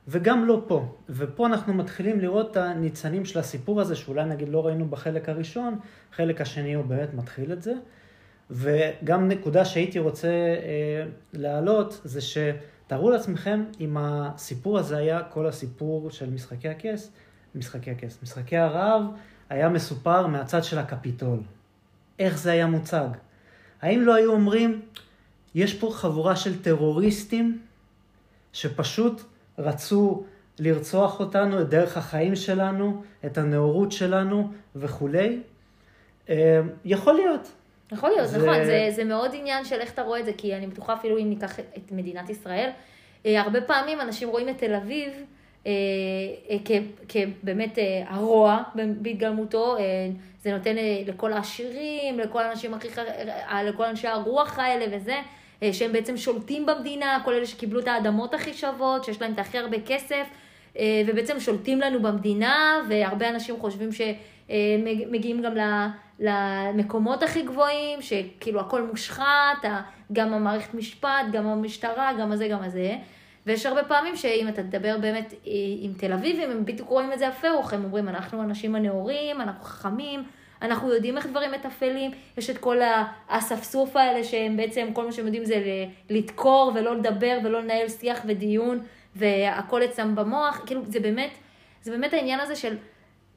וגם 0.09 0.45
לא 0.45 0.63
פה. 0.67 0.95
ופה 1.09 1.47
אנחנו 1.47 1.75
מתחילים 1.75 2.21
לראות 2.21 2.51
את 2.51 2.57
הניצנים 2.57 3.25
של 3.25 3.39
הסיפור 3.39 3.81
הזה, 3.81 3.97
שאולי 3.97 4.25
נגיד 4.25 4.49
לא 4.49 4.67
ראינו 4.67 4.89
בחלק 4.89 5.29
הראשון, 5.29 5.79
חלק 6.13 6.41
השני 6.41 6.75
הוא 6.75 6.85
באמת 6.85 7.15
מתחיל 7.15 7.53
את 7.53 7.63
זה. 7.63 7.75
וגם 8.51 9.29
נקודה 9.29 9.65
שהייתי 9.65 9.99
רוצה 9.99 10.29
אה, 10.29 11.07
להעלות, 11.33 12.01
זה 12.05 12.21
שתארו 12.21 13.11
לעצמכם 13.11 13.65
אם 13.81 13.97
הסיפור 14.01 14.79
הזה 14.79 14.97
היה 14.97 15.23
כל 15.23 15.47
הסיפור 15.47 16.11
של 16.11 16.31
משחקי 16.31 16.69
הכס, 16.69 17.11
משחקי 17.55 17.91
הכס, 17.91 18.19
משחקי 18.23 18.57
הרעב, 18.57 19.03
היה 19.49 19.69
מסופר 19.69 20.27
מהצד 20.27 20.65
של 20.65 20.79
הקפיטול. 20.79 21.39
איך 22.19 22.39
זה 22.39 22.53
היה 22.53 22.67
מוצג? 22.67 23.09
האם 23.83 24.01
לא 24.01 24.15
היו 24.15 24.33
אומרים, 24.33 24.81
יש 25.55 25.75
פה 25.75 25.91
חבורה 25.93 26.37
של 26.37 26.63
טרוריסטים 26.63 27.59
שפשוט 28.53 29.23
רצו 29.59 30.25
לרצוח 30.59 31.21
אותנו, 31.21 31.61
את 31.61 31.69
דרך 31.69 31.97
החיים 31.97 32.37
שלנו, 32.37 33.03
את 33.27 33.39
הנאורות 33.39 33.93
שלנו 33.93 34.51
וכולי? 34.77 35.41
אה, 36.29 36.61
יכול 36.85 37.15
להיות. 37.15 37.49
יכול 37.93 38.11
להיות, 38.11 38.29
זה... 38.29 38.39
נכון, 38.39 38.65
זה, 38.65 38.89
זה 38.91 39.05
מאוד 39.05 39.31
עניין 39.35 39.65
של 39.65 39.81
איך 39.81 39.93
אתה 39.93 40.03
רואה 40.03 40.21
את 40.21 40.25
זה, 40.25 40.33
כי 40.33 40.55
אני 40.55 40.67
בטוחה 40.67 40.95
אפילו 40.95 41.19
אם 41.19 41.29
ניקח 41.29 41.61
את 41.61 41.93
מדינת 41.93 42.31
ישראל, 42.31 42.71
אה, 43.27 43.41
הרבה 43.41 43.61
פעמים 43.61 44.01
אנשים 44.01 44.29
רואים 44.29 44.49
את 44.49 44.59
תל 44.59 44.75
אביב 44.75 45.13
אה, 45.67 45.73
כבאמת 47.09 47.79
הרוע 48.09 48.63
בהתגלמותו, 48.75 49.77
זה 50.43 50.53
נותן 50.53 50.79
אה, 50.79 51.03
לכל 51.07 51.33
העשירים, 51.33 52.19
לכל 52.19 52.43
האנשים 52.43 52.75
הכי, 52.75 52.89
אה, 52.99 53.63
לכל 53.63 53.85
אנשי 53.85 54.09
הרוח 54.09 54.59
האלה 54.59 54.97
וזה, 54.97 55.21
אה, 55.63 55.73
שהם 55.73 55.93
בעצם 55.93 56.17
שולטים 56.17 56.67
במדינה, 56.67 57.21
כל 57.25 57.35
אלה 57.35 57.47
שקיבלו 57.47 57.81
את 57.81 57.89
האדמות 57.89 58.35
הכי 58.35 58.55
שוות, 58.55 59.05
שיש 59.05 59.23
להם 59.23 59.33
את 59.33 59.39
הכי 59.39 59.59
הרבה 59.59 59.77
כסף, 59.87 60.27
ובעצם 61.07 61.41
שולטים 61.41 61.81
לנו 61.81 62.03
במדינה, 62.03 62.81
והרבה 62.89 63.29
אנשים 63.29 63.57
חושבים 63.61 63.91
שמגיעים 63.93 65.43
גם 65.43 65.53
למקומות 66.19 67.23
הכי 67.23 67.43
גבוהים, 67.43 68.03
שכאילו 68.03 68.61
הכל 68.61 68.83
מושחת, 68.83 69.65
גם 70.13 70.35
המערכת 70.35 70.75
משפט, 70.75 71.27
גם 71.33 71.47
המשטרה, 71.47 72.11
גם 72.21 72.33
הזה, 72.33 72.49
גם 72.49 72.63
הזה. 72.63 72.97
ויש 73.49 73.67
הרבה 73.67 73.85
פעמים 73.85 74.17
שאם 74.17 74.49
אתה 74.49 74.63
תדבר 74.63 74.99
באמת 74.99 75.35
עם 75.81 75.93
תל 75.93 76.13
אביבים, 76.13 76.51
הם 76.51 76.65
בדיוק 76.65 76.89
רואים 76.89 77.13
את 77.13 77.19
זה 77.19 77.29
הפוך, 77.29 77.73
הם 77.73 77.85
אומרים, 77.85 78.09
אנחנו 78.09 78.43
אנשים 78.43 78.75
הנאורים, 78.75 79.41
אנחנו 79.41 79.65
חכמים, 79.65 80.23
אנחנו 80.63 80.93
יודעים 80.95 81.17
איך 81.17 81.27
דברים 81.27 81.51
מתפעלים, 81.53 82.11
יש 82.39 82.51
את 82.51 82.59
כל 82.59 82.79
האספסוף 83.29 83.97
האלה 83.97 84.25
שהם 84.25 84.57
בעצם, 84.57 84.89
כל 84.93 85.05
מה 85.05 85.13
שהם 85.13 85.27
יודעים 85.27 85.45
זה 85.45 85.57
לדקור 86.11 86.73
ולא 86.75 86.97
לדבר 86.97 87.39
ולא 87.45 87.63
לנהל 87.63 87.89
שיח 87.89 88.21
ודיון, 88.27 88.81
והכל 89.17 89.85
אצלם 89.85 90.15
במוח, 90.15 90.63
כאילו 90.67 90.81
זה 90.85 91.01
באמת, 91.01 91.31
זה 91.83 91.91
באמת 91.91 92.13
העניין 92.13 92.41
הזה 92.41 92.57
של, 92.57 92.77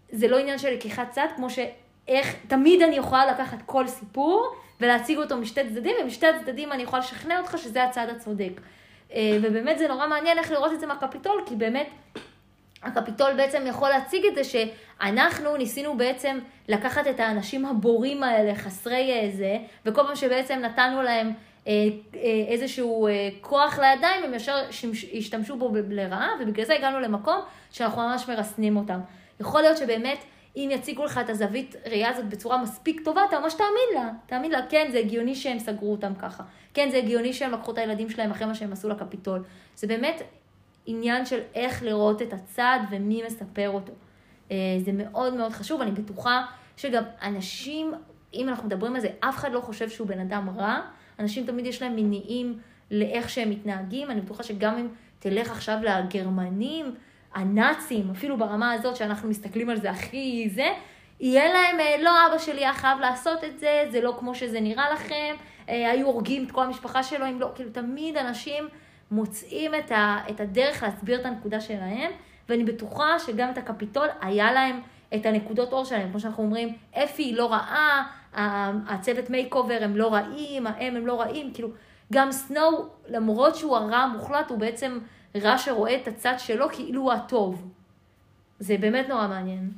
זה 0.10 0.28
לא 0.28 0.38
עניין 0.38 0.58
של 0.58 0.74
לקיחת 0.74 1.12
צד, 1.12 1.28
כמו 1.36 1.48
שאיך, 1.50 2.36
תמיד 2.48 2.82
אני 2.82 2.96
יכולה 2.96 3.26
לקחת 3.26 3.58
כל 3.66 3.88
סיפור 3.88 4.56
ולהציג 4.82 5.18
אותו 5.18 5.38
משתי 5.38 5.62
צדדים, 5.70 5.96
ומשתי 6.04 6.28
הצדדים 6.28 6.72
אני 6.72 6.84
יכולה 6.84 7.00
לשכנע 7.00 7.40
אותך 7.40 7.58
שזה 7.58 7.84
הצד 7.84 8.08
הצודק. 8.16 8.62
אה, 9.14 9.38
ובאמת 9.42 9.78
זה 9.78 9.88
נורא 9.88 10.08
מעניין 10.08 10.38
איך 10.38 10.52
לראות 10.52 10.74
את 10.74 10.80
זה 10.80 10.88
מהקפיטול, 10.88 11.42
כי 11.46 11.56
באמת 11.56 11.88
הקפיטול 12.84 13.34
בעצם 13.34 13.64
יכול 13.68 13.90
להציג 13.90 14.26
את 14.26 14.36
זה 14.36 14.44
שאנחנו 14.44 15.58
ניסינו 15.58 15.98
בעצם 15.98 16.40
לקחת 16.68 17.08
את 17.08 17.20
האנשים 17.20 17.66
הבורים 17.66 18.24
האלה, 18.24 18.56
חסרי 18.56 19.14
איזה, 19.14 19.58
וכל 19.86 20.04
פעם 20.04 20.16
שבעצם 20.16 20.60
נתנו 20.60 21.02
להם 21.02 21.32
אה, 21.68 21.74
אה, 22.16 22.20
איזשהו 22.48 23.08
כוח 23.42 23.80
לידיים, 23.80 24.24
הם 24.24 24.34
ישר 24.34 24.56
השתמשו 25.18 25.56
בו 25.56 25.72
לרעה, 25.90 26.30
ובגלל 26.42 26.66
זה 26.66 26.76
הגענו 26.76 27.00
למקום 27.00 27.40
שאנחנו 27.72 28.02
ממש 28.02 28.30
מרסנים 28.30 28.78
אותם. 28.78 29.00
יכול 29.40 29.62
להיות 29.62 29.78
שבאמת 29.78 30.18
אם 30.56 30.70
יציגו 30.72 31.06
לך 31.06 31.18
את 31.18 31.30
הזווית 31.30 31.76
ראייה 31.86 32.10
הזאת 32.10 32.26
בצורה 32.26 32.64
מספיק 32.64 33.02
טובה, 33.06 33.22
אתה 33.30 33.40
ממש 33.40 33.54
תאמין 33.54 34.04
לה. 34.04 34.12
תאמין 34.26 34.52
לה, 34.52 34.60
כן, 34.70 34.88
זה 34.92 35.00
הגיוני 35.00 35.36
שהם 35.36 35.60
סגרו 35.60 35.92
אותם 35.92 36.16
ככה. 36.16 36.44
כן, 36.74 36.90
זה 36.92 36.98
הגיוני 36.98 37.34
שהם 37.34 37.52
לקחו 37.52 37.72
את 37.72 37.78
הילדים 37.78 38.10
שלהם 38.10 38.32
אחרי 38.32 38.48
מה 38.48 38.56
שהם 38.56 38.74
עשו 38.74 38.90
לקפיטול. 38.90 39.44
זה 39.76 39.88
באמת 39.88 40.22
עניין 40.86 41.26
של 41.26 41.40
איך 41.56 41.84
לראות 41.84 42.22
את 42.22 42.34
הצד 42.34 42.80
ומי 42.92 43.24
מספר 43.26 43.70
אותו. 43.70 43.94
אה, 44.52 44.56
זה 44.86 44.92
מאוד 44.94 45.34
מאוד 45.34 45.52
חשוב, 45.52 45.82
אני 45.82 45.92
בטוחה 45.92 46.46
שגם 46.78 47.04
אנשים, 47.22 47.94
אם 48.34 48.50
אנחנו 48.50 48.68
מדברים 48.68 48.96
על 48.96 49.02
זה, 49.02 49.10
אף 49.20 49.38
אחד 49.38 49.52
לא 49.52 49.60
חושב 49.60 49.90
שהוא 49.90 50.08
בן 50.08 50.20
אדם 50.20 50.50
רע. 50.58 50.82
אנשים 51.20 51.46
תמיד 51.46 51.66
יש 51.66 51.82
להם 51.82 51.96
מניעים 51.96 52.60
לאיך 52.92 53.30
שהם 53.30 53.50
מתנהגים. 53.50 54.12
אני 54.12 54.22
בטוחה 54.22 54.44
שגם 54.44 54.78
אם 54.78 54.88
תלך 55.20 55.52
עכשיו 55.52 55.78
לגרמנים, 55.84 56.96
הנאצים, 57.34 58.12
אפילו 58.12 58.38
ברמה 58.38 58.72
הזאת 58.74 58.96
שאנחנו 58.96 59.30
מסתכלים 59.30 59.70
על 59.70 59.78
זה 59.78 59.92
הכי 59.92 60.50
זה, 60.54 60.68
יהיה 61.20 61.54
להם, 61.54 61.80
אה, 61.80 61.96
לא 62.02 62.12
אבא 62.28 62.38
שלי 62.38 62.60
היה 62.60 62.74
חייב 62.74 63.00
לעשות 63.00 63.44
את 63.44 63.60
זה, 63.60 63.86
זה 63.92 64.02
לא 64.02 64.16
כמו 64.20 64.36
שזה 64.36 64.60
נראה 64.60 64.94
לכם, 64.94 65.36
אה, 65.70 65.92
היו 65.92 66.08
הורגים 66.08 66.46
את 66.46 66.52
כל 66.52 66.64
המשפחה 66.64 67.04
שלו, 67.04 67.26
אם 67.26 67.40
לא, 67.40 67.52
כאילו 67.56 67.70
תמיד 67.70 68.18
אנשים 68.18 68.68
מוצאים 69.12 69.76
את, 69.76 69.92
ה, 69.92 70.18
את 70.30 70.40
הדרך 70.40 70.84
להסביר 70.84 71.22
את 71.22 71.26
הנקודה 71.26 71.62
שלהם, 71.62 72.12
ואני 72.50 72.64
בטוחה 72.64 73.20
שגם 73.20 73.50
את 73.50 73.58
הקפיטול 73.58 74.08
היה 74.22 74.52
להם 74.52 74.82
את 75.16 75.26
הנקודות 75.26 75.74
אור 75.74 75.86
שלהם, 75.86 76.10
כמו 76.10 76.20
שאנחנו 76.20 76.44
אומרים, 76.44 76.76
אפי 77.04 77.34
לא 77.34 77.52
רעה, 77.52 78.04
ה- 78.36 78.72
הצוות 78.94 79.30
makeover 79.30 79.78
הם 79.82 79.96
לא 79.96 80.14
רעים, 80.14 80.68
הם 80.68 80.96
הם 80.96 81.08
לא 81.08 81.22
רעים, 81.22 81.54
כאילו, 81.54 81.70
גם 82.14 82.32
סנואו, 82.32 82.86
למרות 83.08 83.56
שהוא 83.56 83.78
הרע 83.78 83.98
המוחלט, 83.98 84.50
הוא 84.50 84.58
בעצם 84.58 85.00
רע 85.36 85.58
שרואה 85.58 85.96
את 85.96 86.08
הצד 86.08 86.34
שלו 86.38 86.70
כאילו 86.70 87.02
הוא 87.02 87.12
הטוב. 87.12 87.72
זה 88.60 88.78
באמת 88.78 89.10
נורא 89.10 89.28
מעניין. 89.28 89.72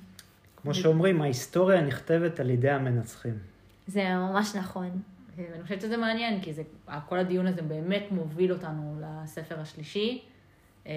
כמו 0.62 0.74
שאומרים, 0.74 1.22
ההיסטוריה 1.22 1.82
נכתבת 1.82 2.40
על 2.40 2.50
ידי 2.50 2.70
המנצחים. 2.70 3.38
זה 3.88 4.16
ממש 4.16 4.56
נכון. 4.56 5.02
ואני 5.38 5.64
חושבת 5.64 5.82
שזה 5.82 5.98
מעניין, 5.98 6.42
כי 6.42 6.54
זה, 6.54 6.64
כל 7.10 7.20
הדיון 7.20 7.48
הזה 7.48 7.62
באמת 7.62 8.04
מוביל 8.12 8.52
אותנו 8.52 9.02
לספר 9.02 9.60
השלישי. 9.60 10.22
אה, 10.88 10.94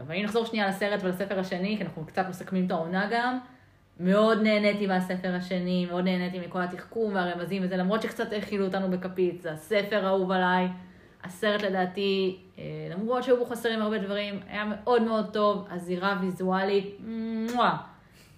אבל 0.00 0.14
אם 0.14 0.24
נחזור 0.24 0.44
שנייה 0.44 0.68
לסרט 0.68 1.02
ולספר 1.02 1.38
השני, 1.40 1.76
כי 1.76 1.84
אנחנו 1.84 2.06
קצת 2.06 2.26
מסכמים 2.28 2.66
את 2.66 2.70
העונה 2.70 3.08
גם. 3.10 3.38
מאוד 4.00 4.42
נהניתי 4.42 4.86
מהספר 4.86 5.34
השני, 5.34 5.86
מאוד 5.86 6.04
נהניתי 6.04 6.40
מכל 6.40 6.62
התחכום 6.62 7.14
והרמזים 7.14 7.62
וזה, 7.64 7.76
למרות 7.76 8.02
שקצת 8.02 8.32
הכילו 8.32 8.66
אותנו 8.66 8.90
בכפית, 8.90 9.42
זה 9.42 9.52
הספר 9.52 10.06
האהוב 10.06 10.30
עליי. 10.30 10.68
הסרט 11.24 11.62
לדעתי, 11.62 12.38
אה, 12.38 12.43
למרות 12.90 13.24
שהיו 13.24 13.36
בו 13.36 13.44
חסרים 13.44 13.82
הרבה 13.82 13.98
דברים, 13.98 14.40
היה 14.48 14.64
מאוד 14.64 15.02
מאוד 15.02 15.30
טוב, 15.32 15.66
הזירה 15.70 16.18
ויזואלית, 16.22 16.96
מואה, 17.54 17.76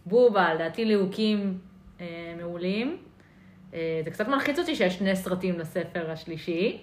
בובה, 0.06 0.54
לדעתי 0.54 0.84
ליהוקים 0.84 1.58
אה, 2.00 2.34
מעולים. 2.38 2.96
אה, 3.74 4.00
זה 4.04 4.10
קצת 4.10 4.28
מלחיץ 4.28 4.58
אותי 4.58 4.74
שיש 4.74 4.94
שני 4.94 5.16
סרטים 5.16 5.58
לספר 5.58 6.10
השלישי. 6.10 6.78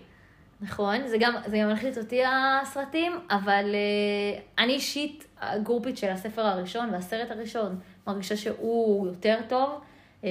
נכון, 0.63 1.07
זה 1.07 1.17
גם, 1.19 1.33
זה 1.45 1.57
גם 1.57 1.67
מלחיץ 1.67 1.97
אותי 1.97 2.21
הסרטים, 2.25 3.11
אבל 3.29 3.65
uh, 3.75 4.61
אני 4.61 4.73
אישית 4.73 5.27
הגרופית 5.41 5.97
של 5.97 6.09
הספר 6.09 6.41
הראשון 6.41 6.89
והסרט 6.89 7.31
הראשון, 7.31 7.79
מרגישה 8.07 8.37
שהוא 8.37 9.07
יותר 9.07 9.39
טוב, 9.49 9.81
uh, 10.21 10.25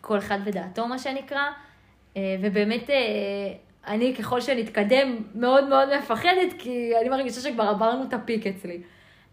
כל 0.00 0.18
אחד 0.18 0.38
ודעתו 0.44 0.86
מה 0.86 0.98
שנקרא, 0.98 1.42
uh, 2.14 2.18
ובאמת 2.40 2.86
uh, 2.86 2.92
אני 3.88 4.14
ככל 4.14 4.40
שנתקדם 4.40 5.16
מאוד 5.34 5.68
מאוד 5.68 5.88
מפחדת, 5.98 6.52
כי 6.58 6.92
אני 7.00 7.08
מרגישה 7.08 7.40
שכבר 7.40 7.64
עברנו 7.64 8.04
את 8.08 8.12
הפיק 8.12 8.46
אצלי. 8.46 8.80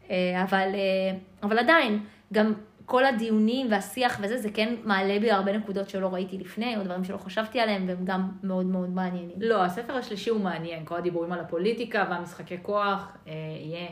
Uh, 0.07 0.11
אבל, 0.43 0.69
uh, 0.71 1.45
אבל 1.45 1.59
עדיין, 1.59 1.99
גם 2.33 2.53
כל 2.85 3.05
הדיונים 3.05 3.67
והשיח 3.71 4.19
וזה, 4.21 4.37
זה 4.37 4.49
כן 4.53 4.75
מעלה 4.83 5.19
בי 5.19 5.31
הרבה 5.31 5.57
נקודות 5.57 5.89
שלא 5.89 6.13
ראיתי 6.13 6.37
לפני, 6.37 6.77
או 6.77 6.83
דברים 6.83 7.03
שלא 7.03 7.17
חשבתי 7.17 7.59
עליהם, 7.59 7.85
והם 7.87 7.97
גם 8.03 8.29
מאוד 8.43 8.65
מאוד 8.65 8.89
מעניינים. 8.89 9.35
לא, 9.37 9.63
הספר 9.63 9.95
השלישי 9.95 10.29
הוא 10.29 10.41
מעניין, 10.41 10.85
כל 10.85 10.95
הדיבורים 10.95 11.31
על 11.31 11.39
הפוליטיקה 11.39 12.05
והמשחקי 12.09 12.57
כוח 12.61 13.17
אה, 13.27 13.33
יהיה 13.59 13.87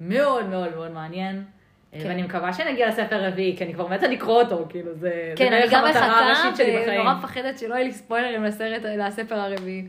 מאוד 0.00 0.46
מאוד 0.46 0.74
מאוד 0.74 0.90
מעניין. 0.90 1.44
כן. 1.92 1.98
כן. 2.00 2.08
ואני 2.08 2.22
מקווה 2.22 2.52
שנגיע 2.52 2.88
לספר 2.88 3.26
רביעי, 3.26 3.56
כי 3.56 3.64
אני 3.64 3.74
כבר 3.74 3.86
מתה 3.86 4.08
לקרוא 4.08 4.42
אותו, 4.42 4.66
כאילו 4.68 4.94
זה, 4.94 5.32
כן, 5.36 5.50
זה 5.50 5.58
אני 5.58 5.66
גם 5.70 5.84
מחכה. 5.90 6.52
ונורא 6.86 7.14
מפחדת 7.14 7.58
שלא 7.58 7.74
יהיו 7.74 7.84
לי 7.84 7.92
ספוילרים 7.92 8.44
לסרט, 8.44 8.82
לספר 8.84 9.34
הרביעי. 9.34 9.88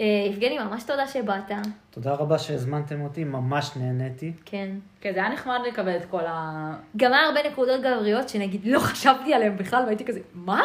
אה, 0.00 0.04
יבגני, 0.26 0.58
ממש 0.58 0.82
תודה 0.82 1.06
שבאת. 1.06 1.50
תודה 1.90 2.14
רבה 2.14 2.38
שהזמנתם 2.38 3.00
אותי, 3.00 3.24
ממש 3.24 3.70
נהניתי. 3.76 4.32
כן. 4.44 4.70
כן, 5.00 5.12
זה 5.12 5.18
היה 5.20 5.28
נחמד 5.28 5.58
לקבל 5.68 5.96
את 5.96 6.04
כל 6.10 6.26
ה... 6.26 6.74
גם 6.96 7.12
היה 7.12 7.22
הרבה 7.22 7.40
נקודות 7.50 7.80
גבריות 7.80 8.28
שנגיד 8.28 8.66
לא 8.66 8.78
חשבתי 8.78 9.34
עליהן 9.34 9.56
בכלל, 9.56 9.82
והייתי 9.84 10.04
כזה, 10.04 10.20
מה? 10.34 10.62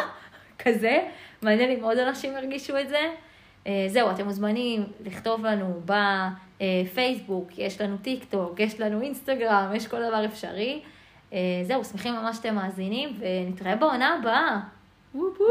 כזה. 0.60 1.00
מעניין 1.42 1.70
אם 1.78 1.84
עוד 1.84 1.98
אנשים 1.98 2.36
הרגישו 2.36 2.78
את 2.78 2.90
זה. 2.90 3.00
אה, 3.68 3.86
זהו, 3.88 4.12
אתם 4.12 4.26
מוזמנים 4.26 4.86
לכתוב 5.06 5.46
לנו 5.46 5.82
בפייסבוק, 5.86 7.50
יש 7.58 7.82
לנו 7.82 7.98
טיק 7.98 8.24
טוק, 8.24 8.60
יש 8.60 8.80
לנו 8.80 9.02
אינסטגרם, 9.02 9.72
יש 9.76 9.88
כל 9.88 10.08
דבר 10.08 10.26
אפשרי. 10.26 10.82
אה, 11.34 11.40
זהו, 11.64 11.84
שמחים 11.84 12.14
ממש 12.14 12.36
שאתם 12.36 12.56
מאזינים, 12.56 13.20
ונתראה 13.20 13.76
בעונה 13.76 14.16
הבאה. 14.16 14.60
וופו! 15.16 15.44